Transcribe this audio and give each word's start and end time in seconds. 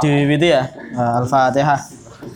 Diwiwiti 0.00 0.48
ya. 0.48 0.64
Uh, 0.96 1.20
Al-Fatihah. 1.20 1.76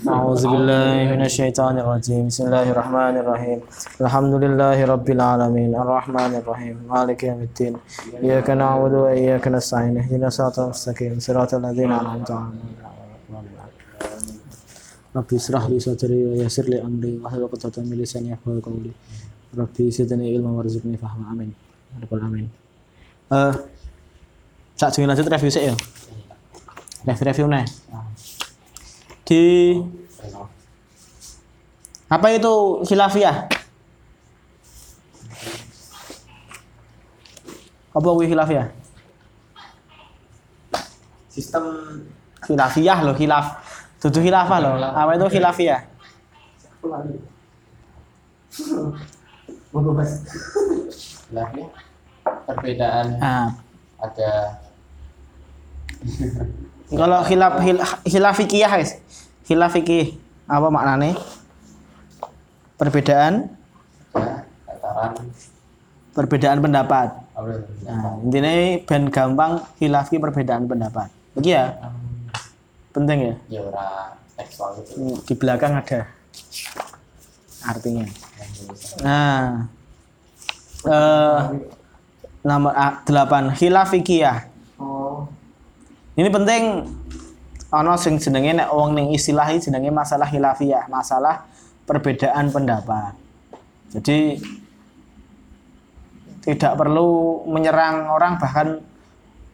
A'udzubillahi 0.04 1.08
minasyaitonirrajim. 1.16 2.28
Bismillahirrahmanirrahim. 2.28 3.64
Alhamdulillahirabbil 4.04 5.20
alamin. 5.24 5.72
Arrahmanirrahim. 5.72 6.76
Maliki 6.84 7.32
yaumiddin. 7.32 7.80
Iyyaka 8.20 8.52
na'budu 8.52 9.08
wa 9.08 9.16
iyyaka 9.16 9.48
nasta'in. 9.48 9.96
Ihdinas 9.96 10.36
siratal 10.36 10.76
mustaqim. 10.76 11.16
Siratal 11.16 11.64
ladzina 11.64 12.04
an'amta 12.04 12.44
'alaihim. 12.44 12.84
Rabbi 15.16 15.34
israh 15.40 15.64
li 15.72 15.80
sadri 15.80 16.20
wa 16.20 16.36
yassir 16.36 16.68
li 16.68 16.76
amri 16.76 17.16
wahlul 17.16 17.48
'uqdatam 17.48 17.88
min 17.88 17.96
lisani 17.96 18.28
yafqahu 18.36 18.60
qawli. 18.60 18.92
Rabbi 19.56 19.88
zidni 19.88 20.36
ilma 20.36 20.52
warzuqni 20.52 21.00
fahma. 21.00 21.32
Amin. 21.32 21.48
Amin. 22.12 22.50
Eh, 23.32 23.52
Sak 24.74 24.90
lanjut 24.98 25.26
review 25.30 25.50
sih 25.50 25.70
ya. 25.70 25.74
Review-review 27.06 27.46
nih. 27.46 27.64
Di 29.24 29.42
apa 32.10 32.26
itu 32.30 32.84
khilafiyah? 32.84 33.36
Apa 37.94 38.08
kuwi 38.10 38.26
khilafiyah? 38.26 38.68
Sistem 41.30 41.64
Khilafiyah 42.44 42.98
loh, 43.08 43.16
khilaf. 43.16 43.46
Dudu 44.04 44.20
khilafah 44.20 44.58
loh. 44.60 44.76
Apa 44.92 45.16
itu 45.16 45.26
khilafiyah? 45.40 45.80
Ya, 51.34 51.44
perbedaan 52.46 53.18
Nah, 53.18 53.58
ada 53.98 54.60
kalau 56.90 57.20
khilaf 57.24 57.54
hil, 57.60 57.78
khilaf 58.04 58.34
fikih 58.36 58.62
guys. 58.62 59.00
Khilaf 59.44 59.72
fikih 59.72 60.16
apa 60.44 60.68
maknanya? 60.68 61.16
Perbedaan 62.74 63.48
ya, 64.14 65.06
perbedaan 66.12 66.58
pendapat. 66.58 67.08
Nah, 67.84 68.18
intinya 68.22 68.52
ben 68.86 69.02
gampang 69.10 69.62
khilafi 69.76 70.16
perbedaan 70.18 70.66
pendapat. 70.66 71.10
Begitu 71.34 71.54
ya? 71.54 71.74
Penting 72.94 73.18
ya? 73.18 73.34
ya 73.50 73.60
ora 73.66 74.14
tekstual 74.38 74.78
gitu. 74.78 74.90
Hmm, 74.94 75.16
Di 75.26 75.34
belakang 75.34 75.72
ada 75.74 76.00
artinya. 77.64 78.06
Nah, 79.02 79.66
eh, 80.86 81.38
nomor 82.44 82.72
A- 82.74 83.02
delapan 83.02 83.50
khilaf 83.50 83.90
fikih. 83.90 84.53
Ini 86.14 86.30
penting 86.30 86.62
ana 87.74 87.98
sing 87.98 88.22
jenenge 88.22 88.54
nek 88.54 88.70
wong 88.70 88.94
ning 88.94 89.10
istilah 89.10 89.50
iki 89.50 89.66
jenenge 89.66 89.90
masalah 89.90 90.30
khilafiyah, 90.30 90.86
masalah 90.86 91.42
perbedaan 91.90 92.54
pendapat. 92.54 93.18
Jadi 93.90 94.38
tidak 96.46 96.78
perlu 96.78 97.42
menyerang 97.50 98.06
orang 98.14 98.38
bahkan 98.38 98.78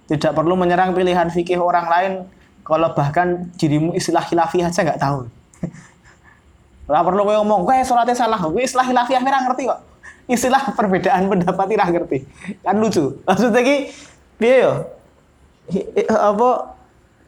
tidak 0.05 0.37
perlu 0.37 0.53
menyerang 0.53 0.93
pilihan 0.93 1.33
fikih 1.33 1.57
orang 1.57 1.87
lain 1.89 2.13
kalau 2.61 2.93
bahkan 2.93 3.49
dirimu 3.57 3.97
istilah 3.97 4.21
khilafiyah 4.21 4.69
aja 4.69 4.85
nggak 4.85 5.01
tahu. 5.01 5.33
Ora 6.91 7.07
perlu 7.07 7.23
kowe 7.23 7.35
ngomong, 7.41 7.63
kowe 7.65 7.77
salatnya 7.87 8.19
salah, 8.19 8.37
kowe 8.37 8.59
istilah 8.59 8.83
khilafiyah 8.83 9.23
ora 9.23 9.47
ngerti 9.47 9.63
kok. 9.71 9.81
Istilah 10.27 10.75
perbedaan 10.75 11.31
pendapat 11.31 11.67
ora 11.71 11.87
ngerti. 11.87 12.19
Kan 12.67 12.83
lucu. 12.83 13.23
Maksudnya 13.23 13.63
ki 13.63 13.77
piye 14.43 14.67
yo? 14.67 15.00
Apa? 16.11 16.51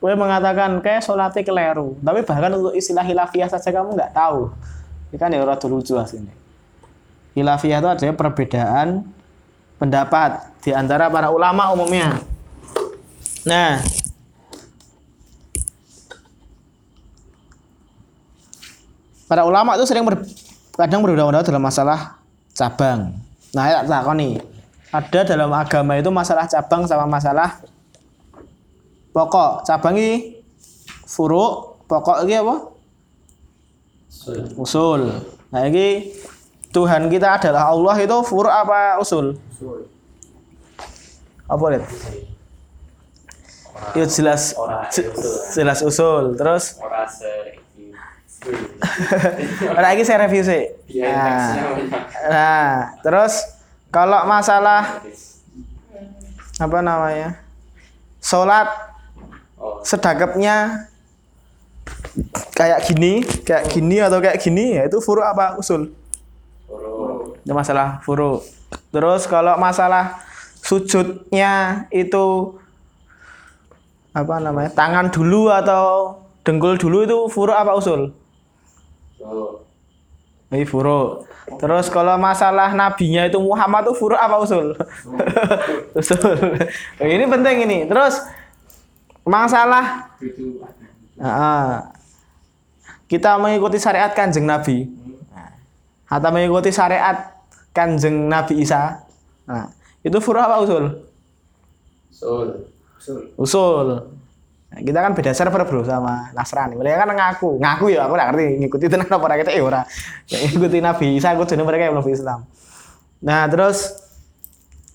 Kowe 0.02 0.14
mengatakan 0.18 0.82
kayak 0.82 1.06
sholatnya 1.06 1.46
keliru. 1.46 1.94
Tapi 2.02 2.26
bahkan 2.26 2.50
untuk 2.58 2.74
istilah 2.74 3.06
hilafiyah 3.06 3.46
saja 3.46 3.70
kamu 3.70 3.94
nggak 3.94 4.10
tahu. 4.10 4.50
Ini 5.14 5.16
kan 5.20 5.30
ya 5.30 5.46
rada 5.46 5.66
lucu 5.70 5.94
aslinya. 5.94 6.34
Hilafiyah 7.38 7.78
itu 7.78 7.88
adalah 7.88 8.16
perbedaan 8.18 9.06
pendapat 9.78 10.42
di 10.58 10.74
antara 10.74 11.06
para 11.06 11.30
ulama 11.30 11.70
umumnya. 11.70 12.18
Nah 13.46 13.78
para 19.30 19.46
ulama 19.46 19.78
itu 19.78 19.86
sering 19.86 20.02
ber- 20.02 20.26
kadang 20.74 21.00
berbeda-beda 21.06 21.46
dalam 21.46 21.62
masalah 21.62 22.18
cabang. 22.58 23.14
Nah 23.54 23.64
ya 23.70 23.78
tak 23.86 24.06
nih 24.18 24.42
ada 24.92 25.20
dalam 25.24 25.50
agama 25.54 25.96
itu 25.96 26.10
masalah 26.12 26.44
cabang 26.50 26.84
sama 26.84 27.08
masalah 27.08 27.62
pokok 29.12 29.62
cabang 29.62 29.94
ini 29.94 30.40
furu 31.04 31.76
pokok 31.84 32.24
ini 32.24 32.34
apa? 32.34 32.56
Usul. 34.56 35.08
Nah 35.48 35.62
ini 35.64 36.12
Tuhan 36.70 37.06
kita 37.06 37.36
adalah 37.36 37.68
Allah 37.68 37.96
itu 37.98 38.16
furu 38.22 38.48
apa 38.48 38.96
usul? 38.96 39.36
Apa 41.44 41.64
lihat 41.68 41.84
itu 43.92 44.06
jelas 44.14 44.54
Ora 44.54 44.86
je- 44.88 45.04
usul. 45.04 45.32
jelas 45.52 45.78
usul. 45.82 46.24
Terus? 46.34 46.64
Ora 46.78 47.02
se 47.04 47.60
Nah, 49.74 49.90
ini 49.94 50.02
saya 50.02 50.26
review 50.26 50.42
sih. 50.42 50.66
Biar 50.88 51.14
Nah, 51.14 51.30
banyak. 51.78 52.02
nah, 52.26 52.70
terus 53.00 53.38
kalau 53.86 54.22
masalah 54.24 54.98
apa 56.56 56.78
namanya? 56.80 57.38
Sholat 58.18 58.66
Sedekapnya 59.82 60.88
kayak 62.52 62.80
gini, 62.86 63.24
kayak 63.46 63.64
gini 63.72 63.96
atau 64.02 64.18
kayak 64.18 64.38
gini 64.38 64.78
ya 64.78 64.82
itu 64.86 64.98
furu 65.00 65.24
apa 65.24 65.56
usul? 65.58 65.90
huruf 66.68 67.38
Itu 67.42 67.52
masalah 67.52 68.02
furu. 68.04 68.42
Terus 68.92 69.24
kalau 69.26 69.56
masalah 69.56 70.22
sujudnya 70.62 71.86
itu 71.90 72.56
apa 74.12 74.38
namanya? 74.38 74.70
Tangan 74.70 75.08
dulu 75.10 75.48
atau 75.48 76.20
dengkul 76.44 76.76
dulu 76.76 76.98
itu 77.06 77.18
furu 77.32 77.52
apa 77.52 77.72
usul? 77.74 78.12
tuh 79.18 79.62
Ini 80.52 80.68
furu. 80.68 81.24
Terus 81.56 81.88
kalau 81.88 82.20
masalah 82.20 82.76
nabinya 82.76 83.24
itu 83.24 83.40
Muhammad 83.40 83.88
itu 83.88 83.94
furu 83.96 84.14
apa 84.20 84.36
usul? 84.36 84.76
usul. 85.98 86.36
ini 87.00 87.24
penting 87.24 87.56
ini. 87.64 87.78
Terus 87.88 88.20
masalah 89.26 90.10
itu 90.18 90.58
Ah, 91.22 91.92
kita 93.06 93.36
mengikuti 93.36 93.76
syariat 93.76 94.10
kanjeng 94.10 94.48
Nabi. 94.48 94.88
Atau 96.08 96.28
mengikuti 96.32 96.72
syariat 96.72 97.36
kanjeng 97.70 98.26
Nabi 98.26 98.64
Isa. 98.64 99.04
Nah, 99.46 99.70
itu 100.02 100.16
furu 100.18 100.40
apa 100.40 100.60
usul? 100.64 101.04
sul 102.10 102.48
Usul. 102.98 103.18
Usul. 103.38 103.88
Nah, 104.72 104.80
kita 104.80 104.98
kan 105.04 105.12
beda 105.12 105.36
server 105.36 105.62
bro 105.68 105.84
sama 105.84 106.32
Nasrani. 106.32 106.74
Mereka 106.80 107.04
kan 107.04 107.12
ngaku. 107.12 107.60
Ngaku 107.60 107.84
ya 107.92 108.08
aku 108.08 108.14
nggak 108.16 108.28
ngerti. 108.32 108.46
Ngikuti 108.64 108.84
tenan 108.88 109.08
apa 109.10 109.24
ora 109.24 109.36
kita 109.36 109.50
eh 109.52 109.60
ora. 109.60 109.82
Ya, 110.32 110.38
ngikuti 110.48 110.78
Nabi 110.80 111.06
Isa 111.20 111.36
aku 111.36 111.44
jadi 111.44 111.60
mereka 111.60 111.86
yang 111.86 111.94
belum 111.98 112.08
Islam. 112.08 112.48
Nah 113.20 113.44
terus 113.52 113.92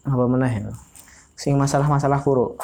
apa 0.01 0.23
mana 0.25 0.49
ya? 0.49 0.73
Sing 1.37 1.53
masalah-masalah 1.59 2.23
furu. 2.25 2.57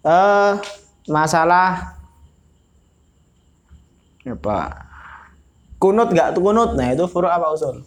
Eh 0.00 0.79
masalah? 1.10 1.98
Apa 4.24 4.86
kunut 5.80 6.08
nggak 6.12 6.38
tuh 6.38 6.42
kunut? 6.44 6.78
Nah 6.78 6.94
itu 6.94 7.04
furu 7.10 7.26
apa 7.26 7.50
usul? 7.50 7.82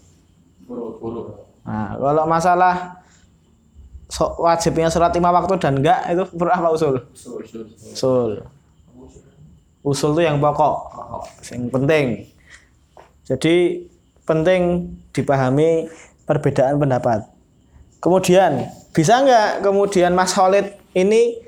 Huruf 0.68 1.00
huruf 1.00 1.28
nah 1.64 1.96
kalau 1.96 2.28
masalah 2.28 3.00
so- 4.12 4.36
wajibnya 4.36 4.92
sholat 4.92 5.16
lima 5.16 5.32
waktu 5.32 5.56
dan 5.64 5.80
enggak 5.80 6.00
itu 6.12 6.24
furu 6.36 6.52
apa 6.52 6.68
usul? 6.76 7.00
Sul 7.16 7.40
sul 7.48 7.64
usul. 7.72 8.32
Usul. 9.84 10.12
Itu 10.16 10.22
yang 10.24 10.44
pokok 10.44 10.76
yang 11.52 11.72
penting. 11.72 12.28
Jadi 13.24 13.88
penting 14.28 14.92
dipahami 15.16 15.88
perbedaan 16.28 16.80
pendapat. 16.80 17.24
Kemudian 18.04 18.68
bisa 18.92 19.24
nggak 19.24 19.64
kemudian 19.64 20.12
Mas 20.12 20.36
Khalid 20.36 20.76
ini 20.92 21.40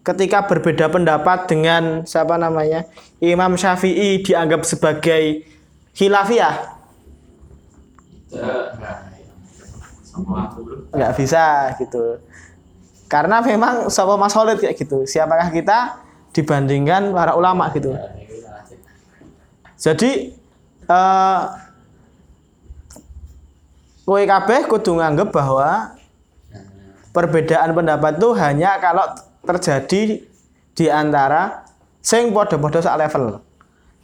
ketika 0.00 0.48
berbeda 0.48 0.88
pendapat 0.88 1.44
dengan 1.44 2.08
siapa 2.08 2.40
namanya 2.40 2.88
Imam 3.20 3.56
Syafi'i 3.56 4.24
dianggap 4.24 4.64
sebagai 4.64 5.44
khilafiyah. 5.92 6.80
Nggak 10.94 11.12
bisa 11.20 11.74
gitu. 11.76 12.18
Karena 13.10 13.42
memang 13.42 13.90
sama 13.90 14.14
Mas 14.14 14.32
Khalid 14.32 14.62
kayak 14.62 14.78
gitu. 14.78 15.02
Siapakah 15.02 15.50
kita 15.50 15.98
dibandingkan 16.30 17.10
para 17.10 17.34
ulama 17.34 17.68
gitu. 17.74 17.92
Jadi 19.80 20.32
eh 20.90 21.42
kowe 24.06 24.22
kabeh 24.22 24.66
kudu 24.66 24.98
nganggep 24.98 25.28
bahwa 25.30 25.94
perbedaan 27.10 27.74
pendapat 27.74 28.18
itu 28.18 28.30
hanya 28.38 28.78
kalau 28.78 29.06
terjadi 29.44 30.24
di 30.76 30.86
antara 30.88 31.64
sing 32.00 32.32
padha-padha 32.32 32.80
sak 32.80 32.98
level. 33.00 33.40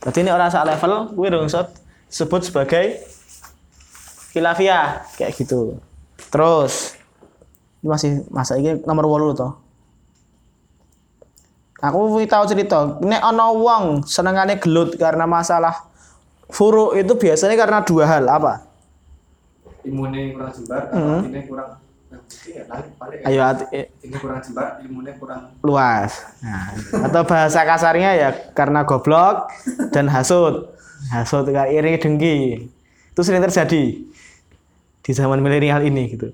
Jadi 0.05 0.19
ini 0.25 0.31
orang 0.33 0.53
sak 0.53 0.69
level 0.69 1.17
kuwi 1.17 1.29
rungsut 1.33 1.73
sebut 2.09 2.45
sebagai 2.45 3.01
khilafiyah 4.37 5.05
kayak 5.17 5.33
gitu. 5.37 5.81
Terus 6.29 6.97
ini 7.81 7.89
masih 7.89 8.11
masa 8.29 8.61
ini 8.61 8.81
nomor 8.85 9.09
8 9.09 9.41
toh. 9.41 9.53
Aku 11.77 12.17
tahu 12.25 12.45
cerita, 12.49 12.97
nek 13.05 13.21
ana 13.21 13.53
wong 13.53 14.01
senengane 14.09 14.57
gelut 14.57 14.97
karena 14.97 15.29
masalah 15.29 15.85
furu 16.49 16.97
itu 16.97 17.13
biasanya 17.21 17.53
karena 17.53 17.85
dua 17.85 18.09
hal 18.09 18.25
apa? 18.25 18.65
Imunnya 19.85 20.35
kurang 20.35 20.51
jembar, 20.57 20.83
Hmm. 20.91 21.21
atau 21.21 21.29
ini 21.31 21.41
kurang 21.47 21.69
Ayo 23.27 23.43
hati- 23.43 23.67
eh, 23.75 23.87
ini 24.07 24.15
kurang 24.17 24.39
jembar, 24.39 24.79
ilmunya 24.79 25.13
kurang 25.19 25.59
luas. 25.61 26.23
Nah, 26.39 26.71
atau 27.03 27.27
bahasa 27.27 27.67
kasarnya 27.67 28.11
ya 28.15 28.31
karena 28.55 28.87
goblok 28.87 29.51
dan 29.91 30.07
hasut. 30.07 30.71
Hasut 31.11 31.51
kayak 31.51 31.75
iri 31.75 31.99
dengki. 31.99 32.39
Itu 33.11 33.21
sering 33.27 33.43
terjadi 33.43 33.85
di 35.03 35.11
zaman 35.13 35.43
milenial 35.43 35.83
ini 35.83 36.15
gitu. 36.15 36.31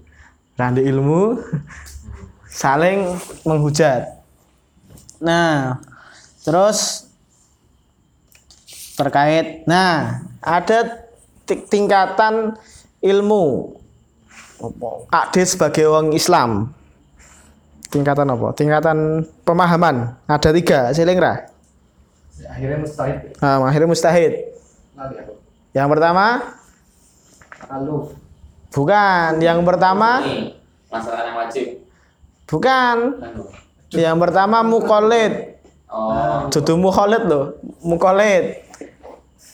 Randu 0.55 0.85
ilmu 0.85 1.41
saling 2.47 3.17
menghujat. 3.49 4.21
Nah, 5.19 5.81
terus 6.45 7.09
terkait 8.93 9.65
nah, 9.65 10.21
ada 10.39 11.09
ti- 11.49 11.65
tingkatan 11.65 12.55
ilmu 13.01 13.77
Ade 15.11 15.43
sebagai 15.43 15.85
orang 15.91 16.15
Islam 16.15 16.71
tingkatan 17.93 18.27
apa? 18.31 18.49
Tingkatan 18.57 19.27
pemahaman 19.45 20.17
ada 20.25 20.51
tiga, 20.55 20.89
akhirnya 22.49 22.79
mustahil. 22.81 23.17
Nah, 23.39 23.61
akhirnya 23.69 23.89
mustahid. 23.91 24.33
Nanti 24.97 25.15
aku. 25.21 25.33
Yang 25.73 25.89
pertama 25.93 26.25
Lalu 27.71 27.97
bukan, 28.75 29.31
yang 29.41 29.61
pertama 29.63 30.21
masalah 30.91 31.23
yang 31.25 31.37
wajib. 31.39 31.67
bukan. 32.51 32.97
Yang 33.93 34.17
pertama 34.19 34.65
mukolid. 34.65 35.61
Oh, 35.93 36.49
Dudu 36.49 36.81
loh, 37.29 37.61
mukolid. 37.85 38.65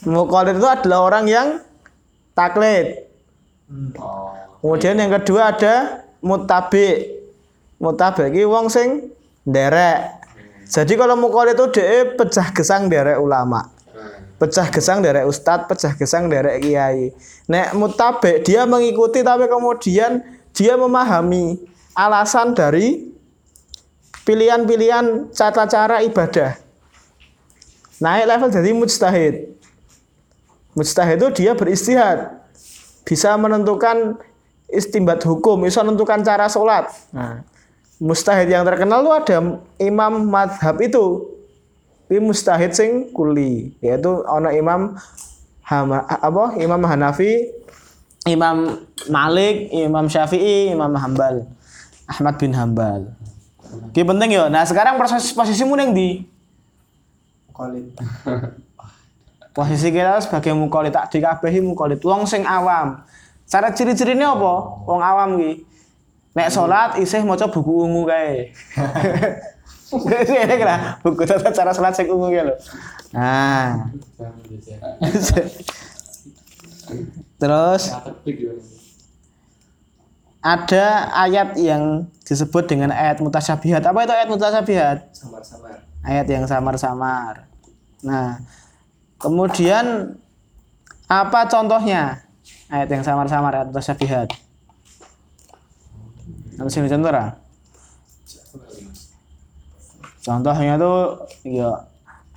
Mukolid 0.07 0.55
itu 0.55 0.67
adalah 0.67 0.99
orang 1.03 1.27
yang 1.27 1.47
taklid. 2.31 3.08
Oh, 3.99 4.33
Kemudian 4.59 4.99
yang 4.99 5.11
kedua 5.21 5.55
ada 5.55 6.03
mutabi. 6.19 7.17
Mutabi 7.79 8.27
iki 8.33 8.43
wong 8.43 8.67
sing 8.67 9.13
nderek. 9.47 10.19
Jadi 10.69 10.93
kalau 10.99 11.17
mukolid 11.17 11.57
itu 11.57 11.81
dia 11.81 12.13
pecah 12.13 12.53
gesang 12.53 12.91
derek 12.91 13.17
ulama. 13.17 13.65
hmm. 13.65 14.37
pecah 14.37 14.69
gesang 14.69 15.01
dari 15.01 15.25
ustadz, 15.25 15.65
pecah 15.65 15.97
gesang 15.97 16.29
dari 16.29 16.61
kiai. 16.61 17.09
Nek 17.49 17.73
mutabe 17.73 18.43
dia 18.45 18.69
mengikuti 18.69 19.25
tapi 19.25 19.49
kemudian 19.49 20.21
dia 20.53 20.77
memahami 20.77 21.57
alasan 21.97 22.53
dari 22.53 23.09
pilihan-pilihan 24.27 25.33
tata 25.33 25.65
cara 25.65 26.05
ibadah. 26.05 26.53
Naik 27.99 28.25
level 28.29 28.49
jadi 28.53 28.69
mujtahid. 28.71 29.35
Mujtahid 30.77 31.17
itu 31.19 31.27
dia 31.43 31.51
beristihad. 31.57 32.38
Bisa 33.09 33.33
menentukan 33.41 34.21
istimbat 34.69 35.25
hukum, 35.25 35.65
bisa 35.65 35.81
menentukan 35.81 36.21
cara 36.21 36.45
sholat. 36.45 36.93
Nah, 37.09 37.41
mustahid 37.97 38.53
yang 38.53 38.61
terkenal 38.61 39.01
itu 39.01 39.11
ada 39.11 39.37
imam 39.81 40.29
madhab 40.29 40.77
itu 40.77 41.25
ini 42.09 42.25
mustahid 42.25 42.73
sing 42.73 43.13
kuli 43.13 43.77
yaitu 43.85 44.25
ana 44.25 44.49
Imam 44.49 44.97
Hama, 45.61 46.01
apa 46.01 46.57
Imam 46.57 46.81
Hanafi, 46.81 47.53
Imam 48.25 48.81
Malik, 49.05 49.69
Imam 49.69 50.09
Syafi'i, 50.09 50.73
Imam 50.73 50.89
Hambal, 50.97 51.45
Ahmad 52.09 52.41
bin 52.41 52.57
Hambal. 52.57 53.13
Ki 53.93 54.01
penting 54.01 54.33
ya. 54.33 54.49
Nah, 54.49 54.65
sekarang 54.65 54.97
proses 54.97 55.29
posisimu 55.29 55.77
ning 55.77 55.93
di 55.93 56.25
Mukolid. 57.53 57.93
posisi 59.53 59.89
kita 59.89 60.21
sebagai 60.21 60.53
mukallid 60.53 60.93
tak 60.93 61.09
dikabehi 61.13 61.59
mukallid 61.63 61.99
wong 62.01 62.23
sing 62.29 62.45
awam. 62.45 63.01
Cara 63.49 63.73
ciri-cirine 63.73 64.21
apa? 64.21 64.53
Wong 64.85 65.01
awam 65.01 65.41
ki. 65.41 65.65
Nek 66.37 66.53
salat 66.53 67.01
isih 67.01 67.25
maca 67.25 67.49
buku 67.49 67.89
ungu 67.89 68.05
kae. 68.05 68.53
Ini 69.89 70.53
kira 70.53 71.01
buku 71.01 71.25
tata 71.25 71.49
cara 71.49 71.73
salat 71.73 71.97
sing 71.97 72.05
ungu 72.13 72.29
ki 72.29 72.45
lho. 72.45 72.55
Nah, 73.09 73.89
terus 77.41 77.89
ada 80.39 80.85
ayat 81.25 81.57
yang 81.57 82.05
disebut 82.21 82.69
dengan 82.69 82.93
ayat 82.93 83.17
mutasyabihat. 83.17 83.81
Apa 83.81 84.05
itu 84.05 84.13
ayat 84.13 84.29
mutasyabihat? 84.29 84.97
Samar-samar. 85.09 85.81
Ayat 86.05 86.25
yang 86.29 86.45
samar-samar. 86.45 87.49
Nah, 88.05 88.39
kemudian 89.19 90.15
apa 91.05 91.45
contohnya? 91.51 92.23
Ayat 92.69 92.89
yang 92.89 93.03
samar-samar, 93.05 93.51
ayat 93.53 93.67
mutasyabihat. 93.69 94.29
Nanti 96.57 96.69
sini 96.69 96.87
contoh 96.89 97.11
lah. 97.11 97.33
Contohnya 100.19 100.77
tuh 100.77 101.25
ya 101.47 101.71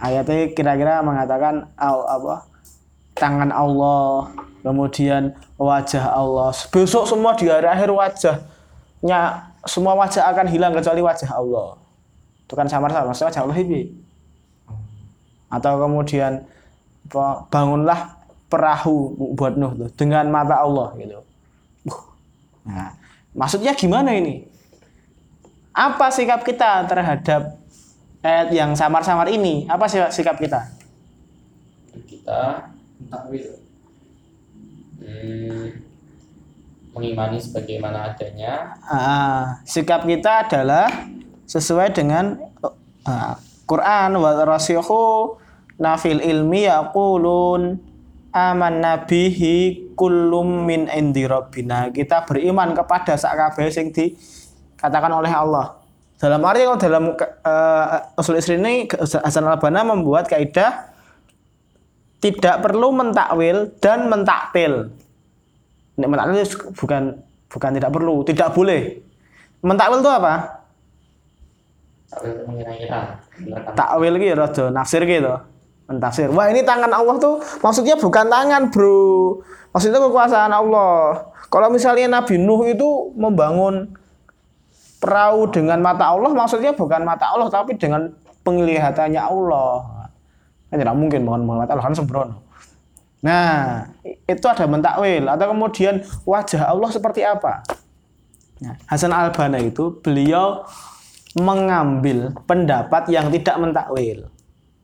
ayatnya 0.01 0.55
kira-kira 0.57 1.05
mengatakan 1.05 1.69
au- 1.77 2.09
apa 2.09 2.49
tangan 3.13 3.53
Allah, 3.53 4.33
kemudian 4.65 5.37
wajah 5.61 6.17
Allah. 6.17 6.55
Besok 6.73 7.05
semua 7.05 7.37
di 7.37 7.51
hari 7.51 7.69
akhir 7.69 7.93
wajahnya 7.93 9.21
semua 9.69 9.93
wajah 9.95 10.33
akan 10.33 10.47
hilang 10.49 10.73
kecuali 10.73 11.03
wajah 11.05 11.31
Allah. 11.37 11.77
Itu 12.49 12.55
kan 12.57 12.67
samar-samar, 12.71 13.13
wajah 13.13 13.43
Allah 13.43 13.59
ini. 13.61 13.93
Atau 15.53 15.77
kemudian 15.77 16.49
apa, 17.13 17.53
bangunlah 17.53 18.25
perahu 18.49 19.13
buat 19.37 19.61
Nuh 19.61 19.77
tuh, 19.77 19.89
dengan 19.93 20.33
mata 20.33 20.65
Allah 20.65 20.97
gitu. 20.97 21.21
Uh. 21.85 22.01
Nah, 22.65 22.97
maksudnya 23.37 23.77
gimana 23.77 24.17
ini? 24.17 24.49
Apa 25.77 26.09
sikap 26.09 26.41
kita 26.41 26.89
terhadap 26.89 27.61
ayat 28.25 28.49
yang 28.53 28.73
samar-samar 28.73 29.29
ini? 29.29 29.69
Apa 29.69 29.85
sih 29.89 30.01
sikap 30.09 30.41
kita? 30.41 30.69
kita 31.93 32.73
Takwil. 33.13 33.61
hmm, 35.03 35.69
mengimani 36.97 37.37
sebagaimana 37.37 38.15
adanya 38.15 38.79
Ah, 38.89 39.61
sikap 39.69 40.07
kita 40.07 40.49
adalah 40.49 40.89
sesuai 41.45 41.93
dengan 41.93 42.41
ah, 43.05 43.37
Quran 43.67 44.17
wa 44.17 44.31
rasihu 44.47 45.42
nafil 45.83 46.23
ilmi 46.23 46.71
yaqulun 46.71 47.83
aman 48.31 48.75
nabihi 48.81 49.93
kullum 49.99 50.65
min 50.65 50.87
indi 50.89 51.27
rabbina. 51.27 51.91
Kita 51.91 52.23
beriman 52.25 52.73
kepada 52.73 53.19
sak 53.19 53.35
kabeh 53.35 53.69
sing 53.69 53.91
dikatakan 53.91 55.13
oleh 55.13 55.35
Allah. 55.35 55.83
Dalam 56.23 56.39
arti 56.47 56.63
kalau 56.63 56.79
dalam 56.79 57.05
uh, 57.19 58.15
usul 58.15 58.39
isri 58.39 58.55
ini 58.55 58.87
Hasan 58.95 59.43
Al-Banna 59.43 59.83
membuat 59.83 60.31
kaidah 60.31 60.95
tidak 62.23 62.63
perlu 62.63 62.95
mentakwil 62.95 63.75
dan 63.83 64.07
mentaktil. 64.07 64.95
Nek 65.99 66.07
mentakwil 66.07 66.47
bukan 66.79 67.03
bukan 67.51 67.71
tidak 67.75 67.91
perlu, 67.91 68.23
tidak 68.23 68.55
boleh. 68.55 69.03
Mentakwil 69.67 69.99
itu 69.99 70.13
apa? 70.15 70.63
takwil 72.13 72.35
mengira-ngira? 72.47 73.01
Takwil 73.75 74.15
gitu 74.23 74.65
nafsir 74.71 75.03
gitu. 75.03 75.52
Mentafsir. 75.93 76.33
Wah, 76.33 76.49
ini 76.49 76.65
tangan 76.65 76.89
Allah 76.89 77.21
tuh 77.21 77.45
maksudnya 77.61 78.01
bukan 78.01 78.33
tangan, 78.33 78.73
Bro. 78.73 79.45
Maksudnya 79.77 80.01
kekuasaan 80.01 80.53
Allah. 80.53 81.29
Kalau 81.53 81.69
misalnya 81.69 82.09
Nabi 82.09 82.41
Nuh 82.41 82.65
itu 82.65 83.13
membangun 83.13 83.93
perahu 84.97 85.53
dengan 85.53 85.85
mata 85.85 86.09
Allah, 86.17 86.33
maksudnya 86.33 86.73
bukan 86.73 87.05
mata 87.05 87.29
Allah 87.29 87.53
tapi 87.53 87.77
dengan 87.77 88.09
penglihatannya 88.41 89.21
Allah. 89.21 90.09
Kan 90.73 90.81
tidak 90.81 90.97
mungkin 90.97 91.29
dengan 91.29 91.45
mata 91.45 91.77
Allah 91.77 91.85
kan 91.85 91.93
sembrono. 91.93 92.41
Nah, 93.23 93.87
itu 94.03 94.47
ada 94.49 94.67
mentakwil 94.67 95.29
atau 95.31 95.47
kemudian 95.55 96.03
wajah 96.27 96.73
Allah 96.73 96.91
seperti 96.91 97.23
apa? 97.23 97.63
Nah, 98.65 98.75
Hasan 98.91 99.15
Al-Banna 99.15 99.63
itu 99.63 100.01
beliau 100.03 100.67
mengambil 101.39 102.35
pendapat 102.49 103.13
yang 103.13 103.29
tidak 103.31 103.57
mentakwil. 103.61 104.32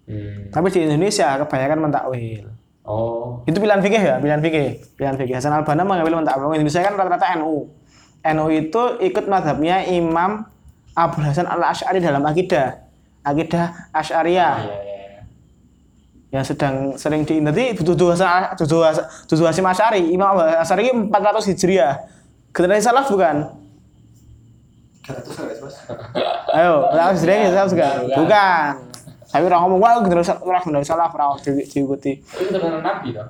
Hmm. 0.09 0.51
Tapi 0.51 0.67
di 0.73 0.81
Indonesia 0.89 1.37
kebanyakan 1.45 1.79
mentakwil. 1.85 2.49
oh 2.83 3.45
Itu 3.45 3.61
pilihan 3.61 3.85
fikih 3.85 4.03
ya, 4.03 4.17
pilihan 4.19 4.41
fikih. 4.41 4.69
Pilihan 4.97 5.15
fikih. 5.21 5.35
Hasan 5.37 5.53
Al-Banna 5.53 5.85
mengambil 5.85 6.25
mentakwil. 6.25 6.57
Indonesia 6.57 6.81
kan 6.81 6.97
rata-rata 6.97 7.37
NU. 7.39 7.69
NU 8.19 8.47
itu 8.51 8.83
ikut 8.99 9.25
madhabnya 9.31 9.87
Imam 9.87 10.43
Abu 10.93 11.23
Hasan 11.23 11.47
al 11.47 11.63
Ash'ari 11.63 12.03
dalam 12.03 12.27
akidah 12.27 12.83
akidah 13.23 13.95
Ash'ariyah 13.95 14.55
Iya, 14.59 14.77
iya, 14.83 14.97
iya. 14.99 15.23
yang 16.35 16.43
sedang 16.45 16.75
sering 16.99 17.23
di 17.23 17.39
nanti 17.39 17.71
Dudu 17.79 18.11
Hasan 18.11 18.59
Dudu 18.59 18.83
Hasan 18.83 19.07
Dudu 19.31 19.47
Hasim 19.47 19.63
Ash'ari 19.63 20.11
Imam 20.11 20.35
Abu 20.35 20.43
Ash'ari 20.43 20.91
ini 20.91 21.07
400 21.07 21.55
Hijriah 21.55 21.93
generasi 22.51 22.91
salaf 22.91 23.07
bukan 23.07 23.37
tuh 25.09 25.33
saya 25.33 25.55
mas. 25.63 25.77
ayo 26.59 26.75
400 26.91 27.17
Hijriah 27.23 27.39
ya 27.39 27.49
salaf 27.55 27.71
bukan 27.71 27.95
Bukan. 28.03 28.15
bukan 28.19 28.73
tapi 29.29 29.45
orang 29.45 29.61
ngomong 29.69 29.81
wah 29.81 29.93
generasi 30.01 30.33
orang 30.41 30.63
generasi 30.65 30.89
salaf 30.89 31.13
orang 31.13 31.37
di, 31.41 31.65
diikuti 31.65 32.13
Itu 32.19 32.57
benar 32.57 32.81
Nabi 32.81 33.13
dong. 33.13 33.29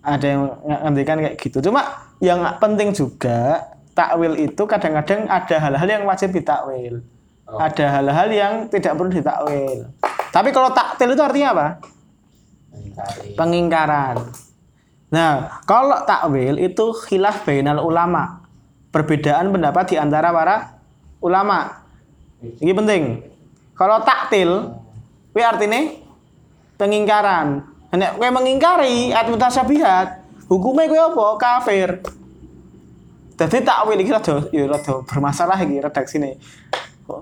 ada 0.00 0.26
yang 0.26 0.42
ngendikan 0.64 1.18
kayak 1.18 1.34
gitu 1.38 1.58
cuma 1.66 1.82
yang 2.22 2.40
penting 2.58 2.94
juga 2.94 3.66
takwil 3.92 4.38
itu 4.38 4.62
kadang-kadang 4.64 5.26
ada 5.26 5.56
hal-hal 5.58 5.88
yang 5.88 6.02
wajib 6.04 6.30
ditakwil 6.30 7.02
Oh. 7.46 7.62
ada 7.62 7.86
hal-hal 7.94 8.26
yang 8.26 8.52
tidak 8.66 8.98
perlu 8.98 9.06
ditakwil 9.06 9.86
tapi 10.34 10.50
kalau 10.50 10.74
taktil 10.74 11.14
itu 11.14 11.22
artinya 11.22 11.54
apa 11.54 11.66
pengingkaran. 13.36 14.16
Nah, 15.12 15.62
kalau 15.64 16.02
takwil 16.04 16.58
itu 16.58 16.92
khilaf 17.06 17.44
bainal 17.46 17.84
ulama. 17.84 18.42
Perbedaan 18.90 19.52
pendapat 19.52 19.92
di 19.92 19.96
antara 20.00 20.32
para 20.32 20.80
ulama. 21.20 21.84
Ini 22.40 22.72
penting. 22.72 23.02
Kalau 23.76 24.00
taktil, 24.00 24.72
kuwi 25.36 25.44
artinya 25.44 25.84
pengingkaran. 26.80 27.60
Nek 27.92 28.16
kowe 28.16 28.28
mengingkari 28.32 29.12
ayat 29.12 29.28
mutasyabihat, 29.28 30.08
hukumnya 30.48 30.88
kowe 30.88 31.00
apa? 31.12 31.26
Kafir. 31.36 32.00
Jadi 33.36 33.60
takwil 33.60 34.00
iki 34.00 34.16
rada 34.16 34.48
ya 34.48 34.64
rada 34.64 35.04
bermasalah 35.04 35.60
iki 35.60 35.84
redaksine. 35.84 36.40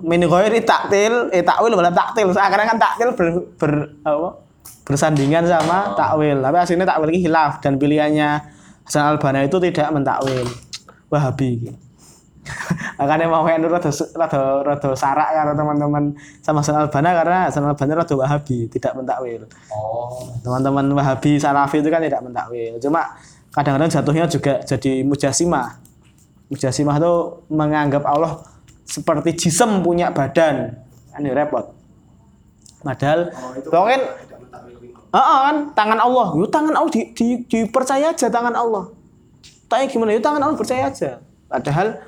Min 0.06 0.22
ghairi 0.30 0.62
taktil, 0.62 1.34
eh 1.34 1.42
takwil 1.42 1.74
malah 1.74 1.90
taktil. 1.90 2.30
Seakan 2.30 2.70
kan 2.70 2.78
taktil 2.78 3.10
ber, 3.18 3.26
ber 3.58 3.72
apa? 4.06 4.30
bersandingan 4.86 5.50
sama 5.50 5.98
takwil. 5.98 6.38
Tapi 6.38 6.56
aslinya 6.62 6.86
takwil 6.86 7.10
ini 7.10 7.26
hilaf 7.26 7.58
dan 7.58 7.82
pilihannya 7.82 8.30
Hasan 8.86 9.10
Albana 9.10 9.42
itu 9.42 9.58
tidak 9.58 9.90
mentakwil. 9.90 10.46
Wahabi 11.10 11.46
iki. 11.58 11.83
Makanya 13.00 13.26
mau 13.26 13.42
kayak 13.42 13.64
rada 13.66 13.90
rada 13.90 14.40
rada 14.62 14.90
sarak 14.92 15.28
karo 15.32 15.52
teman-teman 15.56 16.04
sama 16.44 16.60
Hasan 16.60 16.76
Albana 16.76 17.10
karena 17.16 17.38
Hasan 17.48 17.64
Albana 17.64 17.92
rada 18.04 18.14
Wahabi, 18.14 18.68
tidak 18.68 18.92
mentakwil. 18.94 19.48
Oh. 19.72 20.28
Teman-teman 20.44 20.84
Wahabi 20.92 21.40
Salafi 21.40 21.80
itu 21.80 21.88
kan 21.88 22.04
tidak 22.04 22.20
mentakwil. 22.20 22.76
Cuma 22.78 23.16
kadang-kadang 23.50 23.90
jatuhnya 23.90 24.24
juga 24.28 24.60
jadi 24.62 25.02
mujasimah. 25.02 25.80
Mujasimah 26.52 26.94
itu 27.00 27.14
menganggap 27.48 28.04
Allah 28.04 28.44
seperti 28.84 29.48
jisem 29.48 29.80
punya 29.80 30.12
badan. 30.12 30.76
Kan 31.10 31.20
ini 31.24 31.32
repot. 31.32 31.72
Padahal 32.84 33.32
Oh 33.32 33.56
pokoknya 33.56 33.98
itu. 33.98 34.34
Heeh 35.14 35.38
kan 35.46 35.56
tangan 35.72 35.98
Allah. 36.02 36.26
Yo 36.34 36.46
tangan 36.50 36.74
Allah 36.74 36.90
di, 36.90 37.14
di, 37.14 37.26
dipercaya 37.46 38.12
aja 38.12 38.26
tangan 38.28 38.52
Allah. 38.52 38.90
Tanya 39.70 39.86
gimana? 39.86 40.10
Yo 40.12 40.20
tangan 40.20 40.42
Allah 40.42 40.58
percaya 40.58 40.90
aja. 40.90 41.22
Padahal 41.46 42.02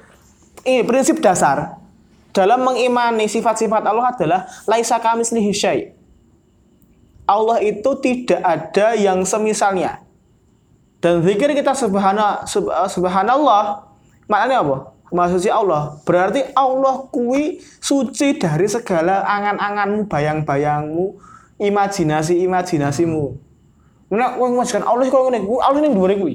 ini 0.66 0.82
prinsip 0.82 1.22
dasar 1.22 1.78
dalam 2.34 2.66
mengimani 2.66 3.30
sifat-sifat 3.30 3.86
Allah 3.86 4.12
adalah 4.12 4.40
laisa 4.68 5.00
kamislihi 5.00 5.52
syai. 5.56 5.80
Allah 7.26 7.58
itu 7.64 7.90
tidak 8.02 8.42
ada 8.44 8.94
yang 8.94 9.24
semisalnya. 9.24 10.04
Dan 11.02 11.22
zikir 11.22 11.50
kita 11.54 11.74
subhana, 11.74 12.44
sub- 12.44 12.70
eh, 12.70 12.88
subhanallah 12.90 13.86
maknanya 14.26 14.62
apa? 14.62 14.76
Maksudnya 15.14 15.54
Allah. 15.54 15.96
Berarti 16.02 16.42
Allah 16.52 17.06
kui 17.14 17.62
suci 17.78 18.36
dari 18.36 18.66
segala 18.66 19.22
angan-anganmu, 19.22 20.10
bayang-bayangmu, 20.10 21.04
imajinasi-imajinasimu. 21.62 23.24
Nek 24.06 24.30
kowe 24.38 24.50
Allah 24.86 25.06
kok 25.10 25.22
ngene, 25.30 25.38
Allah 25.46 25.80
ning 25.82 25.94
dhuwure 25.94 26.14
kuwi. 26.14 26.34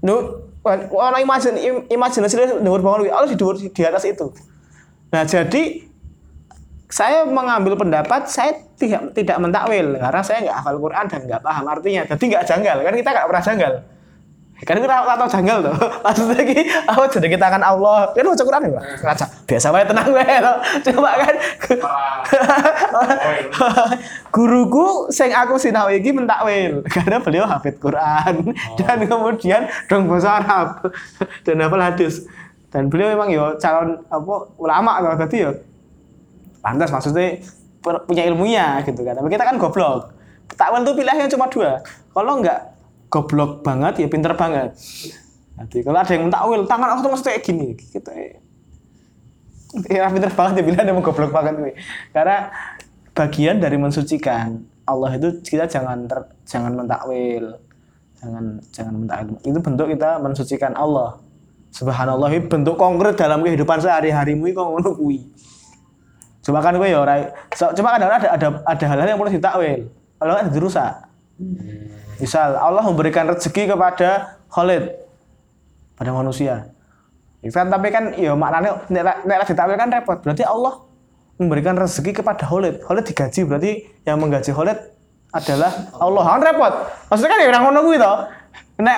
No, 0.00 0.45
ana 0.68 1.18
imajin 1.22 1.54
im- 1.56 1.84
imajinasi 1.88 2.60
dhuwur 2.62 2.82
banget 2.82 2.98
kuwi. 3.06 3.10
Allah 3.14 3.28
di 3.30 3.36
dhuwur 3.38 3.56
di 3.58 3.82
atas 3.86 4.04
itu. 4.04 4.34
Nah, 5.14 5.22
jadi 5.22 5.86
saya 6.86 7.26
mengambil 7.26 7.74
pendapat 7.74 8.30
saya 8.30 8.62
tidak 8.78 9.10
tidak 9.14 9.36
mentakwil 9.42 9.98
karena 9.98 10.22
saya 10.22 10.38
nggak 10.46 10.56
hafal 10.62 10.78
Quran 10.78 11.04
dan 11.10 11.20
nggak 11.26 11.40
paham 11.42 11.64
artinya. 11.66 12.02
Jadi 12.06 12.24
nggak 12.30 12.44
janggal 12.46 12.76
kan 12.82 12.94
kita 12.94 13.08
nggak 13.10 13.26
pernah 13.26 13.42
janggal. 13.42 13.72
Kan 14.64 14.80
kita 14.80 14.94
atau 15.04 15.28
janggal 15.28 15.68
tuh. 15.68 15.76
Maksudnya 16.04 16.42
ki 16.48 16.60
apa 16.88 17.02
jadi 17.12 17.28
kita 17.28 17.44
akan 17.52 17.62
Allah. 17.62 18.08
Kan 18.16 18.24
baca 18.24 18.44
Quran 18.48 18.62
ya, 18.64 18.70
Pak? 18.72 18.84
Ngaca. 19.04 19.26
Biasa 19.44 19.66
wae 19.68 19.84
tenang 19.84 20.08
wae 20.16 20.36
to. 20.40 20.54
Coba 20.88 21.10
kan 21.20 21.34
guruku 24.34 25.12
sing 25.12 25.30
aku 25.36 25.60
sinau 25.60 25.92
iki 25.92 26.12
mentakwil 26.12 26.80
karena 26.88 27.20
beliau 27.20 27.44
hafid 27.44 27.76
Quran 27.76 28.56
dan 28.80 28.98
kemudian 29.04 29.68
dong 29.92 30.08
bahasa 30.08 30.40
Arab 30.40 30.68
dan 31.44 31.60
hafal 31.60 31.82
hadis. 31.84 32.24
Dan 32.72 32.88
beliau 32.88 33.12
memang 33.12 33.28
yo 33.28 33.60
calon 33.60 34.00
apa 34.08 34.34
ulama 34.56 35.04
loh 35.04 35.16
tadi 35.20 35.44
yo 35.44 35.52
pantas 36.64 36.90
maksudnya 36.90 37.40
punya 37.80 38.26
ilmunya 38.26 38.82
gitu 38.82 39.06
kan 39.06 39.14
tapi 39.14 39.28
kita 39.30 39.44
kan 39.46 39.56
goblok 39.60 40.10
takwil 40.58 40.82
tuh 40.82 40.98
pilihannya 40.98 41.30
cuma 41.30 41.46
dua 41.46 41.78
kalau 42.10 42.42
nggak 42.42 42.75
goblok 43.08 43.62
banget 43.62 44.02
ya 44.02 44.08
pinter 44.10 44.32
banget. 44.34 44.74
Nanti 45.56 45.80
kalau 45.80 45.98
ada 45.98 46.12
yang 46.12 46.28
takwil 46.28 46.62
tangan 46.68 46.88
aku 46.92 47.00
tuh 47.00 47.10
maksudnya 47.14 47.32
kayak 47.36 47.44
gini. 47.44 47.68
Gitu 47.78 48.10
ya 49.84 50.08
pinter 50.08 50.32
banget 50.32 50.54
ya 50.60 50.64
pilihannya 50.64 50.92
mau 50.96 51.04
goblok 51.04 51.32
banget 51.34 51.54
gue 51.60 51.72
karena 52.14 52.48
bagian 53.12 53.60
dari 53.60 53.76
mensucikan 53.76 54.64
Allah 54.86 55.18
itu 55.18 55.42
kita 55.42 55.66
jangan 55.68 56.06
ter, 56.08 56.18
jangan 56.48 56.72
mentakwil 56.72 57.60
jangan 58.22 58.44
jangan 58.72 58.94
mentakwil 59.04 59.36
itu 59.44 59.58
bentuk 59.60 59.86
kita 59.92 60.10
mensucikan 60.22 60.72
Allah. 60.72 61.20
Subhanallah 61.74 62.32
itu 62.32 62.48
bentuk 62.48 62.80
konkret 62.80 63.20
dalam 63.20 63.44
kehidupan 63.44 63.76
sehari-harimu 63.84 64.48
itu 64.48 64.56
ngono 64.56 64.96
kuwi. 64.96 65.28
Cuma 66.40 66.64
kan 66.64 66.72
gue 66.72 66.88
ya 66.88 67.04
ora 67.04 67.28
so, 67.52 67.68
cuma 67.76 67.92
kadang 67.92 68.16
ada 68.16 68.28
ada 68.32 68.48
ada 68.64 68.84
hal-hal 68.88 69.08
yang 69.12 69.20
perlu 69.20 69.32
ditakwil. 69.34 69.80
Kalau 70.16 70.32
nggak 70.32 70.56
dirusak. 70.56 70.92
Misal 72.16 72.56
Allah 72.56 72.82
memberikan 72.84 73.28
rezeki 73.28 73.76
kepada 73.76 74.40
Khalid 74.48 74.96
pada 75.96 76.10
manusia. 76.12 76.72
Ya 77.44 77.50
kan 77.52 77.68
tapi 77.68 77.92
kan 77.92 78.16
ya 78.16 78.32
maknanya 78.32 78.88
nek 78.90 79.44
ditakwil 79.44 79.76
kan 79.76 79.88
repot. 79.92 80.18
Berarti 80.24 80.44
Allah 80.44 80.80
memberikan 81.36 81.76
rezeki 81.76 82.24
kepada 82.24 82.48
Khalid. 82.48 82.80
Khalid 82.84 83.04
digaji 83.04 83.40
berarti 83.44 83.72
yang 84.08 84.16
menggaji 84.16 84.50
Khalid 84.56 84.78
adalah 85.32 85.72
Allah. 86.00 86.24
Kan 86.24 86.42
repot. 86.42 86.72
Maksudnya 87.12 87.30
kan 87.30 87.38
ya 87.44 87.48
orang 87.52 87.62
ngono 87.68 87.80
kuwi 87.84 87.96
to. 88.00 88.12
Nek 88.80 88.96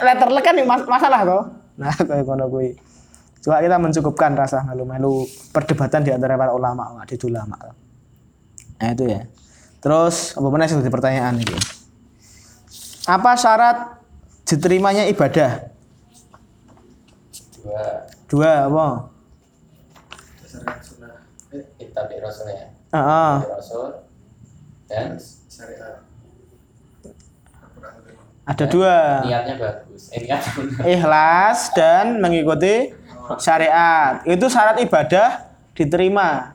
nek 0.00 0.16
terlek 0.16 0.44
kan 0.44 0.54
mas- 0.64 0.88
masalah 0.88 1.20
to. 1.24 1.38
Nah, 1.76 1.92
kayak 2.08 2.24
ngono 2.24 2.48
kuwi. 2.48 2.72
Coba 3.44 3.62
kita 3.62 3.78
mencukupkan 3.78 4.34
rasa 4.34 4.66
malu-malu 4.66 5.22
perdebatan 5.54 6.02
di 6.02 6.10
antara 6.10 6.34
para 6.34 6.50
ulama, 6.50 6.98
di 7.06 7.14
ulama. 7.30 7.54
Nah 8.82 8.88
itu 8.90 9.04
ya. 9.06 9.22
Terus 9.78 10.34
apa 10.34 10.46
mana 10.50 10.66
sih 10.66 10.74
pertanyaan 10.90 11.38
ini? 11.38 11.75
Apa 13.06 13.38
syarat 13.38 14.02
diterimanya 14.42 15.06
ibadah? 15.06 15.70
Dua. 17.62 17.82
Dua 18.26 18.52
apa? 18.66 18.86
Berdasarkan 20.42 20.78
sunnah. 20.82 21.14
Eh 21.54 21.62
Kitab 21.78 22.10
di 22.10 22.18
Rasul 22.18 22.50
ya. 22.50 22.66
Heeh. 22.90 23.34
Rasul. 23.46 23.86
Dan 24.90 25.14
syariat. 25.46 26.02
Ada 28.46 28.64
dua. 28.70 29.26
niatnya 29.26 29.54
bagus. 29.58 30.10
Eh, 30.14 30.22
benar. 30.26 30.82
Ikhlas 30.86 31.58
dan 31.74 32.22
mengikuti 32.22 32.94
syariat. 33.38 34.22
Itu 34.22 34.46
syarat 34.46 34.82
ibadah 34.82 35.46
diterima. 35.74 36.54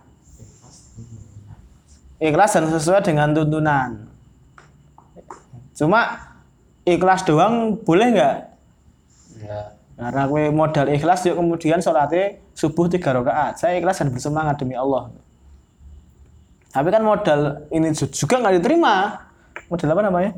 Ikhlas 2.19 2.55
dan 2.55 2.67
sesuai 2.71 3.03
dengan 3.03 3.35
tuntunan. 3.35 4.07
Cuma 5.75 6.30
ikhlas 6.83 7.21
doang 7.23 7.77
boleh 7.81 8.07
nggak? 8.13 8.35
Enggak. 9.37 9.65
Karena 10.01 10.23
gue 10.25 10.43
modal 10.49 10.87
ikhlas 10.89 11.21
yuk 11.29 11.37
kemudian 11.37 11.77
sholatnya 11.77 12.41
subuh 12.57 12.89
tiga 12.89 13.13
rakaat. 13.13 13.61
Saya 13.61 13.77
ikhlas 13.77 14.01
dan 14.01 14.09
bersemangat 14.09 14.57
demi 14.57 14.73
Allah. 14.73 15.13
Tapi 16.71 16.87
kan 16.89 17.03
modal 17.05 17.69
ini 17.69 17.93
ju- 17.93 18.09
juga 18.09 18.41
nggak 18.41 18.57
diterima. 18.57 19.21
Modal 19.69 19.93
apa 19.93 20.01
namanya? 20.01 20.31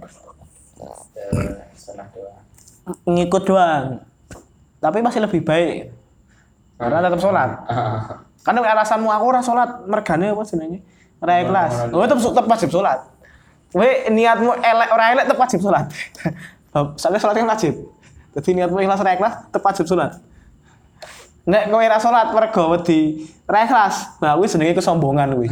Ngikut 3.07 3.43
doang. 3.47 4.03
Tapi 4.83 4.99
masih 4.99 5.23
lebih 5.23 5.41
baik. 5.47 5.95
Karena 6.75 6.99
tetap 7.07 7.19
sholat. 7.23 7.49
Karena 8.45 8.59
alasanmu 8.75 9.07
aku 9.07 9.25
ora 9.31 9.39
sholat, 9.39 9.87
mergane 9.87 10.35
apa 10.35 10.43
jenenge? 10.43 10.83
Ora 11.23 11.39
ikhlas. 11.39 11.87
Oh, 11.95 12.03
tetap 12.03 12.19
tetap 12.19 12.45
wajib 12.51 12.67
sholat. 12.67 12.99
Kowe 13.73 13.89
niatmu 14.13 14.53
elek 14.53 14.89
ora 14.93 15.05
elek 15.17 15.25
tetap 15.25 15.41
wajib 15.41 15.59
sholat. 15.65 15.89
Soalnya 17.01 17.19
sholat 17.19 17.35
kan 17.41 17.49
wajib. 17.49 17.73
Jadi 18.37 18.49
niatmu 18.53 18.77
ikhlas 18.85 19.01
ora 19.01 19.11
ikhlas 19.17 19.33
tetap 19.49 19.63
wajib 19.65 19.85
sholat. 19.89 20.21
nek 21.43 21.67
kowe 21.67 21.83
ra 21.83 21.99
salat 21.99 22.31
mergo 22.31 22.71
wedi 22.71 23.27
ra 23.43 23.67
ikhlas 23.67 24.15
nah 24.23 24.39
kuwi 24.39 24.47
jenenge 24.47 24.79
kesombongan 24.79 25.35
kuwi 25.35 25.51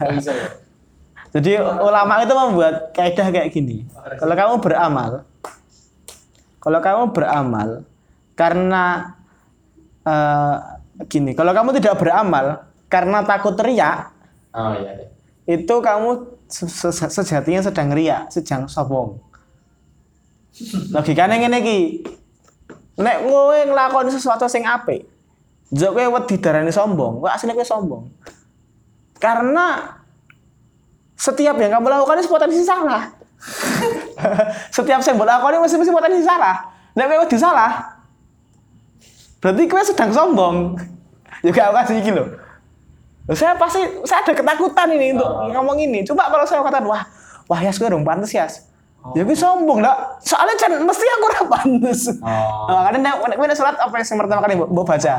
ya? 0.00 0.32
jadi 1.36 1.60
ulama 1.60 2.24
itu 2.24 2.32
membuat 2.32 2.88
kaidah 2.96 3.28
kayak 3.28 3.52
gini 3.52 3.84
kalau 4.16 4.32
kamu 4.32 4.54
beramal 4.64 5.28
kalau 6.56 6.80
kamu 6.80 7.12
beramal 7.12 7.68
karena 8.32 9.12
eh, 10.08 10.56
gini 11.12 11.36
kalau 11.36 11.52
kamu 11.52 11.76
tidak 11.76 12.00
beramal 12.00 12.64
karena 12.88 13.28
takut 13.28 13.60
riak 13.60 14.08
Oh 14.52 14.76
iya 14.76 14.92
deh. 15.00 15.08
Itu 15.48 15.74
kamu 15.82 16.38
se- 16.46 16.70
se- 16.94 17.12
sejatinya 17.12 17.60
sedang 17.64 17.90
riak 17.90 18.30
sedang 18.30 18.70
sombong 18.70 19.18
logikanya 20.92 21.40
ngene 21.40 21.58
iki. 21.64 21.78
Nek 22.92 23.24
kowe 23.24 23.56
nglakoni 23.56 24.12
sesuatu 24.12 24.44
sing 24.52 24.68
apik 24.68 25.08
njok 25.72 25.90
kowe 25.96 26.06
wedi 26.20 26.36
darani 26.36 26.68
sombong 26.68 27.24
kowe 27.24 27.30
asline 27.32 27.56
kowe 27.56 27.64
sombong. 27.64 28.02
Karena 29.16 29.96
setiap 31.16 31.56
yang 31.56 31.72
kamu 31.72 31.88
lakukan 31.88 32.20
itu 32.20 32.28
potensi 32.28 32.60
salah. 32.66 33.08
Setiap 34.76 35.02
yang 35.02 35.14
mbok 35.18 35.26
lakoni 35.26 35.58
mesti 35.58 35.74
mesti 35.78 35.90
potensi 35.90 36.22
salah. 36.22 36.68
Nek 36.94 37.04
kowe 37.08 37.18
wedi 37.24 37.38
salah 37.40 37.96
berarti 39.42 39.62
kowe 39.66 39.82
sedang 39.82 40.10
sombong. 40.12 40.56
Juga 41.46 41.72
aku 41.72 41.74
kasih 41.82 41.96
iki 41.98 42.14
Loh, 42.14 42.28
saya 43.30 43.54
pasti 43.54 43.78
saya 44.02 44.26
ada 44.26 44.32
ketakutan 44.34 44.88
ini 44.90 45.14
untuk 45.14 45.30
Oh. 45.30 45.46
ngomong 45.46 45.78
ini. 45.78 46.02
Coba 46.02 46.26
kalau 46.26 46.42
saya 46.42 46.66
katakan 46.66 46.90
wah, 46.90 47.02
wah 47.46 47.60
ya 47.62 47.70
gue 47.70 47.86
dong 47.86 48.02
pantes 48.02 48.34
ya. 48.34 48.50
Ya 49.14 49.22
gue 49.22 49.34
sombong 49.34 49.82
lah. 49.82 50.18
Soalnya 50.22 50.54
kan 50.58 50.70
mesti 50.82 51.06
aku 51.06 51.24
ora 51.30 51.42
pantes. 51.46 52.00
Oh. 52.18 52.66
Nah, 52.66 52.90
karena 52.90 53.14
nek 53.14 53.38
nek 53.38 53.54
sholat 53.54 53.78
apa 53.78 53.94
yang 53.94 54.18
pertama 54.18 54.40
kali 54.42 54.54
mbok 54.58 54.86
baca? 54.86 55.14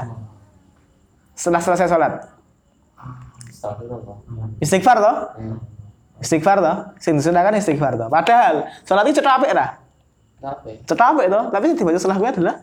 Setelah 1.36 1.62
selesai 1.64 1.88
sholat. 1.88 2.14
Istighfar 4.60 4.98
toh? 5.00 5.16
Hmm. 5.40 5.58
Istighfar 6.20 6.58
toh? 6.60 6.76
Sing 7.00 7.16
disunahkan 7.20 7.56
istighfar 7.56 7.96
toh. 7.96 8.08
Padahal 8.12 8.68
sholat 8.84 9.08
itu 9.08 9.24
apik 9.24 9.52
ora? 9.52 9.68
Tapi 10.44 10.84
Cetok 10.84 11.08
apik 11.16 11.28
toh, 11.32 11.44
tapi 11.56 11.64
yang 11.72 11.78
dibaca 11.80 11.96
setelah 11.96 12.18
gue 12.20 12.30
adalah 12.36 12.56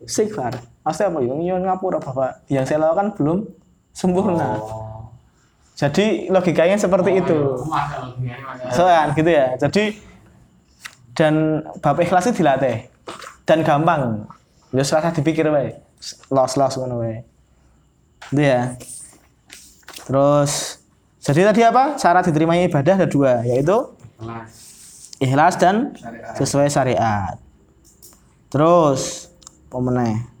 istighfar. 0.00 0.52
Maksudnya 0.80 1.12
apa? 1.12 1.18
Yang 1.20 1.60
ngapura 1.68 1.98
Bapak. 2.00 2.48
Yang 2.48 2.64
saya 2.72 2.78
lakukan 2.88 3.12
belum 3.20 3.38
sempurna. 3.98 4.62
Oh. 4.62 5.10
Jadi 5.74 6.30
logikanya 6.30 6.78
seperti 6.78 7.18
itu. 7.18 7.38
Soalnya 8.70 9.10
gitu 9.18 9.30
ya. 9.30 9.46
Jadi 9.58 9.98
dan 11.18 11.66
bab 11.82 11.98
ikhlas 11.98 12.30
itu 12.30 12.46
dilatih 12.46 12.86
dan 13.42 13.66
gampang. 13.66 14.22
Ya 14.70 14.86
serasa 14.86 15.10
dipikir 15.10 15.50
wae. 15.50 15.74
Los 16.30 16.54
los 16.54 16.74
ngono 16.78 17.02
wae. 17.02 17.26
Itu 18.30 18.42
ya. 18.42 18.78
Terus 20.06 20.78
jadi 21.18 21.50
tadi 21.50 21.60
apa? 21.66 21.98
Syarat 21.98 22.30
diterimanya 22.30 22.70
ibadah 22.70 22.94
ada 23.02 23.08
dua, 23.10 23.42
yaitu 23.42 23.74
ikhlas 25.18 25.58
dan 25.58 25.94
sesuai 26.38 26.70
syariat. 26.70 27.34
Terus 28.48 29.28
pemeneh. 29.68 30.37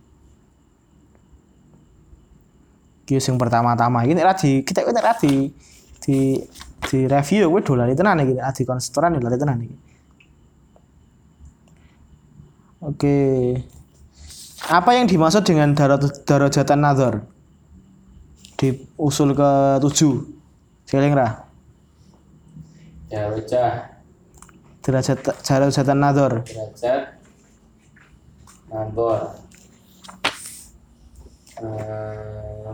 Ki 3.08 3.16
sing 3.24 3.40
pertama-tama 3.40 4.04
iki 4.04 4.12
nek 4.12 4.26
ra 4.28 4.34
di 4.36 4.60
kita 4.60 4.84
nek 4.84 5.00
ra 5.00 5.16
di 5.16 5.48
di 6.04 6.36
di 6.84 6.98
review 7.08 7.48
kowe 7.48 7.60
dolari 7.64 7.96
tenan 7.96 8.20
iki 8.20 8.36
nek 8.36 8.52
di 8.52 8.62
konstoran 8.68 9.16
dolari 9.16 9.40
tenan 9.40 9.64
iki. 9.64 9.76
Oke. 12.84 13.16
Apa 14.68 14.92
yang 14.92 15.08
dimaksud 15.08 15.48
dengan 15.48 15.72
darot 15.72 16.04
darajatan 16.28 16.78
nazar? 16.84 17.24
Di 18.60 18.76
usul 19.00 19.32
ke 19.32 19.80
tujuh. 19.80 20.28
Seling 20.84 21.16
ra. 21.16 21.48
Ya 23.08 23.32
bocah 23.32 23.88
Derajat 24.84 25.24
darajatan 25.40 25.96
nazar. 25.96 26.44
derajat 26.44 27.16
nabor. 28.68 29.32
Eh, 31.58 32.72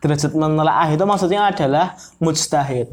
derajat 0.01 0.33
menelaah 0.33 0.89
itu 0.89 1.05
maksudnya 1.05 1.51
adalah 1.53 1.95
mujtahid. 2.19 2.89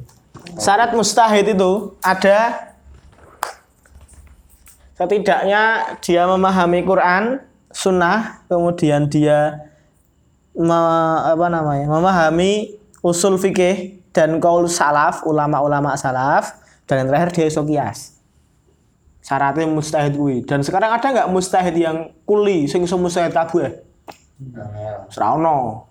Syarat 0.59 0.91
mujtahid 0.95 1.55
itu 1.55 1.95
ada 2.03 2.71
setidaknya 4.97 5.93
dia 6.01 6.23
memahami 6.25 6.79
Quran, 6.83 7.39
sunnah, 7.71 8.43
kemudian 8.49 9.07
dia 9.07 9.69
me- 10.57 11.21
apa 11.31 11.47
namanya 11.47 11.85
memahami 11.85 12.75
usul 13.05 13.37
fikih 13.37 14.01
dan 14.11 14.41
kaul 14.41 14.65
salaf, 14.65 15.21
ulama-ulama 15.23 15.93
salaf, 15.93 16.57
dan 16.89 17.05
yang 17.05 17.07
terakhir 17.13 17.29
dia 17.37 17.45
iso. 17.45 17.61
Syaratnya 19.27 19.67
mustahid 19.67 20.15
kuwi. 20.15 20.47
Dan 20.47 20.63
sekarang 20.63 20.95
ada 20.95 21.03
nggak 21.03 21.27
mustahid 21.27 21.75
yang 21.75 22.15
kuli 22.23 22.63
sing 22.71 22.87
iso 22.87 22.95
mustahid 22.95 23.35
kabeh? 23.35 23.83
Ora 25.19 25.27
ono. 25.35 25.83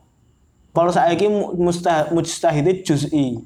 Kalau 0.72 0.88
saiki 0.88 1.28
mu- 1.28 1.52
mustah 1.56 2.08
mujtahid 2.12 2.80
juz'i. 2.80 3.44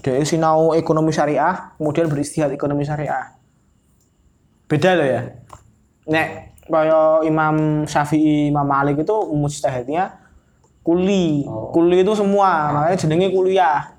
Dia 0.00 0.24
sinau 0.24 0.72
ekonomi 0.72 1.12
syariah, 1.12 1.76
kemudian 1.76 2.08
beristihad 2.08 2.48
ekonomi 2.48 2.88
syariah. 2.88 3.36
Beda 4.64 4.96
loh 4.96 5.04
ya. 5.04 5.20
Nek 6.08 6.56
kaya 6.64 7.28
Imam 7.28 7.84
Syafi'i, 7.84 8.48
Imam 8.48 8.64
Malik 8.64 9.04
itu 9.04 9.16
mujtahidnya 9.36 10.16
kuli. 10.80 11.44
Oh. 11.44 11.68
Kuli 11.72 12.00
itu 12.00 12.12
semua, 12.16 12.72
makanya 12.72 12.96
jenenge 12.96 13.28
kuliah. 13.32 13.92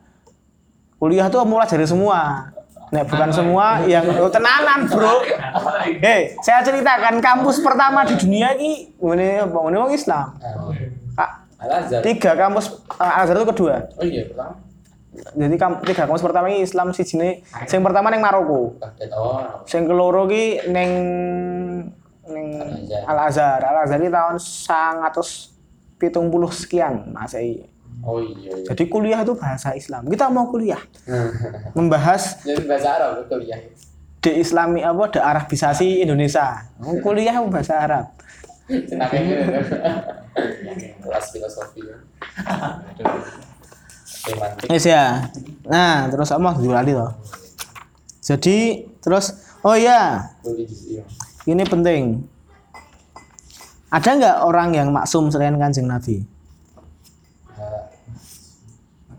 Kuliah 0.98 1.30
itu 1.30 1.38
mulai 1.46 1.70
dari 1.70 1.86
semua. 1.86 2.50
Nek 2.94 3.04
bukan 3.10 3.30
semua 3.34 3.82
yang 3.90 4.06
oh, 4.22 4.30
tenanan, 4.30 4.86
Bro. 4.86 5.26
Hei, 6.02 6.38
saya 6.46 6.62
ceritakan 6.62 7.18
kampus 7.18 7.58
pertama 7.62 8.06
di 8.06 8.14
dunia 8.14 8.54
ini 8.54 8.94
apa? 9.42 9.58
Ini 9.58 9.78
wong 9.82 9.94
Islam. 9.94 10.38
Azhar. 11.66 12.02
tiga 12.06 12.38
kampus 12.38 12.84
Al 13.02 13.26
Azhar 13.26 13.42
itu 13.42 13.48
kedua. 13.50 13.90
Oh 13.98 14.06
iya, 14.06 14.28
pertama. 14.30 14.54
Jadi 15.16 15.56
kam, 15.56 15.80
tiga 15.82 16.04
kampus 16.06 16.22
pertama 16.22 16.46
ini 16.52 16.62
Islam 16.62 16.92
si 16.92 17.08
sini. 17.08 17.42
Yang 17.66 17.84
pertama 17.84 18.12
neng 18.12 18.22
Maroko. 18.22 18.78
Oh, 19.16 19.64
Yang 19.66 19.84
keloro 19.88 20.24
ki 20.30 20.70
neng 20.70 20.92
neng 22.28 22.48
Al-Azhar. 23.08 23.10
Al 23.10 23.20
Azhar. 23.32 23.60
Al 23.66 23.78
Azhar 23.88 23.98
ini 24.04 24.12
tahun 24.12 24.38
sangatus 24.38 25.56
pitung 25.98 26.30
puluh 26.30 26.52
sekian 26.52 27.10
masih. 27.16 27.66
Oh 28.06 28.22
iya. 28.22 28.54
iya. 28.54 28.66
Jadi 28.72 28.84
kuliah 28.86 29.20
itu 29.26 29.34
bahasa 29.34 29.74
Islam. 29.74 30.06
Kita 30.08 30.30
mau 30.30 30.48
kuliah 30.54 30.80
membahas 31.78 32.46
Jadi 32.46 32.70
bahasa 32.70 32.88
Arab 32.96 33.26
betul 33.26 33.50
ya. 33.50 33.58
de 34.22 34.32
Islami 34.42 34.82
apa 34.82 35.04
de 35.10 35.20
Arabisasi 35.22 36.06
Indonesia. 36.06 36.70
Kuliah 37.02 37.34
bahasa 37.50 37.74
Arab. 37.82 38.06
Kelas 41.06 41.26
filosofi. 41.30 41.86
Yes 44.70 44.86
ya. 44.90 45.30
Nah, 45.70 46.10
terus 46.10 46.34
apa 46.34 46.42
mau 46.42 46.58
lali 46.58 46.98
toh. 46.98 47.14
Jadi 48.26 48.90
terus 49.06 49.38
oh 49.62 49.78
iya, 49.78 50.34
iya. 50.90 51.06
ini 51.46 51.62
penting. 51.62 52.26
Ada 53.94 54.10
nggak 54.18 54.38
orang 54.50 54.74
yang 54.74 54.90
maksum 54.90 55.30
selain 55.30 55.54
kanjeng 55.62 55.86
Nabi? 55.86 56.26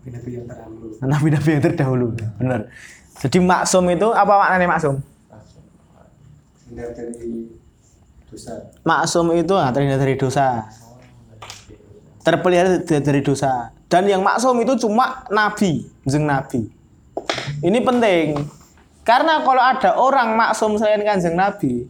Nabi-nabi 0.07 0.29
yang 0.39 0.45
terdahulu. 0.47 0.87
Nabi-nabi 1.03 1.49
yang 1.51 1.63
terdahulu, 1.67 2.05
benar. 2.39 2.61
Jadi 3.19 3.37
maksum 3.43 3.83
itu 3.91 4.07
apa 4.15 4.33
maknanya 4.39 4.67
maksum? 4.71 4.95
Hindar 6.71 6.95
dari 6.95 7.51
dosa. 8.31 8.53
Maksum 8.87 9.25
itu 9.35 9.51
nah, 9.51 9.71
terhindar 9.75 9.99
dari 9.99 10.15
dosa, 10.15 10.63
terpelihara 12.23 12.79
dari 12.87 13.03
dari 13.03 13.19
dosa. 13.19 13.75
Dan 13.91 14.07
yang 14.07 14.23
maksum 14.23 14.55
itu 14.63 14.87
cuma 14.87 15.27
Nabi, 15.27 15.83
kanjeng 16.07 16.23
Nabi. 16.23 16.61
Ini 17.59 17.79
penting. 17.83 18.47
Karena 19.03 19.43
kalau 19.43 19.63
ada 19.63 19.91
orang 19.99 20.39
maksum 20.39 20.79
selain 20.79 21.03
kanjeng 21.03 21.35
Nabi, 21.35 21.83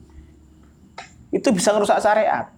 itu 1.30 1.48
bisa 1.54 1.70
merusak 1.70 2.02
syariat. 2.02 2.50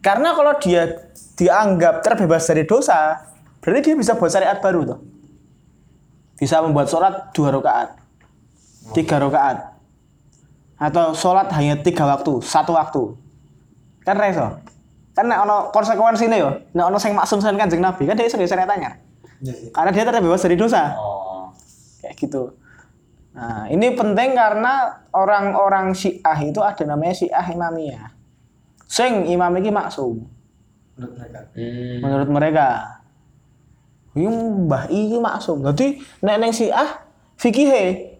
Karena 0.00 0.32
kalau 0.32 0.56
dia 0.56 1.12
dianggap 1.36 2.00
terbebas 2.00 2.44
dari 2.48 2.64
dosa, 2.64 3.31
berarti 3.62 3.80
dia 3.80 3.94
bisa 3.94 4.18
buat 4.18 4.28
syariat 4.28 4.58
baru 4.58 4.82
tuh. 4.84 5.00
Bisa 6.36 6.58
membuat 6.58 6.90
sholat 6.90 7.30
dua 7.30 7.54
rakaat, 7.54 7.94
tiga 8.92 9.22
rakaat, 9.22 9.78
atau 10.74 11.14
sholat 11.14 11.46
hanya 11.54 11.78
tiga 11.78 12.02
waktu, 12.02 12.42
satu 12.42 12.74
waktu. 12.74 13.14
Kan 14.02 14.18
reso. 14.18 14.58
Kan 15.14 15.30
nek 15.30 15.38
ono 15.46 15.70
konsekuensi 15.70 16.26
ini 16.26 16.42
yo, 16.42 16.50
nek 16.74 16.90
ono 16.90 16.98
sing 16.98 17.14
maksum 17.14 17.38
selain 17.38 17.54
kanjeng 17.54 17.78
Nabi, 17.78 18.10
kan 18.10 18.18
dia 18.18 18.26
iso 18.26 18.34
syariat 18.42 18.66
anyar. 18.66 18.98
Iya. 19.38 19.70
Karena 19.70 19.90
dia 19.94 20.02
terbebas 20.02 20.42
dari 20.42 20.58
dosa. 20.58 20.98
oh. 20.98 21.54
Kayak 22.02 22.14
gitu. 22.18 22.42
Nah, 23.32 23.64
ini 23.70 23.94
penting 23.94 24.34
karena 24.34 25.06
orang-orang 25.14 25.94
Syiah 25.94 26.38
itu 26.42 26.58
ada 26.60 26.82
namanya 26.84 27.14
Syiah 27.14 27.46
Imamiyah. 27.48 28.12
Sing 28.84 29.24
imam 29.24 29.56
iki 29.56 29.72
maksum 29.72 30.20
menurut 30.92 31.16
mereka 31.16 31.40
Hmm. 31.56 31.96
menurut 32.04 32.28
mereka. 32.28 32.68
Ini 34.12 34.28
mbah 34.28 34.92
iki 34.92 35.16
maksum. 35.16 35.64
Jadi 35.64 35.96
nek 36.20 36.36
neng 36.36 36.52
Syiah 36.52 37.00
fikih 37.40 37.68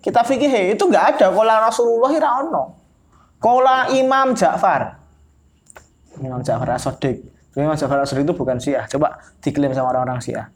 kita 0.01 0.25
fikih 0.25 0.73
itu 0.73 0.83
nggak 0.83 1.17
ada 1.17 1.27
kola 1.31 1.69
Rasulullah 1.69 2.11
ora 2.11 2.31
ono. 2.41 2.63
Kola 3.43 3.91
Imam 3.93 4.33
Ja'far. 4.33 4.97
Imam 6.23 6.41
Ja'far 6.41 6.79
As-Sadiq. 6.79 7.27
Imam 7.59 7.75
Ja'far 7.77 8.01
As-Sadiq 8.01 8.25
itu 8.25 8.35
bukan 8.39 8.57
Syiah. 8.57 8.87
Coba 8.89 9.21
diklaim 9.43 9.75
sama 9.77 9.93
orang-orang 9.93 10.23
Syiah. 10.23 10.49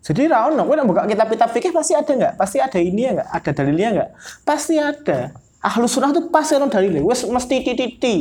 Jadi 0.00 0.32
ra 0.32 0.48
ono, 0.48 0.64
nek 0.64 0.86
buka 0.88 1.04
kitab-kitab 1.04 1.52
fikih 1.52 1.76
pasti 1.76 1.92
ada 1.92 2.08
nggak? 2.08 2.32
Pasti 2.40 2.56
ada 2.56 2.80
ini 2.80 3.04
ya 3.04 3.20
nggak? 3.20 3.28
Ada 3.36 3.50
dalilnya 3.52 3.88
nggak? 3.92 4.10
Pasti 4.48 4.80
ada. 4.80 5.36
Ahlu 5.60 5.84
sunnah 5.84 6.08
itu 6.08 6.32
pasti 6.32 6.56
ono 6.56 6.72
dalilnya. 6.72 7.04
Wes 7.04 7.28
mesti 7.28 7.60
titi. 7.60 8.16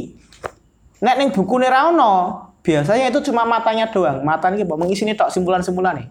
Nek 1.00 1.16
ning 1.16 1.30
bukune 1.32 1.72
ra 1.72 1.88
ono, 1.88 2.44
biasanya 2.60 3.08
itu 3.08 3.24
cuma 3.32 3.48
matanya 3.48 3.88
doang. 3.88 4.20
Mata 4.28 4.52
ini 4.52 4.68
mbok 4.68 4.76
mengisini 4.76 5.16
tok 5.16 5.32
simpulan-simpulan 5.32 6.04
nih. 6.04 6.08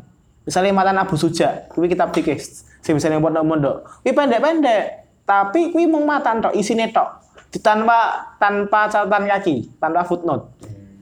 Misalnya 0.48 0.72
matan 0.72 0.96
Abu 0.96 1.12
Suja, 1.20 1.68
kuwi 1.68 1.92
kitab 1.92 2.08
fikih. 2.16 2.40
Sing 2.80 2.96
misalnya 2.96 3.20
pondok-pondok. 3.20 4.00
Kuwi 4.00 4.16
pendek-pendek, 4.16 4.82
tapi 5.28 5.68
kuwi 5.76 5.84
mung 5.84 6.08
matan 6.08 6.40
tok 6.40 6.56
isine 6.56 6.88
tok. 6.88 7.20
Tanpa 7.60 8.32
tanpa 8.40 8.88
catatan 8.88 9.28
kaki, 9.28 9.76
tanpa 9.76 10.08
footnote. 10.08 10.48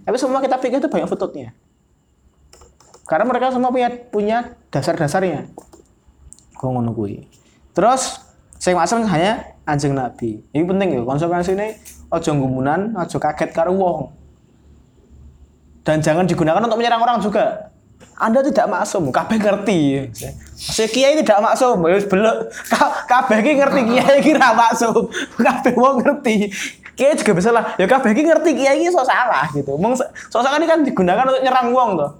Tapi 0.03 0.17
semua 0.19 0.43
kitab 0.43 0.59
fikih 0.59 0.83
itu 0.83 0.91
banyak 0.91 1.07
footnote-nya. 1.07 1.55
Karena 3.07 3.23
mereka 3.23 3.55
semua 3.55 3.71
punya 3.71 3.87
punya 4.11 4.59
dasar-dasarnya. 4.75 5.47
Kok 6.59 6.67
ngono 6.67 6.91
kuwi. 6.91 7.31
Terus 7.71 8.19
sing 8.59 8.75
maksud 8.75 9.07
hanya 9.07 9.55
anjing 9.63 9.95
Nabi. 9.95 10.43
Ini 10.51 10.67
penting 10.67 10.89
ya, 10.91 11.01
konsekuensi 11.07 11.55
ini 11.55 11.71
ojo 12.11 12.31
gumunan, 12.35 12.99
ojo 12.99 13.23
kaget 13.23 13.55
karo 13.55 13.79
wong. 13.79 14.11
Dan 15.87 16.03
jangan 16.03 16.27
digunakan 16.27 16.59
untuk 16.67 16.83
menyerang 16.83 16.99
orang 16.99 17.23
juga. 17.23 17.71
Anda 18.17 18.41
tidak 18.41 18.65
maksum, 18.67 19.13
kabeh 19.13 19.37
ngerti. 19.37 20.09
Maksudnya 20.09 20.89
kiai 20.89 21.15
tidak 21.21 21.37
maksum, 21.45 21.85
wis 21.85 22.09
belok. 22.09 22.49
Ka- 22.73 23.05
Kabeh 23.05 23.45
ki 23.45 23.53
ngerti 23.61 23.81
kiai 23.85 24.19
ki 24.25 24.33
ra 24.33 24.57
maksum. 24.57 25.13
Kabeh 25.47 25.77
wong 25.77 26.01
ngerti. 26.01 26.49
Kiai 26.97 27.13
juga 27.13 27.37
bisa 27.37 27.53
lah. 27.53 27.77
Ya 27.77 27.85
kabeh 27.85 28.17
ki 28.17 28.25
ngerti 28.25 28.57
kiai 28.57 28.81
ki 28.81 28.89
so 28.89 29.05
salah 29.05 29.45
gitu. 29.53 29.77
Mung 29.77 29.93
so 29.93 30.09
salah 30.33 30.57
kan 30.57 30.81
digunakan 30.81 31.29
untuk 31.29 31.45
nyerang 31.45 31.69
wong 31.77 32.01
tuh. 32.01 32.11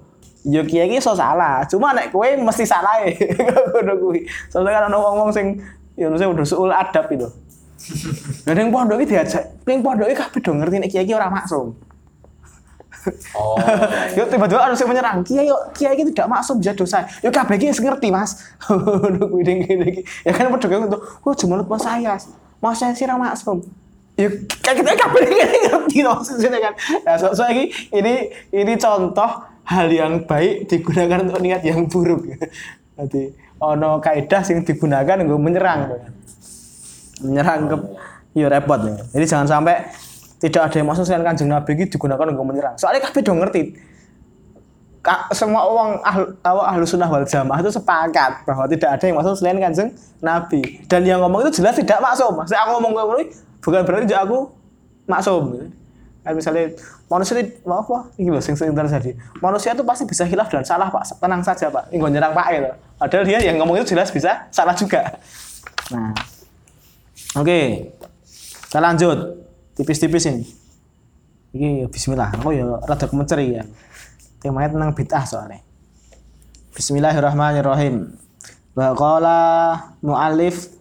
Ya 0.45 0.61
kiai 0.61 0.85
ki 0.85 1.01
so 1.01 1.17
salah. 1.17 1.65
Cuma 1.65 1.97
nek 1.97 2.13
kowe 2.13 2.29
mesti 2.29 2.61
salah 2.61 3.01
e. 3.01 3.17
Ngono 3.73 3.97
kuwi. 3.97 4.21
Soalnya 4.53 4.77
kan 4.77 4.93
ana 4.93 5.01
wong-wong 5.01 5.33
sing 5.33 5.57
ya 5.97 6.13
maksudnya 6.13 6.29
udah 6.29 6.45
suul 6.45 6.69
adab 6.69 7.09
itu. 7.09 7.25
Lah 8.45 8.53
ning 8.53 8.69
pondok 8.69 9.01
iki 9.01 9.17
diajak, 9.17 9.65
ning 9.65 9.81
pondok 9.81 10.13
iki 10.13 10.17
kabeh 10.21 10.39
do 10.45 10.53
ngerti 10.53 10.77
nek 10.77 10.89
kiai 10.93 11.09
ki 11.09 11.13
ora 11.17 11.33
maksum. 11.33 11.73
Oh. 13.35 13.55
Yo 14.17 14.23
tiba-tiba 14.27 14.67
yang 14.67 14.89
menyerang. 14.89 15.17
Kiai 15.23 15.47
yo 15.47 15.57
kiai 15.73 15.95
itu 15.95 16.11
tidak 16.11 16.29
maksum 16.31 16.59
bisa 16.59 16.73
dosa. 16.75 17.05
Yo 17.23 17.29
kabeh 17.31 17.55
iki 17.57 17.71
ngerti, 17.71 18.07
Mas. 18.11 18.43
Ngono 18.67 19.27
kuwi 19.31 19.43
iki. 19.43 20.01
Ya 20.25 20.31
kan 20.35 20.51
padha 20.51 20.77
untuk, 20.77 21.01
"Oh, 21.23 21.33
jumenut 21.33 21.67
Mas 21.67 21.83
saya. 21.83 22.15
Mas 22.59 22.75
saya 22.79 22.93
sira 22.93 23.15
maksum." 23.15 23.63
Yo 24.17 24.27
kayak 24.65 24.75
kita 24.81 24.91
kabeh 24.97 25.19
iki 25.25 25.57
ngerti 25.69 25.97
loh 26.01 26.19
maksudnya 26.19 26.59
kan. 26.59 26.73
Nah, 27.05 27.15
so, 27.21 27.31
so 27.37 27.43
ini, 27.47 27.69
ini 27.93 28.33
ini 28.49 28.73
contoh 28.75 29.45
hal 29.67 29.87
yang 29.91 30.23
baik 30.23 30.71
digunakan 30.71 31.27
untuk 31.27 31.39
niat 31.43 31.61
yang 31.61 31.85
buruk. 31.85 32.23
Nanti 32.97 33.29
ono 33.61 34.01
kaidah 34.01 34.41
sing 34.41 34.65
digunakan 34.65 35.21
nggo 35.21 35.37
menyerang. 35.37 36.01
Menyerang 37.21 37.59
ke 37.69 37.77
yo 38.37 38.47
repot. 38.49 38.79
Jadi 39.13 39.25
jangan 39.25 39.47
sampai 39.49 40.06
tidak 40.37 40.69
ada 40.69 40.75
yang 40.77 40.87
masuk 40.87 41.03
selain 41.05 41.25
kanjeng 41.25 41.49
Nabi 41.49 41.73
ini 41.73 41.85
digunakan 41.89 42.25
untuk 42.29 42.45
menyerang. 42.45 42.77
Soalnya 42.77 43.01
kabeh 43.09 43.21
dong 43.25 43.41
ngerti. 43.41 43.73
Ka- 45.01 45.31
semua 45.33 45.65
orang 45.65 45.97
ahlu, 46.05 46.25
ahlu 46.45 46.83
sunnah 46.85 47.09
wal 47.09 47.25
jamaah 47.25 47.57
itu 47.63 47.73
sepakat 47.73 48.45
bahwa 48.45 48.69
tidak 48.69 48.89
ada 48.93 49.03
yang 49.09 49.17
masuk 49.17 49.33
selain 49.33 49.57
kanjeng 49.57 49.89
Nabi. 50.21 50.85
Dan 50.85 51.09
yang 51.09 51.25
ngomong 51.25 51.49
itu 51.49 51.57
jelas 51.57 51.73
tidak 51.73 51.97
maksum. 51.97 52.37
Maksudnya 52.37 52.61
aku 52.69 52.71
ngomong 52.77 52.93
ngomong 52.93 53.17
bukan 53.65 53.81
berarti 53.81 54.13
aku 54.13 54.51
maksum. 55.09 55.73
Kan 56.21 56.35
misalnya 56.35 56.75
manusia 57.07 57.39
itu 57.39 57.55
apa? 57.65 57.97
Ini 58.19 58.29
loh, 58.29 58.43
sing 58.43 58.53
sering 58.53 58.75
terjadi. 58.75 59.15
Manusia 59.39 59.71
itu 59.73 59.81
pasti 59.81 60.03
bisa 60.05 60.27
hilaf 60.27 60.51
dan 60.51 60.61
salah 60.61 60.91
pak. 60.91 61.07
Tenang 61.17 61.41
saja 61.41 61.71
pak. 61.71 61.89
Ini 61.89 62.03
nyerang 62.03 62.35
pak 62.35 62.45
itu. 62.51 62.71
Padahal 62.99 63.23
dia 63.25 63.39
yang 63.41 63.57
ngomong 63.57 63.79
itu 63.81 63.95
jelas 63.95 64.11
bisa 64.11 64.45
salah 64.51 64.75
juga. 64.75 65.17
Nah, 65.87 66.11
oke, 67.31 67.59
kita 68.67 68.79
lanjut 68.83 69.46
tipis-tipis 69.77 70.25
ini. 70.33 70.43
Ini 71.53 71.85
Bismillah. 71.87 72.33
Aku 72.33 72.49
ya 72.51 72.65
rada 72.83 73.05
kemenceri 73.05 73.61
ya. 73.61 73.63
Temanya 74.41 74.73
tentang 74.73 74.91
bid'ah 74.97 75.23
soalnya. 75.23 75.61
Bismillahirrahmanirrahim. 76.73 78.13
Wa 78.77 78.93
qala 78.93 79.39
mu'allif 80.01 80.73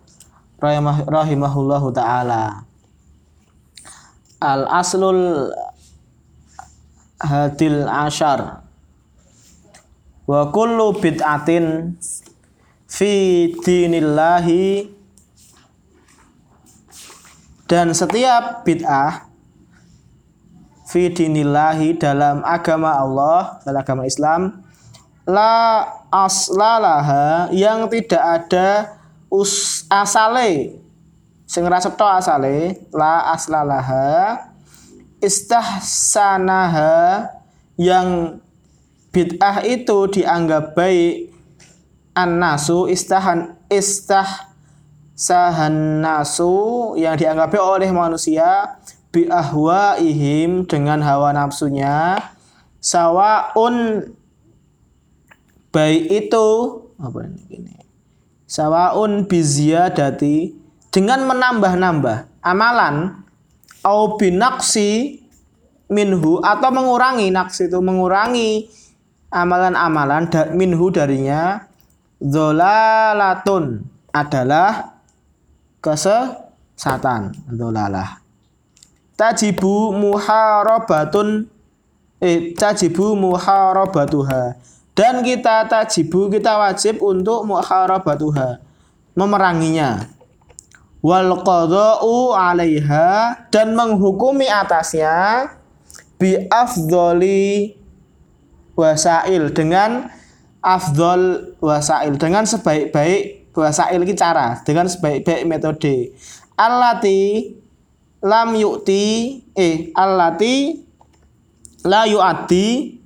rahimah, 0.61 1.05
rahimahullahu 1.09 1.93
taala. 1.93 2.65
Al 4.41 4.69
aslul 4.69 5.53
hadil 7.17 7.89
ashar 7.89 8.61
wa 10.29 10.53
kullu 10.53 10.93
bid'atin 11.01 11.97
fi 12.85 13.49
dinillahi 13.57 14.96
dan 17.67 17.91
setiap 17.91 18.63
bid'ah 18.63 19.27
fi 20.87 21.11
dinillahi 21.11 21.99
dalam 21.99 22.47
agama 22.47 22.95
Allah, 22.95 23.59
dalam 23.67 23.83
agama 23.83 24.07
Islam 24.07 24.63
la 25.27 25.83
aslalaha 26.15 27.51
yang 27.51 27.91
tidak 27.91 28.23
ada 28.23 28.95
us 29.27 29.83
asale. 29.91 30.79
Sing 31.47 31.63
cetha 31.67 32.23
asale 32.23 32.79
la 32.95 33.35
aslalaha 33.35 34.47
istahsanaha 35.19 36.95
yang 37.79 38.39
bid'ah 39.11 39.67
itu 39.67 40.07
dianggap 40.11 40.75
baik 40.79 41.35
annasu 42.15 42.87
istahan 42.87 43.59
istah 43.71 44.56
sahan 45.17 46.05
nasu 46.05 46.93
yang 47.01 47.17
dianggap 47.17 47.57
oleh 47.57 47.89
manusia 47.89 48.77
bi 49.09 49.25
ihim 50.05 50.69
dengan 50.69 51.01
hawa 51.01 51.33
nafsunya. 51.33 52.21
Sawaun 52.79 54.07
baik 55.75 56.05
itu 56.07 56.49
apa 57.03 57.27
ini 57.51 57.75
sawaun 58.47 59.27
biziyadati 59.27 60.55
dengan 60.95 61.27
menambah-nambah 61.27 62.47
amalan 62.47 63.27
au 63.83 64.15
binaksi 64.15 65.19
minhu 65.91 66.39
atau 66.47 66.71
mengurangi 66.71 67.35
naks 67.35 67.67
itu 67.67 67.79
mengurangi 67.83 68.71
amalan-amalan 69.35 70.31
minhu 70.55 70.95
darinya. 70.95 71.67
Zolalatun 72.17 73.85
adalah 74.09 74.96
kesesatan. 75.87 77.31
Zolalah 77.55 78.27
tajibu 79.17 79.97
muharabatun 79.97 81.49
eh 82.21 82.53
tajibu 82.53 83.17
muharabatuha 83.17 84.61
dan 84.93 85.25
kita 85.25 85.65
tajibu 85.69 86.29
kita 86.29 86.57
wajib 86.61 87.01
untuk 87.01 87.49
muharabatuha 87.49 88.61
memeranginya. 89.17 90.13
Wal 91.05 91.39
qada'u 91.45 92.35
'alaiha 92.35 93.47
dan 93.53 93.77
menghukumi 93.77 94.49
atasnya 94.49 95.49
bi 96.19 96.35
afdhali 96.51 97.77
wasail 98.75 99.55
dengan 99.55 100.11
afdol 100.65 101.55
wasail 101.63 102.19
dengan 102.19 102.43
sebaik-baik 102.43 103.46
wasail 103.57 104.05
iki 104.05 104.13
cara 104.13 104.61
dengan 104.61 104.85
sebaik-baik 104.85 105.49
metode. 105.49 106.13
Allati 106.57 107.53
lam 108.21 108.53
yu'ti 108.57 109.05
eh 109.57 109.93
allati 109.97 110.85
la 111.85 112.05
yu'addi 112.05 112.97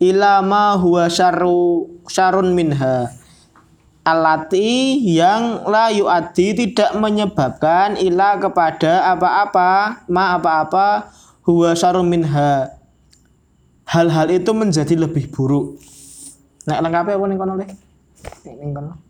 ila 0.00 0.40
ma 0.44 0.76
huwa 0.76 1.08
syarru 1.08 2.00
syarun 2.08 2.56
minha. 2.56 3.12
Alati 4.08 4.96
yang 5.04 5.68
la 5.68 5.92
yu'addi 5.92 6.56
tidak 6.56 6.96
menyebabkan 6.96 8.00
ila 8.00 8.40
kepada 8.40 9.04
apa-apa 9.12 10.04
ma 10.08 10.32
apa-apa 10.36 11.12
huwa 11.44 11.76
syarun 11.76 12.08
minha. 12.08 12.72
Hal-hal 13.88 14.28
itu 14.32 14.52
menjadi 14.52 14.96
lebih 14.96 15.32
buruk. 15.32 15.80
Nek 16.68 16.84
lengkapnya 16.84 17.16
apa 17.16 17.24
ning 17.24 17.38
kono 17.40 17.54
Le? 17.56 17.66
Ning 18.44 18.76
kono 18.76 19.07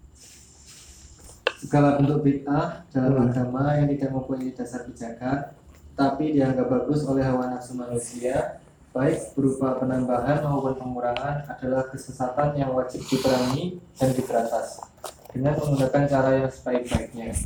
Segala 1.68 2.00
bentuk 2.00 2.24
bid'ah 2.24 2.88
dalam 2.88 3.28
agama 3.28 3.76
yang 3.76 3.92
tidak 3.92 4.09
mempunyai 4.16 4.57
dasar 4.57 4.88
pijakan, 4.88 5.52
tapi 5.92 6.33
dianggap 6.33 6.64
bagus 6.64 7.04
oleh 7.04 7.20
hawa 7.20 7.52
nafsu 7.52 7.76
manusia, 7.76 8.64
baik 8.96 9.37
berupa 9.37 9.76
penambahan 9.76 10.48
maupun 10.48 10.81
pengurangan 10.81 11.44
adalah 11.44 11.85
kesesatan 11.92 12.57
yang 12.57 12.72
wajib 12.72 13.04
diperangi 13.04 13.85
dan 14.00 14.16
diberantas 14.16 14.81
dengan 15.28 15.61
menggunakan 15.61 16.02
cara 16.09 16.31
yang 16.40 16.48
sebaik-baiknya 16.48 17.37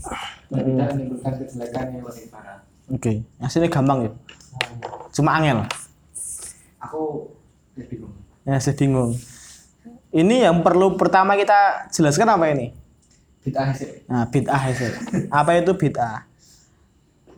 dan 0.54 0.62
tidak 0.70 0.86
menimbulkan 0.94 1.32
kejelekan 1.42 1.84
yang 1.90 2.04
lebih 2.06 2.26
parah. 2.30 2.58
Oke, 2.94 3.26
aslinya 3.42 3.74
gampang 3.74 4.06
ya. 4.06 4.10
Cuma 5.18 5.34
angel. 5.34 5.66
Aku 6.78 7.26
ya 7.74 7.90
bingung. 7.90 8.14
Ya, 8.46 8.62
saya 8.62 8.78
bingung. 8.78 9.18
Ini 10.14 10.46
yang 10.46 10.62
perlu 10.62 10.94
pertama 10.94 11.34
kita 11.34 11.90
jelaskan 11.90 12.38
apa 12.38 12.54
ini? 12.54 12.81
Bid'ah. 13.42 13.74
Nah, 14.06 14.24
bid'ah. 14.30 14.62
Apa 15.34 15.50
itu 15.58 15.74
bid'ah? 15.74 16.22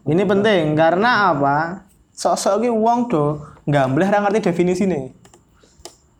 Ini 0.04 0.22
penting 0.28 0.76
karena 0.76 1.32
apa? 1.32 1.88
Sok-sok 2.12 2.68
ki 2.68 2.70
wong 2.70 3.08
do 3.08 3.40
nggak 3.64 3.86
boleh 3.88 4.08
ra 4.12 4.20
ngerti 4.20 4.52
definisi 4.52 4.84
nih. 4.84 5.08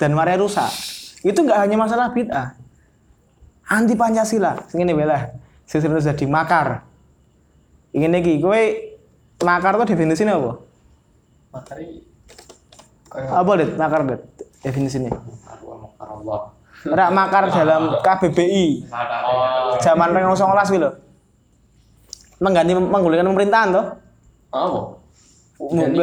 Dan 0.01 0.17
mari 0.17 0.41
rusak. 0.41 0.73
Itu 1.21 1.45
nggak 1.45 1.69
hanya 1.69 1.77
masalah 1.77 2.11
bid'ah. 2.17 2.57
Anti 3.69 3.93
Pancasila. 3.93 4.65
Sing 4.73 4.81
ngene 4.81 4.97
wae 4.97 5.05
lah. 5.05 5.37
Sing 5.69 5.85
sering 5.85 6.01
jadi 6.01 6.25
makar. 6.25 6.85
Ingin 7.93 8.19
iki 8.21 8.41
kowe 8.41 8.59
makar 9.45 9.77
tuh 9.77 9.87
definisinya 9.87 10.41
apa? 10.41 10.53
Materi 11.55 12.03
Apa 13.15 13.51
dit? 13.61 13.71
Makar 13.79 14.01
dit. 14.09 14.21
Definisinya. 14.65 15.13
Allah. 16.01 16.51
Rak 16.85 17.11
makar 17.11 17.49
dalam 17.49 17.97
KBBI 17.99 18.85
Oh. 19.25 19.73
zaman 19.79 20.09
pengen 20.11 20.31
19 20.31 20.69
gitu. 20.71 20.91
Mengganti 22.37 22.73
menggulingkan 22.73 23.25
pemerintahan 23.27 23.69
toh. 23.71 23.87
Apa? 24.51 24.81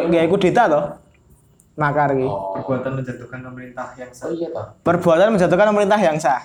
Gaya 0.08 0.26
kudeta 0.26 0.66
toh. 0.66 0.86
Makar 1.74 2.14
iki. 2.14 2.26
Oh. 2.26 2.58
perbuatan 2.58 2.98
menjatuhkan 2.98 3.40
pemerintah 3.42 3.88
yang 3.94 4.10
Oh 4.10 4.18
sah. 4.18 4.30
iya 4.30 4.48
toh. 4.50 4.66
Perbuatan 4.82 5.28
menjatuhkan 5.32 5.68
pemerintah 5.70 6.00
yang 6.00 6.18
sah. 6.18 6.42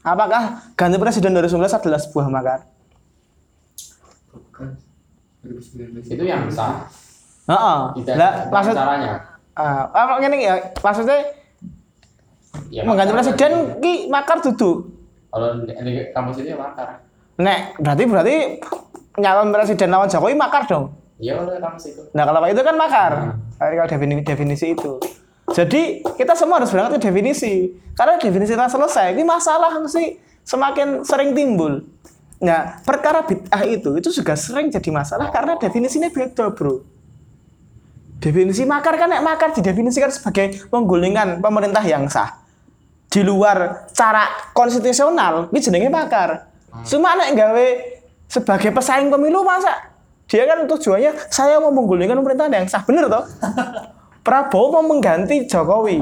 Apakah 0.00 0.42
ganti 0.72 0.96
presiden 0.96 1.34
2019 1.34 1.60
adalah 1.74 1.98
sebuah 1.98 2.26
makar? 2.26 2.58
Bukan 4.30 4.68
2019. 5.42 6.06
Itu 6.08 6.22
yang 6.22 6.46
sah. 6.48 6.86
Heeh. 7.44 7.80
Tidak 7.98 8.14
Lah 8.14 8.32
maksud 8.48 8.72
caranya. 8.72 9.12
ah 9.52 9.82
apa 9.90 10.22
ngene 10.22 10.36
ya, 10.38 10.54
maksudnya 10.78 11.18
Ya, 12.70 12.86
mengganti 12.86 13.10
makar. 13.10 13.34
presiden 13.34 13.52
ki 13.82 13.94
makar 14.06 14.38
duduk. 14.46 14.94
Kalau 15.30 15.62
di, 15.66 15.74
kampus 16.14 16.34
itu 16.38 16.54
ya 16.54 16.58
makar. 16.58 17.02
Nek 17.42 17.78
berarti 17.82 18.02
berarti 18.06 18.36
nyalon 19.18 19.50
presiden 19.50 19.90
lawan 19.90 20.06
Jokowi 20.06 20.38
makar 20.38 20.70
dong. 20.70 20.94
Iya 21.18 21.34
kalau 21.36 21.50
di 21.50 21.62
kampus 21.62 21.84
itu. 21.90 22.02
Nah 22.14 22.22
kalau 22.22 22.46
itu 22.46 22.62
kan 22.62 22.74
makar. 22.78 23.12
Kalau 23.58 23.86
definisi, 23.90 24.22
definisi 24.22 24.66
itu. 24.78 24.92
Jadi 25.50 26.06
kita 26.14 26.38
semua 26.38 26.62
harus 26.62 26.70
berangkat 26.70 27.02
ke 27.02 27.10
definisi. 27.10 27.74
Karena 27.98 28.22
definisi 28.22 28.54
telah 28.54 28.70
selesai. 28.70 29.18
Ini 29.18 29.22
masalah 29.26 29.74
mesti 29.82 30.22
semakin 30.46 31.02
sering 31.02 31.34
timbul. 31.34 31.82
Nah 32.38 32.80
perkara 32.86 33.26
bid'ah 33.26 33.66
itu 33.66 33.98
itu 33.98 34.08
juga 34.14 34.38
sering 34.38 34.70
jadi 34.70 34.88
masalah 34.94 35.28
karena 35.34 35.58
definisinya 35.58 36.06
beda 36.06 36.54
bro. 36.54 36.86
Definisi 38.22 38.62
makar 38.62 38.94
kan 38.94 39.10
nek 39.10 39.26
makar 39.26 39.50
didefinisikan 39.50 40.12
sebagai 40.14 40.70
menggulingkan 40.70 41.42
pemerintah 41.42 41.82
yang 41.82 42.06
sah 42.06 42.39
di 43.10 43.20
luar 43.20 43.90
cara 43.90 44.22
konstitusional 44.54 45.50
ini 45.50 45.58
jenenge 45.58 45.90
makar. 45.90 46.46
Cuma 46.86 47.18
nek 47.18 47.34
gawe 47.34 47.66
sebagai 48.30 48.70
pesaing 48.70 49.10
pemilu 49.10 49.42
masa 49.42 49.90
dia 50.30 50.46
kan 50.46 50.62
tujuannya 50.62 51.26
saya 51.26 51.58
mau 51.58 51.74
menggulingkan 51.74 52.14
pemerintahan 52.14 52.54
yang 52.54 52.66
sah 52.70 52.86
bener 52.86 53.10
toh? 53.10 53.26
Prabowo 54.26 54.78
mau 54.78 54.84
mengganti 54.86 55.42
Jokowi 55.42 55.98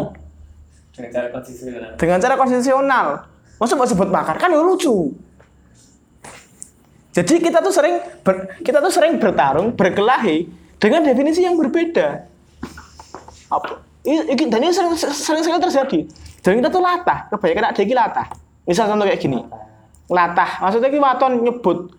Dengan 0.92 1.08
cara 1.08 1.28
konstitusional. 1.32 1.90
dengan 1.96 2.18
cara 2.18 2.34
konstitusional. 2.36 3.06
Masa 3.56 3.72
mau 3.72 3.88
sebut 3.88 4.10
makar 4.10 4.36
kan 4.36 4.52
ya 4.52 4.60
lucu. 4.60 5.14
Jadi 7.14 7.34
kita 7.40 7.58
tuh 7.58 7.72
sering 7.72 7.98
ber- 8.20 8.60
kita 8.60 8.78
tuh 8.78 8.92
sering 8.92 9.16
bertarung, 9.16 9.72
berkelahi 9.72 10.46
dengan 10.76 11.02
definisi 11.02 11.42
yang 11.42 11.56
berbeda. 11.56 12.28
Apa? 13.48 13.80
Dan 14.04 14.60
ini 14.60 14.70
sering, 14.70 14.92
sering 14.94 15.42
sekali 15.42 15.58
terjadi. 15.58 16.00
Dan 16.48 16.64
kita 16.64 16.72
tuh 16.72 16.80
latah, 16.80 17.28
kebanyakan 17.28 17.76
ada 17.76 17.80
yang 17.84 17.92
latah. 17.92 18.26
Misal 18.64 18.88
contoh 18.88 19.04
kayak 19.04 19.20
gini. 19.20 19.44
Latah, 20.08 20.64
maksudnya 20.64 20.88
kita 20.88 21.04
waton 21.04 21.44
nyebut 21.44 21.92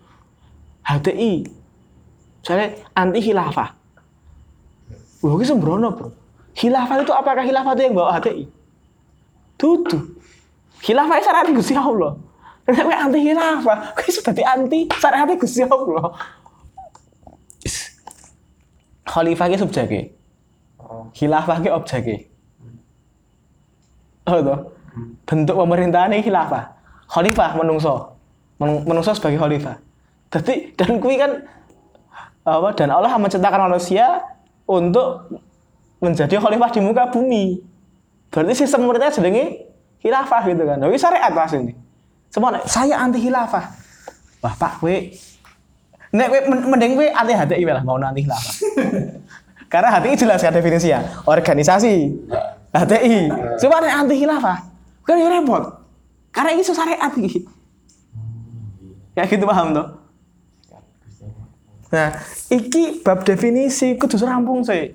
HTI. 0.81 1.45
Misalnya 2.41 2.67
anti 2.97 3.21
khilafah. 3.21 3.69
Wah, 5.21 5.37
ini 5.37 5.45
sembrono, 5.45 5.93
bro. 5.93 6.09
Khilafah 6.57 6.97
itu 6.97 7.13
apakah 7.13 7.45
khilafah 7.45 7.77
itu 7.77 7.81
yang 7.85 7.93
bawa 7.93 8.17
HTI? 8.17 8.49
Dudu. 9.53 10.17
Khilafah 10.81 11.15
itu 11.21 11.25
syariat 11.29 11.53
Gusti 11.53 11.77
Allah. 11.77 12.17
Kowe 12.65 12.95
anti 12.97 13.19
khilafah, 13.21 13.77
kowe 13.93 14.09
sudah 14.09 14.33
dadi 14.33 14.41
anti 14.49 14.79
syariat 14.97 15.29
Gusti 15.37 15.61
Allah. 15.61 16.09
Khalifah 19.05 19.45
ki 19.45 19.57
subjeke. 19.61 20.01
Khilafah 21.13 21.61
ki 21.61 21.69
objeke. 21.69 22.15
Oh 24.29 24.41
toh. 24.45 24.59
Bentuk 25.25 25.57
pemerintahan 25.57 26.13
ini 26.13 26.21
khilafah. 26.21 26.77
Khalifah 27.09 27.57
menungso. 27.57 28.13
Men- 28.61 28.85
Menungso 28.85 29.17
sebagai 29.17 29.41
khalifah. 29.41 29.81
Jadi 30.29 30.77
dan 30.77 31.01
kuwi 31.01 31.17
kan 31.17 31.41
apa 32.45 32.69
dan 32.77 32.93
Allah 32.93 33.17
menciptakan 33.17 33.65
manusia 33.65 34.21
untuk 34.69 35.33
menjadi 35.97 36.37
khalifah 36.37 36.69
di 36.69 36.79
muka 36.85 37.09
bumi. 37.09 37.65
Berarti 38.29 38.53
sistem 38.61 38.85
pemerintahnya 38.85 39.17
jenenge 39.17 39.45
khilafah 40.05 40.41
gitu 40.45 40.63
kan. 40.69 40.77
Tapi 40.77 40.93
syariat 41.01 41.33
pas 41.33 41.49
ini. 41.57 41.73
Semua 42.29 42.61
saya 42.69 43.01
anti 43.01 43.17
khilafah. 43.25 43.65
Wah, 44.39 44.53
Pak, 44.53 44.79
kowe 44.79 44.95
nek 46.13 46.27
men- 46.29 46.67
mending 46.69 46.93
kowe 46.93 47.07
anti 47.09 47.33
wae 47.65 47.73
lah, 47.73 47.81
mau 47.81 47.97
anti 47.97 48.21
khilafah. 48.21 48.53
Karena 49.71 49.93
HTI 49.93 50.17
jelas 50.17 50.41
kan 50.41 50.49
definisinya, 50.49 51.25
organisasi. 51.29 52.09
HTI. 52.69 53.29
Cuma 53.57 53.81
nek 53.81 53.93
anti 53.93 54.15
khilafah, 54.21 54.57
kan 55.01 55.17
ya 55.17 55.29
repot. 55.29 55.63
Karena 56.29 56.53
ini 56.53 56.61
syariat 56.61 57.11
iki. 57.17 57.45
Kayak 59.17 59.27
gitu 59.33 59.45
paham 59.49 59.73
tuh? 59.73 59.87
Nah, 61.89 62.13
iki 62.53 63.01
bab 63.01 63.25
definisi 63.25 63.97
kudu 63.97 64.21
rampung 64.21 64.61
sih. 64.61 64.93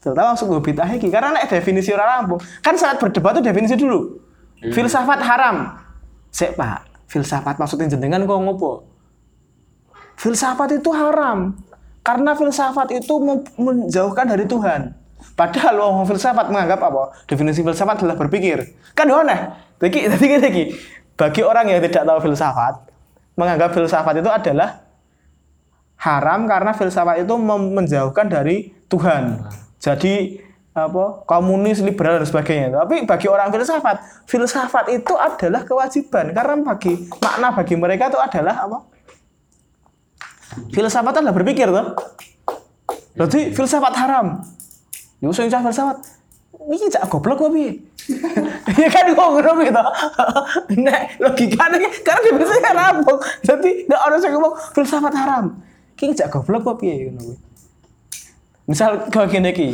Terutama 0.00 0.32
masuk 0.32 0.56
gue 0.56 0.72
bid'ah 0.72 0.88
iki 0.96 1.12
karena 1.12 1.36
nek 1.36 1.52
definisi 1.52 1.92
ora 1.92 2.18
rampung. 2.18 2.40
Kan 2.64 2.80
saat 2.80 2.96
berdebat 2.96 3.36
tuh 3.36 3.44
definisi 3.44 3.76
dulu. 3.76 4.16
Filsafat 4.72 5.20
haram. 5.20 5.76
Sik, 6.32 6.56
Pak. 6.56 6.88
Filsafat 7.04 7.60
maksudnya 7.60 7.92
jenengan 7.92 8.24
kok 8.24 8.40
ngopo? 8.40 8.88
Filsafat 10.16 10.80
itu 10.80 10.88
haram. 10.96 11.52
Karena 12.00 12.32
filsafat 12.32 12.96
itu 12.96 13.14
menjauhkan 13.60 14.24
dari 14.24 14.48
Tuhan. 14.48 14.96
Padahal 15.40 15.74
wong 15.80 16.04
filsafat 16.04 16.52
menganggap 16.52 16.84
apa? 16.84 17.16
Definisi 17.24 17.64
filsafat 17.64 18.04
adalah 18.04 18.20
berpikir. 18.20 18.76
Kan 18.92 19.08
aneh. 19.08 19.56
Jadi, 19.80 20.12
jadi, 20.12 20.62
bagi 21.20 21.40
orang 21.40 21.64
yang 21.72 21.80
tidak 21.80 22.04
tahu 22.04 22.28
filsafat, 22.28 22.84
menganggap 23.40 23.72
filsafat 23.72 24.20
itu 24.20 24.28
adalah 24.28 24.84
haram 25.96 26.44
karena 26.44 26.76
filsafat 26.76 27.24
itu 27.24 27.34
menjauhkan 27.40 28.28
dari 28.28 28.68
Tuhan. 28.92 29.48
Jadi 29.80 30.44
apa 30.76 31.24
komunis 31.24 31.80
liberal 31.80 32.20
dan 32.20 32.28
sebagainya. 32.28 32.76
Tapi 32.76 33.08
bagi 33.08 33.26
orang 33.32 33.48
filsafat, 33.48 33.96
filsafat 34.28 34.92
itu 34.92 35.16
adalah 35.16 35.64
kewajiban 35.64 36.36
karena 36.36 36.60
bagi 36.60 37.08
makna 37.16 37.48
bagi 37.56 37.74
mereka 37.80 38.12
itu 38.12 38.20
adalah 38.20 38.68
apa? 38.68 38.78
Filsafat 40.68 41.24
adalah 41.24 41.32
berpikir 41.32 41.64
tuh. 41.72 41.96
Berarti 43.16 43.56
filsafat 43.56 43.96
haram. 43.96 44.59
Sing 45.20 45.52
cah 45.52 45.60
filsafat 45.60 46.00
iki 46.70 46.86
cak 46.92 47.08
goblok 47.08 47.36
kok 47.40 47.52
piye? 47.52 47.76
Iya 48.78 48.88
kan 48.90 49.10
kok 49.12 49.28
ngono 49.32 49.50
gitu. 49.64 49.82
Nek 50.80 51.02
logikane 51.20 51.76
karena 52.04 52.20
definisinya 52.24 52.72
rampung. 52.72 53.18
Jadi 53.44 53.84
nek 53.88 54.00
orang 54.06 54.18
sing 54.20 54.30
ngomong 54.32 54.54
filsafat 54.72 55.14
haram. 55.14 55.44
Ki 55.96 56.12
cak 56.16 56.32
goblok 56.32 56.62
kok 56.64 56.76
piye 56.80 57.08
ngono 57.08 57.20
kuwi. 57.32 57.36
Misal 58.70 59.10
kayak 59.10 59.28
gini 59.34 59.50
ki. 59.52 59.68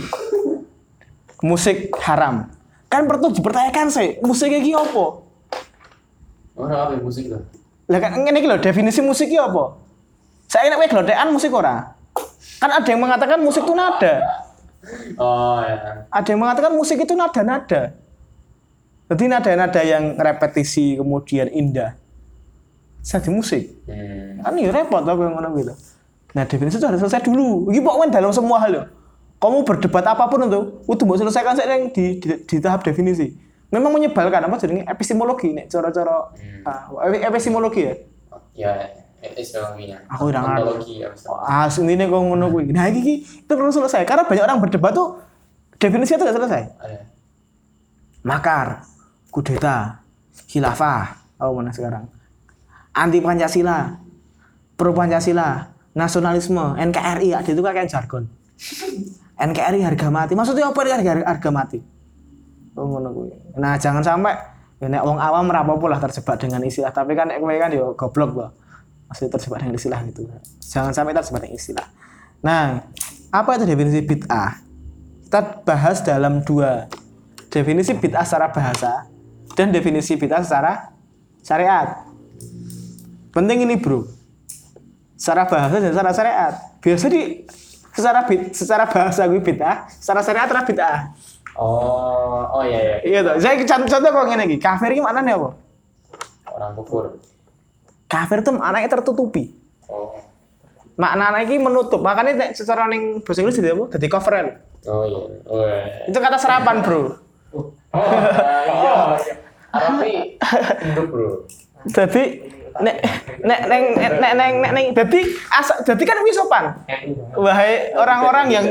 Musik 1.44 1.92
haram. 2.00 2.48
Kan 2.88 3.04
perlu 3.04 3.28
dipertanyakan 3.34 3.92
sih, 3.92 4.16
musik 4.22 4.48
iki 4.48 4.72
apa? 4.72 5.20
Oh, 6.56 6.64
apa 6.64 6.96
musik 7.02 7.28
tuh? 7.28 7.42
Lah 7.92 7.98
kan 8.00 8.16
ngene 8.16 8.40
iki 8.40 8.48
lho 8.48 8.56
definisi 8.62 9.04
musik 9.04 9.28
iki 9.28 9.36
apa? 9.36 9.76
Saya 10.48 10.72
nek 10.72 10.80
kowe 10.80 10.88
glothekan 10.96 11.28
musik 11.34 11.52
ora? 11.52 11.92
Kan 12.56 12.70
ada 12.72 12.88
yang 12.88 13.02
mengatakan 13.04 13.42
musik 13.42 13.66
itu 13.66 13.74
nada. 13.76 14.45
Oh 15.18 15.58
ya. 15.62 16.06
Ada 16.10 16.28
yang 16.34 16.40
mengatakan 16.42 16.72
musik 16.74 17.02
itu 17.02 17.14
nada-nada. 17.18 17.94
Jadi 19.06 19.24
nada-nada 19.30 19.80
yang 19.86 20.18
repetisi 20.18 20.98
kemudian 20.98 21.46
indah. 21.50 21.94
saji 23.06 23.30
musik. 23.30 23.86
Hmm. 23.86 24.42
Kan 24.42 24.58
ya 24.58 24.74
repot 24.74 25.06
aku 25.06 25.22
yang 25.22 25.38
ngono 25.38 25.54
gitu. 25.62 25.74
Nah, 26.34 26.42
definisi 26.42 26.76
itu 26.76 26.86
harus 26.90 26.98
selesai 26.98 27.22
dulu. 27.22 27.70
Ini 27.70 27.78
pokoknya 27.78 28.18
dalam 28.18 28.34
semua 28.34 28.58
hal 28.58 28.72
ya. 28.74 28.84
Kamu 29.38 29.62
berdebat 29.62 30.02
apa 30.02 30.26
pun 30.26 30.42
itu, 30.42 30.60
itu 30.90 31.02
mau 31.06 31.14
selesaikan 31.14 31.54
saya 31.54 31.78
yang 31.78 31.86
di, 31.94 32.18
di, 32.18 32.28
di 32.42 32.56
tahap 32.58 32.82
definisi. 32.82 33.30
Memang 33.70 33.94
menyebalkan 33.94 34.42
apa 34.42 34.58
jadinya 34.58 34.90
epistemologi 34.90 35.54
nih, 35.54 35.70
cara-cara 35.70 36.34
ah, 36.66 36.90
epistemologi 37.14 37.86
ya. 37.86 37.94
Ya, 38.56 38.72
Aku 40.12 40.30
udah 40.30 40.40
ngerti. 40.44 41.02
Ya. 41.02 41.08
bisa. 41.10 41.28
Ah, 41.32 41.66
ini 41.68 42.04
kok 42.04 42.20
ngono 42.20 42.46
kuwi. 42.52 42.70
Nah, 42.70 42.86
iki 42.92 43.24
itu 43.24 43.52
perlu 43.52 43.72
selesai 43.72 44.04
karena 44.04 44.28
banyak 44.28 44.44
orang 44.44 44.58
berdebat 44.60 44.92
tuh 44.92 45.18
definisinya 45.80 46.20
tuh 46.20 46.26
gak 46.30 46.36
selesai. 46.36 46.62
Ada. 46.80 46.98
Makar, 48.26 48.82
kudeta, 49.30 50.02
khilafah, 50.50 51.22
apa 51.38 51.50
mana 51.54 51.70
sekarang? 51.70 52.10
Anti 52.96 53.22
Pancasila, 53.22 54.00
pro 54.74 54.90
Pancasila, 54.90 55.70
nasionalisme, 55.94 56.74
NKRI, 56.74 57.36
ada 57.36 57.50
itu 57.50 57.62
kayak 57.62 57.86
jargon. 57.86 58.26
NKRI 59.36 59.80
harga 59.84 60.08
mati. 60.08 60.32
Maksudnya 60.32 60.72
apa 60.72 60.80
harga, 60.80 61.12
harga 61.22 61.50
mati? 61.52 61.78
Oh, 62.76 62.84
ngono 62.88 63.08
kuwi. 63.12 63.32
Nah, 63.56 63.76
jangan 63.80 64.04
sampai 64.04 64.36
ya 64.76 64.92
nek 64.92 65.02
wong 65.08 65.16
awam 65.16 65.48
ora 65.48 65.64
apa-apa 65.64 65.86
lah 65.88 66.00
terjebak 66.00 66.36
dengan 66.36 66.60
istilah, 66.60 66.92
tapi 66.92 67.16
kan 67.16 67.32
nek 67.32 67.40
kowe 67.40 67.56
kan 67.56 67.72
yo 67.72 67.96
goblok 67.96 68.32
loh. 68.36 68.50
Masih 69.06 69.30
terjebak 69.30 69.62
dengan 69.62 69.74
istilah 69.78 70.00
gitu. 70.10 70.26
Jangan 70.62 70.92
sampai 70.92 71.14
terjebak 71.14 71.46
dengan 71.46 71.56
istilah. 71.56 71.86
Nah, 72.42 72.82
apa 73.30 73.50
itu 73.58 73.64
definisi 73.64 74.00
bid'ah? 74.02 74.52
Kita 75.26 75.40
bahas 75.66 76.02
dalam 76.02 76.42
dua 76.46 76.86
definisi 77.50 77.94
bid'ah 77.94 78.22
secara 78.22 78.50
bahasa 78.50 79.06
dan 79.54 79.70
definisi 79.74 80.14
bid'ah 80.14 80.42
secara 80.42 80.94
syariat. 81.42 82.06
Penting 83.34 83.68
ini 83.68 83.76
bro, 83.76 84.06
secara 85.14 85.46
bahasa 85.46 85.82
dan 85.82 85.90
secara 85.92 86.12
syariat. 86.14 86.54
Biasa 86.80 87.06
di 87.10 87.44
secara 87.96 88.20
bid, 88.28 88.52
secara 88.52 88.84
bahasa 88.86 89.24
gue 89.26 89.40
bid'ah, 89.40 89.88
secara 89.88 90.20
syariat 90.22 90.46
adalah 90.46 90.64
bid'ah. 90.68 90.98
Oh, 91.56 92.60
oh 92.60 92.62
iya 92.62 92.80
iya. 92.80 92.96
Iya 93.00 93.18
tuh. 93.24 93.34
Saya 93.40 93.56
contoh 93.64 93.88
contoh 93.88 94.10
kok 94.12 94.24
ngene 94.28 94.44
iki. 94.44 94.56
Kafir 94.60 94.92
iki 94.92 95.00
maknanya 95.00 95.40
apa? 95.40 95.48
Orang 96.52 96.76
kufur. 96.76 97.16
Kafir 98.06 98.42
itu 98.42 98.50
maknanya 98.54 98.88
tertutupi. 98.88 99.54
Oh. 99.90 100.14
Maknanya 100.96 101.42
iki 101.42 101.58
menutup. 101.58 102.00
Makanya 102.00 102.54
secara 102.54 102.86
ning 102.86 103.20
bahasa 103.20 103.42
Inggris 103.42 103.58
jadi 103.58 103.74
apa? 103.74 103.84
Jadi 103.98 104.06
coveran. 104.06 104.46
Oh 104.86 105.04
iya. 105.04 105.22
Oh 105.46 105.62
iya. 105.66 106.06
Itu 106.06 106.18
kata 106.22 106.38
serapan, 106.38 106.80
Bro. 106.80 107.00
Oh, 107.02 107.66
iya. 108.64 109.46
Arabi 109.76 110.40
induk 110.88 111.06
bro. 111.12 111.28
Jadi 111.92 112.22
nek 112.76 112.96
nek 113.44 113.60
neng 113.68 113.82
nek 113.96 114.32
neng 114.36 114.52
nek 114.60 114.72
neng 114.72 114.86
jadi 114.92 115.20
asa 115.52 115.84
jadi 115.84 116.02
kan 116.02 116.18
wis 116.24 116.36
sopan. 116.36 116.64
Wahai 117.36 117.92
orang-orang 117.92 118.46
yang 118.52 118.64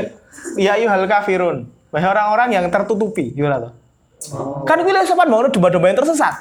ya 0.58 0.74
yuhal 0.78 1.06
kafirun. 1.06 1.70
Wahai 1.94 2.08
orang-orang 2.10 2.48
yang 2.52 2.64
tertutupi, 2.68 3.32
gimana 3.32 3.70
tuh? 3.70 3.72
Kan 4.66 4.82
kuwi 4.82 4.92
lek 4.92 5.06
sopan 5.06 5.30
banget 5.30 5.54
domba-domba 5.54 5.86
yang 5.94 5.98
tersesat. 6.02 6.34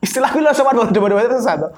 Istilah 0.00 0.30
lek 0.32 0.54
sopan 0.54 0.74
banget 0.76 0.92
domba-domba 0.92 1.22
yang 1.24 1.32
tersesat. 1.32 1.58
tuh. 1.62 1.72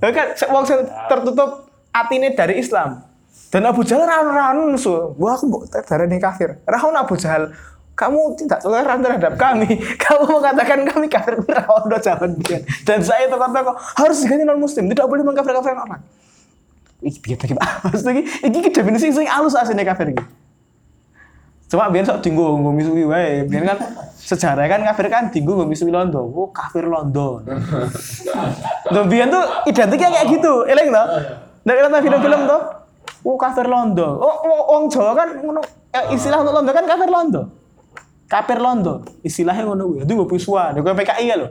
Ya 0.00 0.08
kan 0.16 0.26
wong 0.48 0.64
tertutup 1.10 1.50
atine 1.92 2.32
dari 2.32 2.62
Islam. 2.62 3.04
Dan 3.50 3.66
Abu 3.66 3.82
Jahal 3.82 4.06
ra 4.06 4.22
ono 4.22 4.30
ra 4.30 4.44
ono 4.54 4.62
nusu. 4.70 5.14
Wah 5.18 5.34
aku 5.34 5.44
mbok 5.50 5.62
darani 5.70 6.22
kafir. 6.22 6.62
Ra 6.62 6.78
ono 6.78 7.02
Abu 7.02 7.18
Jahal. 7.18 7.50
Kamu 7.98 8.32
tidak 8.38 8.64
toleran 8.64 9.02
terhadap 9.04 9.36
kami. 9.36 9.76
Kamu 10.06 10.40
mengatakan 10.40 10.78
kami 10.88 11.06
kafir 11.10 11.36
ra 11.42 11.66
ono 11.68 11.96
zaman 11.98 12.38
biyen. 12.38 12.62
Dan 12.86 13.02
saya 13.02 13.26
itu 13.28 13.36
kata 13.36 13.58
kok 13.60 13.76
harus 13.76 14.16
diganti 14.24 14.44
non 14.46 14.56
muslim, 14.56 14.88
tidak 14.88 15.04
boleh 15.10 15.20
mengkafir-kafirkan 15.26 15.84
orang. 15.84 16.02
Iki 17.00 17.18
piye 17.20 17.34
ta 17.36 17.44
iki 17.48 17.56
Pak? 17.56 17.68
Maksud 17.90 18.08
iki 18.44 18.68
definisi 18.72 19.12
sing 19.12 19.26
halus 19.28 19.52
asline 19.52 19.84
kafir 19.84 20.16
iki. 20.16 20.24
Cuma 21.70 21.86
biar 21.92 22.02
sok 22.02 22.22
dinggo 22.24 22.56
nggo 22.56 22.70
misuwi 22.72 23.04
wae. 23.04 23.44
Biar 23.50 23.62
kan 23.66 23.78
sejarah 24.20 24.68
kan 24.68 24.80
kafir 24.84 25.06
kan 25.08 25.24
dinggo 25.32 25.56
nggo 25.56 25.66
misuwi 25.66 25.90
Londo. 25.90 26.20
Oh, 26.20 26.52
kafir 26.52 26.84
London. 26.84 27.40
Loh, 28.94 29.04
biar 29.08 29.26
tuh 29.32 29.44
identiknya 29.66 30.08
kayak 30.12 30.26
gitu. 30.28 30.68
Eling 30.68 30.92
toh? 30.92 31.06
Nek 31.64 31.76
nonton 31.84 32.00
film-film 32.04 32.40
tuh, 32.48 32.60
oh 33.24 33.36
kafir 33.40 33.66
Londo. 33.68 34.08
Oh, 34.20 34.36
oh, 34.44 34.62
wong 34.76 34.84
Jawa 34.92 35.12
kan 35.16 35.28
ngono 35.40 35.60
eh, 35.92 36.14
istilah 36.14 36.44
untuk 36.44 36.54
Londo 36.56 36.70
kan 36.72 36.84
kafir 36.84 37.08
Londo. 37.08 37.42
Kafir 38.30 38.58
Londo. 38.62 38.94
Istilahnya 39.26 39.66
ngono 39.66 39.82
kuwi. 39.90 39.98
Itu 40.06 40.12
gue 40.14 40.28
pisuan, 40.28 40.76
gue 40.78 40.94
PKI 40.94 41.24
ya 41.26 41.36
lho. 41.40 41.48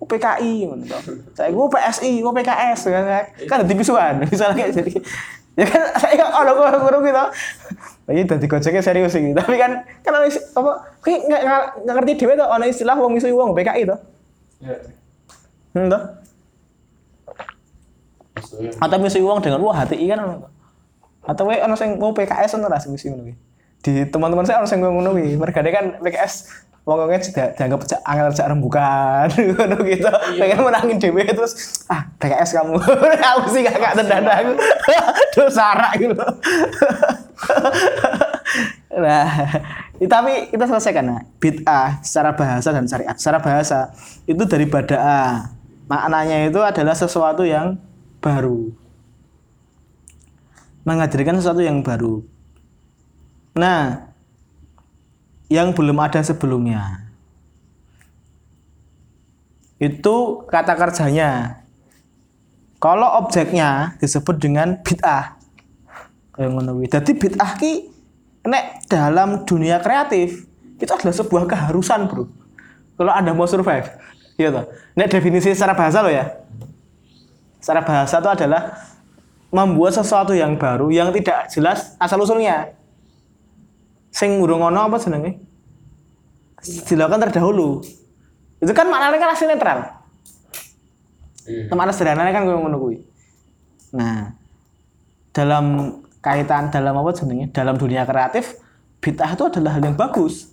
Oh, 0.00 0.06
PKI 0.08 0.68
ngono. 0.68 0.84
Saya 1.32 1.50
gue 1.52 1.66
PSI, 1.70 2.12
gue 2.20 2.32
PKS 2.32 2.80
kan 2.90 3.04
kan 3.48 3.58
pisuan. 3.72 4.14
Misalnya 4.30 4.56
kayak 4.58 4.72
jadi 4.76 4.92
ya 5.58 5.66
kan 5.66 5.82
saya 5.98 6.24
ono 6.30 6.52
ngono 6.56 6.98
gitu. 7.04 7.24
Ini 8.10 8.26
dadi 8.26 8.46
gojeknya 8.50 8.82
serius 8.82 9.14
iki. 9.14 9.30
Tapi 9.38 9.54
kan 9.54 9.86
kan 10.02 10.12
apa 10.18 10.72
kayak 11.00 11.20
nggak 11.86 11.94
ngerti 11.94 12.12
dhewe 12.18 12.34
tuh 12.34 12.46
ono 12.50 12.64
istilah 12.66 12.98
wong 12.98 13.14
misuwi 13.14 13.32
wong 13.32 13.54
PKI 13.54 13.86
tuh. 13.86 13.98
Ya. 14.60 14.76
Hmm? 15.70 15.86
Musuhnya. 18.40 18.72
atau 18.80 18.96
misi 18.98 19.20
uang 19.20 19.38
dengan 19.44 19.60
wah 19.60 19.76
HTI 19.84 20.06
kan 20.10 20.20
atau 21.28 21.44
wae 21.44 21.60
ono 21.60 21.76
sing 21.76 22.00
mau 22.00 22.16
PKS 22.16 22.56
ra 22.56 22.78
sing 22.80 22.96
misi 22.96 23.12
ngono 23.12 23.36
di 23.80 23.92
teman-teman 24.08 24.44
saya 24.48 24.64
ono 24.64 24.68
sing 24.68 24.80
ngono 24.80 25.12
kuwi 25.12 25.36
mergane 25.36 25.70
kan 25.70 25.84
PKS 26.00 26.66
wong-wongnya 26.88 27.20
sudah 27.20 27.46
dianggap 27.52 27.80
cak 27.84 28.00
angel 28.08 28.32
cak 28.32 28.48
rembukan 28.48 29.28
ngono 29.54 29.76
gitu 29.84 30.10
pengen 30.40 30.58
menangin 30.64 30.96
dhewe 30.96 31.22
terus 31.28 31.84
ah 31.92 32.08
PKS 32.16 32.56
kamu 32.56 32.80
aku 33.36 33.46
sih 33.52 33.60
gak 33.60 33.94
tendang 33.94 34.24
aku 34.24 34.52
dosa 35.36 35.68
gitu 36.00 36.24
nah 39.04 39.28
tapi 40.00 40.48
kita 40.48 40.64
selesaikan 40.64 41.04
nah 41.04 41.20
bid'ah 41.36 42.00
secara 42.00 42.32
bahasa 42.32 42.72
dan 42.72 42.88
syariat. 42.88 43.16
Secara 43.16 43.38
bahasa 43.40 43.92
itu 44.24 44.42
dari 44.48 44.64
bada'a 44.64 45.52
maknanya 45.90 46.48
itu 46.48 46.60
adalah 46.62 46.96
sesuatu 46.96 47.44
yang 47.44 47.76
baru. 48.24 48.72
Menghadirkan 50.88 51.36
sesuatu 51.36 51.60
yang 51.60 51.84
baru. 51.84 52.24
Nah 53.56 54.08
yang 55.52 55.76
belum 55.76 55.98
ada 56.00 56.22
sebelumnya. 56.24 57.10
Itu 59.80 60.44
kata 60.48 60.76
kerjanya. 60.76 61.60
Kalau 62.80 63.20
objeknya 63.20 64.00
disebut 64.00 64.40
dengan 64.40 64.80
bid'ah 64.80 65.39
kayak 66.40 66.56
ngono 66.56 66.80
kuwi. 66.80 66.88
Dadi 66.88 67.12
bid'ah 67.12 67.52
ki 67.60 67.72
nek 68.48 68.88
dalam 68.88 69.44
dunia 69.44 69.76
kreatif 69.84 70.48
itu 70.80 70.88
adalah 70.88 71.12
sebuah 71.12 71.44
keharusan, 71.44 72.08
Bro. 72.08 72.24
Kalau 72.96 73.12
Anda 73.12 73.36
mau 73.36 73.44
survive. 73.44 73.92
Iya 74.40 74.48
toh. 74.48 74.64
Nek 74.96 75.12
definisi 75.12 75.52
secara 75.52 75.76
bahasa 75.76 76.00
lo 76.00 76.08
ya. 76.08 76.40
Secara 77.60 77.84
bahasa 77.84 78.24
itu 78.24 78.30
adalah 78.32 78.72
membuat 79.52 79.92
sesuatu 79.92 80.32
yang 80.32 80.56
baru 80.56 80.88
yang 80.88 81.12
tidak 81.12 81.52
jelas 81.52 81.92
asal 82.00 82.16
usulnya. 82.24 82.72
Sing 84.08 84.40
urung 84.40 84.64
ono 84.64 84.88
apa 84.88 84.96
jenenge? 84.96 85.36
Dilakukan 86.88 87.28
terdahulu. 87.28 87.84
Itu 88.64 88.72
kan 88.72 88.88
maknanya 88.88 89.20
kan 89.20 89.30
asli 89.36 89.44
netral. 89.44 89.78
Hmm. 91.44 91.76
Makna 91.76 91.92
sederhananya 91.92 92.32
kan 92.32 92.48
ngono 92.48 92.76
kuwi. 92.80 92.96
Nah, 93.92 94.32
dalam 95.36 95.98
kaitan 96.20 96.72
dalam 96.72 96.96
apa 96.96 97.10
jenenge? 97.16 97.52
Dalam 97.52 97.76
dunia 97.76 98.04
kreatif, 98.04 98.56
bid'ah 99.00 99.32
itu 99.36 99.44
adalah 99.48 99.76
hal 99.76 99.82
yang 99.84 99.96
bagus. 99.96 100.52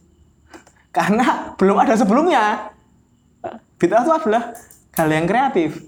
Karena 0.91 1.53
belum 1.56 1.77
ada 1.77 1.93
sebelumnya. 1.93 2.73
Bid'ah 3.77 4.01
itu 4.03 4.12
adalah 4.12 4.56
hal 4.98 5.08
yang 5.12 5.27
kreatif. 5.27 5.83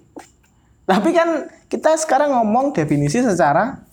Tapi 0.86 1.10
kan 1.12 1.50
kita 1.72 1.98
sekarang 1.98 2.34
ngomong 2.34 2.74
definisi 2.74 3.22
secara 3.22 3.90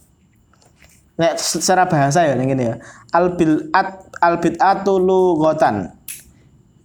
Nek 1.17 1.41
secara 1.41 1.89
bahasa 1.89 2.29
ya 2.29 2.37
ini 2.37 2.53
ya. 2.53 2.77
Al 3.17 3.41
bid'at 3.41 4.21
al 4.21 4.37
bid'atu 4.37 5.01
lughatan. 5.01 5.97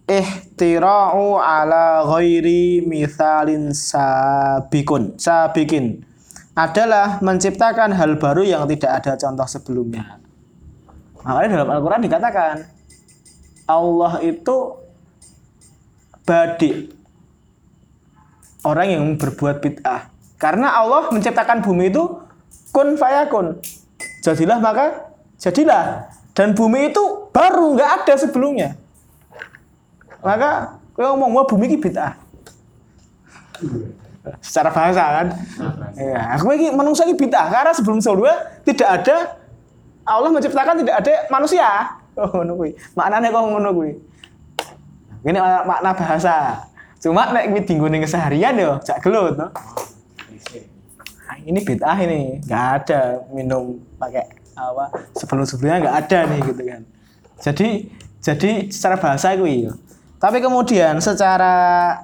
Ihtira'u 0.08 1.36
ala 1.36 2.00
ghairi 2.08 2.80
mithalin 2.80 3.76
sabikun. 3.76 5.20
Sabikin 5.20 6.00
adalah 6.52 7.16
menciptakan 7.24 7.96
hal 7.96 8.20
baru 8.20 8.44
yang 8.44 8.68
tidak 8.68 9.00
ada 9.00 9.12
contoh 9.16 9.48
sebelumnya. 9.48 10.20
Makanya 11.24 11.48
dalam 11.56 11.68
Al-Qur'an 11.70 12.02
dikatakan 12.02 12.54
Allah 13.64 14.20
itu 14.20 14.56
badi 16.26 16.92
orang 18.66 18.88
yang 18.90 19.04
berbuat 19.16 19.64
bid'ah. 19.64 20.12
Karena 20.36 20.74
Allah 20.74 21.08
menciptakan 21.08 21.62
bumi 21.62 21.88
itu 21.88 22.02
kun 22.74 22.98
fayakun. 22.98 23.62
Jadilah 24.20 24.58
maka 24.58 25.14
jadilah. 25.38 26.10
Dan 26.32 26.56
bumi 26.56 26.90
itu 26.90 27.28
baru 27.30 27.76
nggak 27.76 27.90
ada 28.02 28.14
sebelumnya. 28.16 28.74
Maka 30.24 30.80
kowe 30.96 31.04
ngomong 31.12 31.30
wah 31.32 31.46
bumi 31.46 31.70
ki 31.70 31.78
bid'ah. 31.80 32.18
Secara 34.38 34.70
bahasa 34.70 35.02
kan. 35.02 35.26
Ya, 35.98 36.38
aku 36.38 36.54
ini 36.54 36.70
manusia 36.70 37.02
ini 37.04 37.18
bid'ah 37.18 37.50
karena 37.50 37.72
sebelum 37.74 37.98
sebelumnya 37.98 38.62
tidak 38.62 38.88
ada 39.02 39.16
Allah 40.06 40.30
menciptakan 40.30 40.82
tidak 40.82 40.94
ada 41.02 41.14
manusia. 41.30 41.98
Oh, 42.18 42.28
ngono 42.28 42.58
kuwi. 42.58 42.76
Maknane 42.94 43.32
kok 43.32 43.42
ngono 43.42 43.70
kuwi. 43.72 43.92
Ini 45.22 45.38
makna 45.66 45.90
bahasa. 45.94 46.66
Cuma 47.02 47.30
nek 47.34 47.50
kuwi 47.50 47.60
dinggo 47.66 47.86
ning 47.90 48.02
keseharian 48.02 48.54
yo 48.58 48.78
jak 48.82 49.02
gelut 49.02 49.34
no. 49.34 49.50
Nah, 51.22 51.36
ini 51.48 51.64
bid'ah 51.64 51.96
ini, 52.04 52.44
nggak 52.44 52.66
ada 52.84 53.24
minum 53.32 53.80
pakai 53.96 54.26
apa 54.52 54.92
sebelum 55.16 55.48
sebelumnya 55.48 55.88
nggak 55.88 55.96
ada 56.04 56.18
nih 56.28 56.40
gitu 56.44 56.62
kan. 56.68 56.82
Jadi 57.40 57.68
jadi 58.20 58.50
secara 58.70 59.00
bahasa 59.00 59.34
kuwi 59.34 59.66
yo. 59.66 59.72
Tapi 60.20 60.38
kemudian 60.38 61.00
secara 61.02 61.98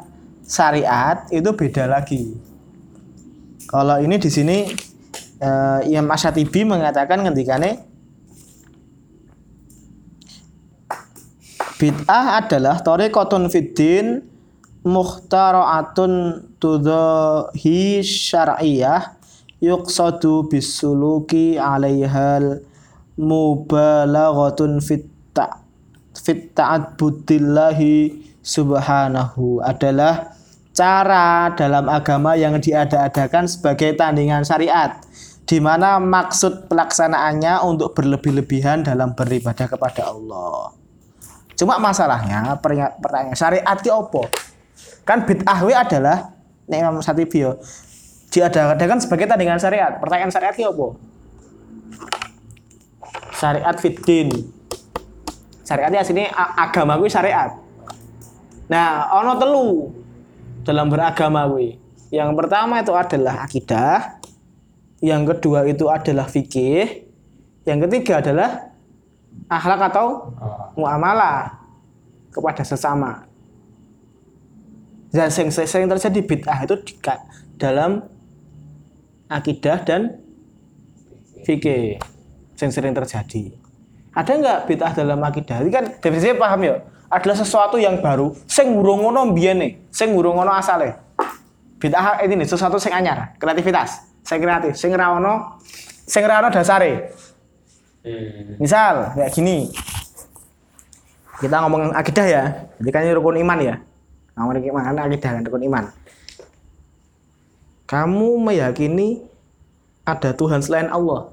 syariat 0.49 1.29
itu 1.29 1.53
beda 1.53 1.85
lagi. 1.85 2.33
Kalau 3.69 4.01
ini 4.01 4.17
di 4.17 4.33
sini 4.33 4.65
eh, 5.45 5.81
Imam 5.93 6.09
Asyatibi 6.09 6.65
mengatakan 6.65 7.21
ketikane 7.21 7.85
bid'ah 11.77 12.41
adalah 12.41 12.81
tariqatun 12.81 13.53
fiddin 13.53 14.25
muhtara'atun 14.89 16.43
tudhahi 16.57 18.01
syar'iyah 18.01 19.21
yuqsadu 19.61 20.49
bisuluki 20.49 21.61
'alaihal 21.61 22.65
mubalaghatun 23.21 24.81
fit 24.81 25.05
fit 26.17 26.51
ta'abbudillahi 26.57 28.17
subhanahu 28.43 29.61
adalah 29.63 30.38
cara 30.79 31.51
dalam 31.59 31.91
agama 31.91 32.39
yang 32.39 32.55
diada-adakan 32.63 33.51
sebagai 33.51 33.99
tandingan 33.99 34.47
syariat 34.47 35.03
di 35.43 35.59
mana 35.59 35.99
maksud 35.99 36.71
pelaksanaannya 36.71 37.67
untuk 37.67 37.99
berlebih-lebihan 37.99 38.87
dalam 38.87 39.11
beribadah 39.19 39.67
kepada 39.67 40.15
Allah. 40.15 40.71
Cuma 41.59 41.83
masalahnya 41.83 42.55
pertanyaan 42.63 43.35
syariat 43.35 43.75
ki 43.75 43.91
opo? 43.91 44.31
Kan 45.03 45.27
bid'ah 45.27 45.59
adalah 45.59 46.31
nek 46.71 46.79
Imam 46.79 47.03
Satibi 47.03 47.43
yo 47.43 47.59
diada-adakan 48.31 49.03
sebagai 49.03 49.27
tandingan 49.27 49.59
syariat. 49.59 49.99
Pertanyaan 49.99 50.31
syariat 50.31 50.55
ki 50.55 50.63
opo? 50.71 50.95
Syariat 53.35 53.75
fiddin. 53.83 54.31
Syariatnya 55.67 56.07
aslinya 56.07 56.31
a- 56.31 56.71
agama 56.71 56.95
syariat. 57.11 57.59
Nah, 58.69 59.09
ono 59.17 59.33
telu 59.41 59.69
dalam 60.69 60.93
beragama. 60.93 61.49
Yang 62.13 62.31
pertama 62.37 62.85
itu 62.85 62.93
adalah 62.93 63.49
akidah, 63.49 64.21
yang 65.01 65.25
kedua 65.25 65.65
itu 65.65 65.89
adalah 65.89 66.29
fikih, 66.29 67.09
yang 67.65 67.81
ketiga 67.89 68.21
adalah 68.21 68.69
akhlak 69.49 69.89
atau 69.89 70.37
muamalah 70.77 71.57
kepada 72.29 72.61
sesama. 72.69 73.25
Dan 75.09 75.33
sering, 75.33 75.49
sering 75.49 75.89
terjadi 75.89 76.21
bid'ah 76.21 76.69
itu 76.69 76.77
di, 76.85 76.93
dalam 77.57 78.05
akidah 79.33 79.81
dan 79.89 80.21
fikih 81.49 81.97
yang 82.61 82.69
sering 82.69 82.93
terjadi. 82.93 83.57
Ada 84.13 84.31
nggak 84.37 84.59
bid'ah 84.69 84.93
dalam 84.93 85.21
akidah? 85.25 85.65
Ini 85.65 85.71
kan 85.73 85.85
definisinya 85.97 86.37
paham 86.37 86.61
ya? 86.61 86.77
Adalah 87.09 87.37
sesuatu 87.41 87.81
yang 87.81 88.05
baru, 88.05 88.37
sing 88.45 88.77
urung 88.77 89.01
ngono 89.01 89.33
mbiyene, 89.33 89.89
sing 89.89 90.13
urung 90.13 90.37
ngono 90.37 90.53
asale. 90.53 90.93
Bid'ah 91.81 92.21
ini 92.21 92.45
nih, 92.45 92.49
sesuatu 92.49 92.77
sing 92.77 92.93
anyar, 92.93 93.33
kreativitas, 93.41 94.05
sing 94.21 94.45
kreatif, 94.45 94.77
sing 94.77 94.93
ra 94.93 95.17
ono, 95.17 95.57
sing 96.05 96.21
ra 96.29 96.45
ono 96.45 96.53
dasare. 96.53 97.17
Hmm. 98.05 98.61
Misal 98.61 99.17
kayak 99.17 99.31
gini. 99.33 99.73
Kita 101.39 101.63
ngomong 101.65 101.95
akidah 101.95 102.27
ya. 102.27 102.45
Jadi 102.83 102.91
kan 102.91 103.07
ini 103.07 103.15
rukun 103.15 103.39
iman 103.41 103.59
ya. 103.63 103.75
Ngomongin 104.35 104.75
iman 104.75 104.83
kan 104.85 104.97
akidah 105.07 105.31
kan 105.39 105.43
rukun 105.47 105.65
iman. 105.71 105.85
Kamu 107.89 108.37
meyakini 108.43 109.25
ada 110.05 110.37
Tuhan 110.37 110.61
selain 110.61 110.93
Allah. 110.93 111.33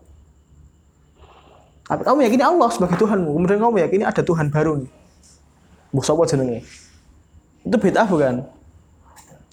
Tapi 1.85 2.01
kamu 2.05 2.15
meyakini 2.21 2.43
Allah 2.45 2.69
sebagai 2.71 2.95
Tuhanmu. 3.01 3.29
Kemudian 3.33 3.59
kamu 3.59 3.73
meyakini 3.81 4.03
ada 4.07 4.21
Tuhan 4.23 4.47
baru 4.53 4.85
nih. 4.85 4.91
Mbok 5.95 6.03
sapa 6.03 6.27
jenenge? 6.27 6.59
Itu 7.63 7.79
bid'ah 7.79 8.03
bukan? 8.03 8.43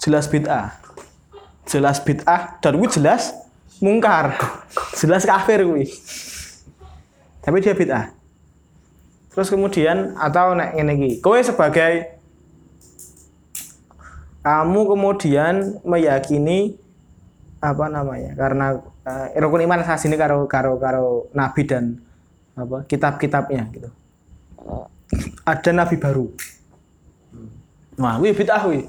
Jelas 0.02 0.26
bid'ah. 0.26 0.74
Jelas 1.70 2.02
bid'ah 2.02 2.58
dan 2.58 2.74
kuwi 2.74 2.90
jelas 2.90 3.30
mungkar. 3.78 4.34
Jelas 4.98 5.22
kafir 5.22 5.62
kuwi 5.62 5.86
tapi 7.42 7.58
dia 7.58 7.74
bid'ah. 7.74 8.14
Terus 9.34 9.50
kemudian 9.50 10.14
atau 10.14 10.54
nek 10.54 10.78
ngene 10.78 10.92
iki, 10.96 11.10
kowe 11.18 11.36
sebagai 11.42 12.22
kamu 14.46 14.80
kemudian 14.94 15.54
meyakini 15.82 16.78
apa 17.58 17.90
namanya? 17.90 18.32
Karena 18.38 18.78
eh, 19.06 19.38
rukun 19.42 19.66
iman 19.66 19.82
saat 19.82 20.02
ini 20.06 20.14
karo 20.14 20.46
karo 20.46 20.78
karo 20.78 21.06
nabi 21.34 21.62
dan 21.66 21.98
apa 22.54 22.86
kitab-kitabnya 22.86 23.66
gitu. 23.74 23.90
Ada 25.44 25.70
nabi 25.74 25.96
baru. 26.00 26.26
Wah, 28.00 28.16
kuwi 28.16 28.32
bid'ah 28.32 28.60
kuwi. 28.64 28.88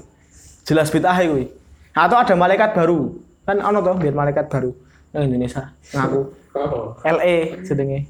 Jelas 0.64 0.88
bid'ah 0.88 1.16
kuwi. 1.20 1.50
Atau 1.92 2.16
ada 2.18 2.34
malaikat 2.34 2.72
baru. 2.72 3.16
Kan 3.44 3.60
ono 3.60 3.84
toh 3.84 4.00
biar 4.00 4.16
malaikat 4.16 4.48
baru 4.48 4.72
nang 5.14 5.30
Indonesia 5.30 5.70
ngaku 5.94 6.42
Oh. 6.54 6.94
LE 7.02 7.66
sedenge. 7.66 8.06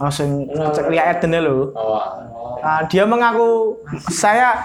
Oh 0.00 0.08
sing 0.08 0.48
cek 0.48 0.88
lihat 0.88 1.20
dene 1.20 1.44
lho. 1.44 1.68
Oh. 1.76 2.00
Ah, 2.64 2.80
dia 2.88 3.04
mengaku 3.04 3.76
saya 4.08 4.64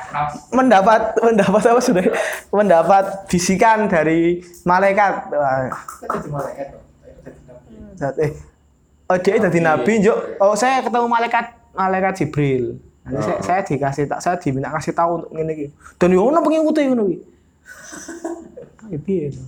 mendapat 0.55 1.11
mendapat 1.19 1.61
apa 1.67 1.81
sudah 1.83 2.07
mendapat 2.55 3.27
bisikan 3.27 3.91
dari 3.91 4.39
malaikat. 4.63 5.27
Saat 7.99 8.15
eh 8.23 8.31
oh 9.11 9.17
dia 9.19 9.43
jadi 9.43 9.59
nabi 9.59 9.99
juk. 9.99 10.39
Oh 10.39 10.55
saya 10.55 10.79
ketemu 10.79 11.11
malaikat 11.11 11.51
malaikat 11.77 12.25
Jibril. 12.25 12.81
Nanti 13.07 13.21
saya, 13.23 13.39
saya 13.39 13.61
dikasih 13.63 14.03
tak 14.09 14.19
saya 14.19 14.35
diminta 14.35 14.73
kasih 14.73 14.91
tahu 14.91 15.23
untuk 15.23 15.31
ini 15.37 15.53
iki. 15.53 15.67
Dan 15.95 16.11
yo 16.11 16.27
ono 16.27 16.43
pengikutnya 16.43 16.91
ngono 16.91 17.03
iki. 17.07 17.19
Ya 18.87 18.95
piye 19.03 19.35
to? 19.35 19.43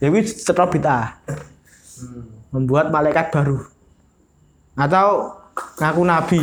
Ya 0.00 0.08
kuwi 0.08 0.24
setelah 0.24 0.72
bid'ah. 0.72 1.20
Membuat 2.48 2.88
malaikat 2.88 3.28
baru. 3.28 3.60
Atau 4.72 5.36
ngaku 5.76 6.02
nabi. 6.08 6.42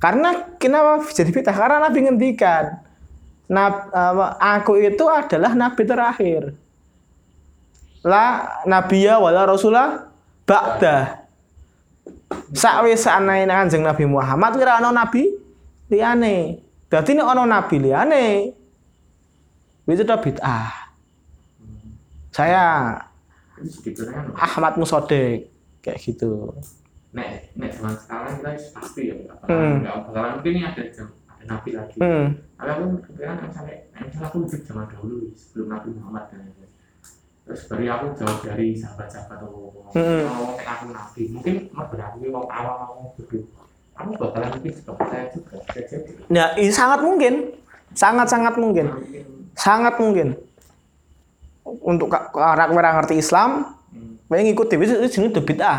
Karena 0.00 0.56
kenapa 0.56 1.04
jadi 1.12 1.28
bid'ah? 1.28 1.52
Karena 1.52 1.84
nabi 1.84 1.98
ngendikan 2.08 2.80
Nab, 3.44 3.92
aku 4.40 4.80
itu 4.80 5.04
adalah 5.04 5.52
nabi 5.52 5.84
terakhir. 5.84 6.56
La 8.00 8.60
nabiya 8.64 9.20
wala 9.20 9.44
rasulah 9.44 10.08
ba'da. 10.48 11.23
Sakwise 12.54 13.10
anae 13.10 13.44
Kanjeng 13.44 13.82
Nabi 13.82 14.04
Muhammad 14.06 14.54
kira 14.54 14.78
ana 14.78 14.90
nabi 14.90 15.26
liyane. 15.90 16.62
Dadi 16.88 17.10
nek 17.14 17.26
ana 17.26 17.42
nabi 17.44 17.76
liyane 17.80 18.24
itu 19.84 20.02
udah 20.02 20.16
bid'ah. 20.16 20.70
Saya 22.30 22.96
Ahmad 24.34 24.74
Musodek 24.76 25.50
kayak 25.80 25.98
gitu. 26.00 26.50
nek 27.14 27.54
nek 27.54 27.70
zaman 27.70 27.94
sekarang 27.94 28.42
kita 28.42 28.50
pasti 28.74 29.00
ya 29.06 29.14
nggak 29.14 29.46
Hmm. 29.46 29.86
bakalan 29.86 30.30
mungkin 30.34 30.50
ini 30.50 30.62
ada 30.66 30.82
jam 30.90 31.06
ada 31.30 31.44
nabi 31.46 31.70
lagi 31.70 31.94
Hmm. 32.02 32.26
tapi 32.58 32.68
aku 32.74 32.82
kepikiran 33.06 33.36
kan 33.38 33.50
sampai 33.54 33.76
misalnya 34.02 34.26
aku 34.26 34.36
hidup 34.42 34.62
zaman 34.66 34.84
dahulu 34.90 35.16
sebelum 35.30 35.66
Nabi 35.70 35.88
Muhammad 35.94 36.24
dan. 36.34 36.42
Terus 37.44 37.60
baru 37.68 37.84
aku 37.92 38.06
jauh 38.16 38.38
dari 38.40 38.72
sahabat-sahabat 38.72 39.36
atau 39.38 39.70
Hmm. 39.94 40.26
ngomong 40.26 40.58
aku 40.58 40.84
nabi 40.90 41.22
mungkin 41.30 41.54
berarti 41.70 42.26
mau 42.26 42.50
awal 42.50 42.74
mau 42.82 43.14
bodoh 43.14 43.46
aku 43.94 44.10
bakalan 44.18 44.48
mungkin 44.58 44.72
juga 44.74 44.92
percaya 44.98 45.24
juga 45.30 45.54
jadi 45.70 45.96
Ya, 46.26 46.44
ini 46.58 46.72
sangat 46.74 46.98
mungkin. 46.98 47.54
Sangat-sangat 47.94 48.58
mungkin. 48.58 48.90
Sangat 49.54 49.94
mungkin. 50.02 50.34
Untuk 51.62 52.10
orang 52.34 52.74
orang 52.74 52.94
ngerti 52.98 53.22
Islam, 53.22 53.70
kowe 54.26 54.34
ngikuti 54.34 54.74
wis 54.82 54.90
itu 54.98 55.06
jenenge 55.14 55.38
udah 55.38 55.44
bid'ah. 55.46 55.78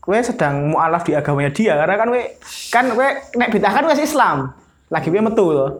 Kowe 0.00 0.16
sedang 0.18 0.72
mualaf 0.72 1.04
di 1.04 1.12
agamanya 1.12 1.52
dia 1.52 1.76
karena 1.76 1.94
kan 2.00 2.08
kowe 2.08 2.22
kan 2.72 2.84
kowe 2.88 3.08
nek 3.36 3.48
bid'ah 3.52 3.72
kan 3.76 3.84
wis 3.84 4.00
Islam. 4.00 4.48
Lagi 4.88 5.12
kowe 5.12 5.20
metu 5.20 5.44
loh. 5.52 5.70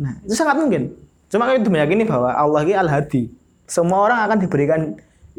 Nah, 0.00 0.16
itu 0.24 0.32
sangat 0.32 0.56
mungkin. 0.56 0.88
Cuma 1.28 1.52
kowe 1.52 1.58
meyakini 1.68 2.08
bahwa 2.08 2.32
Allah 2.32 2.64
ini 2.64 2.72
Al-Hadi. 2.72 3.22
Semua 3.64 4.04
orang 4.04 4.18
akan 4.28 4.38
diberikan 4.40 4.80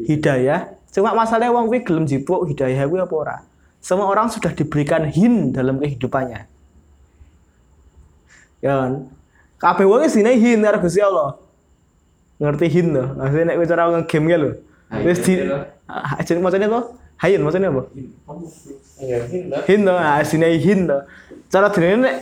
hidayah. 0.00 0.72
Cuma 0.90 1.12
masalahnya 1.12 1.52
wong 1.52 1.68
kuwi 1.70 1.80
gelem 1.84 2.04
jipuk 2.08 2.46
hidayah 2.48 2.86
kuwi 2.88 3.00
apa 3.02 3.14
ora. 3.14 3.36
Semua 3.82 4.10
orang 4.10 4.26
sudah 4.32 4.50
diberikan 4.50 5.06
hin 5.06 5.54
dalam 5.54 5.78
kehidupannya. 5.78 6.48
Ya 8.64 8.72
kan? 8.82 8.92
Kabeh 9.56 9.86
wong 9.86 10.04
isine 10.04 10.34
hin 10.36 10.60
karo 10.60 10.82
Gusti 10.82 11.00
Allah. 11.00 11.38
ngerti 12.36 12.68
hin 12.68 12.92
to 12.92 13.04
maksudnya 13.16 13.44
nek 13.48 13.56
kowe 13.56 13.66
cara 13.68 13.82
ngegame 13.96 14.34
lho 14.36 14.50
Nah, 14.86 15.02
wis 15.02 15.18
di 15.18 15.34
iya, 15.34 15.50
iya. 15.50 15.58
Ah, 15.90 16.22
jeneng 16.22 16.46
macane 16.46 16.70
apa 16.70 16.80
hayun 17.18 17.42
macane 17.42 17.66
apa 17.66 17.82
Iya, 19.02 19.18
hin 19.66 19.80
to 19.82 19.92
ah 19.96 20.20
sine 20.22 20.46
hin 20.60 20.86
to 20.86 20.98
cara 21.50 21.72
dene 21.72 22.06
nek 22.06 22.16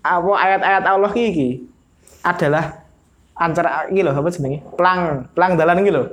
apa 0.00 0.32
ayat-ayat 0.40 0.84
Allah 0.88 1.12
iki 1.12 1.66
adalah 2.22 2.81
antara 3.36 3.88
iki 3.88 4.04
lho 4.04 4.12
apa 4.12 4.28
jenenge 4.28 4.60
plang 4.76 5.28
plang 5.32 5.56
dalan 5.56 5.80
iki 5.82 5.92
lho. 5.92 6.04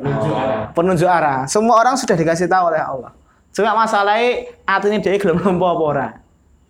Penunjuk 0.00 0.32
arah. 0.32 0.62
penunjuk 0.72 1.10
arah. 1.10 1.40
Semua 1.44 1.76
orang 1.76 1.94
sudah 2.00 2.16
dikasih 2.16 2.48
tahu 2.48 2.72
oleh 2.72 2.80
Allah. 2.80 3.12
Cuma 3.52 3.76
masalahnya 3.76 4.48
atine 4.64 5.04
dia 5.04 5.20
gelem 5.20 5.36
nampa 5.44 5.76
apa 5.76 5.84
ora. 5.84 6.08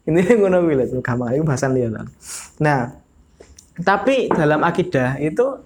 Ini 0.02 0.18
ngono 0.42 0.66
kuwi 0.66 0.74
lho, 0.82 0.98
gampang 0.98 1.30
itu 1.38 1.46
bahasan 1.46 1.78
liya. 1.78 1.94
Nah, 2.58 2.90
tapi 3.78 4.26
dalam 4.34 4.66
akidah 4.66 5.14
itu 5.22 5.62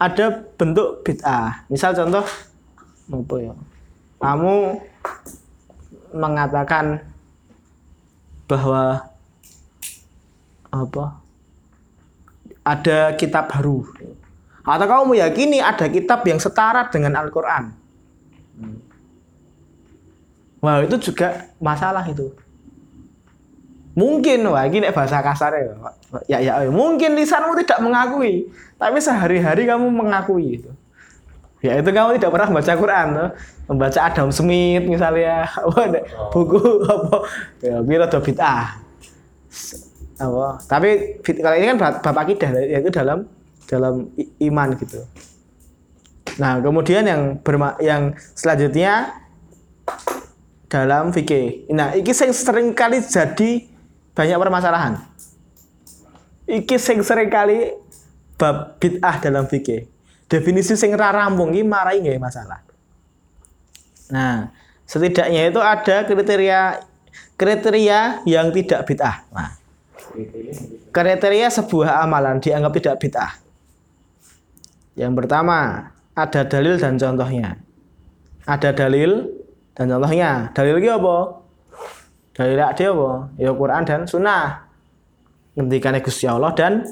ada 0.00 0.40
bentuk 0.56 1.04
bid'ah. 1.04 1.68
Misal 1.68 1.92
contoh 1.92 2.24
apa 3.12 3.34
ya? 3.36 3.52
Kamu 4.24 4.80
mengatakan 6.16 7.04
bahwa 8.48 9.04
apa? 10.72 11.19
Ada 12.70 13.18
kitab 13.18 13.50
baru. 13.50 13.82
Atau 14.62 14.86
kamu 14.86 15.18
meyakini 15.18 15.58
ada 15.58 15.90
kitab 15.90 16.22
yang 16.22 16.38
setara 16.38 16.86
dengan 16.86 17.18
Al-Quran. 17.18 17.74
Wah 20.60 20.84
itu 20.84 21.10
juga 21.10 21.50
masalah 21.56 22.04
itu. 22.04 22.30
Mungkin, 23.96 24.46
wah 24.46 24.68
ini 24.70 24.86
bahasa 24.94 25.18
kasar 25.18 25.50
ya, 25.58 25.74
ya, 26.30 26.38
ya, 26.38 26.52
ya, 26.62 26.70
mungkin 26.70 27.18
lisanmu 27.18 27.58
tidak 27.58 27.82
mengakui, 27.82 28.46
tapi 28.78 29.02
sehari-hari 29.02 29.66
kamu 29.66 29.90
mengakui 29.90 30.62
itu. 30.62 30.70
Ya 31.60 31.74
itu 31.76 31.90
kamu 31.90 32.16
tidak 32.16 32.30
pernah 32.30 32.48
membaca 32.54 32.72
Quran 32.78 33.06
tuh, 33.18 33.30
membaca 33.66 33.98
Adam 34.06 34.28
Smith 34.30 34.86
misalnya, 34.86 35.50
nek 35.92 36.04
buku 36.30 36.60
apa, 36.86 37.16
ya 37.60 37.76
bid'ah. 37.82 38.78
Apa? 40.20 40.60
Tapi 40.68 41.18
kalau 41.24 41.56
ini 41.56 41.66
kan 41.72 41.78
bab 41.80 42.16
akidah, 42.20 42.52
yaitu 42.60 42.92
dalam 42.92 43.24
dalam 43.64 44.12
iman 44.44 44.68
gitu. 44.76 45.00
Nah 46.36 46.60
kemudian 46.60 47.08
yang 47.08 47.40
berma 47.40 47.80
yang 47.80 48.12
selanjutnya 48.36 49.16
dalam 50.70 51.10
fikih. 51.10 51.66
Nah, 51.74 51.98
iki 51.98 52.14
sing 52.14 52.30
sering 52.30 52.70
kali 52.70 53.02
jadi 53.02 53.66
banyak 54.14 54.38
permasalahan. 54.38 55.02
Iki 56.46 56.76
sing 56.78 57.02
sering 57.02 57.26
kali 57.26 57.74
bab 58.38 58.78
bid'ah 58.78 59.18
dalam 59.18 59.50
fikih. 59.50 59.90
Definisi 60.30 60.78
sing 60.78 60.94
ra 60.94 61.10
rampung 61.10 61.50
iki 61.50 61.66
marai 61.66 61.98
nggak 61.98 62.22
masalah. 62.22 62.62
Nah, 64.14 64.54
setidaknya 64.86 65.50
itu 65.50 65.58
ada 65.58 66.06
kriteria 66.06 66.86
kriteria 67.34 68.22
yang 68.30 68.54
tidak 68.54 68.86
bid'ah. 68.86 69.26
Nah, 69.34 69.59
kriteria 70.90 71.48
sebuah 71.48 72.04
amalan 72.04 72.42
dianggap 72.42 72.72
tidak 72.76 72.96
bid'ah. 73.00 73.32
Yang 74.98 75.12
pertama, 75.16 75.90
ada 76.12 76.42
dalil 76.44 76.76
dan 76.76 76.98
contohnya. 76.98 77.56
Ada 78.44 78.74
dalil 78.74 79.30
dan 79.72 79.88
contohnya. 79.88 80.50
Dalil 80.52 80.76
iki 80.82 80.90
apa? 80.90 81.16
Dalil 82.34 82.58
ade 82.58 82.84
apa? 82.90 83.10
Ya 83.38 83.50
Quran 83.54 83.82
dan 83.86 84.00
Sunnah. 84.04 84.66
Ngendikane 85.54 86.02
Gusti 86.02 86.26
Allah 86.26 86.52
dan 86.54 86.84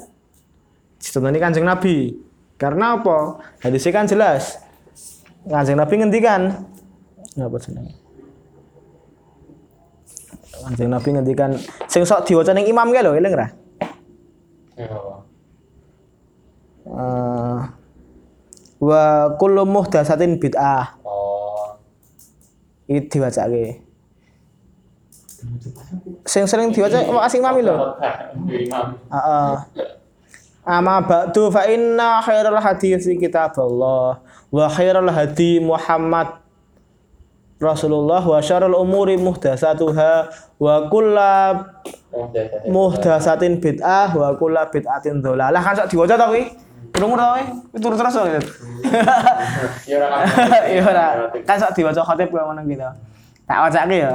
ditonton 0.99 1.35
Kanjeng 1.37 1.67
Nabi. 1.67 2.15
Karena 2.59 2.99
apa? 2.99 3.39
Hadisnya 3.63 3.91
kan 3.95 4.05
jelas. 4.07 4.59
Kanjeng 5.47 5.79
Nabi 5.79 5.93
ngendikan 5.99 6.67
jenenge? 7.35 8.08
Kanjeng 10.69 10.93
Nabi 10.93 11.09
ngendikan 11.17 11.57
sing 11.89 12.05
sok 12.05 12.29
diwaca 12.29 12.53
ning 12.53 12.69
imam 12.69 12.93
ki 12.93 13.01
lho, 13.01 13.17
eling 13.17 13.33
ra? 13.33 13.49
Ya. 14.77 14.85
Eh, 16.85 17.59
wa 18.77 19.03
kullu 19.41 19.65
muhdatsatin 19.65 20.37
bid'ah. 20.37 20.93
Oh. 21.01 21.73
Iki 22.85 23.09
diwacake. 23.09 23.81
Sing 26.29 26.45
sering 26.45 26.69
diwaca 26.69 27.01
wong 27.01 27.17
asing 27.17 27.41
mami 27.41 27.65
lho. 27.65 27.97
Imam. 28.45 28.93
Heeh. 29.09 29.53
Ama 30.69 31.01
ba'du 31.01 31.49
fa 31.49 31.65
inna 31.65 32.21
khairal 32.21 32.61
hadisi 32.61 33.17
kitabullah 33.17 34.21
wa 34.53 34.65
khairal 34.69 35.09
hadi 35.09 35.57
Muhammad 35.57 36.38
Rasulullah 37.59 38.23
wa 38.23 38.39
syarrul 38.39 38.79
umuri 38.79 39.19
muhdatsatuha 39.19 40.31
wa 40.63 40.75
kullu 40.87 41.35
muhdatsatin 42.71 43.59
bid'ah 43.59 44.15
wa 44.15 44.31
kullu 44.39 44.63
bid'atin 44.71 45.19
dhalalah. 45.19 45.59
Kan 45.59 45.75
sok 45.75 45.91
diwaca 45.91 46.15
ta 46.15 46.31
kuwi? 46.31 46.47
Krungu 46.95 47.19
ta? 47.19 47.35
Kuwi 47.35 47.43
Turun 47.83 47.99
terus 47.99 48.15
kok. 48.15 48.27
Ya 49.83 49.95
ora 49.99 50.07
Iya 50.71 50.81
ora. 50.91 51.05
Kan 51.43 51.59
sok 51.59 51.75
diwaca 51.75 51.99
khatib 51.99 52.31
kaya 52.31 52.47
ngono 52.47 52.63
gitu. 52.63 52.87
Tak 53.43 53.57
wacake 53.67 53.97
ya. 54.07 54.13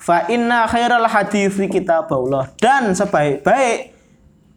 Fa 0.00 0.26
inna 0.32 0.64
khairal 0.66 1.04
hadisi 1.06 1.68
kitabullah 1.68 2.48
dan 2.58 2.90
sebaik-baik 2.90 3.92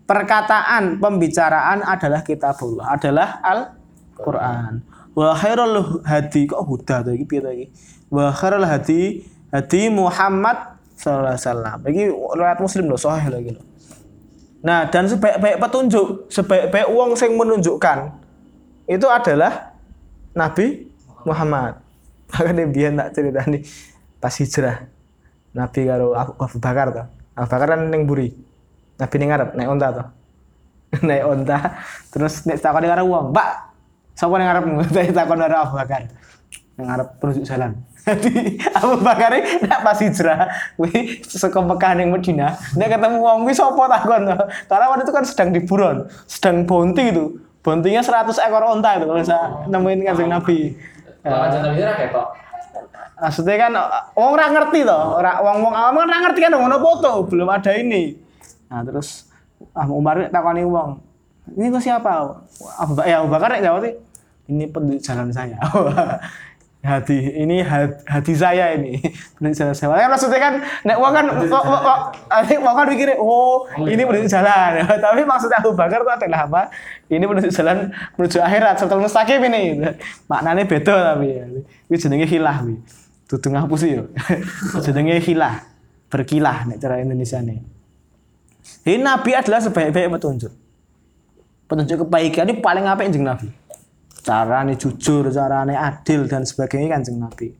perkataan 0.09 0.97
pembicaraan 0.97 1.85
adalah 1.85 2.25
kitabullah, 2.25 2.97
adalah 2.97 3.41
Al-Qur'an. 3.45 4.94
Wa 5.15 5.31
khairul 5.31 6.03
hadi 6.03 6.43
kok 6.43 6.59
huda 6.67 7.07
to 7.07 7.15
iki 7.15 7.23
piye 7.23 7.39
to? 7.39 7.51
Wa 8.11 8.35
khairul 8.35 8.67
hadi 8.67 9.23
hadi 9.49 9.87
Muhammad 9.87 10.75
sallallahu 10.99 11.31
alaihi 11.31 11.43
wasallam. 11.47 11.77
Iki 11.87 12.03
riwayat 12.35 12.59
Muslim 12.59 12.85
lho, 12.91 12.97
sahih 12.99 13.27
lagi 13.31 13.51
lho. 13.55 13.63
Nah, 14.65 14.89
dan 14.89 15.05
sebaik-baik 15.05 15.61
petunjuk, 15.61 16.27
sebaik-baik 16.33 16.89
uang 16.89 17.13
yang 17.15 17.31
menunjukkan 17.37 17.97
itu 18.89 19.07
adalah 19.07 19.77
Nabi 20.33 20.89
Muhammad. 21.23 21.79
Makanya 22.33 22.65
biar 22.67 22.91
tak 22.97 23.09
cerita 23.13 23.41
nih 23.45 23.61
pas 24.17 24.33
hijrah 24.33 24.89
Nabi 25.53 25.81
karo 25.85 26.17
Abu 26.17 26.57
Bakar 26.57 26.87
tuh. 26.91 27.07
Abu 27.37 27.47
Bakar 27.47 27.67
kan 27.77 27.81
ning 27.87 28.09
buri. 28.09 28.33
Nabi 28.97 29.15
ngarep 29.21 29.49
naik 29.53 29.69
onta 29.69 29.87
tuh. 29.93 30.07
naik 31.07 31.23
onta 31.23 31.57
terus 32.09 32.43
nek 32.49 32.57
takoni 32.57 32.87
karo 32.89 33.03
wong, 33.05 33.35
"Mbak, 33.35 33.49
sapa 34.15 34.33
ning 34.39 34.47
ngarepmu?" 34.47 34.73
takon 35.17 35.37
karo 35.37 35.55
Abu 35.61 35.73
Bakar. 35.77 36.01
Ning 36.79 36.85
ngarep 36.87 37.07
penunjuk 37.21 37.45
jalan. 37.45 37.71
Jadi 38.05 38.61
Abu 38.73 39.01
Bakar 39.01 39.33
ini 39.33 39.65
nek 39.65 39.79
pas 39.81 39.97
hijrah, 39.97 40.49
kuwi 40.77 41.21
saka 41.25 41.59
Mekah 41.59 41.91
ning 41.97 42.09
Madinah, 42.13 42.53
nek 42.77 42.87
ketemu 42.87 43.17
wong 43.19 43.37
kuwi 43.45 43.53
sapa 43.53 43.83
takon. 43.91 44.23
Karena 44.71 44.85
waktu 44.89 45.03
itu 45.03 45.13
kan 45.13 45.23
sedang 45.25 45.49
di 45.51 45.61
buron, 45.61 46.07
sedang 46.25 46.63
bounty 46.63 47.13
itu. 47.13 47.25
Bountinya 47.65 48.05
100 48.05 48.45
ekor 48.45 48.61
onta 48.61 48.93
itu 48.93 49.09
kalau 49.09 49.25
saya 49.25 49.65
nemuin 49.65 50.05
kanjeng 50.05 50.29
Nabi. 50.29 50.77
Ora 51.25 51.49
ketok. 51.97 52.27
Maksudnya 53.15 53.55
kan 53.57 53.71
wong 54.13 54.29
ora 54.37 54.45
ngerti 54.51 54.85
toh, 54.85 55.17
ora 55.17 55.39
wong-wong 55.41 55.73
awam 55.73 56.03
kan 56.03 56.07
ora 56.11 56.19
ngerti 56.29 56.39
kan 56.45 56.53
ngono 56.53 56.77
foto, 56.77 57.11
belum 57.25 57.47
ada 57.49 57.73
ini. 57.73 58.13
Nah, 58.69 58.83
terus 58.85 59.31
ah 59.73 59.87
Umar 59.89 60.29
takoni 60.29 60.61
wong. 60.61 61.01
Ini 61.53 61.69
kok 61.69 61.83
siapa? 61.83 62.09
Abu 62.81 62.97
Bakar, 62.97 63.05
ya 63.05 63.21
Abu 63.21 63.29
Bakar 63.29 63.49
nek 63.53 63.61
jawab 63.61 63.85
sih, 63.85 63.93
ini 64.49 64.65
penduduk 64.65 65.01
jalan 65.05 65.29
saya. 65.29 65.61
hati 66.85 67.17
ini 67.41 67.65
hat- 67.65 68.05
hati 68.05 68.37
saya 68.37 68.77
ini 68.77 69.01
penduduk 69.37 69.57
jalan 69.57 69.73
saya. 69.77 69.93
Kan 69.93 70.09
maksudnya 70.09 70.39
kan 70.41 70.53
nek 70.85 70.97
wong 70.97 71.13
kan 71.13 71.25
wong 72.61 72.75
kan 72.77 72.85
mikirnya 72.89 73.17
oh 73.21 73.69
ini 73.85 74.01
penduduk 74.01 74.29
jalan. 74.29 74.81
Tapi 75.05 75.21
maksudnya 75.21 75.61
Abu 75.61 75.77
Bakar 75.77 76.01
itu 76.01 76.11
adalah 76.13 76.41
apa? 76.49 76.61
Ini 77.09 77.21
penduduk 77.25 77.53
jalan 77.53 77.93
menuju 78.17 78.37
akhirat 78.41 78.73
serta 78.81 78.95
mustaqim 78.97 79.41
ini. 79.45 79.85
Maknanya 80.25 80.65
beda 80.65 80.95
tapi 81.13 81.27
ya. 81.29 81.45
Ini 81.89 81.95
jenenge 81.97 82.25
hilah 82.25 82.57
wi. 82.65 82.81
Dudu 83.25 83.47
ngapusi 83.53 83.97
yo. 83.97 84.09
jenenge 84.81 85.21
hilah. 85.21 85.61
Berkilah 86.09 86.69
nek 86.69 86.77
cara 86.81 87.01
Indonesia 87.01 87.41
nih. 87.41 87.61
Ini 88.85 89.01
Nabi 89.01 89.33
adalah 89.33 89.61
sebaik-baik 89.61 90.09
petunjuk. 90.13 90.64
Petunjuk 91.65 92.05
kebaikan 92.05 92.45
ini 92.45 92.61
paling 92.61 92.85
apa 92.85 93.01
yang 93.05 93.25
Nabi. 93.25 93.49
Caranya 94.25 94.73
jujur, 94.77 95.29
caranya 95.33 95.93
adil 95.93 96.29
dan 96.29 96.45
sebagainya 96.45 96.97
kanjeng 96.97 97.21
Nabi. 97.21 97.53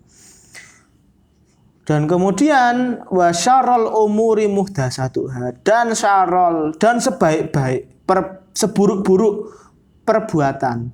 Dan 1.86 2.10
kemudian 2.10 3.06
wa 3.14 3.30
syarrul 3.30 3.94
umuri 3.94 4.50
muhdatsatuha 4.50 5.62
dan 5.62 5.94
syarrul 5.94 6.74
dan 6.82 6.98
sebaik-baik 6.98 8.10
per, 8.10 8.50
seburuk-buruk 8.58 9.54
perbuatan 10.02 10.90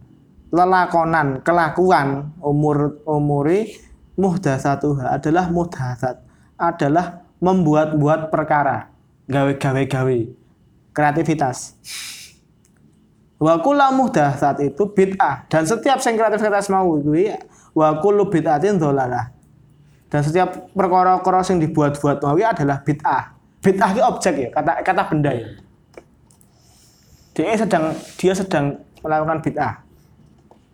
lelakonan 0.51 1.39
kelakuan 1.47 2.35
umur 2.43 2.99
umuri 3.07 3.71
muhdatsatuha 4.19 5.15
adalah 5.15 5.47
muhdatsat 5.47 6.19
adalah 6.59 7.23
membuat-buat 7.39 8.27
perkara 8.27 8.91
gawe-gawe 9.31 9.83
gawe 9.87 10.17
kreativitas. 10.91 11.79
Wa 13.41 13.57
kullu 13.57 13.87
muhdatsat 13.97 14.61
itu 14.61 14.85
bid'ah 14.93 15.49
dan 15.49 15.65
setiap 15.65 15.97
sing 15.97 16.13
kreativitas 16.13 16.69
mau 16.69 16.85
kuwi 17.01 17.33
wa 17.73 17.97
kullu 17.97 18.29
bid'atin 18.29 18.77
dhalalah. 18.77 19.33
Dan 20.13 20.21
setiap 20.21 20.69
perkara-perkara 20.77 21.41
sing 21.41 21.57
dibuat-buat 21.57 22.21
mau 22.21 22.37
kuwi 22.37 22.45
adalah 22.45 22.85
bid'ah. 22.85 23.33
Bid'ah 23.65 23.89
itu 23.97 24.01
objek 24.05 24.33
ya, 24.37 24.49
kata 24.53 24.85
kata 24.85 25.01
benda 25.09 25.33
ya. 25.33 25.49
Dia 27.33 27.57
sedang 27.57 27.97
dia 28.21 28.33
sedang 28.37 28.77
melakukan 29.01 29.41
bid'ah. 29.41 29.73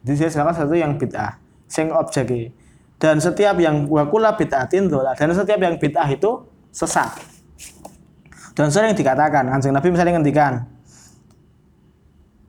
Jadi 0.03 0.15
dia 0.19 0.27
sedang 0.27 0.51
satu 0.51 0.75
yang 0.75 0.99
bid'ah, 0.99 1.39
sing 1.71 1.87
objek 1.95 2.27
ya. 2.27 2.51
Dan 2.99 3.23
setiap 3.23 3.55
yang 3.63 3.87
wa 3.87 4.03
kullu 4.11 4.27
bid'atin 4.35 4.91
dhalalah 4.91 5.15
dan 5.15 5.31
setiap 5.31 5.63
yang 5.63 5.79
bid'ah 5.79 6.11
itu 6.11 6.43
sesat. 6.75 7.15
Dan 8.57 8.73
sering 8.73 8.97
dikatakan, 8.97 9.47
Kanjeng 9.53 9.69
Nabi 9.69 9.93
misalnya 9.93 10.17
ngendikan, 10.17 10.65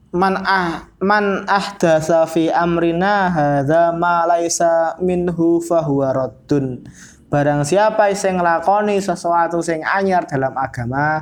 man 0.09 0.41
ah 0.41 0.89
man 0.97 1.45
ahdatsa 1.45 2.25
fi 2.25 2.49
amrina 2.49 3.29
hadza 3.29 3.93
ma 3.93 4.25
laisa 4.25 4.97
minhu 5.01 5.61
fahuwa 5.61 6.09
raddun. 6.13 6.81
Barang 7.29 7.61
siapa 7.61 8.09
yang 8.09 8.41
nglakoni 8.41 8.97
sesuatu 8.97 9.61
sing 9.61 9.85
anyar 9.85 10.25
dalam 10.25 10.57
agama 10.57 11.21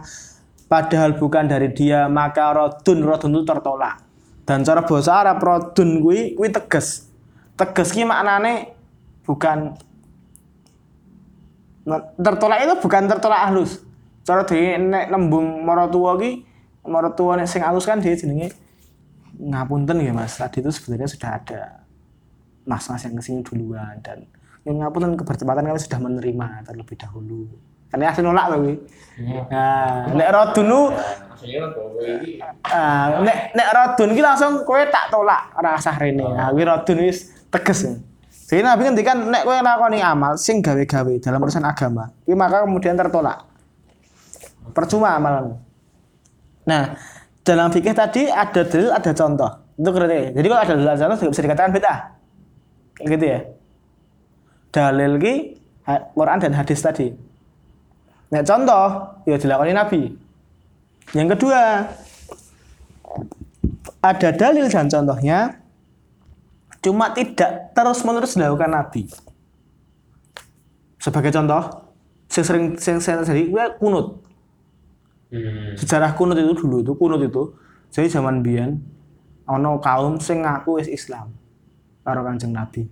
padahal 0.71 1.19
bukan 1.19 1.51
dari 1.51 1.75
dia 1.75 2.07
maka 2.07 2.55
raddun 2.55 3.03
raddun 3.03 3.35
itu 3.35 3.43
tertolak. 3.43 3.99
Dan 4.47 4.63
cara 4.63 4.87
bahasa 4.87 5.11
Arab 5.19 5.43
raddun 5.43 5.99
kuwi 5.99 6.39
kuwi 6.39 6.47
tegas. 6.55 7.11
Tegas 7.59 7.91
ki 7.91 8.07
maknane 8.07 8.71
bukan 9.27 9.75
tertolak 12.23 12.63
itu 12.63 12.73
bukan 12.79 13.03
tertolak 13.11 13.51
halus. 13.51 13.83
Cara 14.23 14.47
di 14.47 14.79
nek 14.79 15.11
nembung 15.11 15.67
maratuwa 15.67 16.15
ki 16.15 16.47
maratuwa 16.87 17.35
nek 17.35 17.51
sing 17.51 17.59
halus 17.67 17.83
kan 17.83 17.99
dia 17.99 18.15
jenenge 18.15 18.55
ngapunten 19.37 20.01
ya 20.01 20.13
Mas. 20.13 20.37
Tadi 20.37 20.59
itu 20.65 20.71
sebenarnya 20.73 21.07
sudah 21.09 21.29
ada 21.37 21.61
mas-mas 22.67 22.99
yang 23.07 23.15
ke 23.15 23.23
sini 23.23 23.39
duluan 23.41 23.95
dan 24.03 24.27
yang 24.67 24.83
ngapunten 24.83 25.15
kebertempatan 25.15 25.63
kami 25.63 25.79
sudah 25.79 25.99
menerima 26.03 26.47
terlebih 26.67 26.99
dahulu. 26.99 27.47
Kan 27.87 28.03
ya 28.03 28.11
nolak 28.19 28.51
loh 28.51 28.57
kuwi. 28.67 28.75
Nah, 29.47 30.11
nek 30.11 30.29
rodunu 30.35 30.91
Maksudnya 30.91 31.59
kan 31.63 31.69
bahwa 31.71 32.01
ini 32.03 32.31
ah, 32.67 33.05
nek 33.23 33.37
nek 33.55 33.69
rodun 33.71 34.09
ki 34.11 34.21
langsung 34.25 34.51
kowe 34.67 34.81
tak 34.91 35.07
tolak 35.07 35.55
ora 35.55 35.79
sah 35.79 35.95
rene. 35.95 36.25
Nah, 36.25 36.51
kuwi 36.51 36.67
rodun 36.67 36.97
wis 37.07 37.31
tegas. 37.47 37.87
Jadi 38.47 38.59
Nabi 38.59 38.91
ngendikan 38.91 39.31
nek 39.31 39.47
kowe 39.47 39.55
nglakoni 39.55 40.03
amal 40.03 40.35
sing 40.35 40.59
gawe-gawe 40.59 41.13
dalam 41.23 41.39
urusan 41.39 41.63
agama, 41.63 42.11
kuwi 42.27 42.35
maka 42.35 42.67
kemudian 42.67 42.99
tertolak. 42.99 43.47
Percuma 44.75 45.15
amalanmu. 45.15 45.55
Nah, 46.67 46.99
dalam 47.47 47.71
fikih 47.71 47.95
tadi 47.95 48.27
ada 48.27 48.67
dalil, 48.67 48.91
ada 48.91 49.11
contoh. 49.15 49.51
Itu 49.79 49.89
kriteria. 49.95 50.35
Jadi 50.35 50.47
kalau 50.51 50.59
ada 50.59 50.73
dalil, 50.75 50.89
ada 50.91 50.99
contoh 50.99 51.17
juga 51.23 51.31
bisa 51.31 51.43
dikatakan. 51.47 51.69
Kayak 51.71 53.07
gitu 53.15 53.25
ya. 53.25 53.39
Dalil 54.75 55.11
ki 55.15 55.33
Quran 55.87 56.37
dan 56.43 56.51
hadis 56.59 56.83
tadi. 56.83 57.07
Nah, 58.27 58.43
contoh 58.43 58.85
ya 59.23 59.39
dilakoni 59.39 59.71
Nabi. 59.71 60.01
Yang 61.15 61.27
kedua, 61.39 61.87
ada 64.03 64.29
dalil 64.35 64.67
dan 64.67 64.91
contohnya 64.91 65.63
cuma 66.83 67.15
tidak 67.15 67.71
terus-menerus 67.71 68.35
dilakukan 68.35 68.75
Nabi. 68.75 69.07
Sebagai 70.99 71.31
contoh, 71.31 71.63
sing 72.27 72.43
sering 72.43 72.65
sing 72.75 72.99
sering 72.99 73.23
terjadi 73.23 73.47
kuwi 73.47 73.65
kunut. 73.79 74.26
Hmm. 75.27 75.75
Sejarah 75.75 76.15
kunut 76.15 76.39
itu 76.39 76.55
dulu 76.55 76.79
itu 76.79 76.93
kunut 76.95 77.19
itu 77.19 77.51
jadi 77.91 78.07
zaman 78.07 78.39
biyen 78.39 78.79
ana 79.43 79.75
kaum 79.79 80.19
sing 80.23 80.43
ngaku 80.43 80.79
wis 80.79 80.87
Islam 80.87 81.35
karo 82.07 82.23
Kanjeng 82.23 82.55
Nabi. 82.55 82.87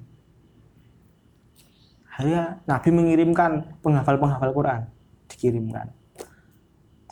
Akhirnya 2.16 2.64
Nabi 2.64 2.90
mengirimkan 2.96 3.80
penghafal-penghafal 3.80 4.52
Quran, 4.56 4.88
dikirimkan. 5.32 5.92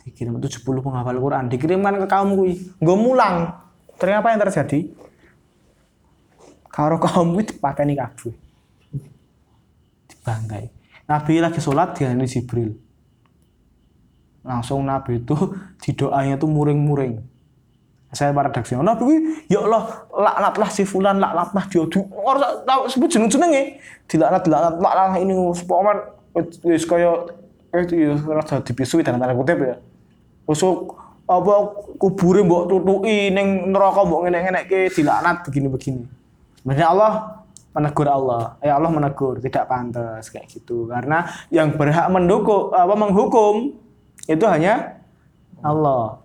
Dikirim 0.04 0.36
70 0.36 0.64
penghafal 0.84 1.16
Quran, 1.16 1.48
dikirimkan 1.48 1.96
ke 2.00 2.06
kaum 2.08 2.36
kuwi. 2.36 2.60
Nggo 2.80 2.96
mulang. 2.96 3.52
Ternyata 4.00 4.20
apa 4.20 4.28
yang 4.32 4.40
terjadi? 4.48 4.80
Karo 6.68 6.96
kaum 7.00 7.36
kuwi 7.36 7.44
dipateni 7.52 7.96
kabeh. 7.96 8.32
Dibangkai. 10.08 10.72
Nabi 11.04 11.34
lagi 11.40 11.60
sholat 11.60 11.96
dihanyi 12.00 12.24
Jibril. 12.24 12.72
Langsung 14.44 14.84
Nabi 14.84 15.24
itu 15.24 15.34
di 15.82 15.90
doanya 15.96 16.36
itu 16.36 16.44
muring-muring. 16.44 17.16
Saya 18.14 18.30
para 18.30 18.46
redaksi, 18.46 18.78
Nabi 18.78 19.02
kuwi 19.02 19.18
ya 19.50 19.58
Allah 19.66 20.06
laknatlah 20.14 20.70
si 20.70 20.86
fulan, 20.86 21.18
laknatlah 21.18 21.66
dia. 21.66 21.82
Di- 21.82 22.06
Ora 22.14 22.62
tahu 22.62 22.86
sebut 22.86 23.10
jeneng-jenenge. 23.10 23.82
Dilaknat, 24.06 24.46
dilaknat, 24.46 24.74
laknat 24.78 25.18
ini 25.18 25.34
supaya 25.58 26.14
wis 26.62 26.86
kaya 26.86 27.10
itu 27.74 27.94
ya 27.98 28.14
rada 28.14 28.62
dipisui 28.62 29.02
dalam 29.02 29.18
tanda 29.18 29.34
kutip 29.34 29.58
ya. 29.58 29.76
Terus 30.46 30.62
apa 31.26 31.54
kubure 31.98 32.44
mbok 32.46 32.70
tutuki 32.70 33.34
ning 33.34 33.74
neraka 33.74 34.06
mbok 34.06 34.30
ngene-ngenekke 34.30 34.94
dilaknat 34.94 35.42
begini-begini. 35.50 36.06
Sebenarnya 36.62 36.86
Allah 36.94 37.12
menegur 37.74 38.06
Allah. 38.06 38.54
Ya 38.62 38.78
Allah 38.78 38.94
menegur, 38.94 39.42
tidak 39.42 39.66
pantas 39.66 40.30
kayak 40.30 40.46
gitu. 40.46 40.86
Karena 40.86 41.26
yang 41.50 41.74
berhak 41.74 42.06
mendukung 42.14 42.70
apa 42.70 42.94
menghukum 42.94 43.74
itu 44.24 44.44
hanya 44.48 45.00
Allah. 45.60 46.20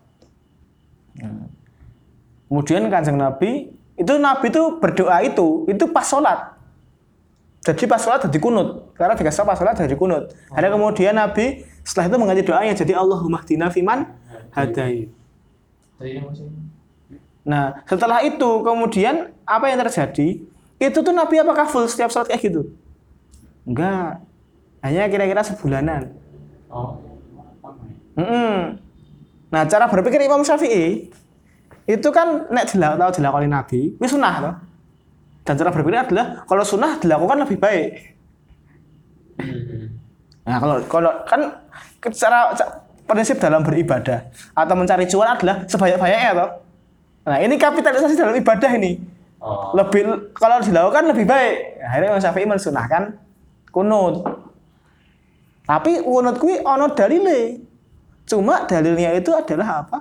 Kemudian 2.48 2.88
kanjeng 2.88 3.20
Nabi 3.20 3.76
itu 4.00 4.14
Nabi 4.16 4.46
itu 4.48 4.64
berdoa 4.80 5.20
itu 5.22 5.68
itu 5.68 5.84
pas 5.92 6.08
sholat. 6.08 6.56
Jadi 7.60 7.84
pas 7.86 8.00
sholat 8.00 8.24
jadi 8.24 8.40
kunut. 8.40 8.96
Karena 8.96 9.20
biasa 9.20 9.44
pas 9.44 9.60
sholat 9.60 9.76
jadi 9.76 9.96
kunut. 10.00 10.32
Ada 10.56 10.72
kemudian 10.72 11.12
Nabi 11.12 11.68
setelah 11.84 12.08
itu 12.08 12.16
mengganti 12.16 12.44
doanya 12.48 12.74
jadi 12.74 12.94
Allahumma 12.96 13.44
hdina 13.44 13.68
fiman 13.68 14.08
hadai. 14.56 15.12
Nah, 17.44 17.84
setelah 17.84 18.24
itu 18.24 18.64
kemudian 18.64 19.36
apa 19.44 19.66
yang 19.68 19.80
terjadi? 19.84 20.40
Itu 20.80 21.04
tuh 21.04 21.12
Nabi 21.12 21.44
apakah 21.44 21.68
full 21.68 21.92
setiap 21.92 22.08
sholat 22.08 22.32
kayak 22.32 22.48
gitu? 22.48 22.72
Enggak. 23.68 24.24
Hanya 24.80 25.12
kira-kira 25.12 25.44
sebulanan. 25.44 26.16
Oh. 26.72 27.09
Mm-mm. 28.20 28.76
Nah, 29.50 29.64
cara 29.66 29.88
berpikir 29.88 30.20
Imam 30.22 30.44
Syafi'i 30.44 31.10
itu 31.90 32.10
kan 32.14 32.46
nek 32.54 32.70
dilak 32.70 33.02
tahu 33.02 33.12
dilakoni 33.18 33.48
Nabi, 33.50 33.98
wis 33.98 34.14
sunah 34.14 34.36
toh. 34.44 34.56
Dan 35.48 35.58
cara 35.58 35.74
berpikir 35.74 35.98
adalah 35.98 36.46
kalau 36.46 36.62
sunnah 36.62 37.02
dilakukan 37.02 37.42
lebih 37.48 37.58
baik. 37.58 37.90
Hmm. 39.42 39.98
Nah, 40.46 40.58
kalau 40.62 40.76
kalau 40.86 41.12
kan 41.26 41.42
cara 42.14 42.54
ca- 42.54 42.86
prinsip 43.10 43.42
dalam 43.42 43.66
beribadah 43.66 44.30
atau 44.54 44.76
mencari 44.78 45.10
cuan 45.10 45.34
adalah 45.34 45.66
sebanyak-banyaknya 45.66 46.32
toh. 46.38 46.50
Nah, 47.26 47.38
ini 47.42 47.56
kapitalisasi 47.58 48.14
dalam 48.20 48.38
ibadah 48.38 48.72
ini. 48.78 49.02
Oh. 49.42 49.74
Lebih 49.74 50.36
kalau 50.36 50.62
dilakukan 50.62 51.10
lebih 51.10 51.26
baik. 51.26 51.82
Akhirnya 51.82 52.14
Imam 52.14 52.22
Syafi'i 52.22 52.46
mensunahkan 52.46 53.18
kunut. 53.74 54.22
Tapi 55.66 56.06
kunut 56.06 56.38
kuwi 56.38 56.62
ono 56.62 56.94
dalile. 56.94 57.69
Cuma 58.30 58.70
dalilnya 58.70 59.18
itu 59.18 59.34
adalah 59.34 59.82
apa? 59.82 59.98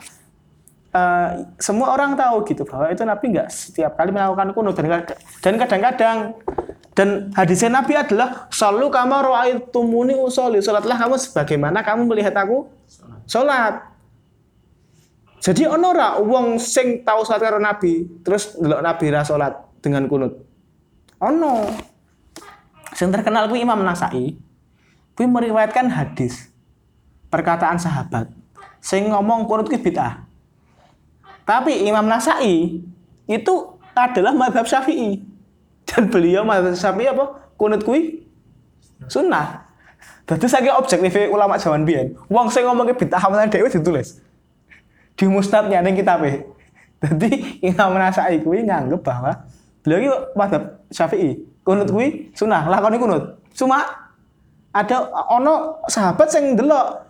Eh, 0.88 1.28
semua 1.60 1.92
orang 1.92 2.16
tahu 2.16 2.48
gitu 2.48 2.64
bahwa 2.64 2.88
itu 2.88 3.04
Nabi 3.04 3.24
nggak 3.36 3.48
setiap 3.52 3.92
kali 3.96 4.08
melakukan 4.08 4.56
kunut 4.56 4.72
dan 4.72 4.88
kadang- 4.88 5.20
dan 5.44 5.54
kadang-kadang 5.60 6.18
dan 6.96 7.08
hadisnya 7.36 7.70
Nabi 7.76 7.92
adalah 7.92 8.48
selalu 8.48 8.88
kamu 8.88 9.68
tumuni 9.68 10.16
usoli 10.16 10.64
sholatlah 10.64 10.96
kamu 10.96 11.20
sebagaimana 11.20 11.84
kamu 11.84 12.08
melihat 12.08 12.32
aku 12.40 12.72
sholat. 13.28 13.84
Jadi 15.44 15.68
ono 15.68 15.92
ra 15.92 16.16
wong 16.18 16.56
sing 16.56 17.04
tahu 17.04 17.20
sholat 17.20 17.40
karo 17.44 17.60
Nabi 17.60 18.24
terus 18.24 18.56
ndelok 18.56 18.80
Nabi 18.80 19.04
ra 19.12 19.22
sholat 19.22 19.54
dengan 19.84 20.08
kunut? 20.08 20.40
Ono. 21.20 21.68
Sing 22.96 23.12
terkenal 23.12 23.46
kuwi 23.52 23.62
Imam 23.62 23.84
Nasai 23.84 24.34
kuwi 25.14 25.26
meriwayatkan 25.28 25.92
hadis 25.92 26.48
perkataan 27.28 27.76
sahabat 27.76 28.32
sing 28.80 29.08
ngomong 29.12 29.44
kunut 29.48 29.68
kuwi 29.68 29.80
bid'ah 29.80 30.28
tapi 31.48 31.88
Imam 31.88 32.04
Nasai 32.04 32.84
itu 33.24 33.54
adalah 33.96 34.36
madhab 34.36 34.68
Syafi'i. 34.68 35.24
Dan 35.88 36.12
beliau 36.12 36.44
madhab 36.44 36.76
Syafi'i 36.76 37.08
apa? 37.08 37.56
Kunut 37.56 37.80
kui 37.88 38.28
sunnah. 39.08 39.64
Jadi 40.28 40.44
saya 40.44 40.76
objektif 40.76 41.32
ulama 41.32 41.56
zaman 41.56 41.88
biyen. 41.88 42.12
Sing 42.52 42.68
ngomong 42.68 42.92
bid'ah 42.92 43.24
amalan 43.24 43.48
dhewe 43.48 43.72
ditulis. 43.72 44.20
Di 45.16 45.24
musnadnya 45.24 45.80
ning 45.80 45.96
kitabe. 45.96 46.44
Jadi 47.00 47.64
Imam 47.64 47.96
Nasai 47.96 48.44
kuwi 48.44 48.68
nganggep 48.68 49.00
bahwa 49.00 49.48
beliau 49.80 49.98
iki 50.04 50.10
madhab 50.36 50.84
Syafi'i. 50.92 51.40
Kunut 51.64 51.88
kuwi 51.88 52.28
sunnah, 52.36 52.68
lakoni 52.68 53.00
kunut. 53.00 53.40
Cuma 53.56 53.88
ada 54.68 54.96
ono 55.32 55.80
sahabat 55.88 56.28
sing 56.28 56.52
ndelok 56.52 57.07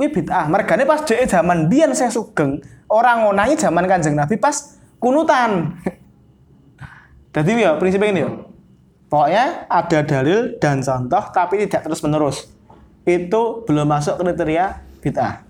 kuwi 0.00 0.08
bid'ah. 0.08 0.48
Mergane 0.48 0.88
pas 0.88 1.04
dhek 1.04 1.28
zaman 1.28 1.68
biyen 1.68 1.92
saya 1.92 2.08
sugeng, 2.08 2.56
orang 2.88 3.28
ngonangi 3.28 3.60
zaman 3.60 3.84
Kanjeng 3.84 4.16
Nabi 4.16 4.40
pas 4.40 4.80
kunutan. 4.96 5.76
Jadi 7.36 7.60
ya 7.60 7.76
prinsipnya 7.76 8.08
ini 8.08 8.24
ya. 8.24 8.32
Pokoknya 9.12 9.68
ada 9.68 10.00
dalil 10.00 10.56
dan 10.56 10.80
contoh 10.80 11.24
tapi 11.36 11.68
tidak 11.68 11.84
terus 11.84 12.00
menerus. 12.00 12.48
Itu 13.04 13.68
belum 13.68 13.84
masuk 13.84 14.16
kriteria 14.24 14.80
bid'ah. 15.04 15.44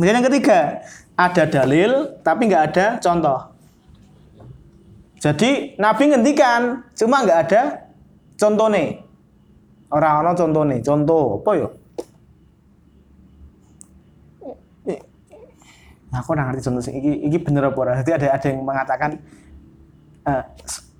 Kemudian 0.00 0.16
yang 0.16 0.26
ketiga, 0.32 0.80
ada 1.12 1.44
dalil 1.44 2.16
tapi 2.24 2.48
nggak 2.48 2.64
ada 2.72 2.86
contoh. 3.04 3.52
Jadi 5.20 5.76
Nabi 5.76 6.12
ngendikan, 6.12 6.88
cuma 6.96 7.20
nggak 7.20 7.40
ada 7.48 7.62
contohnya. 8.40 9.04
Orang 9.92 10.14
orang 10.24 10.34
contohnya, 10.36 10.76
contoh 10.80 11.40
apa 11.40 11.50
ya? 11.56 11.68
Aku 16.14 16.28
nggak 16.34 16.46
ngerti 16.52 16.62
contoh 16.70 16.82
sih. 16.82 16.92
Iki, 16.94 17.12
iki 17.30 17.38
bener 17.42 17.70
apa? 17.70 18.02
Jadi 18.02 18.10
ada 18.14 18.26
ada 18.36 18.46
yang 18.46 18.60
mengatakan 18.62 19.10
eh 20.26 20.42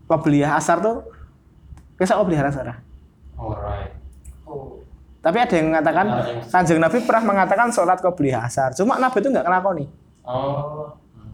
qobliyah 0.07 0.59
asar 0.59 0.79
tuh 0.83 1.03
kisah 1.99 2.19
qobliyah 2.19 2.47
asar. 2.47 2.83
Alright. 3.37 3.93
Tapi 5.27 5.39
ada 5.43 5.55
yang 5.59 5.75
mengatakan 5.75 6.07
Kanjeng 6.55 6.79
Nabi 6.79 7.03
pernah 7.03 7.23
mengatakan 7.35 7.75
sholat 7.75 7.99
qobliyah 7.99 8.47
asar. 8.47 8.71
Cuma 8.79 8.99
Nabi 8.99 9.19
itu 9.19 9.29
nggak 9.31 9.47
ngelakoni 9.47 9.87
Oh. 10.27 10.91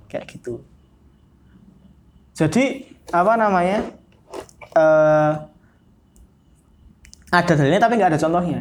kayak 0.09 0.29
gitu. 0.29 0.61
Jadi 2.37 2.85
apa 3.13 3.37
namanya? 3.41 3.81
eh 4.73 5.33
ada 7.33 7.53
dalilnya 7.57 7.81
tapi 7.81 7.97
nggak 7.97 8.17
ada 8.17 8.21
contohnya. 8.21 8.61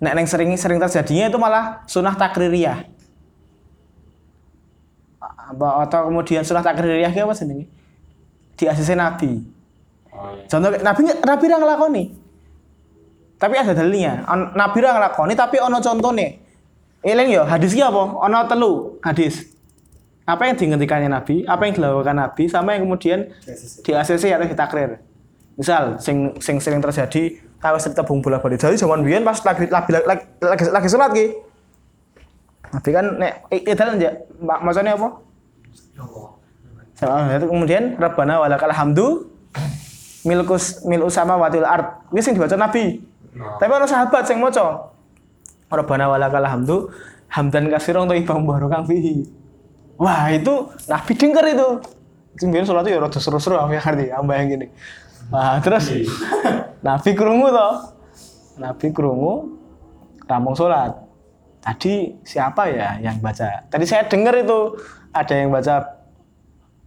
Nek 0.00 0.12
yang 0.14 0.28
sering 0.28 0.50
sering 0.60 0.78
terjadinya 0.80 1.32
itu 1.32 1.38
malah 1.40 1.84
sunnah 1.88 2.12
takririyah. 2.16 2.84
Apa 5.48 5.88
atau 5.88 6.12
kemudian 6.12 6.44
sunnah 6.44 6.60
takririyah 6.60 7.08
ki 7.08 7.24
apa 7.24 7.32
jenenge? 7.32 7.64
Di 8.58 8.68
ACC 8.68 8.92
Nabi. 8.92 9.40
Oh 10.12 10.36
iya. 10.36 10.44
Contoh 10.44 10.70
Nabi 10.76 11.00
Nabi 11.24 11.44
ra 11.48 11.56
nglakoni. 11.56 12.04
Tapi 13.38 13.54
ada 13.56 13.72
dalilnya. 13.72 14.28
Nabi 14.52 14.78
ra 14.84 14.90
nglakoni 14.98 15.32
tapi 15.32 15.56
ono 15.62 15.80
contone. 15.80 16.44
Eling 17.00 17.28
yo 17.32 17.42
hadis 17.48 17.72
ki 17.72 17.80
apa? 17.80 18.02
Ono 18.28 18.38
telu 18.44 18.72
hadis. 19.00 19.48
Apa 20.28 20.44
yang 20.44 20.60
dihentikannya 20.60 21.08
Nabi, 21.08 21.40
apa 21.48 21.64
yang 21.64 21.80
dilakukan 21.80 22.12
Nabi, 22.12 22.52
sama 22.52 22.76
yang 22.76 22.84
kemudian 22.84 23.32
di 23.80 23.90
ACC 23.96 24.28
atau 24.28 24.44
di 24.44 24.52
takrir. 24.52 25.00
Misal, 25.56 25.96
sing 25.96 26.36
sing 26.36 26.60
sering 26.60 26.84
terjadi 26.84 27.40
tahu 27.58 27.76
cerita 27.80 28.04
bung 28.04 28.20
bola 28.20 28.36
balik. 28.36 28.60
Jadi 28.60 28.76
zaman 28.76 29.00
biyen 29.00 29.24
pas 29.24 29.40
lagi 29.40 29.64
lagi 29.72 29.90
lagi 29.96 30.24
lagi, 30.44 30.64
lagi 30.68 30.88
sholat 30.92 31.10
ki. 31.16 31.26
Nabi 32.68 32.90
kan 32.92 33.06
nek 33.16 33.32
ideal 33.48 33.96
aja, 33.96 34.10
mak 34.44 34.60
maksudnya 34.60 34.92
apa? 35.00 35.08
Itu 36.98 37.46
kemudian 37.46 37.94
Rabbana 37.94 38.42
walakal 38.42 38.74
hamdu 38.74 39.30
milkus 40.26 40.82
mil 40.82 41.06
usama 41.06 41.38
watil 41.38 41.62
art. 41.62 42.02
Ini 42.10 42.20
sing 42.20 42.34
dibaca 42.34 42.58
Nabi. 42.58 43.00
Tapi 43.38 43.70
ada 43.70 43.86
sahabat 43.86 44.26
sing 44.26 44.42
maca. 44.42 44.90
Rabbana 45.70 46.10
walakal 46.10 46.42
hamdu 46.42 46.76
hamdan 47.30 47.70
katsiran 47.70 48.10
thayyiban 48.10 48.42
mubarakan 48.42 48.88
fihi. 48.88 49.28
Wah, 49.98 50.30
itu 50.30 50.70
Nabi 50.86 51.12
denger 51.14 51.44
itu. 51.54 51.68
Kemudian 52.38 52.62
sholat 52.62 52.86
itu 52.86 52.94
ya 52.94 53.02
rada 53.02 53.18
seru-seru 53.18 53.58
aku 53.58 53.74
yang 53.74 53.82
ngerti, 53.82 54.06
aku 54.14 54.24
bayang 54.30 54.46
gini. 54.46 54.66
Wah, 55.28 55.58
terus 55.58 55.90
Nabi 56.86 57.10
krungu 57.18 57.50
toh. 57.50 57.74
Nabi 58.62 58.86
krungu 58.94 59.58
rampung 60.26 60.54
sholat. 60.54 60.94
Tadi 61.58 62.14
siapa 62.22 62.70
ya 62.70 62.96
yang 63.02 63.18
baca? 63.18 63.66
Tadi 63.66 63.84
saya 63.84 64.06
dengar 64.06 64.38
itu 64.38 64.78
ada 65.24 65.34
yang 65.34 65.50
baca 65.50 65.74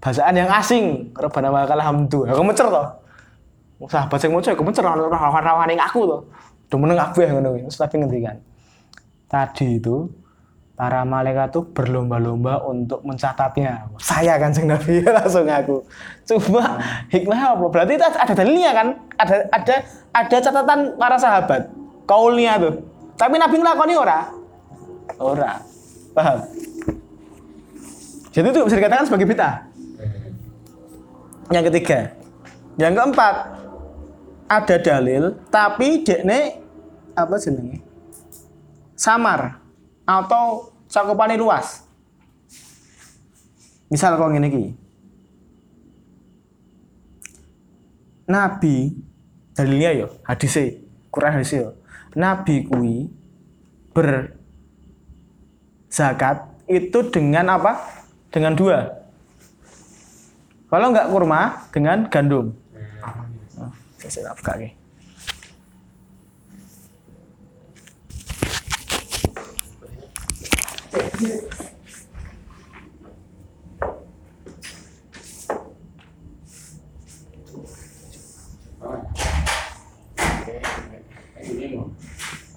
bacaan 0.01 0.33
yang 0.33 0.49
asing. 0.49 1.13
Rabbana 1.13 1.49
walakal 1.53 1.81
hamdu. 1.81 2.19
Aku 2.27 2.41
mecer 2.41 2.67
toh. 2.67 2.87
Sahabat 3.89 4.17
sing 4.21 4.29
maca 4.29 4.53
aku 4.53 4.63
mecer 4.65 4.85
rawan-rawan 4.85 5.65
ning 5.69 5.81
aku 5.81 6.05
toh. 6.05 6.21
Udah 6.71 6.77
meneng 6.77 6.97
kabeh 6.97 7.27
ngono. 7.35 7.49
Terus 7.67 7.79
Nabi 7.81 7.95
ngendikan. 8.01 8.37
Tadi 9.27 9.79
itu 9.79 10.11
para 10.75 11.05
malaikat 11.05 11.53
tuh 11.53 11.63
berlomba-lomba 11.69 12.65
untuk 12.65 13.05
mencatatnya. 13.05 13.91
Saya 14.01 14.41
kan 14.41 14.49
sing 14.49 14.65
Nabi 14.65 15.05
langsung 15.17 15.45
aku. 15.45 15.85
Coba 16.25 16.81
hikmah 17.13 17.57
apa? 17.57 17.65
Berarti 17.69 17.93
itu 17.99 18.05
ada 18.05 18.33
dalilnya 18.33 18.71
kan? 18.73 18.87
Ada 19.19 19.35
ada 19.53 19.75
ada 20.09 20.37
catatan 20.41 20.79
para 20.97 21.17
sahabat. 21.21 21.69
Kaulnya 22.09 22.57
tuh. 22.57 22.81
Tapi 23.17 23.37
Nabi 23.37 23.55
ngelakoni 23.61 23.93
ora? 23.93 24.19
Ora. 25.21 25.61
Paham? 26.11 26.37
Jadi 28.31 28.47
itu 28.47 28.59
bisa 28.63 28.79
dikatakan 28.79 29.05
sebagai 29.07 29.27
bid'ah. 29.27 29.55
Yang 31.51 31.63
ketiga. 31.67 32.15
Yang 32.79 32.93
keempat, 32.95 33.35
ada 34.47 34.75
dalil 34.79 35.35
tapi 35.51 36.03
dekne 36.03 36.63
apa 37.15 37.35
jenenge? 37.39 37.83
Samar 38.95 39.59
atau 40.07 40.71
cakupane 40.87 41.35
luas. 41.35 41.83
Misal 43.91 44.15
kau 44.15 44.31
ngene 44.31 44.47
iki. 44.47 44.65
Nabi 48.31 48.95
dalilnya 49.51 49.91
yo 49.91 50.07
hadise, 50.23 50.87
Quran 51.11 51.35
hadise 51.35 51.55
yo. 51.59 51.69
Nabi 52.15 52.63
kuwi 52.63 53.11
ber 53.91 54.39
zakat 55.91 56.47
itu 56.71 57.11
dengan 57.11 57.59
apa? 57.59 58.00
Dengan 58.31 58.55
dua. 58.55 58.87
Kalau 60.71 60.87
nggak 60.95 61.11
kurma 61.11 61.67
dengan 61.75 62.07
gandum. 62.07 62.55
Oh, 63.59 63.71
saya 63.99 64.31
buka 64.31 64.55
mau. 64.55 64.71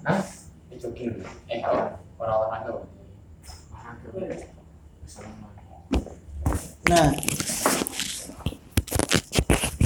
Hah? 0.07 0.23
Eh, 1.51 1.59
orang 1.61 1.99
olahraga. 2.15 2.73
Nah, 6.85 7.09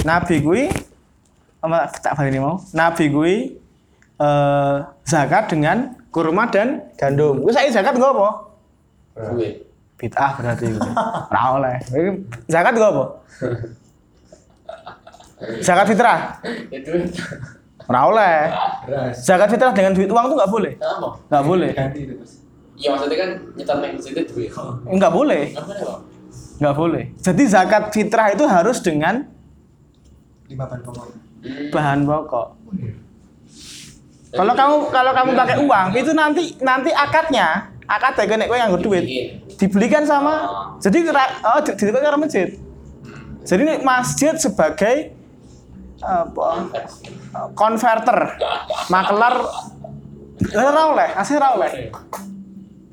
Nabi 0.04 0.36
kui, 0.44 0.68
apa 1.64 1.88
tak 1.96 2.12
balik 2.12 2.44
mau? 2.44 2.60
Nabi 2.76 3.08
kui 3.08 3.56
eh, 4.20 4.76
zakat 5.08 5.48
dengan 5.48 5.96
kurma 6.12 6.52
dan 6.52 6.92
gandum. 7.00 7.40
Gue 7.40 7.56
saya 7.56 7.72
zakat 7.72 7.96
gue 7.96 8.04
apa? 8.04 8.28
Gue. 9.32 9.64
Bid'ah 9.96 10.32
berarti 10.36 10.76
gue. 10.76 10.92
Ora 11.32 11.42
oleh. 11.56 11.76
Zakat 12.52 12.72
gue 12.76 12.88
apa? 12.92 13.04
Zakat 15.64 15.86
fitrah. 15.88 16.36
Itu. 16.68 16.92
Ora 17.88 18.00
oleh. 18.12 18.38
Zakat 19.16 19.48
fitrah 19.48 19.72
dengan 19.72 19.96
duit 19.96 20.12
uang 20.12 20.28
tuh 20.28 20.36
nggak 20.36 20.52
boleh. 20.52 20.76
Nggak 21.32 21.44
boleh. 21.48 21.72
Iya 22.76 22.88
maksudnya 22.92 23.16
kan 23.16 23.30
nyetor 23.56 23.76
situ 24.04 24.20
duit. 24.28 24.52
Nggak 24.84 25.12
boleh. 25.16 25.56
Apa 25.56 25.72
ya? 25.80 26.19
Nggak 26.60 26.74
boleh. 26.76 27.04
Jadi 27.16 27.42
zakat 27.48 27.88
fitrah 27.90 28.30
itu 28.30 28.44
harus 28.44 28.78
dengan 28.84 29.24
Lima 30.46 30.66
bahan 30.68 30.80
pokok. 30.84 31.06
bahan 31.72 31.98
pokok. 32.04 32.46
Kalau 34.30 34.54
kamu 34.54 34.74
kalau 34.94 35.12
kamu 35.16 35.30
pakai 35.34 35.56
uang 35.58 35.88
itu 35.96 36.12
nanti 36.14 36.42
nanti 36.62 36.90
akadnya 36.94 37.72
akad 37.90 38.14
ya 38.14 38.38
nek 38.38 38.46
kowe 38.46 38.54
nganggo 38.54 38.78
duit 38.78 39.02
dibelikan 39.58 40.06
sama 40.06 40.46
jadi 40.78 41.10
ra- 41.10 41.38
oh 41.42 41.58
di- 41.66 41.74
karo 41.74 42.16
masjid. 42.20 42.54
Jadi 43.42 43.60
ini 43.66 43.74
masjid 43.82 44.36
sebagai 44.38 45.16
apa 46.00 46.70
konverter, 47.52 48.40
makler 48.88 49.34
ora 50.56 50.82
oleh, 50.92 51.08
asli 51.12 51.34
ora 51.36 51.48
oleh. 51.56 51.70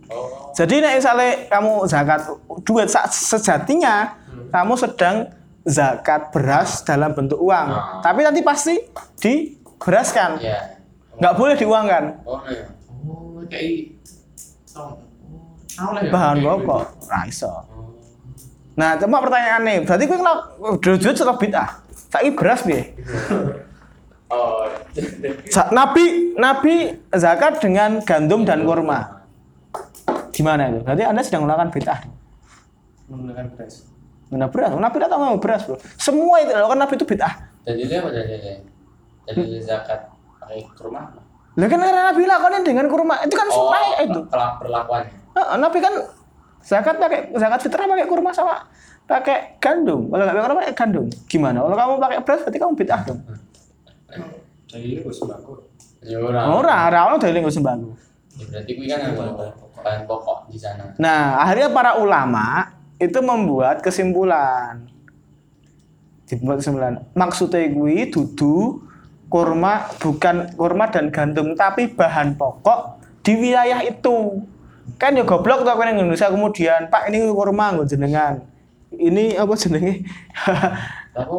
Oh. 0.08 0.56
Jadi 0.56 0.80
nek 0.80 1.04
misalnya 1.04 1.30
kamu 1.52 1.74
zakat 1.88 2.22
duit 2.64 2.88
sejatinya 3.12 4.16
kamu 4.52 4.74
sedang 4.80 5.32
zakat 5.68 6.32
beras 6.32 6.82
dalam 6.88 7.12
bentuk 7.12 7.38
uang. 7.44 7.68
Ah. 7.68 8.00
Tapi 8.00 8.24
nanti 8.24 8.40
pasti 8.40 8.80
diberaskan. 9.20 10.40
Iya. 10.40 10.80
Nggak 11.20 11.36
boleh 11.36 11.56
diuangkan. 11.60 12.04
Oh 12.24 12.40
iya. 12.48 12.66
Oh 13.04 13.44
kayak. 13.48 13.96
Oh, 15.78 15.94
ya? 15.94 16.10
Bahan 16.10 16.42
pokok. 16.42 16.84
Ra 17.06 17.22
iso. 17.30 17.52
Nah, 18.78 18.94
cuma 19.02 19.18
pertanyaannya, 19.26 19.90
berarti 19.90 20.06
kowe 20.06 20.18
ngelak 20.22 20.40
duit 20.86 21.18
tetep 21.18 21.38
bid'ah. 21.42 21.70
Saiki 22.14 22.30
beras 22.38 22.62
piye? 22.64 22.82
Oh. 24.28 24.68
Nabi 25.72 26.36
Nabi 26.36 27.00
zakat 27.16 27.64
dengan 27.64 28.04
gandum 28.04 28.44
dan 28.44 28.68
kurma. 28.68 29.17
Gimana 30.38 30.70
itu? 30.70 30.86
Berarti 30.86 31.02
Anda 31.02 31.22
sedang 31.26 31.50
melakukan 31.50 31.74
bid'ah. 31.74 32.00
Menggunakan 33.10 33.46
beras. 33.58 33.90
Menggunakan 34.30 34.52
beras. 34.54 34.70
Nabi 34.78 34.96
tidak 34.96 35.10
tahu 35.10 35.20
nggak 35.20 35.42
beras, 35.42 35.62
Bro. 35.66 35.78
Semua 35.98 36.36
itu 36.38 36.52
dilakukan 36.54 36.78
Nabi 36.78 36.94
itu 36.94 37.06
bid'ah. 37.08 37.34
Dalilnya 37.66 37.98
apa 37.98 38.10
dalilnya? 38.14 38.54
Dalil 39.26 39.60
zakat 39.60 40.00
pakai 40.38 40.62
kurma. 40.72 41.02
Lah 41.58 41.66
kan 41.66 41.80
karena 41.82 42.02
Nabi 42.06 42.22
lakukan 42.24 42.62
dengan 42.62 42.86
kurma. 42.86 43.16
Itu 43.26 43.34
kan 43.34 43.48
Oh, 43.50 43.74
sunnah 43.74 43.82
itu. 43.98 44.20
pelak- 44.30 44.58
perlakuannya. 44.62 45.12
Heeh, 45.34 45.56
Nabi 45.58 45.78
kan 45.82 45.94
zakat 46.62 46.96
pakai 46.96 47.20
zakat 47.34 47.60
fitrah 47.60 47.86
pakai 47.88 48.06
kurma 48.06 48.30
sama 48.30 48.62
pakai 49.04 49.58
gandum. 49.58 50.06
Kalau 50.06 50.22
nggak 50.22 50.32
pakai 50.32 50.46
kurma 50.46 50.60
pakai 50.62 50.76
gandum. 50.76 51.06
Gimana? 51.26 51.58
Kalau 51.60 51.76
kamu 51.76 51.94
pakai 51.98 52.18
beras 52.22 52.40
berarti 52.46 52.60
kamu 52.62 52.74
bid'ah 52.76 53.02
dong. 53.04 53.20
Jadi 54.68 54.88
itu 54.94 55.10
sembako. 55.10 55.66
Ya 56.04 56.22
ora. 56.22 56.40
Ora, 56.54 56.76
ora 56.86 57.00
ono 57.08 57.16
dalil 57.18 57.42
sembako. 57.42 57.88
Berarti 58.38 58.72
kuwi 58.78 58.86
kan 58.86 59.18
bahan 59.82 60.02
pokok 60.06 60.54
di 60.54 60.58
sana. 60.62 60.94
Nah, 61.02 61.42
akhirnya 61.42 61.74
para 61.74 61.98
ulama 61.98 62.70
itu 63.02 63.18
membuat 63.22 63.82
kesimpulan. 63.82 64.86
Dibuat 66.30 66.62
kesimpulan. 66.62 67.02
Maksudnya 67.18 67.66
gue 67.72 68.10
dudu 68.14 68.84
kurma 69.28 69.92
bukan 70.00 70.56
kurma 70.56 70.88
dan 70.88 71.12
gandum 71.12 71.58
tapi 71.58 71.92
bahan 71.92 72.38
pokok 72.38 73.02
di 73.26 73.34
wilayah 73.36 73.82
itu. 73.82 74.44
Kan 74.96 75.20
ya 75.20 75.28
goblok 75.28 75.68
tuh 75.68 75.76
kan 75.76 75.92
Indonesia 75.92 76.32
kemudian, 76.32 76.88
Pak 76.88 77.12
ini 77.12 77.28
kurma 77.28 77.76
nggo 77.76 77.84
jenengan. 77.84 78.40
Ini 78.88 79.36
apa 79.36 79.52
jenenge? 79.60 80.08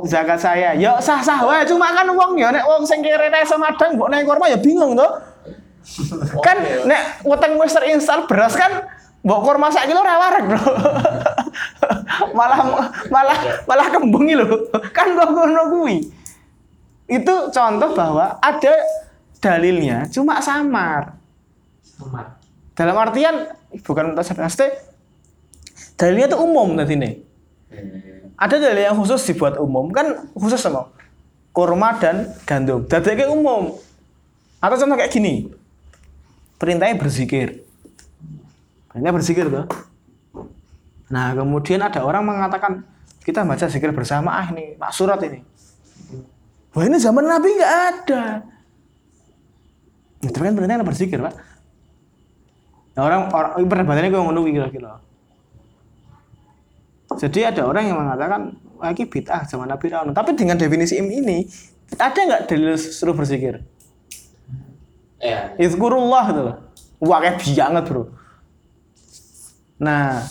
Zakat 0.05 0.37
saya. 0.37 0.77
Ya 0.77 1.01
sah-sah 1.01 1.47
wae, 1.49 1.65
cuma 1.65 1.89
kan 1.97 2.05
wong 2.11 2.37
ya 2.37 2.53
nek 2.53 2.67
wong 2.67 2.85
sing 2.85 3.01
kere 3.01 3.33
iso 3.41 3.57
madang 3.57 3.97
mbok 3.97 4.13
nek 4.13 4.27
kurma 4.29 4.53
ya 4.53 4.61
bingung 4.61 4.93
to. 4.93 5.09
Kan 6.45 6.57
nek 6.87 7.25
weteng 7.27 7.59
wis 7.59 7.75
terinstall 7.75 8.29
beras 8.31 8.55
kan 8.55 8.87
mbok 9.25 9.41
kurma 9.43 9.69
sak 9.69 9.91
kilo 9.91 10.01
ora 10.01 10.15
wareg, 10.17 10.45
Bro. 10.47 10.63
malah 12.39 12.59
malah 13.11 13.39
malah 13.67 13.87
kembung 13.91 14.31
lho. 14.31 14.71
Kan 14.95 15.19
kok 15.19 15.29
ngono 15.35 15.63
kuwi. 15.75 16.07
Itu 17.09 17.51
contoh 17.51 17.91
bahwa 17.97 18.39
ada 18.39 18.75
dalilnya 19.43 20.07
cuma 20.13 20.39
samar. 20.39 21.19
Dalam 22.79 22.95
artian 22.95 23.51
bukan 23.83 24.15
mutasabih 24.15 24.47
maksudnya 24.47 24.71
dalilnya 25.99 26.27
itu 26.31 26.39
umum 26.39 26.79
tadi 26.79 26.95
nih. 26.95 27.15
Hmm. 27.69 28.39
Ada 28.39 28.57
dalil 28.63 28.87
yang 28.87 28.97
khusus 28.97 29.27
dibuat 29.27 29.59
umum 29.59 29.91
kan 29.91 30.31
khusus 30.39 30.63
sama 30.63 30.95
kurma 31.51 31.99
dan 31.99 32.31
gandum. 32.47 32.87
Dadeknya 32.87 33.35
umum. 33.35 33.75
Atau 34.63 34.79
contoh 34.79 34.95
kayak 34.95 35.11
gini. 35.11 35.58
Perintahnya 36.59 36.99
berzikir. 36.99 37.63
Perintahnya 38.91 39.15
berzikir 39.15 39.47
tuh. 39.47 39.67
Nah, 41.09 41.33
kemudian 41.33 41.81
ada 41.81 42.05
orang 42.05 42.27
mengatakan 42.27 42.85
kita 43.25 43.47
baca 43.47 43.69
zikir 43.71 43.95
bersama 43.95 44.41
ah 44.41 44.47
ini 44.53 44.77
Pak 44.77 44.93
Surat 44.93 45.21
ini. 45.25 45.41
Wah 46.75 46.85
ini 46.85 46.99
zaman 47.01 47.25
Nabi 47.25 47.49
nggak 47.57 47.75
ada. 47.93 48.23
Itu 50.19 50.35
kan 50.35 50.53
perintahnya 50.53 50.85
berzikir, 50.85 51.23
Pak. 51.23 51.35
Nah, 52.99 53.03
orang 53.07 53.31
orang 53.31 53.63
perdebatannya 53.71 54.11
gue 54.11 54.19
ngono 54.21 54.41
kira-kira. 54.43 54.99
Jadi 57.15 57.41
ada 57.47 57.65
orang 57.65 57.89
yang 57.89 57.97
mengatakan 57.97 58.59
ini 58.85 59.05
bid'ah 59.07 59.47
zaman 59.49 59.71
Nabi 59.71 59.87
Raun. 59.89 60.13
Tapi 60.13 60.37
dengan 60.37 60.61
definisi 60.61 60.99
ini 60.99 61.47
ada 61.97 62.19
nggak 62.19 62.43
dalil 62.51 62.77
suruh 62.77 63.17
berzikir? 63.17 63.65
Ya. 65.19 65.53
Izkurullah 65.59 66.25
gitu 66.31 66.41
loh. 66.47 66.57
Wah 67.03 67.19
kayak 67.23 67.43
banget 67.43 67.85
bro. 67.91 68.03
Nah 69.79 70.23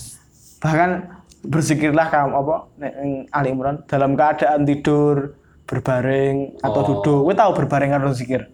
bahkan 0.60 1.22
berzikirlah 1.46 2.08
kamu 2.12 2.34
apa 2.34 2.56
nek 2.82 2.94
ing 3.04 3.12
Ali 3.32 3.54
Imran 3.54 3.86
dalam 3.88 4.18
keadaan 4.20 4.68
tidur 4.68 5.38
berbaring 5.68 6.60
atau 6.64 6.82
Oh. 6.82 6.88
duduk. 6.88 7.20
Gue 7.32 7.36
tahu 7.36 7.52
berbaring 7.56 7.92
karo 7.92 8.12
zikir. 8.16 8.48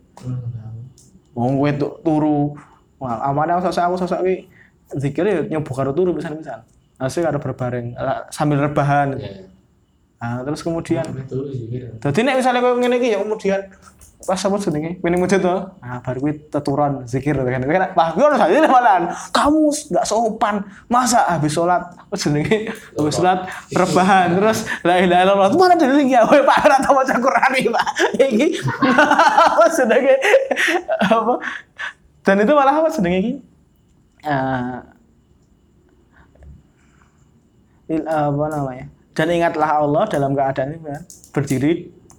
Wong 1.33 1.57
gue 1.57 1.71
tuh 1.77 1.97
turu. 2.05 2.53
Wah, 3.01 3.19
amane 3.29 3.57
sosok 3.59 3.83
aku 3.83 3.95
sosok 4.05 4.19
iki 4.25 4.35
zikir 4.97 5.23
ya 5.25 5.41
nyoba 5.49 5.71
karo 5.73 5.91
turu 5.93 6.13
pisan-pisan. 6.17 6.61
Asli 7.01 7.25
karo 7.25 7.41
berbaring 7.41 7.97
sambil 8.29 8.61
rebahan. 8.61 9.17
Ya. 9.17 9.49
Nah, 10.23 10.39
terus 10.47 10.63
kemudian. 10.63 11.03
Dadi 11.99 12.19
nek 12.23 12.39
misalnya 12.39 12.63
koyo 12.63 12.79
ngene 12.79 12.95
iki 13.01 13.11
ya 13.11 13.19
kemudian 13.19 13.59
pas 14.23 14.39
apa 14.39 14.55
jenenge? 14.59 14.97
Winning 15.03 15.19
mujud 15.19 15.39
to. 15.39 15.55
Nah, 15.83 15.99
baru 15.99 16.17
kuwi 16.23 16.33
teturan 16.47 17.03
zikir 17.03 17.35
kan. 17.35 17.59
Kan 17.59 17.91
wah 17.93 18.07
kuwi 18.11 18.23
ono 18.23 18.35
salahnya 18.39 18.67
malahan. 18.67 19.03
Kamu 19.29 19.61
enggak 19.69 20.05
sopan. 20.07 20.55
Masa 20.87 21.27
habis 21.27 21.51
sholat 21.51 21.83
apa 21.93 22.15
jenenge? 22.15 22.71
Habis 22.95 23.13
sholat 23.19 23.45
rebahan 23.71 24.39
terus 24.39 24.63
la 24.81 24.95
ilaha 24.99 25.21
illallah. 25.27 25.47
Itu 25.51 25.57
mana 25.59 25.75
dalil 25.75 26.07
ya? 26.07 26.23
Woi 26.23 26.41
Pak 26.41 26.57
ora 26.63 26.77
tau 26.79 26.93
maca 26.95 27.15
Quran 27.19 27.51
Pak. 27.71 27.85
Iki 28.17 28.47
apa 29.51 29.65
jenenge? 29.75 30.15
Apa? 31.03 31.33
Dan 32.23 32.35
itu 32.39 32.53
malah 32.55 32.75
apa 32.79 32.89
jenenge? 32.91 33.43
Eh, 34.23 34.77
il- 37.91 38.07
apa 38.07 38.45
namanya? 38.47 38.85
Dan 39.13 39.27
ingatlah 39.29 39.69
Allah 39.77 40.03
dalam 40.09 40.33
keadaan 40.33 40.73
ini 40.73 40.89
berdiri, 41.29 41.71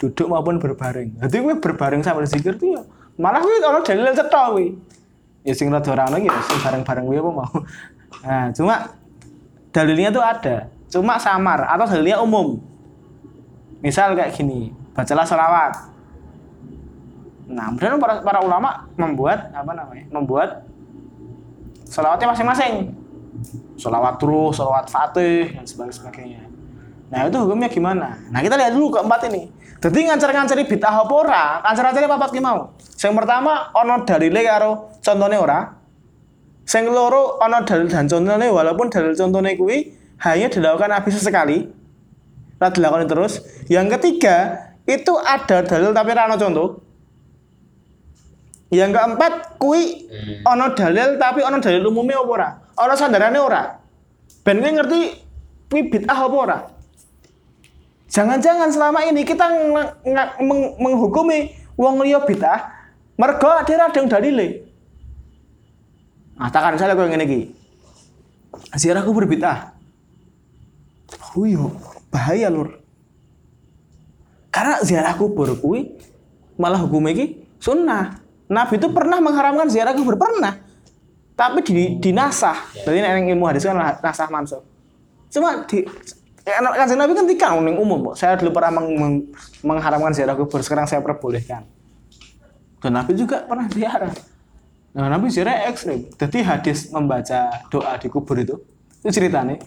duduk 0.04 0.26
maupun 0.28 0.60
berbaring. 0.60 1.16
Jadi 1.24 1.36
gue 1.40 1.54
berbaring 1.56 2.04
sambil 2.04 2.28
zikir 2.28 2.60
tuh 2.60 2.76
ya 2.76 2.82
malah 3.16 3.40
gue 3.40 3.56
kalau 3.64 3.80
dalil 3.80 4.12
cetha 4.12 4.42
gue. 4.52 4.76
Ya 5.44 5.52
sing 5.56 5.68
rada 5.72 5.88
ora 5.92 6.08
ono 6.08 6.20
ya 6.20 6.32
sing 6.44 6.60
bareng-bareng 6.60 7.04
gue 7.08 7.18
apa 7.20 7.30
mau. 7.32 7.54
Nah, 8.24 8.46
cuma 8.56 8.74
dalilnya 9.74 10.08
tuh 10.08 10.24
ada, 10.24 10.72
cuma 10.88 11.20
samar 11.20 11.68
atau 11.68 11.84
dalilnya 11.84 12.20
umum. 12.24 12.56
Misal 13.84 14.16
kayak 14.16 14.32
gini, 14.32 14.72
bacalah 14.96 15.28
sholawat. 15.28 15.92
Nah, 17.44 17.68
kemudian 17.68 18.00
para, 18.00 18.24
para 18.24 18.40
ulama 18.40 18.88
membuat 18.96 19.52
apa 19.52 19.76
namanya? 19.76 20.08
Membuat 20.08 20.64
sholawatnya 21.84 22.32
masing-masing 22.32 22.96
sholawat 23.76 24.16
terus, 24.16 24.56
sholawat 24.56 24.86
fatih, 24.88 25.52
dan 25.52 25.66
sebagainya. 25.68 26.46
Nah 27.12 27.28
itu 27.28 27.36
hukumnya 27.36 27.68
gimana? 27.68 28.16
Nah 28.30 28.40
kita 28.40 28.56
lihat 28.56 28.72
dulu 28.74 28.98
keempat 28.98 29.28
ini. 29.30 29.50
Jadi 29.80 29.98
ngancer-nganceri 30.08 30.64
bid'ah 30.64 31.04
apa 31.04 31.14
ora? 31.14 31.42
Ngancer-nganceri 31.64 32.06
papat 32.08 32.30
ki 32.32 32.40
mau. 32.40 32.72
Yang 33.00 33.14
pertama 33.20 33.68
ono 33.76 33.94
dalile 34.06 34.40
karo 34.40 34.70
contone 35.04 35.36
ora. 35.36 35.60
Sing 36.64 36.88
loro 36.88 37.36
ono 37.36 37.60
dalil 37.68 37.92
dan 37.92 38.08
contone 38.08 38.48
walaupun 38.48 38.88
dalil 38.88 39.12
contone 39.12 39.52
kuwi 39.60 39.92
hanya 40.24 40.48
dilakukan 40.48 40.88
Nabi 40.88 41.08
sesekali. 41.12 41.58
Ora 42.56 42.72
dilakukan 42.72 43.08
terus. 43.10 43.44
Yang 43.68 44.00
ketiga 44.00 44.36
itu 44.88 45.12
ada 45.20 45.60
dalil 45.60 45.92
tapi 45.92 46.08
ora 46.16 46.32
ono 46.32 46.36
contoh. 46.40 46.68
Yang 48.72 48.90
keempat 48.96 49.32
kuwi 49.60 50.08
Hmm. 50.14 50.40
ono 50.48 50.72
dalil 50.72 51.20
tapi 51.20 51.44
ono 51.44 51.60
dalil 51.60 51.84
umumnya 51.84 52.24
apa 52.24 52.32
ora? 52.32 52.48
Ono 52.80 52.94
sandarane 52.96 53.36
ora? 53.36 53.62
Ben 54.40 54.64
ngerti 54.64 55.00
kuwi 55.68 55.92
bid'ah 55.92 56.18
apa 56.24 56.36
ora? 56.40 56.58
Jangan-jangan 58.14 58.70
selama 58.70 59.02
ini 59.02 59.26
kita 59.26 59.42
menghukumi 60.78 61.50
wong 61.74 61.98
liya 62.06 62.22
bid'ah 62.22 62.70
mergo 63.18 63.50
ada 63.50 63.74
radang 63.74 64.06
dalile. 64.06 64.70
Nah, 66.38 66.46
takkan 66.46 66.78
misalnya 66.78 66.94
kowe 66.94 67.10
ngene 67.10 67.26
iki. 67.26 67.40
Ziarah 68.78 69.02
kubur 69.02 69.26
bid'ah. 69.26 69.74
Oh 71.34 71.42
iya, 71.42 71.66
bahaya 72.14 72.46
lur. 72.54 72.78
Karena 74.54 74.78
ziarah 74.86 75.18
kubur 75.18 75.58
kuwi 75.58 75.98
malah 76.54 76.78
hukumnya 76.86 77.18
iki 77.18 77.26
sunnah. 77.58 78.22
Nabi 78.46 78.78
itu 78.78 78.94
pernah 78.94 79.18
mengharamkan 79.18 79.66
ziarah 79.66 79.90
kubur 79.90 80.14
pernah. 80.14 80.62
Tapi 81.34 81.66
di 81.66 81.98
dinasah. 81.98 82.86
Nek 82.86 82.94
yang 82.94 83.26
ilmu 83.34 83.50
hadis 83.50 83.66
kan 83.66 83.74
nasah 83.74 84.30
mansuh. 84.30 84.62
Cuma 85.34 85.66
di 85.66 85.82
ya, 86.44 86.60
kanjeng 86.60 87.00
Nabi 87.00 87.12
kan 87.16 87.26
tiga 87.26 87.48
ning 87.58 87.76
umum. 87.80 88.12
Saya 88.12 88.36
dulu 88.36 88.52
pernah 88.52 88.80
meng- 88.80 88.96
meng- 89.00 89.24
mengharamkan 89.64 90.12
ziarah 90.12 90.36
kubur, 90.36 90.60
sekarang 90.60 90.84
saya 90.84 91.00
perbolehkan. 91.00 91.64
Dan 92.84 92.92
Nabi 93.00 93.16
juga 93.16 93.48
pernah 93.48 93.64
ziarah. 93.72 94.12
Nah, 94.94 95.08
Nabi 95.10 95.32
ziarah 95.32 95.66
ekstrim. 95.66 96.06
Jadi 96.14 96.44
hadis 96.44 96.92
membaca 96.92 97.50
doa 97.72 97.96
di 97.98 98.06
kubur 98.12 98.36
itu, 98.38 98.60
itu 99.02 99.10
ceritanya. 99.10 99.58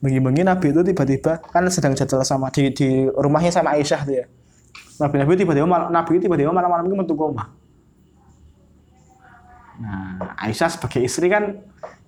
Bengi-bengi 0.00 0.40
Nabi 0.40 0.72
itu 0.72 0.80
tiba-tiba 0.80 1.36
kan 1.44 1.68
sedang 1.68 1.92
jadwal 1.92 2.24
sama 2.24 2.48
di, 2.48 2.72
di 2.72 3.04
rumahnya 3.10 3.52
sama 3.52 3.76
Aisyah 3.76 4.00
tuh 4.06 4.14
ya. 4.16 4.26
Nabi 4.96 5.16
Nabi 5.20 5.32
tiba-tiba 5.36 5.66
Nabi 5.92 6.12
tiba-tiba 6.16 6.48
malam-malam 6.54 6.88
itu 6.88 6.96
metu 6.96 7.12
koma. 7.12 7.52
Nah, 9.80 10.36
Aisyah 10.40 10.72
sebagai 10.72 11.04
istri 11.04 11.28
kan 11.28 11.60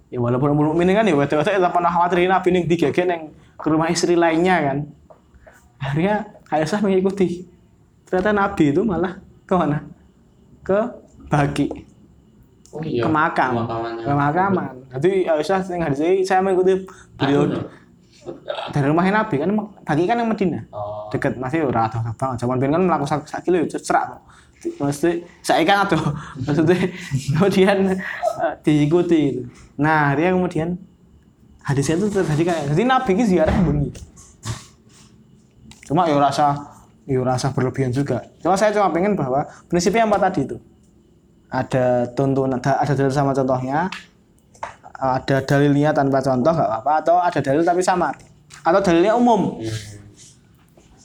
ya 0.09 0.21
walaupun 0.21 0.53
umur 0.53 0.73
mukminin 0.73 0.97
kan 0.97 1.05
ya 1.09 1.17
wete-wete 1.17 1.57
tak 1.57 1.73
pernah 1.73 1.89
khawatir 1.89 2.25
Nabi 2.29 2.49
ning 2.53 2.65
digegen 2.69 3.09
yang 3.09 3.23
ke 3.63 3.69
rumah 3.71 3.89
istri 3.89 4.19
lainnya 4.19 4.59
kan. 4.61 4.79
Akhirnya 5.79 6.27
Aisyah 6.51 6.83
mengikuti. 6.83 7.47
Ternyata 8.05 8.31
Nabi 8.35 8.75
itu 8.75 8.83
malah 8.85 9.17
ke 9.47 9.55
mana? 9.55 9.79
ke 10.63 10.79
Baki 11.27 11.67
Oh 12.73 12.81
iya. 12.81 13.05
ke 13.05 13.09
makam 13.11 13.67
ke 13.99 14.13
makaman 14.15 14.65
jadi 14.95 15.35
Aisyah 15.35 15.61
sing 15.61 15.83
hadis 15.83 16.01
ini 16.01 16.23
saya 16.23 16.39
mengikuti 16.41 16.87
beliau 17.19 17.51
dari 18.71 18.87
rumahnya 18.87 19.27
Nabi 19.27 19.43
kan 19.43 19.51
Baki 19.83 20.07
kan 20.07 20.17
yang 20.17 20.31
Medina 20.31 20.63
Oh. 20.71 21.11
deket 21.11 21.37
masih 21.37 21.67
ora 21.67 21.91
adoh 21.91 22.01
banget 22.15 22.39
zaman 22.41 22.57
ben 22.57 22.71
kan 22.71 22.81
mlaku 22.81 23.05
sak 23.05 23.27
sak 23.27 23.43
kilo 23.43 23.61
itu 23.61 23.77
serak 23.77 24.15
kok 24.15 24.23
mesti 24.81 25.21
saya 25.43 25.67
kan 25.67 25.85
adoh 25.85 26.01
maksudnya 26.47 26.79
kemudian 27.37 27.77
eh, 27.93 28.55
diikuti 28.63 29.21
itu 29.35 29.43
nah 29.77 30.15
dia 30.15 30.31
kemudian 30.33 30.79
hadisnya 31.63 31.99
itu 31.99 32.07
terjadi 32.11 32.43
kayak 32.43 32.63
jadi 32.75 32.83
nabi 32.87 33.11
ini 33.15 33.25
ziarah 33.27 33.57
bengi 33.63 33.91
cuma 35.87 36.07
ya 36.09 36.17
rasa 36.19 36.73
ya 37.07 37.21
rasa 37.23 37.51
berlebihan 37.51 37.91
juga. 37.91 38.23
Cuma 38.39 38.55
saya 38.55 38.71
cuma 38.75 38.91
pengen 38.95 39.19
bahwa 39.19 39.47
prinsipnya 39.67 40.07
apa 40.07 40.19
tadi 40.23 40.47
itu? 40.47 40.57
Ada 41.53 42.09
tuntunan 42.17 42.57
ada, 42.63 42.81
ada 42.81 42.93
dalil 42.97 43.13
sama 43.13 43.37
contohnya 43.37 43.91
ada 45.03 45.43
dalilnya 45.43 45.91
tanpa 45.91 46.23
contoh 46.23 46.55
nggak 46.55 46.69
apa-apa 46.71 46.93
atau 47.03 47.17
ada 47.19 47.41
dalil 47.43 47.67
tapi 47.67 47.83
samar 47.83 48.15
atau 48.63 48.81
dalilnya 48.81 49.19
umum. 49.19 49.59
Hmm. 49.59 49.91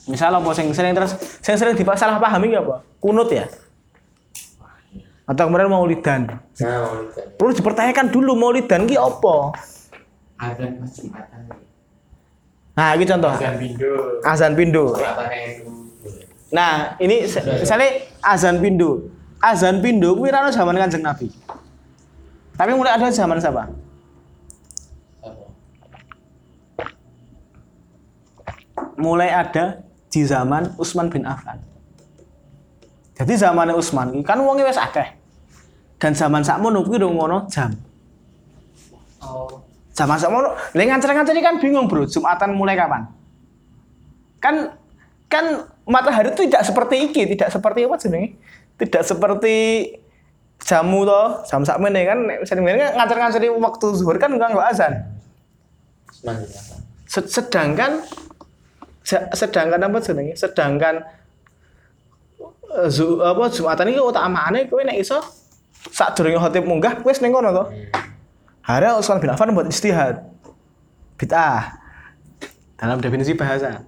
misal 0.08 0.32
apa 0.32 0.55
sing 0.55 0.72
sering 0.72 0.95
terus 0.95 1.20
sing 1.43 1.60
sering 1.60 1.76
disalah 1.76 2.16
pahami 2.16 2.55
ya 2.55 2.64
apa? 2.64 2.80
Kunut 3.03 3.28
ya? 3.28 3.43
Atau 5.28 5.51
kemudian 5.51 5.68
maulidan 5.68 6.39
Nah, 6.64 6.80
mau 6.80 7.03
ditanya. 7.03 7.36
perlu 7.36 7.51
dipertanyakan 7.51 8.05
dulu 8.08 8.32
maulidan 8.39 8.88
ki 8.88 8.95
apa 8.95 9.51
Azan 10.38 10.71
pas 10.77 10.91
Jumatan. 10.93 11.41
nah 12.77 12.93
ini 12.93 13.05
contoh. 13.09 13.33
Azan 13.33 13.57
Bindo. 13.57 13.93
azan 14.21 14.53
itu. 14.53 14.85
nah 16.47 16.95
ini 17.01 17.27
misalnya 17.27 18.07
azan 18.23 18.63
pindo 18.63 19.11
azan 19.43 19.83
pindo 19.83 20.15
kuwi 20.15 20.31
ra 20.31 20.45
ono 20.45 20.53
zaman 20.53 20.77
kanjeng 20.77 21.03
nabi. 21.03 21.27
Tapi 22.57 22.71
mulai 22.73 22.97
ada 22.97 23.09
zaman 23.13 23.38
siapa? 23.38 23.69
Apa? 23.69 23.77
mulai 28.97 29.29
ada 29.29 29.85
di 30.09 30.25
zaman 30.25 30.73
Utsman 30.81 31.07
bin 31.13 31.23
Affan. 31.23 31.61
Jadi 33.17 33.33
zamannya 33.38 33.77
Utsman 33.77 34.13
kan 34.25 34.41
wonge 34.41 34.65
wis 34.65 34.77
akeh. 34.77 35.13
Dan 35.97 36.13
zaman 36.13 36.45
sakmono 36.45 36.85
kuwi 36.85 37.01
dong 37.01 37.17
ngono 37.17 37.49
jam. 37.49 37.73
Oh, 39.21 39.49
Zaman 39.98 40.14
sakmono, 40.14 40.54
lha 40.54 40.84
ngancer-ngancer 40.86 41.34
ini 41.34 41.41
kan 41.41 41.58
bingung, 41.58 41.89
Bro. 41.89 42.06
Jumatan 42.06 42.54
mulai 42.54 42.78
kapan? 42.78 43.10
Kan 44.38 44.78
kan 45.26 45.66
matahari 45.84 46.30
itu 46.30 46.45
tidak 46.45 46.62
seperti 46.62 47.10
iki, 47.10 47.26
tidak 47.34 47.50
seperti 47.50 47.89
apa 47.89 47.98
jenenge? 47.98 48.38
Tidak 48.78 49.02
seperti 49.02 49.56
jamu 50.62 51.02
toh, 51.02 51.41
jam 51.43 51.62
sakmene 51.62 52.02
kan 52.04 52.18
nek 52.24 52.45
sering 52.45 52.62
kan 52.64 52.93
ngancer-ngancer 52.93 53.41
waktu 53.50 53.88
zuhur 53.91 54.18
kan 54.18 54.30
enggak 54.30 54.54
enggak 54.54 54.70
azan. 54.70 54.93
Se- 57.08 57.26
Sedangkan 57.28 58.06
se- 59.02 59.30
sedangkan 59.34 59.82
apa 59.82 59.98
jenenge? 59.98 60.38
Sedangkan 60.38 61.02
eh, 62.70 62.89
zu, 62.89 63.18
apa 63.18 63.50
Jumatan 63.50 63.89
iki 63.89 63.98
utamane 63.98 64.70
kowe 64.70 64.82
nek 64.82 64.98
iso 64.98 65.18
sak 65.89 66.14
durunge 66.14 66.38
khotib 66.38 66.70
munggah 66.70 67.02
wis 67.02 67.18
ning 67.18 67.34
kono 67.34 67.50
to. 67.50 67.64
Hari 68.68 68.84
Utsman 68.99 69.24
bin 69.24 69.32
Affan 69.32 69.55
buat 69.55 69.63
istihad. 69.72 70.28
Bid'ah. 71.15 71.80
Dalam 72.76 72.99
definisi 72.99 73.32
bahasa. 73.32 73.88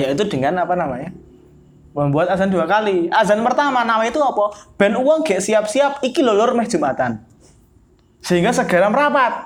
Yaitu 0.00 0.24
dengan 0.32 0.56
apa 0.64 0.72
namanya? 0.72 1.12
Membuat 1.92 2.32
azan 2.32 2.48
dua 2.48 2.64
kali. 2.64 3.12
Azan 3.12 3.44
pertama 3.44 3.84
nama 3.84 4.00
itu 4.08 4.16
apa? 4.16 4.56
Ben 4.80 4.96
uang 4.96 5.28
gak 5.28 5.44
siap-siap 5.44 6.00
iki 6.00 6.24
lolor 6.24 6.56
meh 6.56 6.64
jumatan. 6.64 7.20
Sehingga 8.24 8.56
segera 8.56 8.88
merapat. 8.88 9.44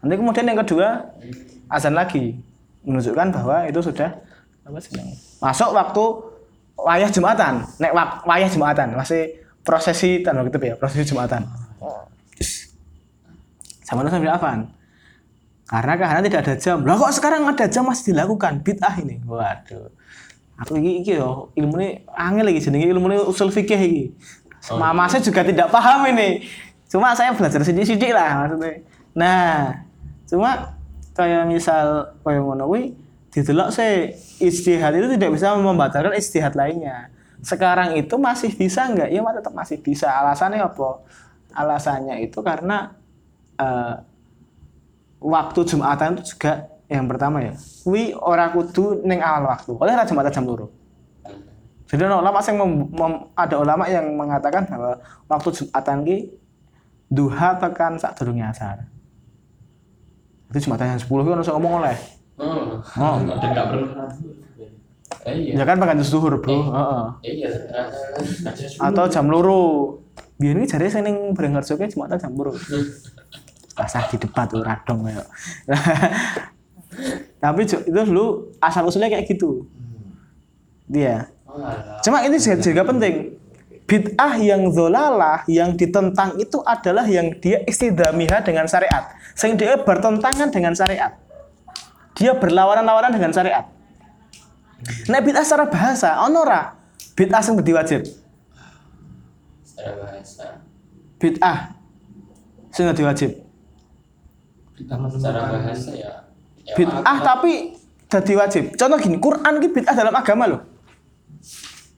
Nanti 0.00 0.14
kemudian 0.16 0.48
yang 0.48 0.60
kedua 0.64 1.04
azan 1.68 1.92
lagi. 1.92 2.40
Menunjukkan 2.88 3.28
bahwa 3.28 3.68
itu 3.68 3.80
sudah 3.84 4.16
apa 4.64 4.78
sih? 4.80 4.92
namanya? 4.96 5.16
masuk 5.40 5.70
waktu 5.76 6.04
wayah 6.80 7.10
jumatan. 7.12 7.60
Nek 7.76 7.92
wak- 7.92 8.24
wayah 8.24 8.48
jumatan. 8.48 8.96
Masih 8.96 9.36
prosesi 9.68 10.24
tanda 10.24 10.40
kutip 10.40 10.64
ya? 10.64 10.74
Prosesi 10.80 11.04
jumatan. 11.12 11.44
Sama 13.84 14.00
Nabi 14.04 14.24
bin 14.24 14.32
Affan 14.32 14.68
karena 15.68 16.00
karena 16.00 16.20
tidak 16.24 16.40
ada 16.48 16.54
jam. 16.56 16.80
Lah 16.88 16.96
kok 16.96 17.12
sekarang 17.12 17.44
ada 17.44 17.68
jam 17.68 17.84
masih 17.84 18.16
dilakukan 18.16 18.64
bid'ah 18.64 18.96
ini. 19.04 19.20
Waduh. 19.28 19.92
Aku 20.64 20.80
iki 20.80 21.04
iki 21.04 21.12
yo 21.20 21.52
ilmu 21.52 21.76
ini 21.78 22.08
angel 22.16 22.48
lagi 22.48 22.64
jenenge 22.64 22.88
ilmu 22.88 23.06
ini 23.12 23.16
usul 23.20 23.52
fikih 23.52 23.76
iki. 23.76 24.04
Mama 24.74 25.04
saya 25.12 25.20
juga 25.20 25.44
tidak 25.44 25.68
paham 25.68 26.08
ini. 26.08 26.48
Cuma 26.88 27.12
saya 27.12 27.36
belajar 27.36 27.60
sedikit-sedikit 27.60 28.16
lah 28.16 28.48
maksudnya. 28.48 28.72
Nah 29.12 29.44
cuma 30.24 30.72
kayak 31.12 31.44
misal 31.52 32.16
kayak 32.24 32.40
ngono 32.40 32.64
kuwi 32.64 32.96
didelok 33.28 33.68
sih 33.68 34.16
istihad 34.40 34.96
itu 34.96 35.08
tidak 35.20 35.36
bisa 35.36 35.52
membatalkan 35.52 36.16
istihad 36.16 36.56
lainnya 36.56 37.12
sekarang 37.42 37.94
itu 37.94 38.14
masih 38.18 38.50
bisa 38.54 38.86
nggak? 38.90 39.08
Ya 39.10 39.20
tetap 39.22 39.54
masih 39.54 39.78
bisa. 39.78 40.10
Alasannya 40.10 40.62
apa? 40.62 41.06
Alasannya 41.54 42.22
itu 42.22 42.38
karena 42.42 42.94
eh, 43.58 43.94
waktu 45.22 45.60
jumatan 45.66 46.18
itu 46.18 46.34
juga 46.34 46.66
yang 46.88 47.06
pertama 47.06 47.42
ya. 47.44 47.52
Kuwi 47.84 48.16
ora 48.16 48.50
kudu 48.50 49.04
ning 49.04 49.22
awal 49.22 49.50
waktu. 49.54 49.70
Oleh 49.76 49.92
ra 49.94 50.08
jumatan 50.08 50.32
jam 50.32 50.44
loro. 50.46 50.72
Jadi 51.88 52.04
ada 52.04 52.20
ulama 52.20 52.44
yang 52.44 52.56
mem- 52.60 52.90
mem- 52.92 53.24
ada 53.32 53.56
ulama 53.56 53.84
yang 53.88 54.06
mengatakan 54.12 54.68
bahwa 54.68 55.00
waktu 55.24 55.48
jumatan 55.56 55.96
ki 56.04 56.16
duha 57.08 57.56
tekan 57.56 57.96
sak 57.96 58.12
durunge 58.20 58.44
asar. 58.44 58.84
Itu 60.52 60.68
jumatan 60.68 60.96
yang 60.96 61.00
10 61.00 61.08
itu 61.08 61.30
harus 61.32 61.48
ngomong 61.48 61.72
oleh. 61.84 61.96
Oh. 62.40 62.80
Oh. 62.80 63.16
Dan 63.20 63.48
nggak 63.52 63.66
perlu. 63.72 63.86
Eh, 65.26 65.50
iya. 65.50 65.52
ya 65.58 65.64
kan 65.66 65.82
pakai 65.82 65.98
zuhur 66.06 66.38
bro. 66.38 66.54
Heeh. 66.54 67.02
Iya, 67.26 67.50
eh, 67.50 67.88
atau 68.78 69.04
jam 69.10 69.26
loro. 69.26 69.98
Biar 70.38 70.54
ini 70.54 70.70
jadi 70.70 70.86
saya 70.86 71.02
neng 71.10 71.34
Beringharjo 71.34 71.74
ki 71.74 71.90
jumatan 71.90 72.22
jam 72.22 72.32
loro. 72.38 72.54
Basah 73.74 74.06
di 74.06 74.16
debat 74.18 74.46
tuh 74.46 74.62
radong 74.62 75.06
kayak. 75.06 75.26
Tapi 77.42 77.60
itu 77.66 77.78
dulu 77.90 78.54
asal 78.62 78.86
usulnya 78.86 79.10
kayak 79.10 79.26
gitu. 79.26 79.66
Dia 80.86 81.26
alah. 81.44 82.00
cuma 82.02 82.22
ini 82.22 82.38
juga, 82.38 82.58
juga 82.62 82.82
penting. 82.86 83.14
Bid'ah 83.88 84.36
yang 84.36 84.68
zolalah 84.68 85.48
yang 85.48 85.72
ditentang 85.72 86.36
itu 86.36 86.60
adalah 86.60 87.08
yang 87.08 87.32
dia 87.40 87.64
istidamiha 87.64 88.44
dengan 88.44 88.68
syariat. 88.68 89.10
Sehingga 89.32 89.64
dia 89.64 89.76
bertentangan 89.80 90.52
dengan 90.52 90.76
syariat. 90.76 91.16
Dia 92.18 92.36
berlawanan-lawanan 92.36 93.14
dengan 93.14 93.32
syariat 93.32 93.77
nah 95.10 95.18
bid'ah 95.18 95.42
secara 95.42 95.66
bahasa 95.66 96.22
ono 96.22 96.46
ora? 96.46 96.70
Bid'ah 97.18 97.42
sing 97.42 97.58
dadi 97.58 97.72
wajib? 97.74 98.00
Secara 99.66 99.92
bahasa. 99.98 100.46
bid'ah 101.18 101.58
sing 102.70 102.86
dadi 102.86 103.02
wajib? 103.02 103.30
Kita 104.78 104.94
Secara 104.94 105.40
bahasa 105.50 105.90
ya. 105.98 106.12
ya 106.62 106.74
bid'ah 106.78 107.18
tapi 107.26 107.74
dadi 108.06 108.34
wajib. 108.38 108.64
Contoh 108.78 108.98
gini 109.02 109.18
Quran 109.18 109.54
ki 109.58 109.68
bid'ah 109.74 109.94
dalam 109.98 110.14
agama 110.14 110.46
loh 110.46 110.62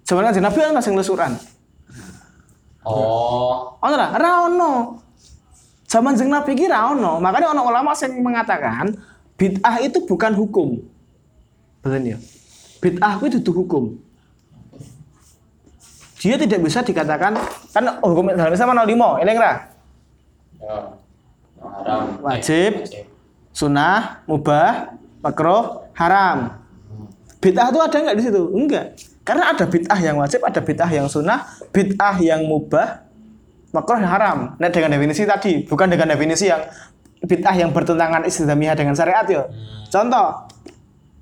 Zaman 0.09 0.26
kan 0.26 0.43
Nabi 0.43 0.59
kan 0.59 0.74
masih 0.74 0.91
nulis 0.91 1.07
Quran? 1.07 1.39
Oh, 2.83 3.78
ono 3.78 3.95
ora 3.95 4.09
ora 4.11 4.31
ono. 4.51 4.72
Zaman 5.87 6.18
jeng 6.18 6.33
Nabi 6.33 6.59
ki 6.59 6.66
ra 6.66 6.91
ono. 6.91 7.22
Makanya 7.22 7.55
ono 7.55 7.62
ulama 7.62 7.95
yang 7.95 8.18
mengatakan 8.18 8.91
bid'ah 9.39 9.78
itu 9.78 10.03
bukan 10.09 10.35
hukum. 10.35 10.83
Betul 11.85 12.16
ya 12.16 12.18
bid'ah 12.81 13.20
itu 13.22 13.39
itu 13.39 13.53
hukum. 13.53 13.95
Dia 16.20 16.37
tidak 16.37 16.61
bisa 16.61 16.85
dikatakan 16.85 17.33
kan 17.72 17.85
hukum 18.05 18.28
dalam 18.33 18.53
Islam 18.53 18.76
ono 18.76 18.85
limo 18.85 19.16
ini 19.20 19.33
ra 19.37 19.53
ya. 20.61 20.74
Wajib. 22.20 22.85
Sunnah 23.51 24.24
mubah 24.24 24.97
makruh 25.20 25.85
haram. 25.97 26.61
Bid'ah 27.41 27.72
itu 27.72 27.81
ada 27.81 27.97
nggak 27.97 28.16
di 28.16 28.24
situ? 28.24 28.43
Enggak 28.53 28.97
karena 29.31 29.53
ada 29.55 29.64
bid'ah 29.68 30.01
yang 30.03 30.16
wajib 30.18 30.41
ada 30.43 30.59
bid'ah 30.59 30.91
yang 30.91 31.07
sunnah 31.07 31.47
bid'ah 31.70 32.18
yang 32.18 32.43
mubah 32.43 33.07
makruh 33.70 34.03
haram. 34.03 34.59
Nah 34.59 34.68
dengan 34.74 34.97
definisi 34.99 35.22
tadi 35.22 35.62
bukan 35.68 35.87
dengan 35.87 36.11
definisi 36.11 36.51
yang 36.51 36.66
bid'ah 37.22 37.55
yang 37.55 37.70
bertentangan 37.70 38.26
istidamiyah 38.26 38.74
dengan 38.74 38.99
syariat 38.99 39.22
ya. 39.31 39.47
Contoh 39.87 40.51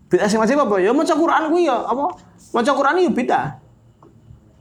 bid'ah 0.08 0.28
yang 0.28 0.40
wajib 0.40 0.58
apa 0.64 0.74
ya 0.80 0.90
maca 0.92 1.14
Quran 1.14 1.42
ku 1.52 1.56
ya 1.60 1.76
apa 1.84 2.04
maca 2.52 2.72
Quran 2.72 2.94
ya 3.00 3.10
bid'ah 3.12 3.46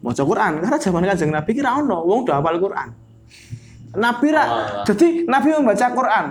maca 0.03 0.23
Quran 0.23 0.51
karena 0.61 0.77
zaman 0.77 1.01
kanjeng 1.07 1.31
Nabi 1.33 1.51
kira 1.55 1.69
ono 1.75 2.03
wong 2.03 2.27
udah 2.27 2.39
hafal 2.39 2.59
Quran 2.59 2.89
Nabi 3.97 4.27
ra 4.29 4.43
jadi 4.83 5.25
Nabi 5.25 5.47
membaca 5.55 5.87
Quran 5.95 6.25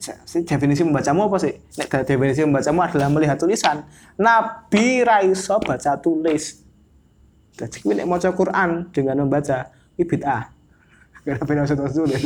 Si- 0.00 0.16
si 0.24 0.38
definisi 0.48 0.80
membacamu 0.80 1.28
apa 1.28 1.36
sih? 1.36 1.52
Nek 1.76 2.08
definisi 2.08 2.40
membacamu 2.40 2.80
adalah 2.80 3.12
melihat 3.12 3.36
tulisan. 3.36 3.84
Nabi 4.16 5.04
ra 5.04 5.20
iso 5.20 5.60
baca 5.60 6.00
tulis. 6.00 6.64
Jadi 7.52 7.84
kuwi 7.84 8.00
nek 8.00 8.08
maca 8.08 8.32
Quran 8.32 8.88
dengan 8.96 9.20
membaca 9.20 9.68
iki 10.00 10.08
bid'ah. 10.08 10.48
Karena 11.20 11.44
ben 11.44 11.60
usah 11.68 11.76
terus 11.76 11.92
tulis. 11.92 12.22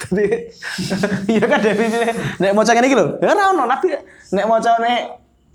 Tapi 0.00 0.24
iya 1.36 1.44
kan 1.44 1.60
definisinya 1.60 2.16
nek 2.40 2.52
maca 2.56 2.70
ngene 2.72 2.86
iki 2.88 2.96
lho. 2.96 3.06
Ya 3.20 3.28
ora 3.36 3.44
ono 3.52 3.62
nabi 3.68 3.92
nek 4.32 4.46
maca 4.48 4.72
nek 4.80 5.00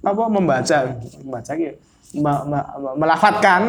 apa 0.02 0.24
membaca 0.28 0.78
membaca 1.22 1.52
iki 1.54 1.70
me- 2.18 2.44
me- 2.50 2.70
me- 2.82 2.96
melafatkan 2.98 3.62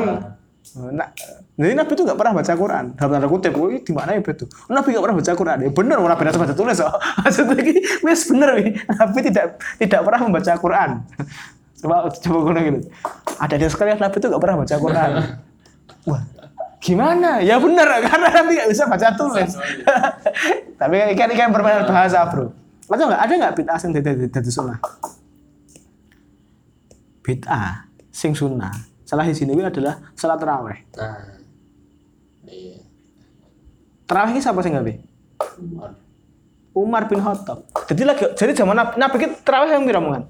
Nah, 0.73 1.11
jadi 1.59 1.75
Nabi 1.77 1.93
itu 1.93 2.03
nggak 2.07 2.17
pernah 2.17 2.33
baca 2.39 2.53
Quran. 2.55 2.85
Dalam 2.97 3.11
tanda 3.13 3.29
kutip, 3.29 3.53
wih 3.61 3.83
di 3.85 3.93
mana 3.93 4.17
ya 4.17 4.25
betul? 4.25 4.49
Nabi 4.73 4.89
nggak 4.95 5.05
pernah 5.05 5.17
baca 5.21 5.33
Quran. 5.37 5.59
Ya 5.59 5.71
bener, 5.75 5.97
orang 6.01 6.17
benar 6.17 6.33
baca 6.33 6.55
tulis. 6.57 6.79
Oh. 6.81 6.97
Maksudnya 7.21 7.55
ini, 7.61 7.75
wis 8.07 8.21
bener. 8.31 8.49
Nabi 8.89 9.19
tidak 9.27 9.61
tidak 9.77 10.01
pernah 10.01 10.21
membaca 10.25 10.53
Quran. 10.57 10.91
Coba 11.83 12.07
coba 12.15 12.39
gue 12.47 12.63
gitu. 12.63 12.81
Ada 13.43 13.59
yang 13.59 13.73
sekali 13.75 13.91
Nabi 13.99 14.17
itu 14.23 14.27
nggak 14.31 14.43
pernah 14.43 14.57
baca 14.63 14.75
Quran. 14.79 15.11
Wah, 16.09 16.23
gimana? 16.79 17.31
Ya 17.43 17.59
bener, 17.59 17.89
karena 18.07 18.29
Nabi 18.31 18.51
nggak 18.55 18.71
bisa 18.71 18.85
baca 18.87 19.09
tulis. 19.19 19.51
Tapi 20.79 20.95
ikan 21.19 21.29
ikan 21.37 21.51
permainan 21.51 21.91
bahasa 21.91 22.23
bro. 22.31 22.55
Atau 22.87 23.11
nggak 23.11 23.23
ada 23.27 23.33
nggak 23.35 23.55
bid'ah 23.59 23.79
sing 23.83 23.91
dari 23.91 24.31
dari 24.31 24.51
sunnah? 24.51 24.79
Bid'ah 27.23 27.87
sing 28.11 28.35
sunnah. 28.35 28.75
Salah 29.07 29.27
di 29.27 29.35
sini 29.35 29.55
adalah 29.59 29.99
salat 30.19 30.39
taraweh. 30.43 30.79
Nah. 30.99 31.39
Iya. 32.47 32.83
Tarawih 34.07 34.37
ini 34.37 34.41
siapa 34.43 34.61
sih 34.61 34.71
nggak 34.75 34.87
Umar 36.73 37.05
bin 37.07 37.21
Khattab. 37.21 37.69
Jadi 37.89 38.03
lagi 38.03 38.25
jadi 38.33 38.53
zaman 38.57 38.77
Nabi, 38.77 38.95
Nabi 38.97 39.17
itu 39.21 39.29
tarawih 39.45 39.71
yang 39.77 39.85
biramungan. 39.85 40.23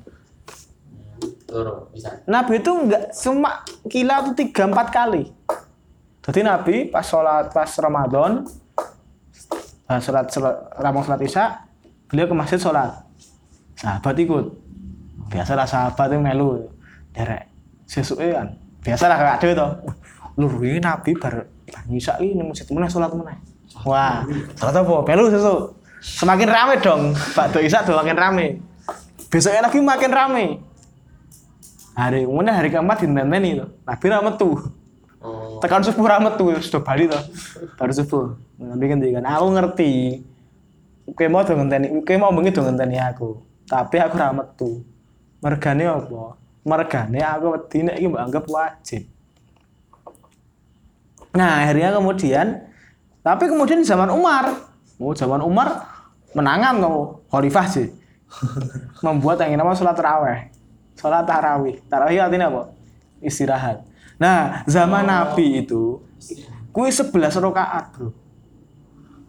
Nabi 2.27 2.59
itu 2.59 2.71
nggak 2.71 3.15
cuma 3.23 3.63
kila 3.87 4.27
itu 4.27 4.31
tiga 4.43 4.67
empat 4.67 4.89
kali. 4.91 5.31
Jadi 6.23 6.41
Nabi 6.43 6.91
pas 6.91 7.07
sholat 7.07 7.51
pas 7.51 7.71
Ramadan, 7.79 8.47
pas 9.87 10.03
sholat, 10.03 10.27
sholat 10.31 10.55
ramong 10.79 11.03
sholat 11.07 11.21
isya, 11.23 11.45
beliau 12.11 12.27
ke 12.31 12.35
masjid 12.35 12.59
sholat. 12.59 13.07
Sahabat 13.79 14.15
ikut. 14.19 14.47
Biasalah 15.33 15.65
sahabat 15.65 16.13
itu 16.13 16.21
melu, 16.21 16.69
derek. 17.13 17.49
Sesuai 17.87 18.29
kan. 18.33 18.49
Biasalah 18.83 19.17
kakak 19.17 19.39
dewe 19.45 19.53
toh. 19.55 19.71
Lur 20.41 20.53
ini 20.65 20.81
Nabi 20.81 21.13
bar 21.15 21.45
bar 21.45 21.83
isya 21.93 22.17
ini 22.19 22.41
masjid 22.41 22.67
mana 22.73 22.89
sholat 22.89 23.13
mana? 23.13 23.37
Wah, 23.85 24.25
sholat 24.57 24.75
apa? 24.75 24.97
Melu 25.07 25.29
sesu. 25.29 25.77
Semakin 26.03 26.49
rame 26.51 26.75
dong. 26.83 27.15
Pak 27.15 27.55
Isya 27.63 27.87
tuh 27.87 27.95
makin 27.95 28.19
rame. 28.19 28.59
Besoknya 29.31 29.71
Nabi 29.71 29.79
makin 29.79 30.11
rame. 30.11 30.45
Hari 31.95 32.27
kemudian 32.27 32.57
hari 32.57 32.69
keempat 32.75 33.07
dinenteni 33.07 33.61
itu. 33.61 33.67
Nabi 33.87 34.05
ra 34.11 34.19
metu. 34.19 34.51
Oh. 35.23 35.63
Tekan 35.63 35.87
subuh 35.87 36.11
ra 36.11 36.19
metu 36.19 36.51
sudah 36.59 36.83
bali 36.83 37.07
to. 37.07 37.21
Baru 37.79 37.93
subuh. 37.95 38.35
Nabi 38.59 38.85
ngendikan, 38.91 39.23
"Aku 39.23 39.55
ngerti. 39.55 40.25
Kowe 41.15 41.27
mau 41.31 41.47
do 41.47 41.55
ngenteni, 41.55 42.03
kowe 42.03 42.17
mau 42.19 42.35
bengi 42.35 42.51
do 42.51 42.67
ngenteni 42.67 42.97
aku. 42.99 43.39
Tapi 43.71 43.97
aku 44.03 44.15
ra 44.19 44.35
metu. 44.35 44.83
Mergane 45.39 45.87
apa? 45.87 46.42
Mergane 46.63 47.19
aku 47.19 47.47
wedi 47.59 47.79
nek 47.83 47.97
iki 47.99 48.07
mbok 48.07 48.23
anggap 48.23 48.45
wajib." 48.47 49.03
Nah, 51.33 51.65
akhirnya 51.65 51.97
kemudian 51.97 52.47
tapi 53.23 53.47
kemudian 53.47 53.79
di 53.81 53.87
zaman 53.87 54.11
Umar, 54.11 54.51
oh 54.99 55.15
zaman 55.15 55.41
Umar 55.41 55.87
menangan 56.35 56.83
tuh 56.83 57.23
khalifah 57.31 57.67
sih. 57.71 57.89
Membuat 59.05 59.45
yang 59.45 59.61
namanya 59.61 59.79
sholat 59.79 59.95
taraweh. 59.95 60.39
Sholat 60.99 61.25
tarawih. 61.29 61.77
Tarawih 61.87 62.19
artinya 62.19 62.49
apa? 62.51 62.63
Istirahat. 63.23 63.85
Nah, 64.19 64.67
zaman 64.67 65.07
Nabi 65.07 65.63
itu 65.63 66.03
kui 66.75 66.89
11 66.89 67.39
rakaat, 67.39 67.85
Bro. 67.95 68.09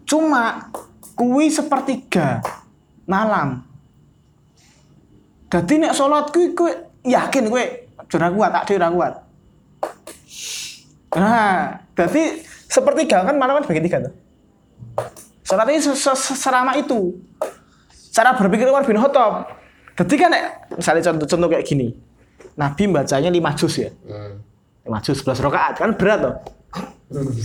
Cuma 0.08 0.72
kui 1.14 1.52
sepertiga 1.54 2.42
malam. 3.06 3.62
Jadi 5.54 5.86
nek 5.86 5.94
sholat 5.94 6.34
kui 6.34 6.58
kui 6.58 6.74
yakin 7.04 7.44
kui 7.48 7.64
jurah 8.08 8.30
kuat, 8.32 8.52
tak 8.52 8.72
ora 8.74 8.90
kuat. 8.90 9.14
Nah, 11.14 11.78
jadi 11.94 12.42
sepertiga 12.66 13.22
kan 13.22 13.36
malam 13.38 13.62
kan 13.62 13.66
bagi 13.70 13.86
tiga 13.86 14.02
tuh. 14.02 14.14
Sholat 15.46 15.68
ini 15.70 15.80
se- 15.80 15.94
se- 15.94 16.18
se- 16.18 16.38
selama 16.40 16.74
itu. 16.74 17.20
Cara 18.10 18.34
berpikir 18.34 18.66
Umar 18.66 18.82
bin 18.82 18.98
Khattab. 18.98 19.54
Jadi 19.94 20.16
kan 20.18 20.32
misalnya 20.74 21.02
contoh-contoh 21.06 21.50
kayak 21.52 21.66
gini. 21.66 21.94
Nabi 22.58 22.86
bacanya 22.90 23.30
5 23.30 23.54
juz 23.58 23.74
ya. 23.78 23.90
Hmm. 24.06 24.42
5 24.86 25.06
juz 25.06 25.18
11 25.22 25.42
rakaat 25.42 25.74
kan 25.78 25.94
berat 25.94 26.20
tuh. 26.22 26.36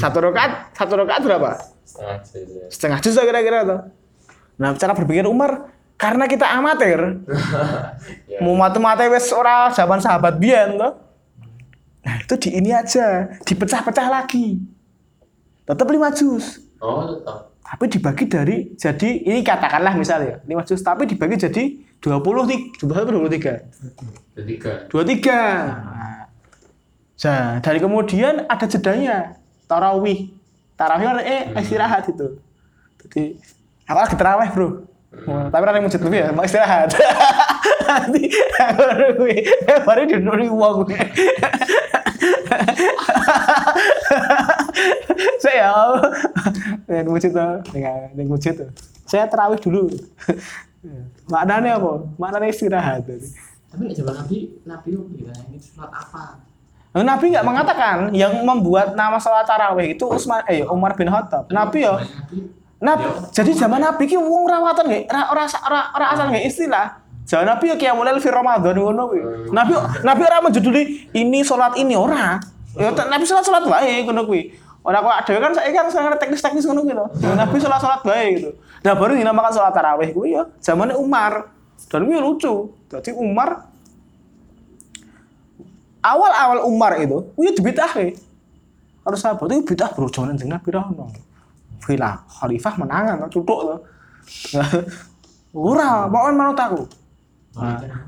Satu 0.01 0.19
rakaat, 0.25 0.73
satu 0.73 0.95
rakaat 0.97 1.21
berapa? 1.25 1.51
Setengah 1.85 2.19
juz 2.25 2.49
ya. 2.49 2.65
Setengah 2.73 2.99
juz 3.05 3.15
kira-kira 3.19 3.59
tuh. 3.65 3.81
Nah, 4.57 4.73
cara 4.81 4.93
berpikir 4.97 5.29
Umar 5.29 5.69
karena 5.99 6.25
kita 6.25 6.47
amatir, 6.47 6.99
Ya. 8.31 8.39
mau 8.41 8.55
mati-mati 8.55 9.11
wes 9.11 9.35
ora 9.35 9.69
zaman 9.75 9.99
sahabat 9.99 10.39
biyen 10.39 10.79
tuh. 10.79 10.95
Nah, 12.01 12.15
itu 12.23 12.35
di 12.39 12.51
ini 12.55 12.71
aja, 12.71 13.35
dipecah-pecah 13.43 14.07
lagi. 14.09 14.63
Tetap 15.67 15.85
5 15.85 16.09
juz. 16.15 16.63
Oh, 16.79 17.05
tetap. 17.05 17.53
Tapi 17.61 17.85
dibagi 17.91 18.25
dari 18.25 18.57
jadi 18.73 19.11
ini 19.29 19.45
katakanlah 19.45 19.93
misalnya 19.93 20.41
5 20.41 20.65
juz 20.65 20.81
tapi 20.81 21.05
dibagi 21.05 21.37
jadi 21.37 21.63
20 22.01 22.49
ti- 22.49 22.73
23. 22.81 23.69
Ketiga. 24.33 24.89
23. 24.89 25.37
Nah, 25.37 26.25
Nah, 27.19 27.59
dari 27.59 27.83
kemudian 27.83 28.47
ada 28.47 28.63
jedanya 28.65 29.35
tarawih. 29.67 30.31
Tarawih 30.79 31.19
eh 31.21 31.51
istirahat 31.59 32.07
itu. 32.07 32.39
Jadi 33.03 33.35
aku 33.85 33.99
lagi 33.99 34.15
tarawih, 34.15 34.49
Bro. 34.55 34.69
Oh, 35.09 35.49
tapi 35.49 35.65
yang 35.65 35.89
masjid 35.89 36.05
lebih 36.05 36.21
ya, 36.21 36.29
mau 36.37 36.45
istirahat. 36.45 36.93
Nanti 37.89 38.29
aku 38.61 38.85
kuwi 39.17 39.41
baru 39.81 40.05
dinuri 40.05 40.53
wong. 40.53 40.85
Saya 45.43 45.97
yang 46.93 47.09
masjid 47.09 47.33
tuh, 47.33 47.65
yang 47.73 48.29
masjid 48.29 48.53
tuh. 48.53 48.69
Saya 49.09 49.25
tarawih 49.25 49.57
dulu. 49.57 49.89
Maknanya 51.33 51.81
apa? 51.81 52.05
Maknanya 52.21 52.53
istirahat. 52.53 53.09
Tapi 53.69 53.81
nek 53.89 53.97
zaman 53.97 54.13
Nabi, 54.13 54.61
Nabi 54.69 54.89
itu 54.93 55.01
bilang 55.09 55.41
ini 55.49 55.57
sholat 55.57 55.89
apa? 55.89 56.45
Nah, 56.93 57.05
Nabi 57.05 57.33
nggak 57.33 57.47
mengatakan 57.49 57.97
yang 58.13 58.45
membuat 58.45 58.93
nama 58.93 59.17
salat 59.21 59.49
tarawih 59.49 59.97
itu 59.97 60.05
Utsman 60.05 60.45
eh 60.49 60.65
Umar 60.69 60.93
bin 60.97 61.09
Khattab. 61.09 61.49
Nabi 61.49 61.85
ya. 61.85 61.97
Nabi 62.79 63.03
Nabi, 63.03 63.35
jadi 63.35 63.51
zaman 63.59 63.83
Nabi 63.83 64.07
ki 64.07 64.15
wong 64.15 64.47
rawatan 64.47 64.87
nggih, 64.87 65.11
ora 65.11 65.23
ora 65.35 65.45
ora 65.67 65.81
ora 65.99 66.07
asal 66.15 66.31
nggih 66.31 66.47
istilah. 66.47 67.03
Zaman 67.27 67.45
Nabi 67.45 67.75
kayak 67.75 67.95
mulai 67.99 68.15
fi 68.23 68.31
Ramadan 68.31 68.79
ngono 68.79 69.03
kuwi. 69.11 69.21
Nabi 69.51 69.75
Nabi 70.07 70.23
ora 70.23 70.39
menjuduli 70.41 71.11
ini 71.11 71.43
salat 71.43 71.75
ini 71.75 71.99
ora. 71.99 72.39
Ya 72.79 72.95
Nabi 72.95 73.27
salat 73.27 73.43
salat 73.43 73.67
wae 73.67 74.07
ngono 74.07 74.25
kuwi. 74.25 74.55
Ora 74.87 75.03
kok 75.03 75.11
ada 75.11 75.33
kan 75.43 75.53
saya 75.59 75.71
kan 75.75 75.87
sangat 75.91 76.23
teknis-teknis 76.23 76.65
ngono 76.71 76.87
kuwi. 76.87 76.95
Ya, 77.19 77.35
Nabi 77.35 77.59
salat 77.59 77.83
salat 77.83 78.01
wae 78.07 78.39
gitu. 78.39 78.51
Nah 78.87 78.95
baru 78.95 79.19
dinamakan 79.19 79.53
salat 79.53 79.75
tarawih 79.75 80.15
kuwi 80.15 80.39
ya 80.39 80.47
zamannya 80.63 80.95
Umar. 80.95 81.51
Dan 81.91 82.07
kuwi 82.07 82.23
lucu. 82.23 82.73
Jadi 82.89 83.11
Umar 83.13 83.69
awal-awal 85.99 86.65
Umar 86.65 86.95
itu, 87.03 87.27
kuwi 87.35 87.53
dibitahe. 87.53 88.17
Harus 89.05 89.21
sabar 89.25 89.49
itu 89.51 89.65
bidah 89.65 89.91
bro, 89.93 90.09
jangan 90.09 90.37
jeneng 90.37 90.61
Nabi 90.61 90.69
ra 90.73 90.85
ono. 90.85 91.09
Vila 91.85 92.19
khalifah 92.27 92.75
menangan 92.79 93.29
cutuk 93.31 93.61
to. 93.67 93.77
Ora, 95.57 96.07
pokoknya 96.07 96.37
manut 96.37 96.61
aku. 96.61 96.83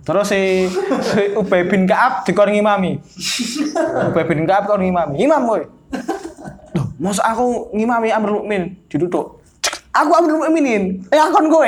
Terus 0.06 0.26
si, 0.30 0.70
si 1.10 1.22
Ubay 1.34 1.66
bin 1.66 1.88
Ka'ab 1.88 2.22
dikon 2.22 2.54
ngimami. 2.54 3.02
Ubay 4.12 4.24
bin 4.28 4.46
Ka'ab 4.46 4.70
kon 4.70 4.78
ngimami. 4.84 5.18
Imam 5.18 5.42
kowe. 5.48 5.62
Loh, 6.70 6.86
masa 7.02 7.26
aku 7.34 7.74
ngimami 7.74 8.14
Amrul 8.14 8.44
Mukmin 8.44 8.78
ditutuk. 8.86 9.42
Cek, 9.58 9.90
Aku 9.90 10.12
Amrul 10.14 10.46
Mukminin. 10.46 11.02
Eh 11.10 11.18
akon 11.18 11.50
kowe. 11.50 11.66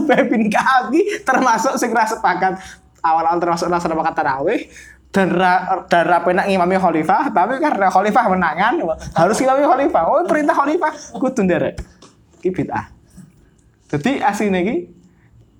Ubay 0.00 0.22
bin 0.30 0.48
Ka'ab 0.48 0.94
iki 0.94 1.20
termasuk 1.26 1.76
sing 1.76 1.92
ra 1.92 2.08
sepakat 2.08 2.56
awal-awal 3.02 3.42
termasuk 3.42 3.68
ra 3.68 3.76
sepakat 3.82 4.14
tarawih 4.16 4.70
ra 5.12 6.18
penak 6.24 6.48
ngimami 6.48 6.76
khalifah 6.80 7.28
tapi 7.28 7.60
karena 7.60 7.92
khalifah 7.92 8.24
menangan 8.32 8.80
harus 9.12 9.36
ngimami 9.36 9.64
khalifah 9.68 10.02
oh 10.08 10.24
perintah 10.24 10.56
khalifah 10.56 10.92
kudu 11.20 11.44
nderek 11.44 11.76
iki 12.40 12.48
bid'ah 12.48 12.88
jadi 13.92 14.24
aslinya 14.24 14.60
iki 14.64 14.76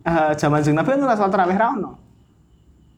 eh, 0.09 0.33
zaman 0.41 0.65
jeung 0.65 0.77
Nabi 0.81 0.97
kan 0.97 1.05
ora 1.05 1.15
salat 1.21 1.33
tarawih 1.37 1.59
ra 1.61 1.69
ono 1.77 1.93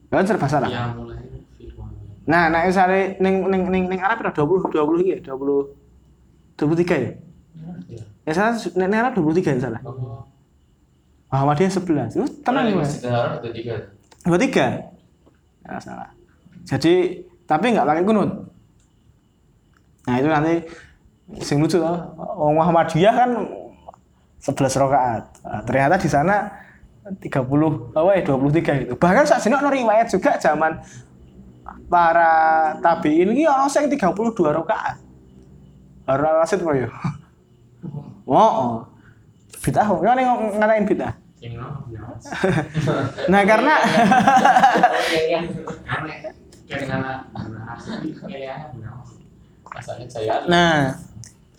kan 0.07 0.23
serba 0.23 0.47
salah 0.47 0.71
yang 0.71 0.95
mulai 0.95 1.19
firman. 1.59 1.91
Nah, 2.23 2.47
nek 2.47 2.71
misale 2.71 3.19
ning 3.19 3.51
ning 3.51 3.67
ning 3.67 3.83
ning 3.91 3.99
Arab 3.99 4.23
pira 4.23 4.31
20 4.31 4.71
20 4.71 5.03
iki 5.03 5.11
ya, 5.19 5.35
20 5.35 6.55
23 6.55 7.03
ya. 7.03 7.11
Ya. 7.91 8.03
Ya 8.23 8.31
salah 8.31 8.55
nek 8.55 8.87
ning 8.87 8.99
Arab 9.03 9.13
23 9.19 9.59
ya 9.59 9.59
salah. 9.59 9.81
Oh. 9.83 10.23
Muhammadiyah 11.35 11.67
11. 11.67 12.15
Itu 12.15 12.25
tenang 12.47 12.71
ada 12.79 13.49
tiga. 13.51 13.75
23. 14.23 15.67
Ya 15.67 15.79
salah. 15.83 16.15
Jadi 16.65 17.21
tapi 17.45 17.77
nggak 17.77 17.85
pakai 17.85 18.03
kunut. 18.03 18.29
Nah 20.05 20.15
itu 20.17 20.27
nanti 20.29 20.53
sing 21.41 21.61
lucu 21.61 21.77
loh. 21.77 22.13
Wong 22.17 22.57
Muhammadiyah 22.57 23.13
kan 23.13 23.31
11 24.41 24.81
rakaat. 24.81 25.23
Nah, 25.41 25.61
ternyata 25.65 25.95
di 25.97 26.09
sana 26.09 26.49
30 27.05 27.93
apa 27.93 28.09
ya 28.17 28.21
23 28.25 28.81
gitu. 28.85 28.93
Bahkan 28.97 29.25
saat 29.25 29.41
sini 29.41 29.57
ono 29.57 29.69
riwayat 29.69 30.09
juga 30.09 30.37
zaman 30.37 30.81
para 31.89 32.73
tabiin 32.81 33.33
ini 33.33 33.45
ono 33.45 33.69
sing 33.69 33.89
32 33.89 34.57
rakaat. 34.61 34.97
Ora 36.05 36.41
rasid 36.41 36.61
kok 36.61 36.77
ya. 36.77 36.89
Oh, 38.25 38.41
oh. 38.41 38.81
Bid'ah, 39.61 39.85
kok 39.85 40.01
ning 40.01 40.25
ngatain 40.57 40.89
bid'ah. 40.89 41.13
Yang 41.37 41.61
ya. 41.93 42.01
Nah, 43.31 43.41
karena 43.45 43.73
Anak 46.65 47.29
Asalnya 49.75 50.07
saya 50.07 50.47
Nah, 50.47 50.95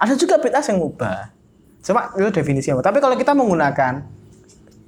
ada 0.01 0.15
juga 0.17 0.41
bid'ah 0.41 0.65
yang 0.73 0.79
mubah. 0.81 1.31
Cuma 1.85 2.11
itu 2.17 2.31
definisi 2.33 2.73
apa. 2.73 2.83
Tapi 2.83 2.99
kalau 2.99 3.15
kita 3.15 3.37
menggunakan 3.37 4.03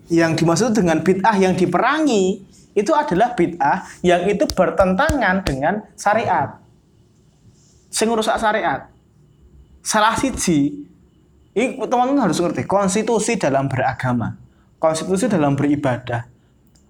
yang 0.09 0.33
dimaksud 0.35 0.73
dengan 0.73 1.05
bid'ah 1.05 1.37
yang 1.37 1.55
diperangi 1.55 2.41
itu 2.73 2.93
adalah 2.97 3.37
bid'ah 3.37 3.85
yang 4.01 4.25
itu 4.27 4.49
bertentangan 4.49 5.45
dengan 5.45 5.85
syariat. 5.95 6.59
Sing 7.93 8.09
rusak 8.09 8.41
syariat. 8.41 8.89
Salah 9.85 10.17
siji 10.17 10.89
ini 11.57 11.75
teman-teman 11.81 12.29
harus 12.29 12.39
ngerti 12.39 12.69
konstitusi 12.69 13.35
dalam 13.35 13.67
beragama, 13.67 14.37
konstitusi 14.79 15.27
dalam 15.27 15.59
beribadah, 15.59 16.29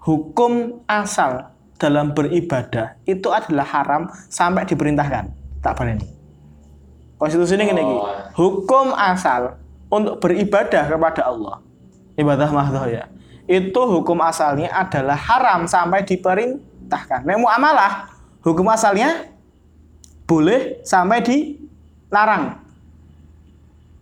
hukum 0.02 0.84
asal 0.84 1.57
dalam 1.78 2.12
beribadah 2.12 2.98
itu 3.06 3.30
adalah 3.30 3.64
haram 3.64 4.10
sampai 4.28 4.66
diperintahkan. 4.66 5.30
Tak 5.62 5.72
boleh 5.78 5.94
nih. 5.98 6.10
Konstitusi 7.18 7.58
ini 7.58 7.66
gini, 7.66 7.82
Oh. 7.82 8.06
hukum 8.38 8.94
asal 8.94 9.58
untuk 9.90 10.22
beribadah 10.22 10.86
kepada 10.86 11.26
Allah, 11.26 11.58
ibadah 12.14 12.46
mahdoh 12.54 12.86
ya, 12.86 13.10
itu 13.50 13.80
hukum 13.82 14.22
asalnya 14.22 14.70
adalah 14.70 15.18
haram 15.18 15.66
sampai 15.66 16.06
diperintahkan. 16.06 17.26
Nek 17.26 17.38
muamalah, 17.42 18.06
hukum 18.46 18.70
asalnya 18.70 19.26
boleh 20.30 20.78
sampai 20.86 21.18
dilarang. 21.26 22.62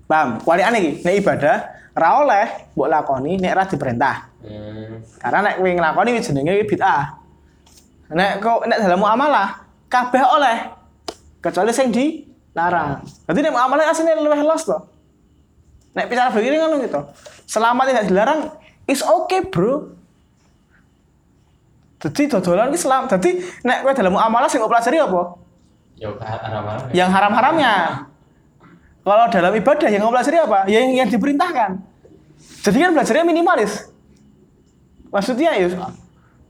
Paham? 0.05 0.36
Kuali 0.44 0.61
aneh 0.61 1.01
nek 1.01 1.15
ibadah 1.16 1.57
ra 1.97 2.20
oleh 2.20 2.69
mbok 2.77 2.89
lakoni 2.93 3.40
nek 3.40 3.53
ra 3.57 3.65
diperintah. 3.65 4.16
Hmm. 4.44 5.01
Karena 5.16 5.39
nek 5.51 5.55
kowe 5.57 5.70
nglakoni 5.73 6.09
kuwi 6.15 6.27
jenenge 6.27 6.69
bid'ah. 6.69 7.05
Nek 8.12 8.39
kok 8.39 8.66
nek 8.70 8.78
dalam 8.78 9.03
muamalah 9.03 9.66
kabeh 9.91 10.23
oleh 10.23 10.57
kecuali 11.43 11.70
sing 11.74 11.91
dilarang. 11.91 13.03
Jadi 13.27 13.39
nek 13.43 13.53
muamalah 13.55 13.91
asline 13.91 14.19
luwih 14.23 14.43
los 14.47 14.62
to. 14.62 14.78
Nek 15.97 16.07
bicara 16.07 16.31
begini 16.31 16.61
ngono 16.61 16.78
gitu. 16.85 17.01
Selama 17.49 17.89
tidak 17.89 18.07
dilarang 18.07 18.53
is 18.87 19.03
okay, 19.03 19.43
Bro. 19.43 19.97
Jadi 21.97 22.31
dodolan 22.31 22.70
selam. 22.77 23.09
Jadi 23.11 23.43
nek 23.65 23.83
kowe 23.83 23.93
dalam 23.97 24.15
muamalah 24.15 24.47
sing 24.47 24.62
pelajari 24.62 25.01
apa? 25.01 25.23
Ya 25.97 26.12
haram-haram. 26.12 26.87
Yang 26.93 27.11
haram-haramnya. 27.11 27.74
Kalau 29.07 29.27
dalam 29.31 29.53
ibadah 29.55 29.89
yang 29.89 30.01
kamu 30.05 30.12
pelajari 30.12 30.39
apa? 30.43 30.59
Ya 30.69 30.78
yang, 30.83 31.07
yang 31.07 31.09
diperintahkan. 31.09 31.70
Jadi 32.62 32.77
kan 32.83 32.91
belajarnya 32.93 33.24
minimalis. 33.24 33.89
Maksudnya 35.09 35.57
ya, 35.57 35.70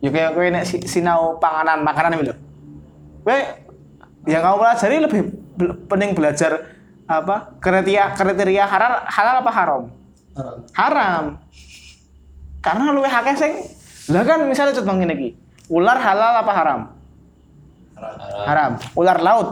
ya 0.06 0.10
kayak 0.14 0.30
kayak 0.38 0.50
nek 0.54 0.64
si- 0.64 0.86
sinau 0.86 1.34
panganan 1.42 1.82
makanan 1.82 2.22
loh. 2.22 2.38
Kowe 3.26 3.38
yang 4.30 4.42
kamu 4.42 4.56
pelajari 4.62 4.96
lebih 5.02 5.20
penting 5.90 6.14
belajar 6.14 6.52
apa 7.06 7.54
kriteria 7.58 8.14
kriteria 8.14 8.64
halal 8.66 9.02
halal 9.06 9.36
apa 9.42 9.50
haram? 9.50 9.82
Haram. 10.36 10.58
Haram. 10.70 11.24
Karena 12.62 12.94
luwih 12.94 13.10
akeh 13.10 13.34
sing 13.34 13.52
lah 14.06 14.22
kan 14.22 14.46
misalnya 14.46 14.78
contoh 14.78 14.94
ngene 14.94 15.14
iki. 15.14 15.30
Ular 15.66 15.98
halal 15.98 16.38
apa 16.38 16.52
haram? 16.54 16.80
Haram. 17.98 18.46
Haram. 18.46 18.72
Ular 18.94 19.18
laut 19.18 19.48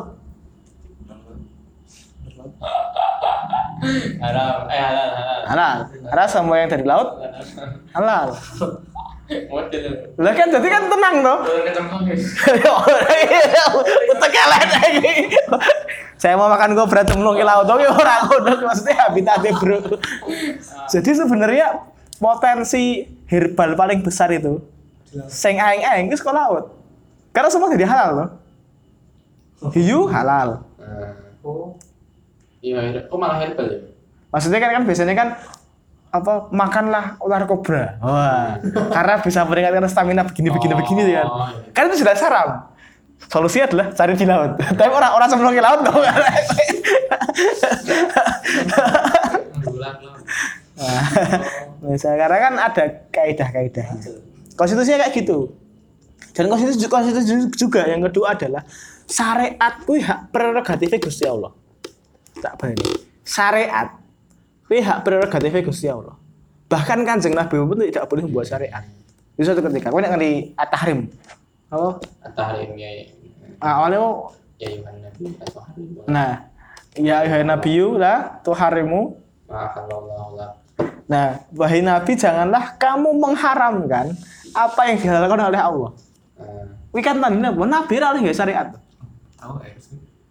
Haram. 4.23 4.57
Eh 4.71 4.81
halal 4.81 5.09
halal. 5.11 5.41
halal. 5.51 5.77
Karena 6.09 6.27
semua 6.31 6.57
yang 6.57 6.71
dari 6.71 6.85
laut 6.87 7.09
halal. 7.97 8.27
Lah 10.21 10.33
kan 10.37 10.47
jadi 10.53 10.69
kan 10.69 10.83
tenang 10.93 11.17
toh. 11.25 11.39
Boleh 11.49 11.65
kecemplung 11.73 12.03
guys. 12.05 12.25
Utek 14.13 14.35
elek 14.37 14.63
lagi. 14.69 15.15
Saya 16.21 16.37
mau 16.37 16.49
makan 16.53 16.77
gue 16.77 16.87
berat 16.89 17.09
ke 17.09 17.45
laut, 17.45 17.69
oke 17.69 17.85
orang 17.85 18.21
ngono 18.29 18.53
maksudnya 18.65 18.97
habitatnya 19.09 19.53
bro. 19.57 19.81
Jadi 20.93 21.11
sebenarnya 21.17 21.67
potensi 22.21 23.05
herbal 23.29 23.77
paling 23.77 24.01
besar 24.05 24.29
itu 24.33 24.61
sing 25.29 25.57
aing-aing 25.57 26.09
itu 26.13 26.21
sekolah 26.21 26.49
laut. 26.49 26.65
Karena 27.33 27.49
semua 27.51 27.73
jadi 27.73 27.89
halal 27.89 28.11
loh. 28.15 28.29
Hiu 29.73 30.07
halal. 30.07 30.61
Nah. 30.77 31.13
Oh, 31.45 31.77
Iya, 32.65 32.81
iya. 32.81 33.01
kok 33.05 33.19
malah 33.21 33.37
herbal 33.37 33.69
ya? 33.69 33.79
Maksudnya 34.33 34.59
kan 34.65 34.71
kan 34.81 34.83
biasanya 34.89 35.15
kan 35.15 35.29
apa 36.15 36.47
makanlah 36.55 37.19
ular 37.19 37.43
kobra. 37.51 37.99
Wah, 37.99 38.55
karena 38.95 39.19
bisa 39.19 39.43
meningkatkan 39.43 39.91
stamina 39.91 40.23
begini 40.23 40.55
begini 40.55 40.73
Oh, 40.75 40.79
begini 40.79 41.03
kan. 41.11 41.11
iya. 41.11 41.23
Kan 41.75 41.91
itu 41.91 42.07
sudah 42.07 42.15
saram. 42.15 42.51
Solusinya 43.27 43.67
adalah 43.67 43.87
cari 43.91 44.13
di 44.15 44.27
laut. 44.29 44.53
Tapi 44.79 44.91
orang 44.91 45.13
orang 45.19 45.29
sebelum 45.29 45.51
ke 45.51 45.63
laut 45.65 45.81
dong. 45.83 45.99
Misalnya 51.83 52.19
karena 52.27 52.39
kan 52.39 52.55
ada 52.59 52.85
kaidah-kaidahnya. 53.11 54.11
Konstitusinya 54.55 54.99
kayak 55.07 55.15
gitu. 55.19 55.51
Dan 56.35 56.51
konstitusi 56.51 56.87
konstitusi 56.91 57.35
juga 57.55 57.87
yang 57.87 58.03
kedua 58.11 58.35
adalah 58.35 58.63
syariat 59.07 59.75
kuwi 59.87 60.03
hak 60.03 60.31
prerogatif 60.35 60.91
Gusti 60.99 61.27
Allah. 61.27 61.51
Tak 62.39 62.59
bani. 62.59 62.87
Syariat 63.23 64.04
kuwi 64.69 64.81
hak 64.81 65.05
prerogatif 65.05 65.53
Gusti 65.65 65.87
Allah. 65.89 66.17
Bahkan 66.69 67.05
Kanjeng 67.05 67.37
Nabi 67.37 67.55
pun 67.61 67.79
tidak 67.79 68.09
boleh 68.09 68.25
membuat 68.25 68.49
syariat. 68.49 68.83
Itu 69.37 69.51
suatu 69.51 69.63
ketika 69.67 69.91
nek 69.93 70.11
ngerti 70.15 70.55
at-tahrim. 70.57 71.11
Apa? 71.69 72.01
At-tahrim 72.25 72.71
ya. 72.79 72.89
Ah, 73.61 73.83
awalnya 73.83 73.99
mau- 74.01 74.31
Ya 74.55 74.71
Yuhan 74.71 75.03
Nabi 75.03 75.25
atau 75.43 75.61
harim. 75.67 75.87
nah, 76.07 76.31
ya 76.95 77.27
ayuhan 77.27 77.43
nabiyyu 77.51 77.99
la 77.99 78.39
tuharimu 78.47 79.19
Maafkan 79.51 79.85
Allah 79.91 80.19
Allah. 80.25 80.49
Nah, 81.05 81.27
wahai 81.53 81.85
Nabi, 81.85 82.17
janganlah 82.17 82.79
kamu 82.81 83.13
mengharamkan 83.19 84.15
apa 84.57 84.81
yang 84.89 84.97
dihalalkan 84.97 85.41
oleh 85.53 85.61
Allah. 85.61 85.91
Nah, 86.39 86.65
Wih 86.95 87.03
kan 87.03 87.19
apa? 87.19 87.35
Nabi 87.67 87.95
ra 87.99 88.15
oleh 88.15 88.21
nggak 88.25 88.39
syariat. 88.39 88.67
Tahu 89.37 89.59
ya. 89.61 89.75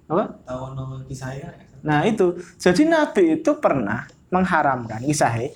Apa? 0.07 0.23
Tahu 0.47 0.63
kisah 1.11 1.31
ya. 1.35 1.51
Nah 1.83 2.07
itu, 2.07 2.39
jadi 2.55 2.87
Nabi 2.87 3.43
itu 3.43 3.51
pernah 3.59 4.07
mengharamkan 4.33 5.05
kisahnya. 5.05 5.53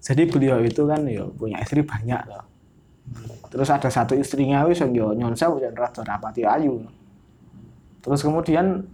Jadi 0.00 0.22
beliau 0.30 0.62
itu 0.62 0.86
kan 0.86 1.02
ya 1.04 1.26
punya 1.34 1.58
istri 1.60 1.82
banyak 1.82 2.22
loh. 2.30 2.46
Terus 3.50 3.68
ada 3.68 3.90
satu 3.90 4.14
istrinya 4.14 4.62
wis 4.64 4.78
yo 4.78 5.12
nyonsa 5.12 5.50
dan 5.58 5.74
rada 5.74 6.00
rapati 6.06 6.46
ayu. 6.46 6.86
Terus 8.00 8.22
kemudian 8.22 8.86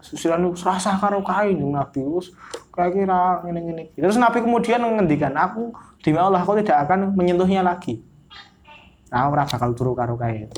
susilan 0.00 0.40
serasa 0.54 0.96
karo 0.96 1.20
kain 1.26 1.58
Nabi 1.58 2.00
wis 2.06 2.30
kayak 2.72 2.94
kira 2.94 3.42
ngene-ngene. 3.44 3.92
Terus 3.98 4.16
Nabi 4.16 4.40
kemudian 4.40 4.80
mengendikan 4.80 5.34
aku 5.34 5.74
demi 6.00 6.16
Allah 6.16 6.40
aku 6.40 6.56
tidak 6.62 6.86
akan 6.88 7.12
menyentuhnya 7.12 7.60
lagi. 7.66 8.00
Nah, 9.12 9.28
ora 9.28 9.44
bakal 9.44 9.76
turu 9.76 9.92
karo 9.92 10.16
kain. 10.16 10.48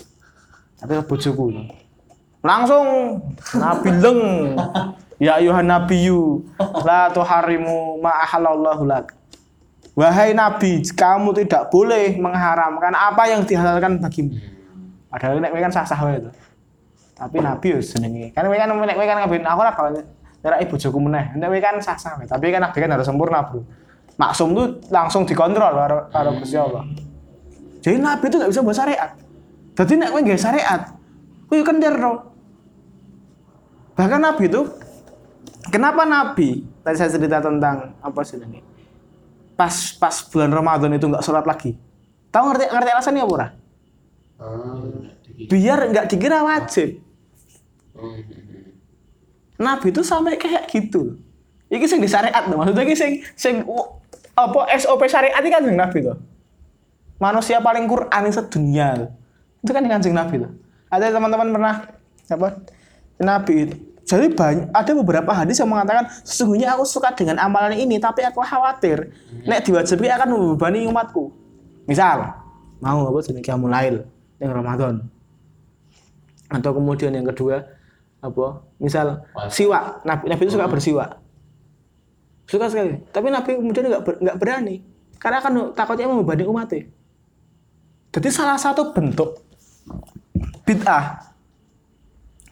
Tapi 0.79 1.03
bojoku. 1.03 1.51
Langsung 2.45 3.19
Nabi 3.59 3.91
leng. 3.99 4.23
Ya 5.23 5.39
ayuhan 5.39 5.67
nabiyyu 5.67 6.43
la 6.89 7.11
tuharimu 7.11 8.03
ma 8.03 8.25
ahallallahu 8.27 8.83
lak. 8.87 9.15
Wahai 9.95 10.35
Nabi, 10.35 10.83
kamu 10.83 11.31
tidak 11.39 11.71
boleh 11.71 12.19
mengharamkan 12.19 12.91
apa 12.91 13.31
yang 13.31 13.47
dihalalkan 13.47 14.03
bagimu. 14.03 14.35
Padahal 15.07 15.39
nek 15.39 15.55
kan 15.55 15.71
sah-sah 15.71 16.01
wae 16.03 16.19
itu. 16.19 16.31
Tapi 17.15 17.39
Nabi 17.39 17.67
yo 17.71 17.79
senenge. 17.79 18.35
Kan 18.35 18.51
kowe 18.51 18.59
kan 18.59 18.67
nek 18.67 18.95
kowe 18.99 19.07
kan 19.07 19.23
ngapain 19.23 19.47
aku 19.47 19.61
ora 19.63 19.71
bakal 19.71 19.95
nyerai 20.43 20.67
bojoku 20.67 20.99
meneh. 20.99 21.39
Nek 21.39 21.47
kowe 21.47 21.61
kan 21.63 21.79
sah-sah 21.79 22.19
wae. 22.19 22.27
Tapi 22.27 22.51
kan 22.51 22.67
Nabi 22.67 22.75
kan 22.83 22.91
harus 22.91 23.07
sempurna, 23.07 23.47
Bro. 23.47 23.63
Maksum 24.19 24.51
tuh 24.51 24.67
langsung 24.91 25.23
dikontrol 25.23 25.79
karo 25.79 26.11
karo 26.11 26.31
Gusti 26.43 26.59
Allah. 26.59 26.83
Jadi 27.79 27.97
Nabi 28.03 28.25
itu 28.27 28.37
gak 28.43 28.51
bisa 28.51 28.61
buat 28.67 28.75
syariat. 28.75 29.11
Jadi 29.79 29.93
nek 29.95 30.11
kowe 30.11 30.21
nggak 30.27 30.43
syariat, 30.43 30.83
kowe 31.47 31.59
dong. 31.63 32.19
Bahkan 33.95 34.19
Nabi 34.19 34.51
itu 34.51 34.67
kenapa 35.75 36.07
Nabi 36.07 36.63
tadi 36.87 36.95
saya 36.95 37.11
cerita 37.11 37.43
tentang 37.43 37.99
apa 37.99 38.21
sih 38.23 38.39
ini? 38.39 38.63
Pas 39.59 39.75
pas 39.99 40.15
bulan 40.31 40.55
Ramadan 40.55 40.95
itu 40.95 41.11
nggak 41.11 41.27
sholat 41.27 41.43
lagi. 41.43 41.75
Tahu 42.31 42.45
ngerti 42.55 42.65
ngerti 42.71 42.91
alasannya 42.95 43.23
apa 43.27 43.33
ora? 43.35 43.49
hmm. 44.39 45.51
Biar 45.51 45.79
nggak 45.91 46.07
dikira 46.07 46.47
wajib. 46.47 47.03
Nabi 49.59 49.87
itu 49.91 50.03
sampai 50.07 50.39
kayak 50.39 50.71
gitu. 50.71 51.19
Iki 51.71 51.87
sing 51.91 51.99
di 52.03 52.11
syariat 52.11 52.47
tuh. 52.47 52.55
Maksudnya 52.59 52.83
iki 52.87 52.95
sing 52.95 53.11
sing 53.35 53.55
apa 54.35 54.61
SOP 54.79 55.03
syariat 55.11 55.43
iki 55.43 55.51
kan 55.51 55.67
Nabi 55.67 55.99
tuh. 56.07 56.19
Manusia 57.19 57.59
paling 57.63 57.87
Quran 57.87 58.23
sedunia. 58.31 59.11
Itu 59.63 59.71
kan 59.71 59.87
kanjeng 59.87 60.15
Nabi 60.15 60.43
tuh. 60.43 60.53
Ada 60.91 61.15
teman-teman 61.15 61.51
pernah 61.55 61.75
apa? 62.31 62.49
Nabi 63.23 63.55
itu. 63.71 63.77
Jadi 64.05 64.37
banyak 64.37 64.69
ada 64.69 64.93
beberapa 65.01 65.33
hadis 65.33 65.57
yang 65.57 65.73
mengatakan 65.73 66.13
sesungguhnya 66.29 66.77
aku 66.77 66.85
suka 66.85 67.17
dengan 67.17 67.41
amalan 67.41 67.73
ini 67.73 67.97
tapi 67.97 68.21
aku 68.21 68.45
khawatir 68.45 69.09
nek 69.49 69.65
diwajibi 69.65 70.13
akan 70.13 70.29
membebani 70.29 70.85
umatku. 70.85 71.33
Misal 71.89 72.37
mau 72.85 73.09
apa 73.09 73.19
jenis 73.25 73.41
qiyamul 73.41 73.73
lail 73.73 74.05
yang 74.37 74.53
Ramadan. 74.53 75.09
Atau 76.53 76.77
kemudian 76.77 77.17
yang 77.17 77.25
kedua 77.25 77.65
apa? 78.21 78.61
Misal 78.77 79.25
siwak. 79.49 80.05
Nabi 80.05 80.25
Nabi 80.29 80.43
itu 80.45 80.53
suka 80.53 80.69
bersiwak. 80.69 81.11
Suka 82.45 82.69
sekali. 82.69 83.01
Tapi 83.09 83.33
Nabi 83.33 83.57
kemudian 83.57 83.89
nggak 83.89 84.03
ber- 84.05 84.21
nggak 84.21 84.37
berani 84.37 84.85
karena 85.17 85.41
kan 85.41 85.53
takutnya 85.73 86.13
membebani 86.13 86.45
umatnya. 86.45 86.85
Jadi 88.13 88.29
salah 88.29 88.61
satu 88.61 88.93
bentuk 88.93 89.41
bid'ah 90.69 91.34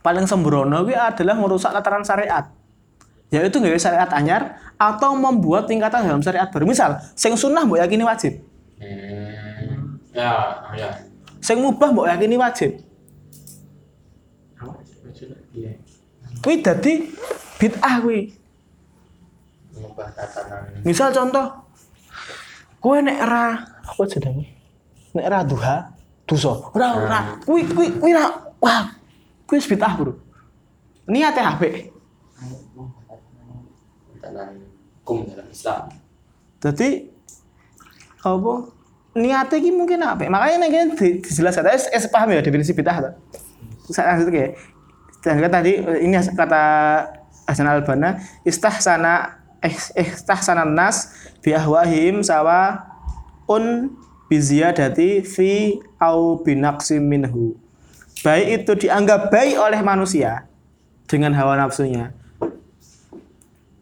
paling 0.02 0.26
sembrono 0.26 0.82
kuwi 0.82 0.98
adalah 0.98 1.38
merusak 1.38 1.70
tataran 1.70 2.02
syariat. 2.02 2.50
Yaitu 3.32 3.62
nggak 3.62 3.80
syariat 3.80 4.10
anyar 4.12 4.60
atau 4.76 5.16
membuat 5.16 5.64
tingkatan 5.64 6.04
dalam 6.04 6.20
syariat 6.20 6.52
baru. 6.52 6.68
Misal, 6.68 7.00
sing 7.16 7.32
sunnah 7.38 7.64
mbok 7.64 7.80
yakini 7.80 8.04
wajib, 8.04 8.36
Hmm. 8.82 10.02
Ya, 10.10 10.58
ya. 10.74 10.90
sing 11.38 11.62
mubah 11.62 11.94
mbok 11.94 12.10
yakini 12.10 12.34
wajib. 12.36 12.82
Kuwi 16.42 16.58
dadi 16.58 17.06
bid'ah 17.62 18.02
kuwi. 18.02 18.34
Mengubah 19.78 20.10
tatanan. 20.10 20.82
Misal 20.82 21.14
contoh, 21.14 21.46
kowe 22.82 22.98
nek 22.98 23.16
era 23.22 23.62
apa 23.62 24.02
jenenge? 24.10 24.50
Nek 25.14 25.24
era 25.24 25.46
duha, 25.46 25.94
dosa. 26.26 26.58
Ora 26.74 26.88
ora. 26.98 27.20
Kuwi 27.46 27.62
kuwi 27.70 27.88
kuwi 28.02 28.12
ra 28.12 28.26
wah. 28.58 28.90
Kuwi 29.52 29.60
wis 29.60 29.68
bid'ah, 29.68 29.92
Bro. 30.00 30.16
Niate 31.12 31.44
apik. 31.44 31.92
Tatanan 34.16 34.64
hukum 35.04 35.28
dalam 35.28 35.44
Islam. 35.52 35.92
Jadi 36.56 37.12
apa 38.24 38.52
niatnya 39.12 39.56
ini 39.60 39.70
mungkin 39.76 40.00
apa? 40.00 40.24
Makanya 40.24 40.56
nih 40.64 40.96
di, 40.96 41.20
dijelaskan. 41.20 41.68
Tapi 41.68 41.84
es 41.92 42.08
paham 42.08 42.32
ya 42.32 42.40
definisi 42.40 42.72
bid'ah 42.72 42.96
tuh. 43.04 43.12
Saya 43.92 44.16
lanjut 44.16 44.32
ya. 44.32 44.56
Dan 45.20 45.44
tadi 45.52 45.84
ini 46.00 46.16
kata 46.16 46.64
Hasan 47.44 47.68
Albana 47.68 48.24
istahsana 48.48 49.36
eh 49.60 49.76
istahsana 50.00 50.64
nas 50.64 51.12
bi 51.44 51.52
ahwahim 51.52 52.24
sawa 52.24 52.88
un 53.52 53.92
biziyadati 54.32 55.20
fi 55.28 55.76
au 56.00 56.40
binaqsi 56.40 57.04
minhu. 57.04 57.60
Baik 58.22 58.46
itu 58.62 58.86
dianggap 58.86 59.34
baik 59.34 59.58
oleh 59.58 59.82
manusia 59.82 60.46
dengan 61.10 61.34
hawa 61.34 61.58
nafsunya. 61.58 62.14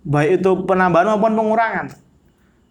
Baik 0.00 0.40
itu 0.40 0.50
penambahan 0.64 1.12
maupun 1.12 1.36
pengurangan. 1.36 1.92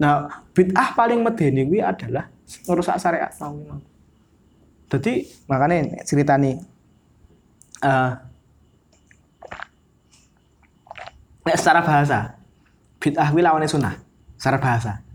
Nah, 0.01 0.41
bid'ah 0.57 0.97
paling 0.97 1.21
medeni 1.21 1.69
kuwi 1.69 1.85
adalah 1.85 2.25
merusak 2.65 2.97
syariat 2.97 3.29
mau. 3.37 3.53
Jadi 4.89 5.29
makanya 5.45 6.01
cerita 6.01 6.33
nih 6.41 6.57
eh 7.85 8.11
nek 11.45 11.55
secara 11.55 11.85
bahasa 11.85 12.33
bid'ah 12.97 13.29
kuwi 13.29 13.45
lawannya 13.45 13.69
sunnah 13.69 13.93
secara 14.41 14.57
bahasa. 14.57 15.05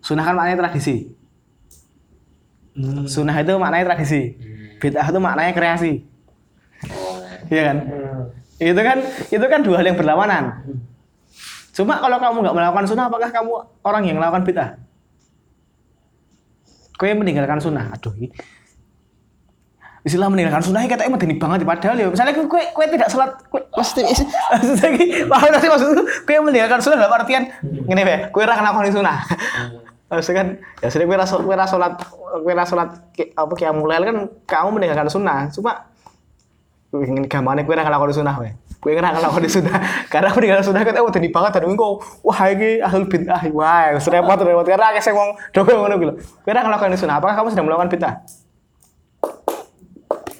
Sunnah 0.00 0.24
kan 0.24 0.36
maknanya 0.36 0.64
tradisi. 0.64 1.12
Hmm. 2.72 3.04
Sunnah 3.04 3.36
itu 3.36 3.52
maknanya 3.60 3.92
tradisi. 3.92 4.53
Hmm. 4.74 4.80
Bid'ah 4.82 5.06
itu 5.06 5.18
maknanya 5.22 5.52
kreasi. 5.54 5.92
Iya 7.48 7.62
kan? 7.70 7.76
Itu 8.58 8.80
kan 8.82 8.98
itu 9.30 9.46
kan 9.46 9.60
dua 9.62 9.76
hal 9.80 9.86
yang 9.86 9.98
berlawanan. 9.98 10.44
Cuma 11.74 11.98
kalau 11.98 12.22
kamu 12.22 12.36
nggak 12.46 12.56
melakukan 12.56 12.86
sunnah, 12.86 13.10
apakah 13.10 13.30
kamu 13.34 13.50
orang 13.82 14.02
yang 14.06 14.16
melakukan 14.18 14.46
bid'ah? 14.46 14.70
Kau 16.94 17.10
yang 17.10 17.18
meninggalkan 17.18 17.58
sunnah, 17.58 17.90
aduh. 17.90 18.14
Istilah 20.06 20.30
meninggalkan 20.30 20.62
sunnah 20.62 20.84
ini 20.84 20.92
katanya 20.92 21.10
medeni 21.16 21.34
banget 21.40 21.66
padahal 21.66 21.96
ya. 21.98 22.06
Misalnya 22.12 22.36
kue 22.36 22.62
kue 22.70 22.86
tidak 22.86 23.08
sholat, 23.10 23.34
kue 23.50 23.64
pasti 23.74 24.04
maksudnya 24.52 25.26
paham 25.26 25.48
nanti 25.50 25.66
maksudku 25.66 26.02
kue 26.22 26.36
meninggalkan 26.44 26.78
sunnah 26.78 26.98
dalam 27.02 27.18
artian 27.18 27.50
ngene 27.64 28.02
ya, 28.06 28.18
kue 28.30 28.46
ora 28.46 28.54
ngelakuin 28.54 28.94
sunnah. 28.94 29.18
Maksudnya 30.14 30.38
kan 30.38 30.48
ya 30.78 30.88
sudah 30.88 31.04
kue 31.04 31.16
rasa 31.16 31.34
kue 31.36 31.54
rasa 31.54 31.70
sholat 31.72 31.92
kue 32.40 32.52
rasa 32.54 32.70
sholat 32.70 32.88
ki- 33.10 33.34
apa 33.34 33.52
kayak 33.52 33.74
mulai 33.74 33.98
kan 34.00 34.16
kamu 34.46 34.68
meninggalkan 34.74 35.10
sunnah. 35.10 35.50
Cuma 35.50 35.90
ingin 36.94 37.26
gamane 37.26 37.66
kowe 37.66 37.74
ora 37.74 37.82
nglakoni 37.82 38.14
sunah 38.14 38.34
wae. 38.38 38.54
Kowe 38.78 38.94
ora 38.94 39.10
nglakoni 39.10 39.50
sunah. 39.50 39.76
Karena 40.12 40.30
aku 40.30 40.38
ninggal 40.38 40.62
sunah 40.62 40.80
kan 40.80 40.94
wedi 40.94 41.28
banget 41.28 41.50
dan 41.58 41.66
engko 41.66 41.98
wah 42.22 42.38
iki 42.46 42.78
ahlul 42.78 43.10
bid'ah. 43.10 43.42
Wah, 43.50 43.98
repot 43.98 44.38
repot 44.38 44.62
karena 44.62 44.94
akeh 44.94 45.02
sing 45.02 45.14
wong 45.18 45.34
dogo 45.50 45.74
ngono 45.74 45.94
kuwi 45.98 46.06
lho. 46.06 46.14
Kowe 46.40 46.50
ora 46.54 46.62
nglakoni 46.62 46.94
sunah. 46.94 47.18
Apakah 47.18 47.34
kamu 47.34 47.48
sedang 47.50 47.66
melakukan 47.66 47.90
bid'ah? 47.90 48.14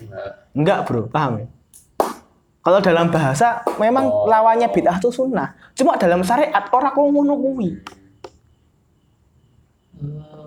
Enggak. 0.05 0.31
Enggak, 0.55 0.79
Bro. 0.87 1.11
Paham 1.11 1.43
ya? 1.43 1.47
Kalau 2.65 2.81
dalam 2.81 3.13
bahasa 3.13 3.61
memang 3.77 4.09
Oh. 4.09 4.25
lawannya 4.25 4.71
bid'ah 4.71 4.97
itu 4.97 5.11
sunnah. 5.11 5.53
Cuma 5.75 5.99
dalam 5.99 6.23
syariat 6.23 6.65
orang 6.71 6.95
kok 6.95 7.03
ngono 7.03 7.35
kuwi. 7.37 7.77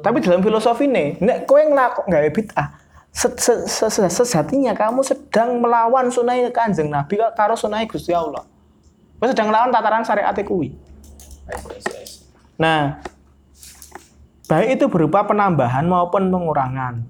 Tapi 0.02 0.18
dalam 0.24 0.40
filosofi 0.40 0.88
nih, 0.88 1.20
nek 1.20 1.38
kowe 1.44 1.60
ngelakon 1.60 2.08
gawe 2.08 2.30
bid'ah, 2.32 2.68
se- 3.12 3.36
se- 3.36 3.66
se- 3.68 3.92
se- 3.92 4.14
sejatinya 4.14 4.72
kamu 4.72 5.04
sedang 5.04 5.60
melawan 5.60 6.08
sunnah 6.08 6.38
kanjeng 6.56 6.88
Nabi 6.88 7.20
karo 7.36 7.60
sunnah 7.60 7.84
Gusti 7.84 8.16
Allah. 8.16 8.48
Kowe 9.20 9.28
sedang 9.28 9.52
melawan 9.52 9.74
tataran 9.74 10.08
syariat 10.08 10.38
kuwi. 10.48 10.72
Ais, 11.50 11.66
ais. 11.92 12.12
Nah, 12.56 13.04
baik 14.48 14.80
itu 14.80 14.86
berupa 14.88 15.28
penambahan 15.28 15.84
maupun 15.84 16.32
pengurangan. 16.32 17.04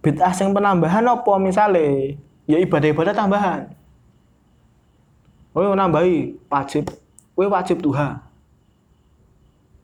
Bid'ah 0.00 0.32
yang 0.32 0.56
penambahan 0.56 1.04
apa 1.04 1.32
misalnya? 1.36 2.16
Ya 2.48 2.56
ibadah-ibadah 2.56 3.12
tambahan. 3.12 3.68
Kowe 5.52 5.76
nambahi 5.76 6.40
wajib, 6.48 6.88
kowe 7.36 7.46
wajib 7.52 7.84
duha. 7.84 8.24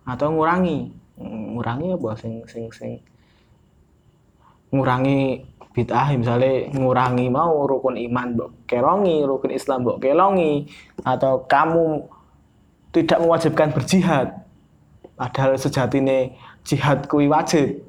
Atau 0.09 0.33
ngurangi. 0.33 0.96
Ngurangi 1.17 1.97
apa? 1.97 2.11
Sing 2.21 2.45
sing 2.49 2.69
sing 2.73 3.01
ngurangi 4.75 5.47
bid'ah 5.77 6.13
misalnya 6.17 6.73
ngurangi 6.73 7.29
mau 7.29 7.69
rukun 7.69 7.97
iman 7.97 8.33
mbok 8.35 8.51
kelongi, 8.69 9.23
rukun 9.25 9.53
Islam 9.53 9.85
mbok 9.85 10.01
kelongi 10.01 10.67
atau 11.05 11.45
kamu 11.45 12.09
tidak 12.93 13.19
mewajibkan 13.21 13.69
berjihad 13.77 14.41
padahal 15.21 15.57
sejatine 15.57 16.37
jihad 16.65 17.05
kuwi 17.09 17.29
wajib. 17.29 17.85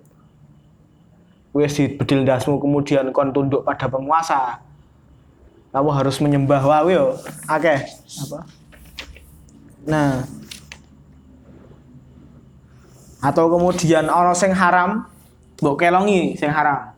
Wis 1.55 1.79
bedil 1.79 2.21
dasmu 2.21 2.61
kemudian 2.61 3.09
kon 3.09 3.33
tunduk 3.33 3.65
pada 3.65 3.89
penguasa. 3.89 4.61
Kamu 5.73 5.89
harus 5.89 6.21
menyembah 6.21 6.61
wae 6.61 6.93
yo. 6.93 7.17
Akeh. 7.49 7.81
Apa? 8.27 8.39
Nah 9.87 10.27
atau 13.23 13.45
kemudian 13.49 14.05
ono 14.07 14.33
sing 14.37 14.53
haram 14.53 15.05
mbok 15.57 15.75
kelongi 15.77 16.37
sing 16.37 16.53
haram 16.53 16.93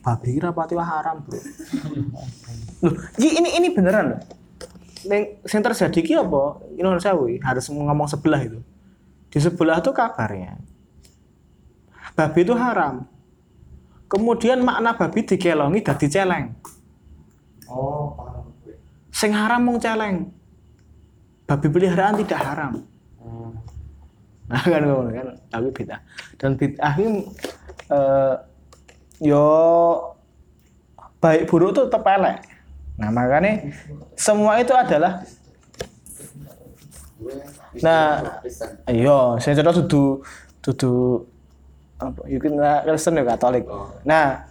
babi 0.00 0.28
kira 0.40 0.50
pati 0.56 0.72
wah 0.72 0.88
haram 0.88 1.20
bro 1.20 1.40
Loh, 2.80 2.96
ini 3.20 3.44
ini, 3.44 3.48
ini 3.60 3.68
beneran 3.76 4.16
loh 4.16 4.22
Neng, 5.00 5.40
yang 5.48 5.64
terjadi 5.64 6.00
ki 6.04 6.12
apa? 6.12 6.60
Indonesia 6.76 7.16
wi 7.16 7.40
harus 7.40 7.72
ngomong 7.72 8.04
sebelah 8.04 8.44
itu. 8.44 8.60
Di 9.32 9.40
sebelah 9.40 9.80
tuh 9.80 9.96
kabarnya 9.96 10.60
babi 12.20 12.40
itu 12.44 12.52
haram. 12.52 13.08
Kemudian 14.10 14.60
makna 14.60 14.92
babi 14.92 15.24
dikelongi 15.24 15.80
dadi 15.80 16.06
celeng. 16.10 16.52
Oh, 17.70 18.12
paham. 18.18 18.50
Sing 19.14 19.30
haram 19.30 19.62
mung 19.62 19.78
celeng. 19.78 20.34
Babi 21.46 21.66
peliharaan 21.70 22.18
tidak 22.18 22.42
haram. 22.42 22.82
Nah 24.50 24.62
kan 24.72 24.82
ngono 24.82 25.10
kan, 25.14 25.28
tapi 25.46 25.68
bid'ah. 25.70 26.00
Dan 26.34 26.58
bid'ah 26.58 26.94
ini 26.98 27.22
eh, 27.86 28.34
yo 29.22 29.46
baik 31.22 31.46
buruk 31.46 31.78
itu 31.78 31.80
tetap 31.86 32.02
elek. 32.10 32.42
Nah 32.98 33.08
makanya 33.14 33.70
semua 34.18 34.58
itu 34.58 34.74
adalah 34.74 35.22
Nah, 37.84 38.40
Kristen. 38.40 38.82
Iya, 38.88 39.38
saya 39.38 39.60
contoh 39.60 39.74
dudu 39.84 40.04
dudu 40.64 40.94
apa? 42.00 42.20
Mungkin 42.26 42.52
Kristen 42.58 43.20
ya 43.20 43.24
Katolik. 43.28 43.64
Nah, 44.02 44.48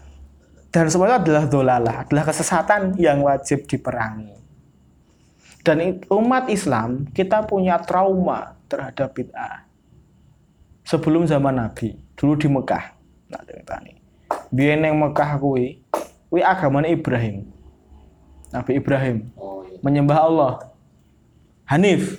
dan 0.69 0.85
semua 0.88 1.09
itu 1.11 1.17
adalah 1.27 1.43
dolalah, 1.49 1.95
adalah 2.05 2.23
kesesatan 2.30 2.95
yang 2.95 3.26
wajib 3.26 3.65
diperangi. 3.65 4.38
Dan 5.65 5.99
umat 6.07 6.47
Islam 6.47 7.09
kita 7.11 7.43
punya 7.43 7.81
trauma 7.84 8.55
terhadap 8.71 9.11
bid'ah. 9.11 9.69
Sebelum 10.90 11.30
zaman 11.30 11.53
Nabi, 11.53 11.94
dulu 12.18 12.34
di 12.34 12.49
Mekah. 12.49 12.98
Nah, 13.30 13.45
ceritanya. 13.45 13.94
Biyen 14.49 14.82
yang 14.82 14.98
Mekah 14.98 15.38
kuwi, 15.38 15.86
kuwi 16.34 16.41
agamanya 16.41 16.90
Ibrahim. 16.90 17.45
Nabi 18.49 18.82
Ibrahim 18.82 19.30
Oh 19.38 19.61
iya. 19.70 19.78
menyembah 19.86 20.18
Allah. 20.18 20.53
Hanif. 21.70 22.18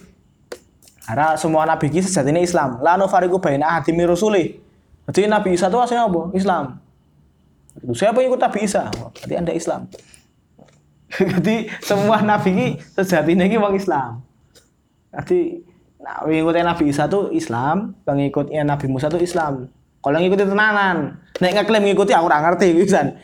Karena 1.02 1.34
semua 1.34 1.66
nabi 1.66 1.90
ini 1.90 2.06
sejatinya 2.06 2.38
Islam. 2.38 2.78
La 2.86 2.94
nufariqu 2.94 3.42
baina 3.42 3.66
ahadin 3.66 3.98
min 3.98 4.06
rusulih. 4.06 4.62
Jadi 5.10 5.26
Nabi 5.26 5.58
Isa 5.58 5.66
itu 5.66 5.74
aslinya 5.74 6.06
apa? 6.06 6.30
Islam. 6.38 6.78
Siapa 7.90 8.22
yang 8.22 8.30
ikut 8.30 8.38
Nabi 8.38 8.58
Isa? 8.62 8.86
Berarti 8.94 9.34
Anda 9.34 9.50
Islam. 9.50 9.90
Jadi 11.34 11.66
semua 11.82 12.22
nabi 12.22 12.54
ini 12.54 12.66
sejatinya 12.94 13.42
ini 13.42 13.58
wong 13.58 13.74
Islam. 13.74 14.22
Jadi 15.10 15.66
nah, 16.00 16.24
ngikutin 16.26 16.66
Nabi 16.66 16.84
Isa 16.88 17.06
itu 17.06 17.30
Islam, 17.32 17.94
yang 18.08 18.16
ngikutnya 18.16 18.62
Nabi 18.64 18.86
Musa 18.88 19.06
itu 19.12 19.20
Islam. 19.20 19.68
Kalau 20.00 20.14
yang 20.16 20.24
ngikutin 20.28 20.48
tenanan, 20.48 21.20
nek 21.38 21.50
ngeklaim 21.60 21.84
ngikuti 21.84 22.16
aku 22.16 22.24
ora 22.24 22.40
ngerti 22.40 22.72
pisan. 22.72 23.20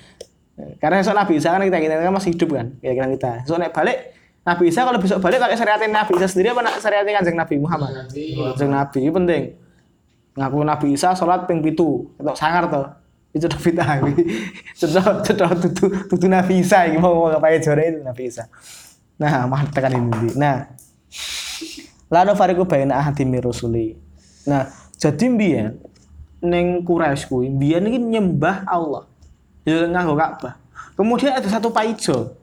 Karena 0.81 1.05
esok 1.05 1.17
Nabi 1.17 1.37
Isa 1.37 1.53
kan 1.53 1.61
kita, 1.65 1.79
kita 1.81 1.95
kan 2.01 2.13
masih 2.13 2.33
hidup 2.37 2.49
kan, 2.53 2.67
kira-kira 2.81 3.07
kita. 3.13 3.33
Esok 3.49 3.59
nek 3.61 3.73
balik 3.73 3.99
Nabi 4.47 4.65
Isa 4.71 4.87
kalau 4.87 5.01
besok 5.03 5.19
balik 5.19 5.43
pakai 5.43 5.57
syariatin 5.59 5.91
Nabi 5.91 6.13
Isa 6.21 6.27
sendiri 6.31 6.55
apa 6.55 6.61
syariatin 6.79 7.13
kanjeng 7.17 7.37
Nabi 7.37 7.55
Muhammad? 7.59 7.91
Kanjeng 8.13 8.71
Nabi 8.71 8.99
ini 9.03 9.13
penting. 9.13 9.43
Ngaku 10.37 10.59
Nabi 10.63 10.87
Isa 10.93 11.17
sholat 11.17 11.49
ping 11.49 11.65
pitu, 11.65 12.13
atau 12.21 12.37
sangar 12.37 12.69
to. 12.69 12.83
Itu 13.33 13.49
Nabi 13.49 13.71
Tawi. 13.73 14.13
Cetok 14.77 15.25
cetok 15.25 15.51
tutu 15.65 15.87
tutu 16.13 16.27
Nabi 16.29 16.61
Isa 16.61 16.85
ini 16.89 17.01
mau 17.01 17.29
ngapain 17.29 17.61
jore 17.61 17.85
itu 17.93 18.01
Nabi 18.05 18.23
Isa. 18.29 18.45
Nah, 19.17 19.49
mah 19.49 19.65
tekan 19.73 19.97
ini. 19.97 20.37
Nah, 20.37 20.69
Lalu 22.07 22.33
fariku 22.39 22.63
baina 22.63 23.03
ahadi 23.03 23.27
min 23.27 23.43
rusuli. 23.43 23.99
Nah, 24.47 24.71
jadi 24.95 25.27
mbiyen 25.27 25.75
ning 26.39 26.87
Quraisy 26.87 27.27
kuwi 27.27 27.51
mbiyen 27.51 27.87
iki 27.91 27.99
nyembah 27.99 28.63
Allah. 28.69 29.11
Ya 29.67 29.83
nganggo 29.91 30.15
Ka'bah. 30.15 30.55
Kemudian 30.95 31.35
ada 31.35 31.49
satu 31.51 31.75
paijo 31.75 32.39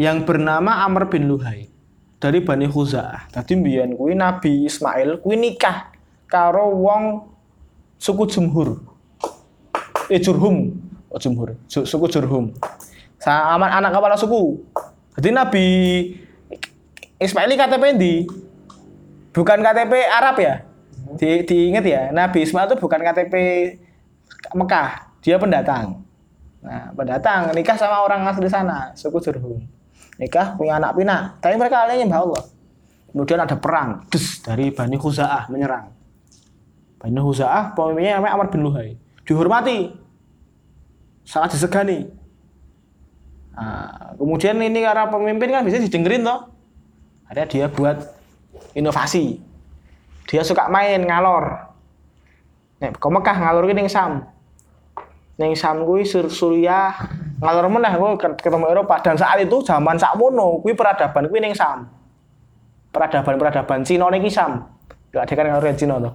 yang 0.00 0.24
bernama 0.24 0.82
Amr 0.82 1.06
bin 1.12 1.28
Luhai 1.28 1.68
dari 2.16 2.40
Bani 2.40 2.64
Khuza'ah. 2.64 3.28
Dadi 3.28 3.52
mbiyen 3.60 3.94
kuwi 3.94 4.16
Nabi 4.16 4.64
Ismail 4.64 5.20
kuwi 5.20 5.36
nikah 5.36 5.92
karo 6.24 6.72
wong 6.72 7.28
suku 8.00 8.24
Jumhur. 8.26 8.80
Eh 10.08 10.20
Jurhum, 10.20 10.72
oh 11.08 11.20
Jumhur, 11.20 11.56
Su- 11.68 11.84
suku 11.84 12.08
Jurhum. 12.08 12.56
Sama 13.20 13.68
anak 13.68 13.92
kepala 13.92 14.16
suku. 14.16 14.60
Jadi 15.16 15.28
Nabi 15.32 15.66
Ismail 17.18 17.50
ini 17.50 17.56
KTP 17.56 17.84
di 17.94 18.14
bukan 19.30 19.58
KTP 19.62 19.92
Arab 20.10 20.36
ya. 20.40 20.54
Di, 21.14 21.46
diingat 21.46 21.84
ya, 21.86 22.02
Nabi 22.10 22.42
Ismail 22.42 22.74
itu 22.74 22.76
bukan 22.80 22.98
KTP 22.98 23.34
Mekah, 24.54 24.88
dia 25.22 25.36
pendatang. 25.38 26.02
Nah, 26.64 26.90
pendatang 26.96 27.52
nikah 27.52 27.76
sama 27.76 28.00
orang 28.02 28.24
asli 28.24 28.48
sana, 28.48 28.96
suku 28.96 29.20
Jurhum. 29.20 29.60
Nikah 30.16 30.56
punya 30.56 30.80
anak 30.80 30.96
pinak, 30.96 31.38
tapi 31.44 31.54
mereka 31.60 31.84
alihnya 31.84 32.06
nyembah 32.08 32.20
Allah. 32.24 32.44
Kemudian 33.14 33.38
ada 33.38 33.54
perang, 33.54 34.02
des, 34.10 34.42
dari 34.42 34.74
Bani 34.74 34.96
Khuza'ah 34.98 35.46
menyerang. 35.52 35.92
Bani 36.98 37.20
Khuza'ah 37.20 37.76
pemimpinnya 37.76 38.18
namanya 38.18 38.32
Amr 38.34 38.48
bin 38.50 38.64
Luhai. 38.64 38.96
Dihormati. 39.22 39.92
Sangat 41.22 41.54
disegani. 41.54 42.10
Nah, 43.54 44.16
kemudian 44.18 44.58
ini 44.58 44.82
karena 44.82 45.06
pemimpin 45.12 45.48
kan 45.52 45.62
bisa 45.62 45.78
didengerin 45.78 46.26
toh. 46.26 46.53
Akhirnya 47.34 47.50
dia 47.50 47.66
buat 47.66 47.98
inovasi. 48.78 49.42
Dia 50.30 50.46
suka 50.46 50.70
main 50.70 51.02
ngalor. 51.02 51.66
Nek 52.78 52.94
ke 52.94 53.08
Mekah 53.10 53.36
ngalor 53.42 53.66
ning 53.74 53.90
Sam. 53.90 54.22
Ning 55.34 55.58
Sam 55.58 55.82
kuwi 55.82 56.06
Sur 56.06 56.30
Suriah 56.30 56.94
ngalor 57.42 57.66
meneh 57.66 57.90
kuwi 57.98 58.14
ket- 58.22 58.38
ketemu 58.38 58.70
Eropa 58.70 59.02
dan 59.02 59.18
saat 59.18 59.42
itu 59.42 59.66
zaman 59.66 59.98
sakmono 59.98 60.62
kuwi 60.62 60.78
peradaban 60.78 61.26
kuwi 61.26 61.42
ning 61.42 61.58
Sam. 61.58 61.90
Peradaban-peradaban 62.94 63.82
Cina 63.82 64.06
niki 64.14 64.30
Sam. 64.30 64.70
Gak 65.10 65.26
ada 65.26 65.34
kan 65.34 65.44
ngalor 65.50 65.74
Cina 65.74 65.98
toh. 65.98 66.14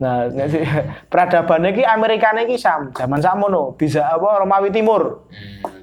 Nah, 0.00 0.32
peradaban 1.12 1.60
iki 1.68 1.84
Amerika 1.84 2.32
niki 2.32 2.56
Sam, 2.56 2.88
zaman 2.96 3.20
sakmono 3.20 3.76
bisa 3.76 4.08
apa 4.08 4.40
Romawi 4.40 4.72
Timur 4.72 5.28
Hmm. 5.28 5.76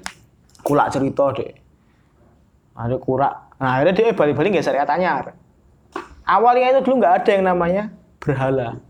kulak 0.62 0.90
cerita 0.90 1.34
deh 1.34 1.54
ada 2.74 2.98
kurak 2.98 3.51
nah 3.62 3.78
akhirnya 3.78 3.94
dia 3.94 4.18
balik-balik 4.18 4.58
nggak 4.58 4.66
syariat 4.66 4.90
anyar. 4.90 5.38
Awalnya 6.26 6.74
itu 6.74 6.82
dulu 6.90 7.06
nggak 7.06 7.16
ada 7.22 7.32
yang 7.38 7.46
namanya 7.46 7.84
berhala. 8.18 8.82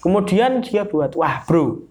Kemudian 0.00 0.64
dia 0.64 0.88
buat 0.88 1.12
wah 1.18 1.44
bro 1.44 1.84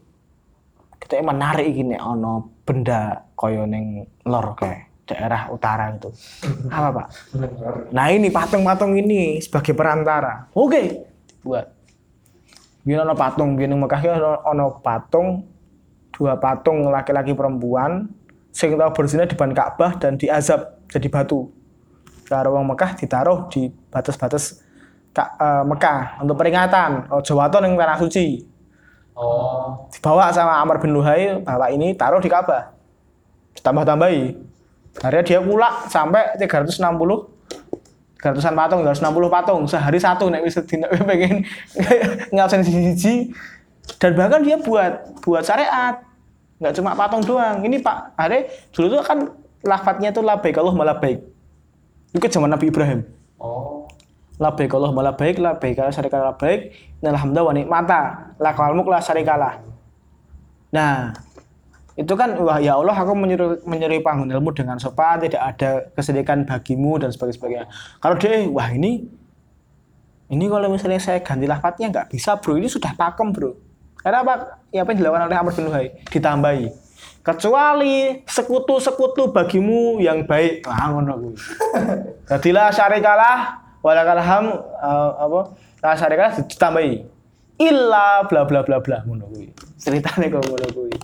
kita 0.98 1.22
menarik 1.22 1.70
gini 1.70 1.96
ono 2.02 2.50
benda 2.66 3.30
koyo 3.38 3.70
neng 3.70 4.10
lor 4.26 4.58
kayak 4.58 5.06
daerah 5.06 5.54
utara 5.54 5.94
itu. 5.94 6.10
Apa 6.68 6.90
pak? 6.92 7.08
Nah 7.94 8.10
ini 8.10 8.28
patung-patung 8.34 8.98
ini 8.98 9.40
sebagai 9.40 9.78
perantara. 9.78 10.50
Oke 10.58 11.06
buat 11.46 11.78
Biar 12.88 13.04
ono 13.04 13.20
patung, 13.20 13.60
biar 13.60 13.76
Mekah 13.76 14.00
ono, 14.48 14.80
patung, 14.80 15.44
dua 16.16 16.40
patung 16.40 16.88
laki-laki 16.88 17.36
perempuan, 17.36 18.08
sing 18.56 18.80
tau 18.80 18.96
bersihnya 18.96 19.28
di 19.28 19.36
depan 19.36 19.52
Ka'bah 19.52 20.00
dan 20.00 20.16
diazab 20.16 20.80
jadi 20.88 21.12
batu. 21.12 21.52
Karo 22.28 22.60
wong 22.60 22.76
Mekah 22.76 23.00
ditaruh 23.00 23.48
di 23.48 23.72
batas-batas 23.88 24.60
eh, 25.16 25.64
Mekah 25.64 26.20
untuk 26.22 26.36
peringatan. 26.36 27.08
Oh, 27.08 27.24
Jawaton 27.24 27.64
yang 27.64 27.80
tanah 27.80 27.98
suci. 27.98 28.44
Oh. 29.18 29.88
Dibawa 29.90 30.30
sama 30.30 30.62
Amr 30.62 30.78
bin 30.78 30.94
Luhai, 30.94 31.42
bawa 31.42 31.72
ini 31.74 31.96
taruh 31.98 32.22
di 32.22 32.30
Ka'bah. 32.30 32.70
Ditambah-tambahi. 33.58 34.38
Akhirnya 35.02 35.24
dia 35.26 35.40
kulak 35.42 35.90
sampai 35.90 36.38
360 36.38 37.38
300-an 38.18 38.56
patung, 38.58 38.82
360 38.82 39.30
patung 39.30 39.62
sehari 39.70 40.00
satu 40.02 40.26
nek 40.34 40.42
wis 40.42 40.58
dina 40.66 40.90
pengen 41.10 41.46
ngabsen 42.34 42.66
siji 42.66 43.30
dan 44.02 44.18
bahkan 44.18 44.42
dia 44.42 44.58
buat 44.58 45.22
buat 45.22 45.46
syariat 45.46 46.02
nggak 46.58 46.74
cuma 46.74 46.98
patung 46.98 47.22
doang 47.22 47.62
ini 47.62 47.78
pak 47.78 48.18
ada 48.18 48.42
dulu 48.74 48.98
tuh 48.98 49.02
kan 49.06 49.20
lafadznya 49.62 50.10
tuh 50.10 50.26
labaik 50.26 50.58
Allah 50.58 50.74
malabaik 50.74 51.22
itu 52.12 52.20
kan 52.20 52.32
zaman 52.32 52.50
Nabi 52.52 52.72
Ibrahim. 52.72 53.02
Oh. 53.38 53.86
labaik 54.38 54.70
Allah 54.70 54.94
malabaik 54.94 55.42
labaik 55.42 55.82
Allah 55.82 55.94
syarikalah 55.94 56.34
labaik 56.34 56.70
dan 57.02 57.18
alhamdulillah 57.18 57.46
wa 57.50 57.54
nikmata 57.58 58.02
lakal 58.38 58.70
mulk 58.78 58.86
la 58.94 59.02
syarikalah. 59.02 59.66
Nah 60.70 61.10
itu 61.98 62.14
kan 62.14 62.38
wah 62.38 62.62
ya 62.62 62.78
Allah 62.78 62.94
aku 62.94 63.18
menyuruh 63.18 63.66
menyuruh 63.66 63.98
ilmu 63.98 64.54
dengan 64.54 64.78
sopan 64.78 65.18
tidak 65.26 65.42
ada 65.42 65.90
kesedihan 65.98 66.46
bagimu 66.46 67.02
dan 67.02 67.10
sebagainya. 67.10 67.66
Kalau 67.98 68.14
dia 68.22 68.46
wah 68.54 68.70
ini 68.70 69.10
ini 70.30 70.46
kalau 70.46 70.70
misalnya 70.70 71.02
saya 71.02 71.18
ganti 71.26 71.50
lafadznya 71.50 71.90
nggak 71.90 72.14
bisa 72.14 72.38
bro. 72.38 72.62
Ini 72.62 72.70
sudah 72.70 72.94
pakem 72.94 73.34
bro. 73.34 73.58
Karena 73.98 74.22
apa? 74.22 74.62
Ya 74.70 74.86
apa 74.86 74.94
yang 74.94 75.02
dilakukan 75.02 75.26
oleh 75.26 75.38
Amr 75.42 75.54
bin 75.58 75.66
Luhai? 75.66 75.88
Ditambahi 76.14 76.87
kecuali 77.28 78.24
sekutu-sekutu 78.24 79.36
bagimu 79.36 80.00
yang 80.00 80.24
baik. 80.24 80.64
Ah 80.64 80.96
ngono 80.96 81.20
kuwi. 81.20 81.36
Jadilah 82.32 82.72
syarikalah 82.72 83.60
walakal 83.84 84.22
ham 84.24 84.46
eh, 84.80 85.12
apa 85.20 85.40
la 85.84 85.92
syarikalah 86.00 86.32
ditambahi. 86.40 87.04
Illa 87.60 88.24
bla 88.32 88.48
bla 88.48 88.64
bla 88.64 88.80
bla 88.80 89.04
ngono 89.04 89.28
kuwi. 89.28 89.52
Ceritanya 89.76 90.32
kok 90.32 90.48
ngono 90.48 90.68
kuwi. 90.72 90.96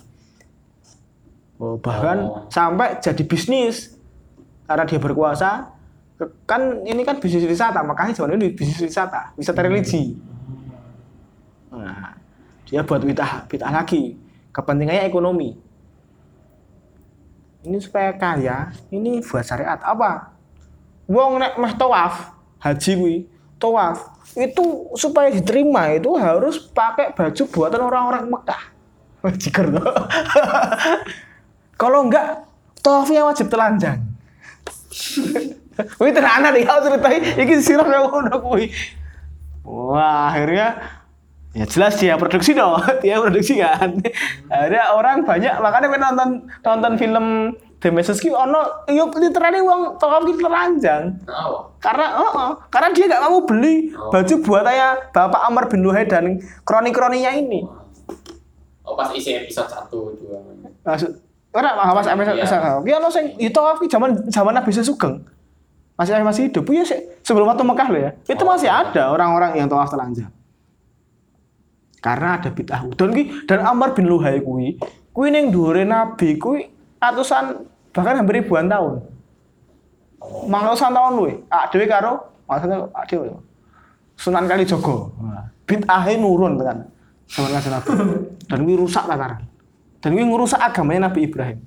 Oh, 1.60 1.76
bahkan 1.80 2.18
Oh. 2.24 2.48
sampai 2.48 3.04
jadi 3.04 3.24
bisnis 3.28 3.96
karena 4.64 4.84
dia 4.88 5.00
berkuasa 5.00 5.76
kan 6.48 6.88
ini 6.88 7.04
kan 7.04 7.20
bisnis 7.20 7.44
wisata 7.44 7.84
makanya 7.84 8.16
zaman 8.16 8.40
ini 8.40 8.56
bisnis 8.56 8.80
wisata 8.80 9.36
wisata 9.36 9.60
religi. 9.60 10.16
Nah 11.76 12.16
dia 12.64 12.80
buat 12.88 13.04
bid'ah 13.04 13.44
bid'ah 13.52 13.76
lagi. 13.76 14.16
Kepentingannya 14.54 15.10
ekonomi 15.10 15.73
ini 17.64 17.78
supaya 17.80 18.12
kaya 18.16 18.72
ini 18.92 19.24
buat 19.24 19.44
syariat. 19.44 19.80
Apa? 19.80 20.36
Wong 21.08 21.40
nek 21.40 21.60
meh 21.60 21.74
tawaf 21.76 22.32
haji 22.64 22.92
kuwi 22.96 23.18
tawaf 23.60 24.08
itu 24.40 24.92
supaya 24.96 25.28
diterima 25.30 25.92
itu 25.92 26.16
harus 26.16 26.60
pakai 26.60 27.12
baju 27.12 27.44
buatan 27.52 27.82
orang-orang 27.84 28.24
Mekah. 28.32 28.64
Tuh 29.24 29.96
kalau 31.80 32.08
enggak 32.08 32.44
tawafnya 32.84 33.24
wajib 33.28 33.48
telanjang. 33.48 34.00
Wih 36.02 36.14
tenanan 36.14 36.54
ya 36.54 36.78
ceritain 36.86 37.24
iki 37.34 37.58
sirah 37.58 37.88
yang 37.88 38.06
ngono 38.12 38.38
kuwi. 38.44 38.70
Wah, 39.64 40.30
akhirnya 40.30 40.76
Ya 41.54 41.70
jelas 41.70 42.02
dia 42.02 42.18
produksi 42.18 42.58
dong, 42.58 42.82
dia 43.06 43.22
produksi 43.22 43.62
kan. 43.62 43.94
Ada 44.50 44.98
orang 44.98 45.22
banyak 45.22 45.54
makanya 45.62 45.88
pengen 45.94 46.02
nonton 46.10 46.30
nonton 46.66 46.92
film 46.98 47.26
The 47.78 47.94
Message 47.94 48.26
ki 48.26 48.34
ono 48.34 48.88
yuk 48.90 49.14
literally 49.22 49.62
wong 49.62 50.02
toko 50.02 50.26
ki 50.26 50.34
telanjang. 50.42 51.14
Oh, 51.30 51.70
Karena 51.78 52.18
oh, 52.18 52.32
oh, 52.34 52.52
karena 52.74 52.90
dia 52.90 53.06
nggak 53.06 53.22
mau 53.30 53.46
beli 53.46 53.94
Oh. 53.94 54.10
baju 54.10 54.34
buatannya 54.42 55.14
Bapak 55.14 55.42
Amr 55.46 55.70
bin 55.70 55.86
Luhai 55.86 56.10
dan 56.10 56.42
kroni-kroninya 56.66 57.30
ini. 57.38 57.62
Oh 58.82 58.98
pas 58.98 59.14
isi 59.14 59.38
episode 59.38 59.70
1 59.70 59.94
2. 59.94 60.90
Maksud 60.90 61.12
ora 61.54 61.70
Mas 61.94 62.10
MS 62.10 62.34
Iya. 62.34 62.82
Ki 62.82 62.92
ono 62.98 63.08
sing 63.14 63.26
itu 63.38 63.62
ki 63.78 63.86
zaman 63.86 64.26
zaman 64.34 64.58
Nabi 64.58 64.74
Sugeng. 64.74 65.22
Masih 65.94 66.18
masih 66.26 66.50
hidup. 66.50 66.66
Iya 66.66 66.82
sih 66.82 67.00
sebelum 67.22 67.46
waktu 67.46 67.62
Mekah 67.62 67.88
loh 67.94 68.02
ya. 68.10 68.12
Itu 68.26 68.42
Oh. 68.42 68.50
masih 68.50 68.74
ada 68.74 69.14
orang-orang 69.14 69.54
yang 69.54 69.70
tawaf 69.70 69.94
telanjang. 69.94 70.34
Karena 72.04 72.36
ada 72.36 72.52
bid'ah. 72.52 72.84
Dan 73.00 73.16
ki 73.16 73.48
dan 73.48 73.64
Amr 73.64 73.96
bin 73.96 74.12
Luhai 74.12 74.44
kuwi 74.44 74.76
kuwi 75.16 75.28
ning 75.32 75.56
dhuwure 75.56 75.88
Nabi 75.88 76.36
kuwi 76.36 76.68
ratusan 77.00 77.64
bahkan 77.96 78.20
hampir 78.20 78.44
ribuan 78.44 78.68
tahun. 78.68 79.00
Mangusan 80.52 80.92
tahun 80.92 81.12
luwe. 81.16 81.34
Ah 81.48 81.72
dhewe 81.72 81.88
karo 81.88 82.44
maksudnya 82.44 82.92
ah 82.92 83.08
dhewe. 83.08 83.32
Sunan 84.20 84.52
Kalijogo. 84.52 85.16
Bid'ahe 85.64 86.20
nurun 86.20 86.60
tekan. 86.60 86.92
Kanjeng 87.32 87.72
Nabi. 87.72 87.90
Dan 88.52 88.60
kuwi 88.68 88.76
rusak 88.76 89.08
tataran. 89.08 89.40
Dan 90.04 90.20
kuwi 90.20 90.28
ngerusak 90.28 90.60
agamanya 90.60 91.08
Nabi 91.08 91.32
Ibrahim. 91.32 91.64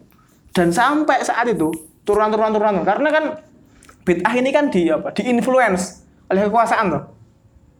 Dan 0.52 0.68
sampai 0.68 1.24
saat 1.24 1.48
itu 1.48 1.72
turunan-turunan 2.04 2.52
turunan 2.52 2.84
karena 2.84 3.08
kan 3.08 3.24
bid'ah 4.04 4.34
ini 4.36 4.52
kan 4.52 4.68
di 4.68 4.92
apa? 4.92 5.16
Diinfluence 5.16 6.04
oleh 6.28 6.44
kekuasaan 6.44 6.92
tuh. 6.92 7.02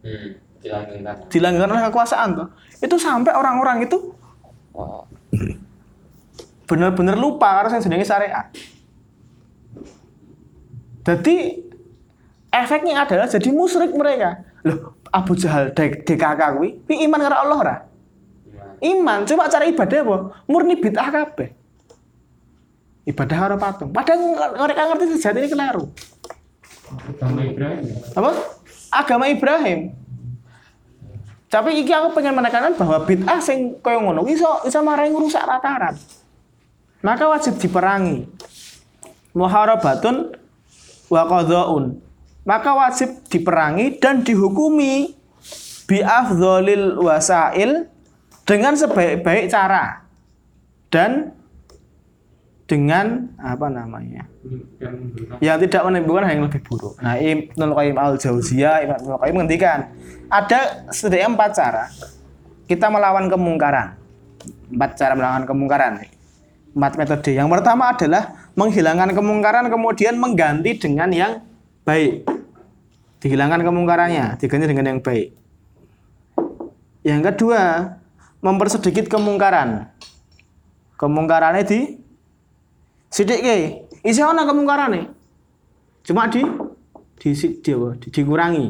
Hmm. 0.01 0.46
Dilanggengkan. 0.61 1.15
Dilanggar 1.29 1.67
oleh 1.69 1.83
kekuasaan 1.89 2.29
tuh. 2.35 2.47
Itu 2.81 2.95
sampai 2.97 3.33
orang-orang 3.33 3.85
itu 3.85 4.13
bener-bener 6.67 7.15
lupa 7.15 7.61
karena 7.61 7.69
saya 7.71 7.81
jenenge 7.81 8.05
syariat. 8.05 8.45
Jadi 11.07 11.35
efeknya 12.51 13.07
adalah 13.07 13.25
jadi 13.31 13.49
musyrik 13.55 13.95
mereka. 13.95 14.43
Loh, 14.67 14.99
Abu 15.15 15.39
Jahal 15.39 15.71
dek 15.71 16.03
DKK 16.03 16.41
kuwi, 16.59 16.83
iman 17.07 17.19
karo 17.23 17.35
Allah 17.39 17.57
ora? 17.57 17.75
Iman, 18.83 19.25
cuma 19.25 19.49
cara 19.49 19.65
ibadah 19.65 19.99
apa? 20.03 20.17
Murni 20.45 20.77
bid'ah 20.77 21.09
kabeh. 21.09 21.49
Ibadah 23.07 23.37
karo 23.39 23.55
patung. 23.55 23.89
Padahal 23.95 24.19
mereka 24.59 24.81
ngerti 24.91 25.15
sejati 25.15 25.39
ini 25.39 25.49
keliru. 25.49 25.87
agama 26.87 27.41
Ibrahim. 27.41 27.83
ya? 27.87 27.95
Apa? 28.19 28.31
Agama 28.91 29.25
Ibrahim. 29.31 29.79
Tapi 31.47 31.79
iki 31.79 31.95
aku 31.95 32.11
pengen 32.11 32.35
menekankan 32.35 32.75
bahwa 32.75 33.07
bid'ah 33.07 33.39
sing 33.39 33.79
kaya 33.79 34.03
ngono 34.03 34.27
iso 34.27 34.67
iso 34.67 34.83
marai 34.83 35.07
ngrusak 35.07 35.47
tataran. 35.47 35.95
Maka 36.99 37.23
wajib 37.31 37.55
diperangi. 37.55 38.27
Muharabatun 39.31 40.35
wa 41.07 41.21
qadhaun. 41.23 42.03
Maka 42.43 42.71
wajib 42.75 43.23
diperangi 43.31 43.95
dan 43.99 44.27
dihukumi 44.27 45.15
bi 45.87 45.99
afdhalil 46.03 46.99
wasail 46.99 47.87
dengan 48.43 48.75
sebaik-baik 48.75 49.47
cara 49.47 50.03
dan 50.91 51.31
dengan 52.67 53.31
apa 53.39 53.71
namanya? 53.71 54.27
Yang 55.43 55.57
tidak 55.67 55.81
menimbulkan 55.87 56.23
hal 56.27 56.33
yang 56.39 56.45
lebih 56.47 56.61
buruk. 56.65 56.95
Nah, 57.01 57.15
Ibnul 57.19 57.73
Qayyim 57.73 57.97
al 57.97 58.15
Jauziyah, 58.15 58.75
Ibnul 58.85 59.19
Qayyim 59.19 59.35
menghentikan 59.35 59.79
ada 60.27 60.87
setidaknya 60.91 61.27
empat 61.33 61.51
cara 61.55 61.85
kita 62.67 62.91
melawan 62.91 63.31
kemungkaran. 63.31 63.95
Empat 64.67 64.99
cara 64.99 65.15
melawan 65.15 65.47
kemungkaran. 65.47 66.03
Empat 66.75 66.93
metode. 66.99 67.31
Yang 67.31 67.47
pertama 67.47 67.95
adalah 67.95 68.51
menghilangkan 68.53 69.15
kemungkaran 69.15 69.65
kemudian 69.71 70.19
mengganti 70.19 70.75
dengan 70.75 71.09
yang 71.09 71.33
baik. 71.87 72.27
Dihilangkan 73.17 73.65
kemungkarannya, 73.65 74.37
diganti 74.37 74.65
dengan 74.69 74.85
yang 74.93 74.99
baik. 75.01 75.33
Yang 77.01 77.21
kedua, 77.33 77.95
mempersedikit 78.43 79.09
kemungkaran. 79.09 79.89
Kemungkarannya 80.99 81.63
di 81.65 81.79
sidik 83.09 83.41
isi 84.07 84.23
ana 84.23 84.47
kemungkarane? 84.47 85.11
Cuma 86.07 86.31
di 86.31 86.39
di, 87.19 87.29
di, 87.35 87.71
di 87.75 88.07
dikurangi. 88.07 88.67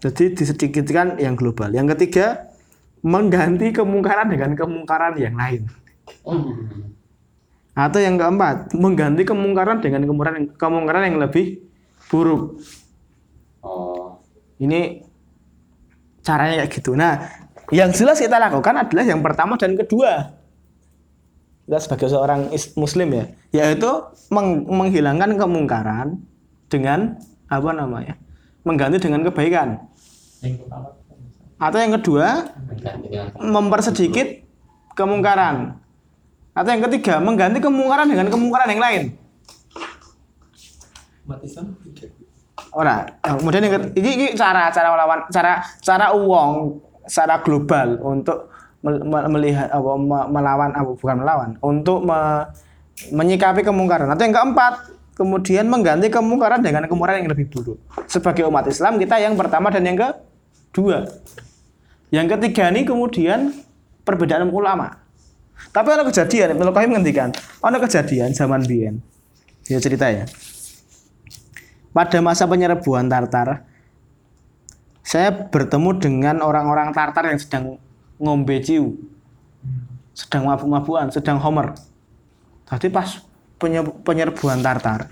Jadi 0.00 0.32
disedikitkan 0.32 1.18
yang 1.18 1.34
global. 1.34 1.74
Yang 1.74 1.98
ketiga 1.98 2.48
mengganti 3.02 3.74
kemungkaran 3.74 4.30
dengan 4.30 4.54
kemungkaran 4.54 5.18
yang 5.18 5.34
lain. 5.34 5.66
Hmm. 6.26 6.90
atau 7.70 8.02
yang 8.02 8.18
keempat 8.18 8.74
mengganti 8.74 9.22
kemungkaran 9.22 9.78
dengan 9.78 10.02
kemungkaran 10.02 10.52
kemungkaran 10.58 11.06
yang 11.06 11.22
lebih 11.22 11.62
buruk. 12.10 12.58
Oh. 13.62 14.18
ini 14.58 15.06
caranya 16.20 16.66
kayak 16.66 16.72
gitu. 16.74 16.98
Nah 16.98 17.30
yang 17.70 17.94
jelas 17.94 18.18
kita 18.18 18.42
lakukan 18.42 18.74
adalah 18.74 19.06
yang 19.06 19.22
pertama 19.22 19.54
dan 19.54 19.78
kedua 19.78 20.39
kita 21.70 21.78
sebagai 21.78 22.10
seorang 22.10 22.50
muslim 22.74 23.08
ya. 23.14 23.24
Yaitu 23.54 23.86
meng- 24.34 24.66
menghilangkan 24.66 25.38
kemungkaran 25.38 26.18
dengan 26.66 27.14
apa 27.46 27.70
namanya 27.70 28.18
mengganti 28.66 28.98
dengan 28.98 29.22
kebaikan. 29.30 29.78
Atau 31.62 31.78
yang 31.78 31.94
kedua 31.94 32.50
mempersedikit 33.38 34.42
kemungkaran. 34.98 35.78
Atau 36.58 36.74
yang 36.74 36.82
ketiga 36.90 37.22
mengganti 37.22 37.62
kemungkaran 37.62 38.10
dengan 38.10 38.26
kemungkaran 38.26 38.68
yang 38.74 38.82
lain. 38.82 39.02
Ora, 42.74 43.06
eh, 43.06 43.34
kemudian 43.38 43.62
yang 43.62 43.94
ini, 43.94 44.10
ini 44.18 44.26
cara 44.34 44.74
cara 44.74 44.90
melawan 44.90 45.30
cara 45.30 45.62
cara 45.78 46.10
uang 46.18 46.82
secara 47.06 47.38
global 47.46 48.02
untuk 48.02 48.50
melihat 48.82 49.68
apa 49.68 49.90
me- 50.00 50.28
melawan 50.32 50.70
apa 50.72 50.90
bukan 50.96 51.16
melawan 51.20 51.50
untuk 51.60 52.04
me- 52.04 52.48
menyikapi 53.12 53.64
kemungkaran. 53.64 54.08
Atau 54.12 54.28
yang 54.28 54.36
keempat, 54.36 54.92
kemudian 55.16 55.68
mengganti 55.68 56.08
kemungkaran 56.12 56.60
dengan 56.60 56.84
kemungkaran 56.88 57.24
yang 57.24 57.30
lebih 57.32 57.48
buruk. 57.48 57.78
Sebagai 58.08 58.48
umat 58.48 58.68
Islam 58.68 59.00
kita 59.00 59.20
yang 59.20 59.36
pertama 59.36 59.68
dan 59.72 59.84
yang 59.84 59.96
kedua. 59.96 61.08
Yang 62.10 62.26
ketiga 62.36 62.68
ini 62.72 62.84
kemudian 62.84 63.54
perbedaan 64.04 64.48
ulama. 64.50 65.00
Tapi 65.70 65.88
ada 65.92 66.02
kejadian, 66.08 66.56
Ibnu 66.56 66.72
Qayyim 66.72 66.90
ngendikan, 66.96 67.30
ada 67.60 67.78
kejadian 67.78 68.32
zaman 68.32 68.64
biyen. 68.64 69.04
Dia 69.68 69.78
cerita 69.78 70.08
ya 70.08 70.24
pada 71.90 72.18
masa 72.22 72.46
penyerbuan 72.46 73.10
Tartar, 73.10 73.66
saya 75.02 75.30
bertemu 75.50 75.90
dengan 75.98 76.36
orang-orang 76.42 76.94
Tartar 76.94 77.34
yang 77.34 77.40
sedang 77.42 77.64
ngombe 78.20 78.60
ciu, 78.60 79.00
sedang 80.12 80.44
mabuk-mabukan, 80.46 81.08
sedang 81.08 81.40
homer. 81.40 81.72
Tadi 82.68 82.92
pas 82.92 83.24
penye- 83.56 83.96
penyerbuan 84.04 84.60
Tartar, 84.60 85.08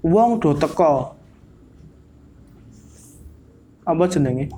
wong 0.00 0.38
do 0.38 0.54
teko. 0.54 1.18
Apa 3.82 4.04
jenenge? 4.06 4.48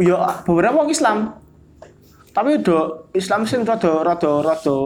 Ya 0.00 0.40
beberapa 0.48 0.80
wong 0.80 0.90
Islam. 0.90 1.36
Tapi 2.30 2.62
do 2.62 3.10
Islam 3.12 3.44
sing 3.44 3.66
rada 3.66 3.90
rada 4.00 4.30
rada 4.40 4.76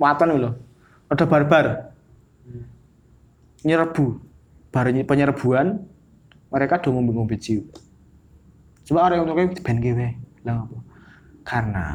waton 0.00 0.28
lho. 0.34 0.50
Rada 1.08 1.24
barbar 1.28 1.66
nyerbu 3.62 4.22
bareng 4.70 5.02
penyerbuan 5.02 5.82
mereka 6.48 6.78
do 6.78 6.94
ngombe 6.94 7.12
ngombe 7.12 7.36
ciu 7.36 7.66
coba 8.88 9.12
orang 9.12 9.28
yang 9.28 9.52
ben 9.60 9.78
kewe 9.84 10.08
lah 10.48 10.64
apa? 10.64 10.78
Karena 11.44 11.86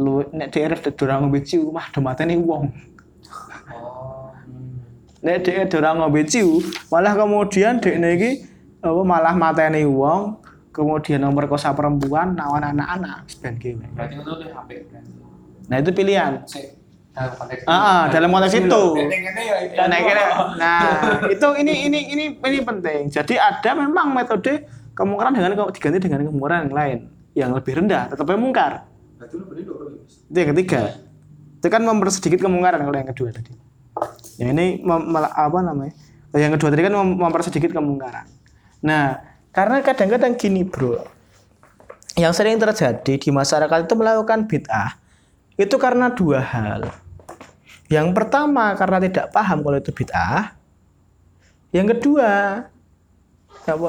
lu 0.00 0.24
nek 0.32 0.48
DRF 0.50 0.96
dorang 0.96 1.28
ngombe 1.28 1.44
ciu 1.44 1.68
mah 1.68 1.92
do 1.92 2.00
mateni 2.00 2.40
wong. 2.40 2.72
Oh. 3.68 4.32
nek 5.20 5.44
dhek 5.44 5.68
dorang 5.68 6.00
ngombe 6.00 6.24
ciu 6.24 6.64
malah 6.88 7.12
kemudian 7.12 7.78
dekne 7.78 8.16
iki 8.16 8.30
apa 8.80 9.00
malah 9.04 9.36
mateni 9.36 9.84
wong 9.84 10.40
kemudian 10.74 11.22
memperkosa 11.22 11.70
perempuan 11.72 12.34
nawan 12.34 12.74
anak-anak 12.74 13.28
ben 13.38 13.54
kewe 13.56 13.86
Berarti 13.94 14.14
itu 14.18 14.30
lebih 14.34 14.50
HP 14.50 14.70
nah 15.64 15.80
itu 15.80 15.90
pilihan. 15.96 16.32
Sik, 16.44 16.76
dalam 17.14 17.32
konteks 17.40 17.62
ah, 17.64 17.72
ah, 17.72 18.02
dalam 18.10 18.28
konteks 18.28 18.52
itu. 18.58 18.82
Ya 18.98 19.04
itu. 19.64 19.76
Dan 19.78 19.88
akhirnya, 19.94 20.28
nah 20.60 20.80
itu 21.30 21.48
ini 21.62 21.74
ini 21.88 22.00
ini 22.10 22.24
ini 22.36 22.58
penting. 22.60 23.08
Jadi 23.08 23.38
ada 23.38 23.70
memang 23.78 24.12
metode 24.12 24.66
kemungkaran 24.94 25.34
dengan 25.34 25.68
diganti 25.70 25.98
dengan 25.98 26.24
kemungkaran 26.26 26.70
yang 26.70 26.74
lain 26.74 26.98
yang 27.34 27.50
lebih 27.50 27.82
rendah, 27.82 28.14
tetap 28.14 28.30
mungkar. 28.38 28.86
Dong. 29.18 30.06
Itu 30.30 30.38
yang 30.38 30.50
ketiga. 30.54 30.94
Itu 31.58 31.66
kan 31.66 31.82
mempersedikit 31.82 32.38
kemungkaran 32.38 32.78
kalau 32.82 32.94
yang 32.94 33.10
kedua 33.10 33.34
tadi. 33.34 33.50
Yang 34.38 34.48
ini 34.54 34.66
mem- 34.82 35.08
mel- 35.10 35.34
apa 35.34 35.58
namanya? 35.62 35.94
Yang 36.34 36.58
kedua 36.58 36.68
tadi 36.70 36.82
kan 36.86 36.94
mem- 36.94 37.18
mempersedikit 37.18 37.70
kemungkaran. 37.74 38.26
Nah, 38.84 39.34
Karena 39.54 39.78
kadang-kadang 39.86 40.34
gini, 40.34 40.66
Bro. 40.66 41.06
Yang 42.18 42.42
sering 42.42 42.58
terjadi 42.58 43.14
di 43.14 43.30
masyarakat 43.30 43.86
itu 43.86 43.94
melakukan 43.94 44.50
bid'ah 44.50 44.98
itu 45.54 45.78
karena 45.78 46.10
dua 46.10 46.42
hal. 46.42 46.90
Yang 47.86 48.10
pertama 48.18 48.74
karena 48.74 48.98
tidak 48.98 49.30
paham 49.30 49.62
kalau 49.62 49.78
itu 49.78 49.94
bid'ah. 49.94 50.58
Yang 51.70 51.98
kedua? 51.98 52.30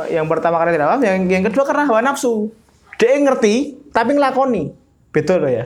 Yang 0.07 0.27
pertama 0.31 0.56
karena 0.61 0.72
tidak 0.72 0.88
paham, 0.88 1.02
yang, 1.03 1.19
yang 1.27 1.43
kedua 1.43 1.64
karena 1.68 1.84
hawa 1.84 1.99
nafsu. 1.99 2.52
Dia 2.95 3.19
ngerti 3.19 3.76
tapi 3.91 4.15
ngelakoni. 4.15 4.72
Betul 5.11 5.43
loh 5.43 5.52
ya. 5.52 5.65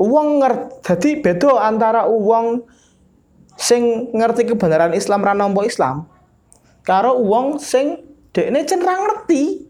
Uang 0.00 0.40
ngerti, 0.40 0.72
jadi 0.82 1.10
beda 1.20 1.50
antara 1.62 2.08
uang 2.08 2.64
sing 3.54 4.10
ngerti 4.10 4.48
kebenaran 4.50 4.96
Islam 4.96 5.22
ra 5.22 5.36
nampa 5.36 5.62
Islam 5.62 6.08
karo 6.82 7.14
uang 7.22 7.62
sing 7.62 8.02
dekne 8.34 8.66
cenderung 8.66 9.06
ngerti 9.06 9.62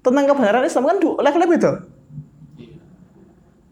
tentang 0.00 0.24
kebenaran 0.30 0.62
Islam 0.62 0.86
kan 0.86 0.96
levelnya 1.02 1.48
beda. 1.50 1.72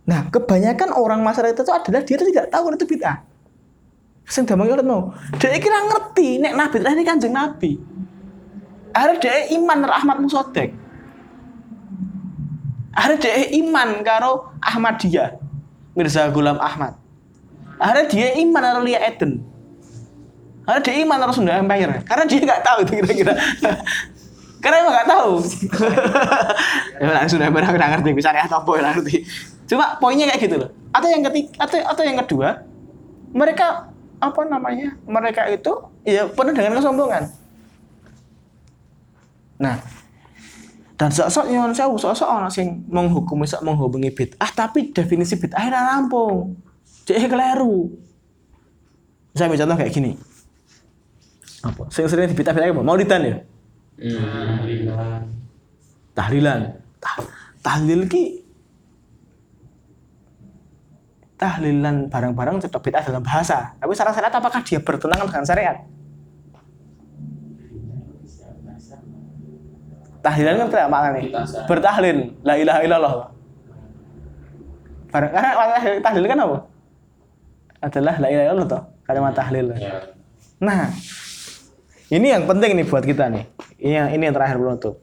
Nah, 0.09 0.21
kebanyakan 0.33 0.97
orang 0.97 1.21
masyarakat 1.21 1.53
itu 1.53 1.69
adalah 1.69 2.01
dia 2.01 2.17
tidak 2.17 2.49
tahu 2.49 2.73
itu 2.73 2.89
bid'ah. 2.89 3.21
Sing 4.29 4.45
damang 4.45 4.69
yo 4.69 4.77
no. 4.81 5.13
Dia 5.41 5.57
kira 5.57 5.85
ngerti 5.85 6.41
nek 6.41 6.53
nabi 6.57 6.77
ini 6.85 7.05
kanjeng 7.05 7.33
nabi. 7.33 7.81
Akhirnya 8.93 9.19
dia 9.21 9.37
iman 9.59 9.79
rahmat 9.85 10.17
musodek. 10.21 10.71
Akhirnya 12.95 13.19
dia 13.23 13.35
iman 13.63 13.89
karo 14.03 14.53
Ahmadiyah. 14.59 15.39
Mirza 15.95 16.31
Gulam 16.31 16.59
Ahmad. 16.63 16.95
Akhirnya 17.79 18.07
dia 18.11 18.29
iman 18.43 18.63
karo 18.63 18.81
Lia 18.83 19.01
Eden. 19.07 19.43
Akhirnya 20.67 20.85
dia 20.85 20.95
iman 21.07 21.17
karo 21.23 21.33
Sunda 21.35 21.59
Empire. 21.59 22.03
Karena 22.07 22.25
dia 22.27 22.41
nggak 22.43 22.63
tahu 22.63 22.79
itu 22.87 22.93
kira-kira. 23.03 23.33
Karena 24.63 24.77
emang 24.83 24.95
nggak 24.99 25.09
tahu. 25.09 25.31
ya 27.03 27.29
Sunda 27.31 27.47
Empire 27.47 27.67
aku 27.67 27.77
nggak 27.79 27.93
ngerti. 27.99 28.11
Bisa 28.15 28.35
atau 28.35 28.63
nggak 28.67 28.95
ngerti. 28.99 29.17
Cuma 29.69 30.01
poinnya 30.01 30.27
kayak 30.33 30.41
gitu 30.49 30.57
loh. 30.65 30.71
Atau 30.91 31.09
yang 31.13 31.23
ketiga, 31.29 31.53
atau, 31.61 31.77
atau 31.77 32.03
yang 32.03 32.19
kedua, 32.25 32.65
mereka 33.37 33.93
apa 34.19 34.41
namanya? 34.49 34.97
Mereka 35.05 35.53
itu 35.53 35.73
ya 36.03 36.25
penuh 36.27 36.57
dengan 36.57 36.81
kesombongan. 36.81 37.29
Nah, 39.59 39.77
dan 40.99 41.15
sok-sok 41.15 41.47
nyon 41.47 41.71
sewu, 41.71 41.95
sok-sok 41.95 42.27
orang 42.27 42.51
sing 42.51 42.83
menghukumi 42.91 43.47
sok 43.47 43.63
menghubungi 43.63 44.11
bid'ah 44.11 44.51
tapi 44.51 44.91
definisi 44.91 45.39
bid'ah 45.39 45.71
ora 45.71 45.95
rampung. 45.95 46.59
Dia 47.07 47.23
keliru. 47.31 47.87
Saya 49.35 49.47
ambil 49.47 49.63
contoh 49.63 49.77
kayak 49.79 49.93
gini. 49.95 50.19
Apa? 51.63 51.87
Sing 51.95 52.11
sering 52.11 52.27
di 52.27 52.35
bid'ah 52.35 52.51
bid'ah 52.51 52.75
apa? 52.75 52.83
Maulidan 52.83 53.21
ya? 53.23 53.37
Hmm. 53.99 54.19
Tahlilan. 54.59 55.23
Tahlilan. 56.19 56.61
Tah- 56.99 57.31
tahlil 57.63 58.03
ki 58.11 58.43
tahlilan 61.39 62.11
barang-barang 62.11 62.67
tetap 62.67 62.83
bid'ah 62.83 63.07
dalam 63.07 63.23
bahasa. 63.23 63.79
Tapi 63.79 63.95
secara 63.95 64.11
syariat 64.11 64.35
apakah 64.35 64.61
dia 64.67 64.83
bertentangan 64.83 65.31
dengan 65.31 65.47
syariat? 65.47 65.79
Tahlilan 70.19 70.55
kan 70.59 70.69
tidak 70.69 70.89
maknanya. 70.91 71.21
Kita- 71.23 71.67
Bertahlil, 71.71 72.19
la 72.43 72.55
ilaha 72.59 72.81
illallah. 72.83 73.15
Barang 75.09 75.31
karena 75.33 76.01
tahlil 76.05 76.25
kan 76.29 76.39
apa? 76.43 76.59
Adalah 77.79 78.15
la 78.19 78.29
ilaha 78.29 78.45
illallah 78.51 78.69
toh, 78.69 78.83
kalimat 79.07 79.33
tahlil. 79.33 79.67
Ya. 79.79 80.05
Nah, 80.59 80.91
ini 82.11 82.27
yang 82.35 82.45
penting 82.45 82.77
nih 82.77 82.87
buat 82.87 83.05
kita 83.07 83.31
nih. 83.31 83.45
Ini 83.79 83.95
yang 83.95 84.09
ini 84.13 84.23
yang 84.27 84.35
terakhir 84.35 84.59
penutup. 84.59 84.95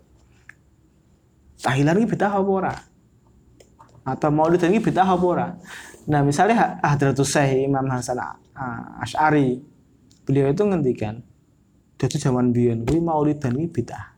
Tahlilan 1.63 1.95
ini 1.97 2.05
bid'ah 2.05 2.31
apa 2.35 2.51
ora? 2.51 2.73
Atau 4.05 4.29
maulid 4.29 4.61
ini 4.67 4.77
bid'ah 4.77 5.07
apa 5.07 5.25
ora? 5.25 5.47
Nah, 6.05 6.21
misalnya 6.21 6.55
Ha- 6.59 6.93
Hadratus 6.93 7.31
Syekh 7.33 7.65
Imam 7.65 7.87
Hasan 7.89 8.19
Asy'ari, 9.01 9.57
beliau 10.27 10.51
itu 10.53 10.61
ngendikan, 10.61 11.25
dari 11.97 12.17
zaman 12.19 12.53
biyen 12.53 12.85
kuwi 12.85 13.01
maulidan 13.01 13.57
ini 13.57 13.65
bid'ah. 13.71 14.14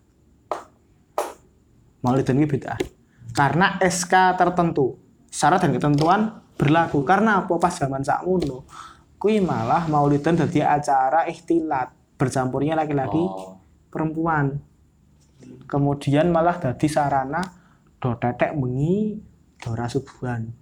Maulidan 2.02 2.38
ini 2.38 2.46
bid'ah. 2.46 2.78
Karena 3.34 3.78
SK 3.82 4.38
tertentu, 4.38 4.98
syarat 5.30 5.62
dan 5.62 5.74
ketentuan 5.74 6.42
berlaku. 6.58 7.06
Karena 7.06 7.46
apa 7.46 7.58
pas 7.62 7.74
zaman 7.74 8.02
sakmono 8.02 8.66
kuwi 9.18 9.42
malah 9.42 9.90
maulidan 9.90 10.38
dadi 10.38 10.62
acara 10.62 11.26
ikhtilat, 11.26 12.18
bercampurnya 12.18 12.78
laki-laki 12.78 13.18
Oh. 13.18 13.58
perempuan. 13.90 14.62
Kemudian 15.66 16.30
malah 16.30 16.58
dadi 16.62 16.86
sarana 16.86 17.42
do 17.98 18.14
tetek 18.18 18.54
bengi 18.54 19.18
do 19.58 19.74
rasubuhan. 19.74 20.54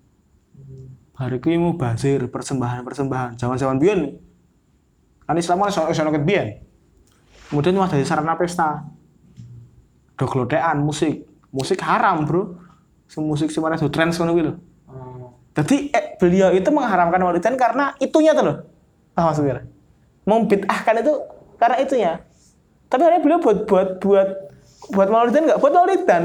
Hari 1.16 1.40
kuwi 1.40 1.56
mubazir 1.60 2.28
persembahan-persembahan. 2.28 3.40
Zaman-zaman 3.40 3.80
biyen 3.80 4.20
kan 5.26 5.36
Islam 5.36 5.64
kan 5.64 5.72
iso 5.72 5.82
iso 5.92 6.12
ket 6.12 6.24
biyen. 6.24 6.48
Kemudian 7.52 7.76
malah 7.76 7.92
dadi 7.92 8.08
sarana 8.08 8.40
pesta. 8.40 8.88
Do 10.16 10.26
glothekan 10.28 10.80
musik. 10.80 11.28
Musik 11.52 11.80
haram, 11.84 12.28
Bro. 12.28 12.60
Semusik 13.06 13.54
sing 13.54 13.62
mana 13.62 13.78
do 13.78 13.88
trance 13.88 14.18
ngono 14.18 14.34
kuwi 14.34 14.44
lho. 14.50 14.54
Oh. 14.90 15.38
Jadi 15.54 15.94
eh, 15.94 16.18
beliau 16.18 16.50
itu 16.52 16.68
mengharamkan 16.74 17.22
maulidan 17.22 17.54
karena 17.54 17.94
itunya 18.02 18.34
tuh 18.34 18.44
loh. 18.44 18.58
Paham 19.14 19.32
maksudnya? 19.32 19.64
Membid'ahkan 20.26 20.96
itu 21.06 21.14
karena 21.62 21.78
itunya. 21.80 22.14
Tapi 22.90 23.02
akhirnya 23.06 23.22
beliau 23.22 23.40
buat 23.40 23.58
buat 23.70 23.90
buat 24.02 24.30
buat 24.90 25.10
maulidan 25.14 25.42
nggak 25.48 25.60
buat 25.62 25.74
maulidan. 25.74 26.24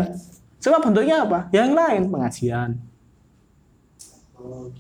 Cuma 0.60 0.80
bentuknya 0.80 1.24
apa? 1.24 1.48
Yang 1.52 1.70
lain 1.72 2.02
pengajian. 2.08 2.70
Oh? 4.40 4.72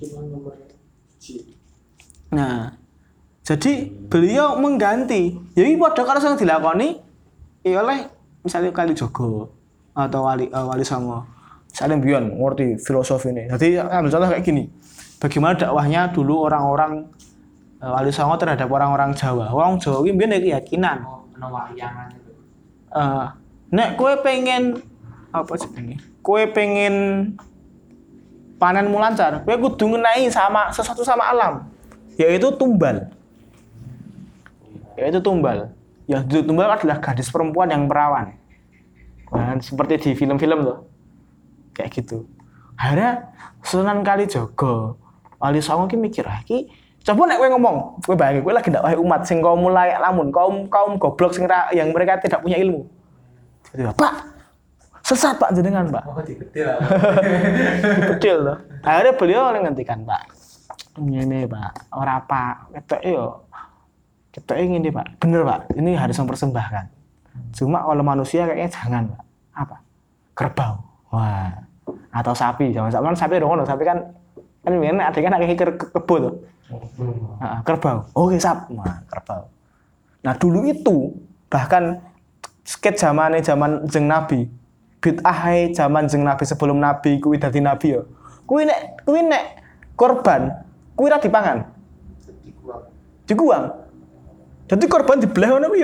Nah, 2.32 2.80
jadi 3.44 3.72
beliau 4.08 4.56
mengganti. 4.56 5.36
Jadi 5.52 5.76
pada 5.76 6.02
kalau 6.04 6.20
yang 6.20 6.36
dilakoni, 6.40 6.88
ya 7.64 7.84
oleh 7.84 8.08
misalnya 8.44 8.70
kali 8.72 8.92
Jogo 8.96 9.50
atau 9.94 10.20
wali 10.24 10.48
eh, 10.48 10.66
wali 10.66 10.84
Songo. 10.84 11.24
Misalnya 11.70 12.02
Bion 12.02 12.24
ngerti 12.34 12.82
filosofi 12.82 13.30
ini. 13.30 13.46
Jadi 13.46 13.78
ambil 13.78 14.10
contoh 14.10 14.28
kayak 14.34 14.42
gini. 14.42 14.66
Bagaimana 15.20 15.54
dakwahnya 15.54 16.10
dulu 16.10 16.48
orang-orang 16.48 17.06
eh, 17.78 17.90
wali 17.90 18.10
Songo 18.10 18.34
terhadap 18.40 18.66
orang-orang 18.66 19.14
Jawa. 19.14 19.52
Orang 19.52 19.78
Jawa 19.78 20.02
ini 20.02 20.24
ada 20.26 20.38
keyakinan. 20.38 20.98
Oh, 21.06 21.24
ono 21.36 21.46
wayangan 21.54 22.08
itu. 22.16 22.32
Eh, 22.90 23.26
nek 23.70 23.88
kue 23.94 24.12
pengen 24.24 24.82
apa 25.30 25.52
sih 25.54 25.70
pengen? 25.70 25.98
Kue 26.20 26.42
pengen 26.50 26.94
panenmu 28.60 28.98
lancar, 29.00 29.40
kue 29.46 29.56
kudu 29.56 29.96
ngenai 29.96 30.28
sama 30.28 30.68
sesuatu 30.68 31.00
sama 31.00 31.32
alam, 31.32 31.64
yaitu 32.20 32.52
tumbal. 32.60 33.08
Yaitu 35.00 35.16
tumbal. 35.24 35.72
Yang 36.10 36.22
duduk 36.26 36.44
tumbal 36.50 36.74
adalah 36.74 36.98
gadis 36.98 37.30
perempuan 37.30 37.70
yang 37.70 37.86
perawan. 37.86 38.34
Kan 39.30 39.62
seperti 39.62 40.02
di 40.02 40.10
film-film 40.18 40.66
tuh. 40.66 40.78
Kayak 41.70 42.02
gitu. 42.02 42.26
Akhirnya 42.74 43.30
Sunan 43.62 44.02
Kalijogo, 44.02 44.98
Wali 45.38 45.62
Songo 45.62 45.86
ki 45.86 46.00
mikir, 46.00 46.24
ah 46.26 46.40
ki 46.42 46.66
coba 47.00 47.28
nek 47.28 47.40
kowe 47.40 47.48
ngomong, 47.52 47.76
kowe 48.04 48.16
bayangin 48.16 48.40
kowe 48.44 48.52
lagi 48.56 48.72
dakwahi 48.72 48.96
umat 48.96 49.20
sing 49.28 49.44
kaum 49.44 49.60
mulai 49.60 49.92
lamun, 50.00 50.32
kaum 50.32 50.64
kaum 50.66 50.96
goblok 50.96 51.36
sing 51.36 51.44
yang 51.76 51.92
mereka 51.92 52.20
tidak 52.20 52.40
punya 52.40 52.56
ilmu. 52.56 52.88
Jadi, 53.70 53.84
Pak, 53.94 54.14
sesat 55.04 55.36
Pak 55.36 55.52
jenengan, 55.54 55.86
Pak. 55.92 56.04
Oh. 56.08 56.16
Bedil 58.16 58.36
loh. 58.40 58.58
Akhirnya 58.88 59.12
beliau 59.14 59.52
ngendikan 59.52 60.02
Pak. 60.02 60.22
Ini 60.98 61.46
Pak, 61.46 61.92
ora 61.94 62.16
Pak. 62.24 62.74
Ketok 62.74 63.00
yo. 63.04 63.24
Ketok 64.30 64.56
ini 64.62 64.90
Pak. 64.90 65.18
Bener 65.18 65.42
Pak. 65.42 65.74
Ini 65.74 65.98
harus 65.98 66.16
mempersembahkan. 66.18 66.84
Cuma 67.54 67.82
kalau 67.82 68.04
manusia 68.06 68.46
kayaknya 68.46 68.70
jangan 68.70 69.02
Pak. 69.10 69.22
Apa? 69.54 69.76
Kerbau. 70.38 70.74
Wah. 71.10 71.50
Atau 72.14 72.34
sapi. 72.34 72.70
Jangan 72.70 72.90
sapi 72.94 73.04
kan 73.10 73.18
sapi 73.18 73.34
dong. 73.42 73.66
Sapi 73.66 73.82
kan 73.82 73.98
kan 74.60 74.72
ini 74.76 75.00
ada 75.02 75.18
kan 75.18 75.34
kayak 75.40 75.56
ke, 75.56 75.66
ke 75.74 75.86
kebo 75.98 76.14
tuh. 76.20 76.34
Nah, 77.42 77.60
kerbau. 77.66 78.06
Oke, 78.14 78.38
sap. 78.38 78.70
Wah, 78.70 79.02
kerbau. 79.10 79.50
Nah, 80.22 80.34
dulu 80.38 80.68
itu 80.68 81.10
bahkan 81.50 81.98
sket 82.62 82.94
zamane 82.94 83.42
zaman 83.42 83.88
jeng 83.90 84.06
Nabi. 84.06 84.46
Bid'ah 85.00 85.48
zaman 85.72 86.06
jeng 86.06 86.22
Nabi 86.22 86.44
sebelum 86.44 86.76
Nabi 86.76 87.18
kuwi 87.18 87.40
dadi 87.40 87.58
nabi 87.58 87.96
ya. 87.96 88.04
Kuwi 88.44 88.68
nek 88.68 89.00
kuwi 89.08 89.24
nek 89.24 89.44
korban 89.96 90.52
kuwi 90.92 91.08
ra 91.08 91.16
dipangan, 91.16 91.64
Dikuak. 93.24 93.79
Jadi 94.70 94.84
korban 94.86 95.18
dibelah 95.18 95.58
ngono 95.58 95.74
kuwi. 95.74 95.82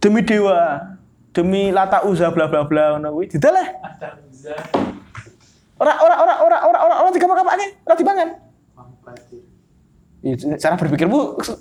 Demi 0.00 0.24
dewa, 0.24 0.80
demi 1.36 1.68
lata 1.68 2.08
uza 2.08 2.32
bla 2.32 2.48
bla 2.48 2.64
bla 2.64 2.96
ngono 2.96 3.12
kuwi 3.12 3.28
dideleh. 3.36 3.66
Ora 5.76 5.92
ora 6.00 6.14
ora 6.24 6.34
ora 6.40 6.56
ora 6.64 6.78
ora 6.80 6.94
ora 7.04 7.10
digapak-gapake, 7.12 7.66
ora 7.84 7.94
dipangan. 8.00 8.28
Itu 10.24 10.56
cara 10.56 10.74
berpikirmu 10.80 11.18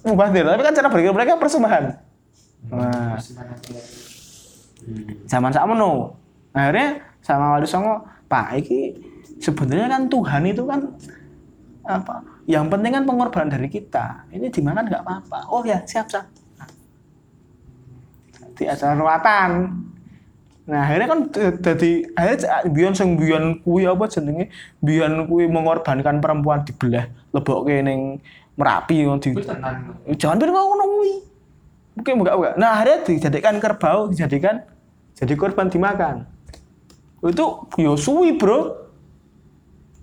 mubazir, 0.08 0.48
tapi 0.48 0.62
kan 0.64 0.74
cara 0.74 0.88
berpikir 0.88 1.12
mereka 1.12 1.36
persembahan. 1.36 1.84
Nah, 2.72 3.20
Zaman 5.26 5.52
sakmono. 5.52 6.16
Akhirnya 6.56 7.04
sama 7.20 7.58
Wali 7.58 7.68
Songo, 7.68 8.06
Pak, 8.32 8.56
iki 8.64 8.96
sebenarnya 9.44 9.92
kan 9.92 10.08
Tuhan 10.08 10.44
itu 10.48 10.64
kan 10.64 10.80
apa? 11.86 12.26
Yang 12.50 12.66
penting 12.74 12.92
kan 12.94 13.04
pengorbanan 13.06 13.50
dari 13.54 13.70
kita. 13.70 14.28
Ini 14.34 14.50
dimakan 14.50 14.86
nggak 14.90 15.04
apa-apa. 15.06 15.40
Oh 15.54 15.62
ya, 15.62 15.86
siap 15.86 16.10
siap. 16.10 16.26
Di 18.56 18.66
acara 18.66 18.98
ruatan. 18.98 19.52
Nah, 20.66 20.82
akhirnya 20.82 21.08
kan 21.08 21.20
jadi 21.62 21.92
akhirnya 22.18 22.66
biyen 22.74 22.94
sing 22.98 23.14
biyen 23.22 23.62
kuwi 23.62 23.86
apa 23.86 24.10
jenenge? 24.10 24.50
Biyen 24.82 25.30
kuwi 25.30 25.46
mengorbankan 25.46 26.18
perempuan 26.18 26.66
dibelah 26.66 27.06
lebokke 27.30 27.86
ning 27.86 28.18
Merapi 28.56 29.04
ngono 29.04 29.20
di 29.20 29.36
jangan 30.16 30.40
bilang 30.40 30.56
ngono 30.56 30.84
kuwi. 30.88 31.14
Mungkin 32.00 32.14
buka 32.24 32.32
buka. 32.40 32.52
Nah 32.56 32.80
akhirnya 32.80 33.04
dijadikan 33.04 33.60
kerbau, 33.60 34.08
dijadikan 34.08 34.64
jadi 35.12 35.36
korban 35.36 35.68
dimakan. 35.68 36.24
Itu 37.20 37.68
yo 37.76 38.00
suwi 38.00 38.40
bro. 38.40 38.85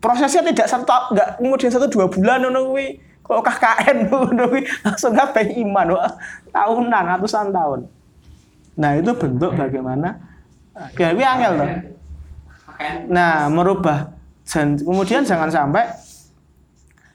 Prosesnya 0.03 0.43
tidak 0.43 0.67
satu 0.67 1.15
nggak 1.15 1.39
kemudian 1.39 1.71
satu 1.71 1.87
dua 1.87 2.11
bulan 2.11 2.43
ngono 2.43 2.75
kuwi. 2.75 2.99
Kalau 3.23 3.39
KKN 3.39 3.97
ngono 4.11 4.43
kuwi 4.51 4.67
langsung 4.83 5.15
kabeh 5.15 5.47
iman 5.63 5.87
wah. 5.95 6.11
Tahunan, 6.51 7.05
ratusan 7.17 7.55
tahun. 7.55 7.87
Nah 8.75 8.91
itu 8.99 9.15
bentuk 9.15 9.55
bagaimana 9.55 10.19
kayak 10.99 11.15
kuwi 11.15 11.23
angel. 11.25 11.55
Pakaian 12.67 12.97
Nah, 13.07 13.47
merubah 13.47 14.11
dan 14.43 14.75
kemudian 14.75 15.23
jangan 15.23 15.49
sampai 15.55 15.87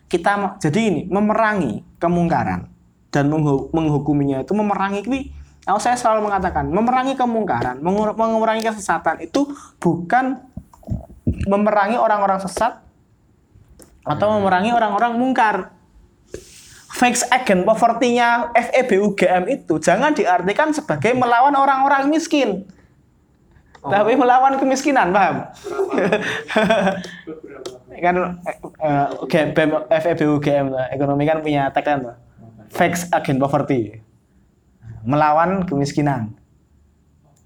kita 0.08 0.56
jadi 0.64 0.80
ini 0.88 1.02
memerangi 1.12 1.84
kemungkaran 2.00 2.72
dan 3.12 3.28
menghu- 3.28 3.68
menghukuminya 3.76 4.48
itu 4.48 4.56
memerangi 4.56 5.04
ini 5.04 5.20
kalau 5.68 5.84
saya 5.84 6.00
selalu 6.00 6.32
mengatakan 6.32 6.72
memerangi 6.72 7.20
kemungkaran, 7.20 7.84
mengur- 7.84 8.16
mengurangi 8.16 8.64
kesesatan 8.64 9.20
itu 9.28 9.52
bukan 9.84 10.40
memerangi 11.46 12.00
orang-orang 12.00 12.42
sesat 12.42 12.82
atau 14.08 14.28
memerangi 14.40 14.72
orang-orang 14.74 15.20
mungkar. 15.20 15.76
Fix 16.98 17.22
against 17.30 17.68
poverty-nya 17.68 18.50
FEBUGM 18.58 19.44
itu 19.54 19.78
jangan 19.78 20.18
diartikan 20.18 20.74
sebagai 20.74 21.14
melawan 21.14 21.54
orang-orang 21.54 22.10
miskin. 22.10 22.66
Tapi 23.88 24.18
melawan 24.18 24.58
kemiskinan, 24.58 25.14
paham? 25.14 25.46
kan 28.04 28.16
eh, 28.46 28.58
eh, 29.26 29.46
BEM 29.54 29.72
FEB 29.90 30.20
UGM 30.38 30.66
tuh, 30.70 30.86
ekonomi 30.94 31.24
kan 31.26 31.42
punya 31.42 31.72
tagline 31.72 32.02
tuh. 32.04 32.16
Facts 32.68 33.08
against 33.16 33.40
poverty. 33.40 34.04
Melawan 35.08 35.64
kemiskinan. 35.64 36.36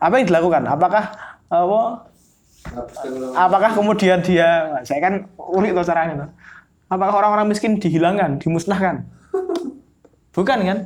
Apa 0.02 0.18
yang 0.18 0.34
dilakukan? 0.34 0.66
Apakah 0.66 1.14
apa 1.52 2.10
apakah 3.36 3.72
kemudian 3.74 4.22
dia 4.22 4.80
saya 4.86 5.00
kan 5.02 5.14
unik 5.36 5.72
tuh 5.76 5.86
caranya 5.86 6.14
tuh. 6.26 6.30
Apakah 6.92 7.24
orang-orang 7.24 7.48
miskin 7.48 7.80
dihilangkan, 7.80 8.38
dimusnahkan? 8.44 9.08
Bukan 10.36 10.60
kan? 10.60 10.80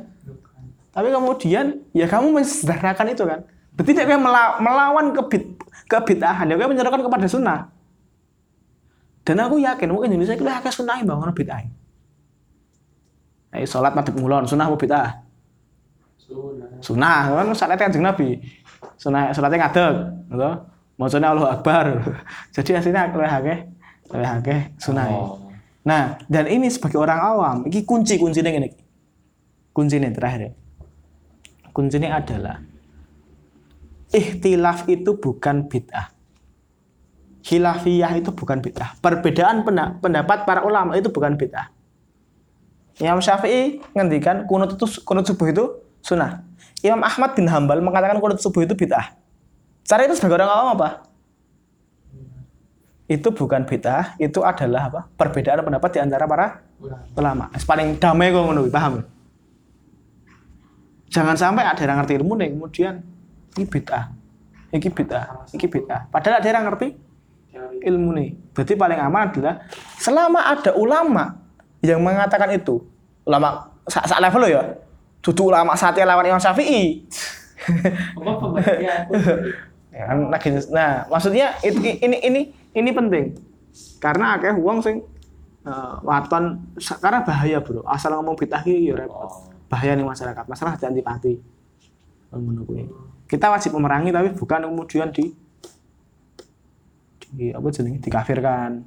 Tapi 0.94 1.08
kemudian 1.10 1.82
ya 1.92 2.06
kamu 2.06 2.40
mensederhanakan 2.40 3.06
itu 3.12 3.24
kan. 3.26 3.40
Berarti 3.76 3.92
dia 3.92 4.16
melawan 4.62 5.12
kebit 5.12 5.60
kebitahan, 5.90 6.48
dia 6.48 6.56
kayak 6.56 6.70
menyerukan 6.72 7.02
kepada 7.04 7.26
sunnah. 7.28 7.68
Dan 9.26 9.42
aku 9.42 9.58
yakin 9.58 9.90
mungkin 9.90 10.14
Indonesia 10.14 10.38
itu 10.38 10.46
akeh 10.46 10.70
sunah 10.70 11.02
bangun 11.02 11.34
bid'ah. 11.34 11.66
Ayo 13.52 13.66
sholat 13.66 13.92
madhep 13.92 14.14
ngulon, 14.14 14.46
sunah 14.46 14.70
apa 14.70 14.78
bid'ah? 14.78 15.26
sunah. 16.26 16.70
Sunah, 16.82 17.20
kan 17.30 17.46
salatnya 17.54 17.82
kanjeng 17.86 18.04
Nabi. 18.04 18.28
Sunah 18.98 19.30
salatnya 19.30 19.66
ngadeg, 19.66 19.94
gitu. 20.30 20.50
Maksudnya 20.96 21.32
Allah 21.32 21.60
Akbar. 21.60 21.86
Jadi 22.56 22.76
aslinya 22.76 23.12
lebih 23.12 23.28
akeh, 23.28 23.58
lebih 24.12 24.28
akeh 24.40 24.60
sunah. 24.80 25.06
Oh. 25.12 25.46
Nah, 25.86 26.18
dan 26.26 26.50
ini 26.50 26.66
sebagai 26.66 26.98
orang 26.98 27.20
awam, 27.22 27.56
ini 27.68 27.86
kunci 27.86 28.18
kuncinya 28.18 28.50
ini 28.50 28.74
terakhir. 30.10 30.40
ya. 30.50 30.52
Kuncinya 31.70 32.16
adalah 32.16 32.58
ikhtilaf 34.10 34.88
itu 34.88 35.20
bukan 35.20 35.68
bid'ah. 35.68 36.08
Khilafiyah 37.44 38.18
itu 38.18 38.32
bukan 38.32 38.64
bid'ah. 38.64 38.98
Perbedaan 38.98 39.62
pendapat 40.02 40.48
para 40.48 40.64
ulama 40.64 40.96
itu 40.96 41.12
bukan 41.12 41.36
bid'ah. 41.36 41.70
Imam 42.96 43.20
Syafi'i 43.20 43.84
ngendikan 43.92 44.48
kunut 44.48 44.72
itu 44.74 44.88
kunut 45.04 45.28
subuh 45.28 45.52
itu 45.52 45.64
sunnah. 46.00 46.42
Imam 46.80 47.04
Ahmad 47.04 47.36
bin 47.36 47.44
Hambal 47.44 47.84
mengatakan 47.84 48.16
kunut 48.18 48.40
subuh 48.40 48.64
itu 48.64 48.72
bid'ah. 48.72 49.12
Cara 49.86 50.02
itu 50.02 50.18
sebagai 50.18 50.42
orang 50.42 50.50
awam 50.50 50.68
apa? 50.74 51.06
Itu 53.06 53.30
bukan 53.30 53.62
bid'ah, 53.62 54.18
itu 54.18 54.42
adalah 54.42 54.90
apa? 54.90 55.00
Perbedaan 55.14 55.62
pendapat 55.62 55.94
di 55.94 56.00
antara 56.02 56.26
para 56.26 56.58
ulama. 57.14 57.46
Paling 57.54 58.02
damai 58.02 58.34
kok 58.34 58.42
ngono, 58.42 58.66
paham? 58.66 59.06
Jangan 61.06 61.38
sampai 61.38 61.62
ada 61.62 61.78
yang 61.78 62.02
ngerti 62.02 62.18
ilmu 62.18 62.34
nih, 62.34 62.50
kemudian 62.50 62.98
ini 63.54 63.62
bid'ah. 63.62 64.10
Ini 64.74 64.90
bid'ah, 64.90 65.54
ini 65.54 65.66
bid'ah. 65.70 66.10
Padahal 66.10 66.42
ada 66.42 66.46
yang 66.50 66.66
ngerti 66.66 66.88
ilmu 67.86 68.10
nih. 68.18 68.34
Berarti 68.50 68.74
paling 68.74 68.98
aman 68.98 69.30
adalah 69.30 69.54
selama 70.02 70.42
ada 70.42 70.74
ulama 70.74 71.38
yang 71.78 72.02
mengatakan 72.02 72.50
itu, 72.58 72.82
ulama 73.22 73.70
sak 73.86 74.10
sak 74.10 74.18
level 74.18 74.42
lo 74.42 74.48
ya. 74.50 74.62
Dudu 75.22 75.46
ulama 75.46 75.78
saatnya 75.78 76.10
lawan 76.10 76.26
Imam 76.26 76.42
Syafi'i. 76.42 77.06
Ya 79.96 80.04
kan? 80.12 80.28
Lagi 80.28 80.48
nah 80.68 81.08
maksudnya 81.08 81.56
itu, 81.64 81.80
ini 81.80 82.16
ini 82.20 82.40
ini 82.76 82.90
penting. 82.92 83.32
Karena 83.96 84.36
akeh 84.36 84.52
wong 84.60 84.84
sing 84.84 85.00
eh, 85.64 85.94
waton 86.04 86.76
karena 87.00 87.24
bahaya 87.24 87.58
bro. 87.64 87.80
Asal 87.88 88.12
ngomong 88.20 88.36
bid'ah 88.36 88.60
iki 88.60 88.92
ya 88.92 88.94
repot. 88.94 89.24
Oh. 89.24 89.32
bahaya 89.66 89.98
nih 89.98 90.06
masyarakat. 90.06 90.44
Masalah 90.46 90.78
antipati 90.78 91.56
ngono 92.36 92.68
kuwi 92.68 92.84
kita 93.26 93.48
wajib 93.48 93.72
memerangi 93.72 94.12
tapi 94.12 94.28
bukan 94.36 94.68
kemudian 94.68 95.08
di 95.10 95.32
di 97.32 97.50
apa 97.50 97.66
jenenge? 97.72 97.98
Dikafirkan. 98.04 98.84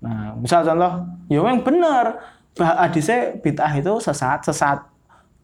Nah 0.00 0.34
misal 0.40 0.64
contoh 0.64 1.06
ya 1.28 1.44
yang 1.44 1.60
bener. 1.60 2.18
Bah 2.56 2.88
hadise 2.88 3.38
bid'ah 3.44 3.70
itu 3.76 3.92
sesat 4.02 4.42
sesat. 4.48 4.82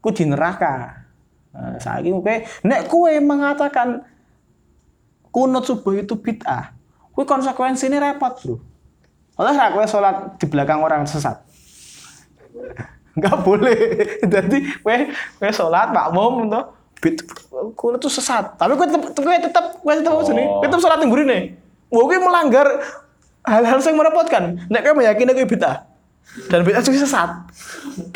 Ku 0.02 0.10
di 0.10 0.26
neraka 0.26 1.06
nah, 1.50 1.78
saiki 1.82 2.10
kowe 2.14 2.34
nek 2.66 2.80
kowe 2.86 3.12
mengatakan 3.22 4.02
kunut 5.36 5.68
subuh 5.68 5.92
itu 5.92 6.16
bid'ah. 6.16 6.72
Kuwi 7.12 7.28
konsekuensinya 7.28 8.00
repot 8.00 8.32
bro. 8.40 8.56
Oleh 9.36 9.52
ra 9.52 9.68
kowe 9.68 9.84
sholat 9.84 10.40
di 10.40 10.48
belakang 10.48 10.80
orang 10.80 11.04
sesat. 11.04 11.44
Nggak 13.20 13.36
boleh. 13.44 13.76
Jadi 14.32 14.80
kowe 14.80 14.96
kowe 15.36 15.52
sholat 15.52 15.92
makmum 15.92 16.48
tuh 16.48 16.64
bid 17.04 17.20
kunut 17.76 18.00
itu 18.00 18.08
sesat. 18.08 18.56
Tapi 18.56 18.80
kowe 18.80 18.88
tetep 18.88 19.12
kowe 19.12 19.36
tetep 19.36 19.66
kowe 19.84 19.92
tetep 19.92 20.12
apa 20.16 20.22
jenenge? 20.24 20.48
kowe 20.56 20.64
tetep 20.72 20.80
sholat 20.80 20.98
ning 21.04 21.12
gurine. 21.12 21.38
Wah, 21.92 22.04
kowe 22.08 22.16
melanggar 22.16 22.66
hal-hal 23.44 23.78
yang 23.84 23.96
merepotkan. 24.00 24.64
Nek 24.72 24.80
kowe 24.88 24.96
meyakini 24.96 25.36
kowe 25.36 25.44
bid'ah 25.52 25.84
dan 26.48 26.64
bid'ah 26.64 26.80
itu 26.80 26.96
sesat 26.96 27.28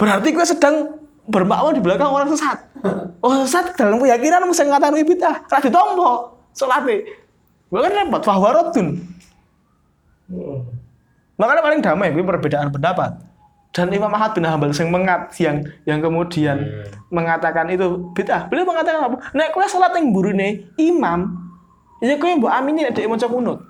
berarti 0.01 0.33
kowe 0.33 0.45
sedang 0.49 0.97
bermakmum 1.29 1.77
di 1.77 1.85
belakang 1.85 2.09
orang 2.09 2.33
sesat. 2.33 2.65
Oh 3.21 3.45
sesat 3.45 3.77
dalam 3.77 4.01
keyakinan 4.01 4.49
mesti 4.49 4.65
ngatakan 4.65 4.97
bid'ah 5.05 5.45
ra 5.53 5.61
ditompo 5.61 6.40
salate 6.53 7.07
Gue 7.71 7.81
kan 7.87 7.93
repot 7.95 8.23
fahwarodun 8.27 8.99
makanya 11.41 11.63
paling 11.65 11.81
damai 11.81 12.13
gue 12.13 12.23
perbedaan 12.23 12.69
pendapat. 12.71 13.17
Dan 13.71 13.87
Imam 13.95 14.11
Ahmad 14.11 14.35
bin 14.35 14.43
Hambal 14.43 14.75
yang 14.75 14.91
mengat 14.91 15.31
yang 15.39 15.63
yang 15.87 16.03
kemudian 16.03 16.59
mengatakan 17.07 17.71
itu 17.71 18.11
bid'ah. 18.19 18.51
Beliau 18.51 18.67
mengatakan 18.67 19.07
apa? 19.07 19.17
Nek 19.31 19.55
kowe 19.55 19.63
salat 19.71 19.95
yang 19.95 20.11
burune 20.11 20.75
imam 20.75 21.39
ya 22.03 22.19
kowe 22.19 22.35
mbok 22.35 22.51
amini 22.51 22.83
nek 22.83 22.99
dhek 22.99 23.07
maca 23.07 23.31
kunut. 23.31 23.63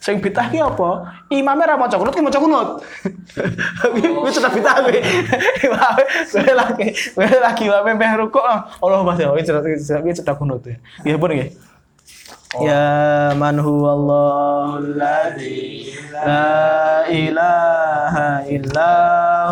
Sing 0.00 0.24
bid'ah 0.24 0.48
ki 0.48 0.64
apa? 0.64 1.12
Imamnya 1.28 1.68
ra 1.68 1.76
maca 1.76 2.00
kunut 2.00 2.16
ki 2.16 2.24
maca 2.24 2.40
kunut. 2.40 2.68
Kuwi 4.00 4.32
sudah 4.32 4.48
bid'ah 4.48 4.80
kuwi 4.80 5.00
kowe 6.32 6.52
lagi 6.56 6.86
kowe 7.12 7.28
lagi 7.28 7.64
wae 7.68 7.92
meh 7.92 8.12
rukuk. 8.24 8.44
Allah 8.80 9.04
Mas 9.04 9.20
ya 9.20 9.28
kuwi 9.28 9.44
sudah 9.44 10.34
kunut. 10.40 10.64
Ya 10.64 10.80
ya. 11.04 11.20
pun 11.20 11.36
nggih 11.36 11.67
Ya 12.56 13.36
man 13.36 13.60
huwa 13.60 13.92
Allahul 13.92 14.96
ladzi 14.96 15.92
la 16.16 17.04
ilaha 17.04 18.40
illa 18.48 18.96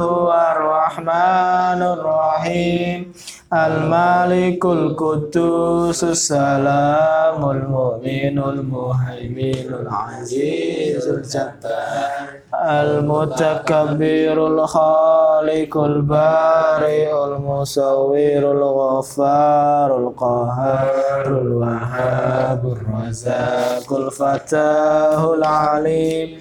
huwa 0.00 0.56
rahmanur 0.56 2.00
rahim 2.00 3.12
الملك 3.52 4.64
القدوس 4.64 6.04
السلام 6.04 7.50
المؤمن 7.50 8.38
المهيمن 8.38 9.74
العزيز 9.74 11.08
الجبار 11.08 12.26
المتكبر 12.54 14.46
الخالق 14.46 15.76
البارئ 15.78 17.24
المصور 17.24 18.50
الغفار 18.52 19.98
القهار 19.98 21.26
الوهاب 21.26 22.76
الرزاق 22.76 23.92
الفتاه 23.92 25.34
العليم 25.34 26.38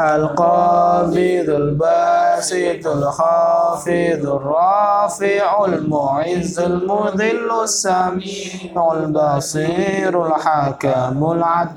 القابض 0.00 1.48
الباسط 1.50 2.86
الخافض 2.86 4.26
الرافع 4.26 5.64
المعز 5.64 6.58
المذل 6.60 7.50
السميع 7.62 8.92
البصير 8.92 10.26
الحكم 10.26 11.32
العدل 11.32 11.70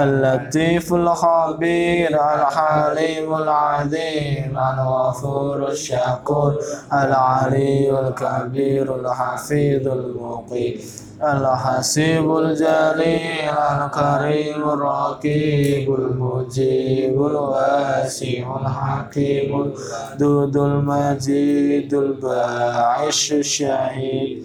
اللطيف 0.00 0.94
الخبير 0.94 2.10
الحليم 2.10 3.34
العظيم 3.34 4.58
الغفور 4.58 5.68
الشكور 5.68 6.54
العلي 6.92 8.00
الكبير 8.00 8.94
الحفيظ 8.96 9.88
المقيم 9.88 10.80
الحسيب 11.22 12.36
الجليل 12.36 13.50
الكريم 13.50 14.70
الرقيب 14.70 15.94
المجيب 15.94 17.26
الواسع 17.26 18.56
الحكيم 18.60 19.72
الدود 20.12 20.56
المجيد 20.56 21.94
الباعث 21.94 23.32
الشهيد 23.32 24.44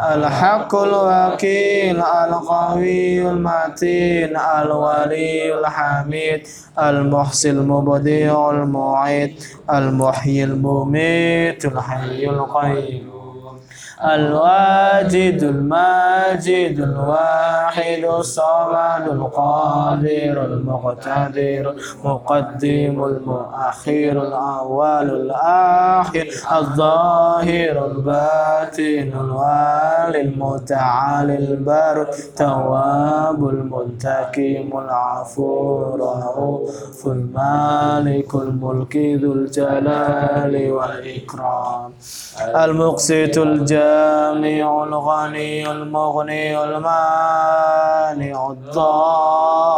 الحق 0.00 0.74
الوكيل 0.74 1.96
القوي 2.00 3.30
المتين 3.30 4.36
الولي 4.36 5.54
الحميد 5.60 6.46
المحصي 6.78 7.50
المبدع 7.50 8.50
المعيد 8.50 9.34
المحيي 9.70 10.44
المميت 10.44 11.64
الحي 11.64 12.26
القيوم 12.26 13.13
الواجد 14.02 15.42
الماجد 15.42 16.80
الواحد 16.80 18.04
الصمد 18.18 19.08
القادر 19.10 20.44
المقتدر 20.44 21.74
المقدم 22.04 23.04
المؤخر 23.04 24.12
الأول 24.26 25.10
الآخر 25.10 26.26
الظاهر 26.58 27.86
الباطن 27.86 29.10
الوالي 29.20 30.20
المتعالي 30.20 31.36
البر 31.38 32.02
التواب 32.02 33.48
المنتقم 33.48 34.78
العفو 34.78 35.94
الرؤوف 35.94 37.06
المالك 37.06 38.34
الملك 38.34 38.96
ذو 38.96 39.32
الجلال 39.32 40.72
والإكرام 40.72 41.92
المقسط 42.56 43.38
الجامع 43.84 44.84
الغني 44.84 45.70
المغني 45.70 46.64
المانع 46.64 48.50
الضار. 48.50 49.74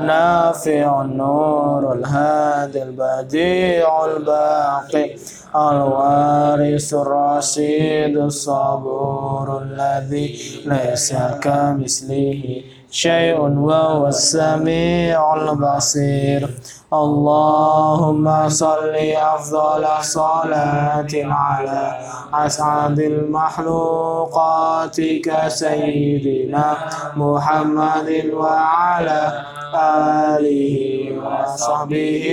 نافع 0.00 1.02
النور 1.02 1.92
الهادي 1.92 2.82
البديع 2.82 4.04
الباقي. 4.04 5.16
الوارث 5.56 6.94
الرشيد 6.94 8.16
الصبور 8.16 9.62
الذي 9.62 10.28
ليس 10.66 11.14
كمثله. 11.42 12.62
شيء 12.90 13.40
وهو 13.40 14.06
السميع 14.06 15.34
البصير. 15.34 16.50
اللهم 16.92 18.48
صل 18.48 18.94
أفضل 19.16 19.86
صلاة 20.00 21.08
على 21.14 21.98
أسعد 22.34 23.00
المخلوقات 23.00 25.00
كسيدنا 25.00 26.76
محمد 27.16 28.30
وعلى 28.32 29.32
آله 29.74 30.78
وصحبه 31.20 32.24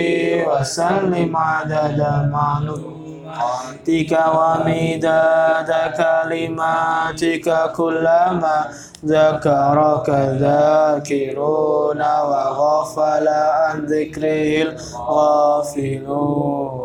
وسلم 0.48 1.38
عدد 1.38 2.00
معلوماتك 3.36 4.12
ومداد 4.38 5.72
كلماتك 5.98 7.48
كلما 7.76 8.58
ذكرك 9.06 10.10
الذاكرون 10.10 12.02
وغفل 12.02 13.28
عن 13.28 13.86
ذكره 13.86 14.62
الغافلون 14.98 16.85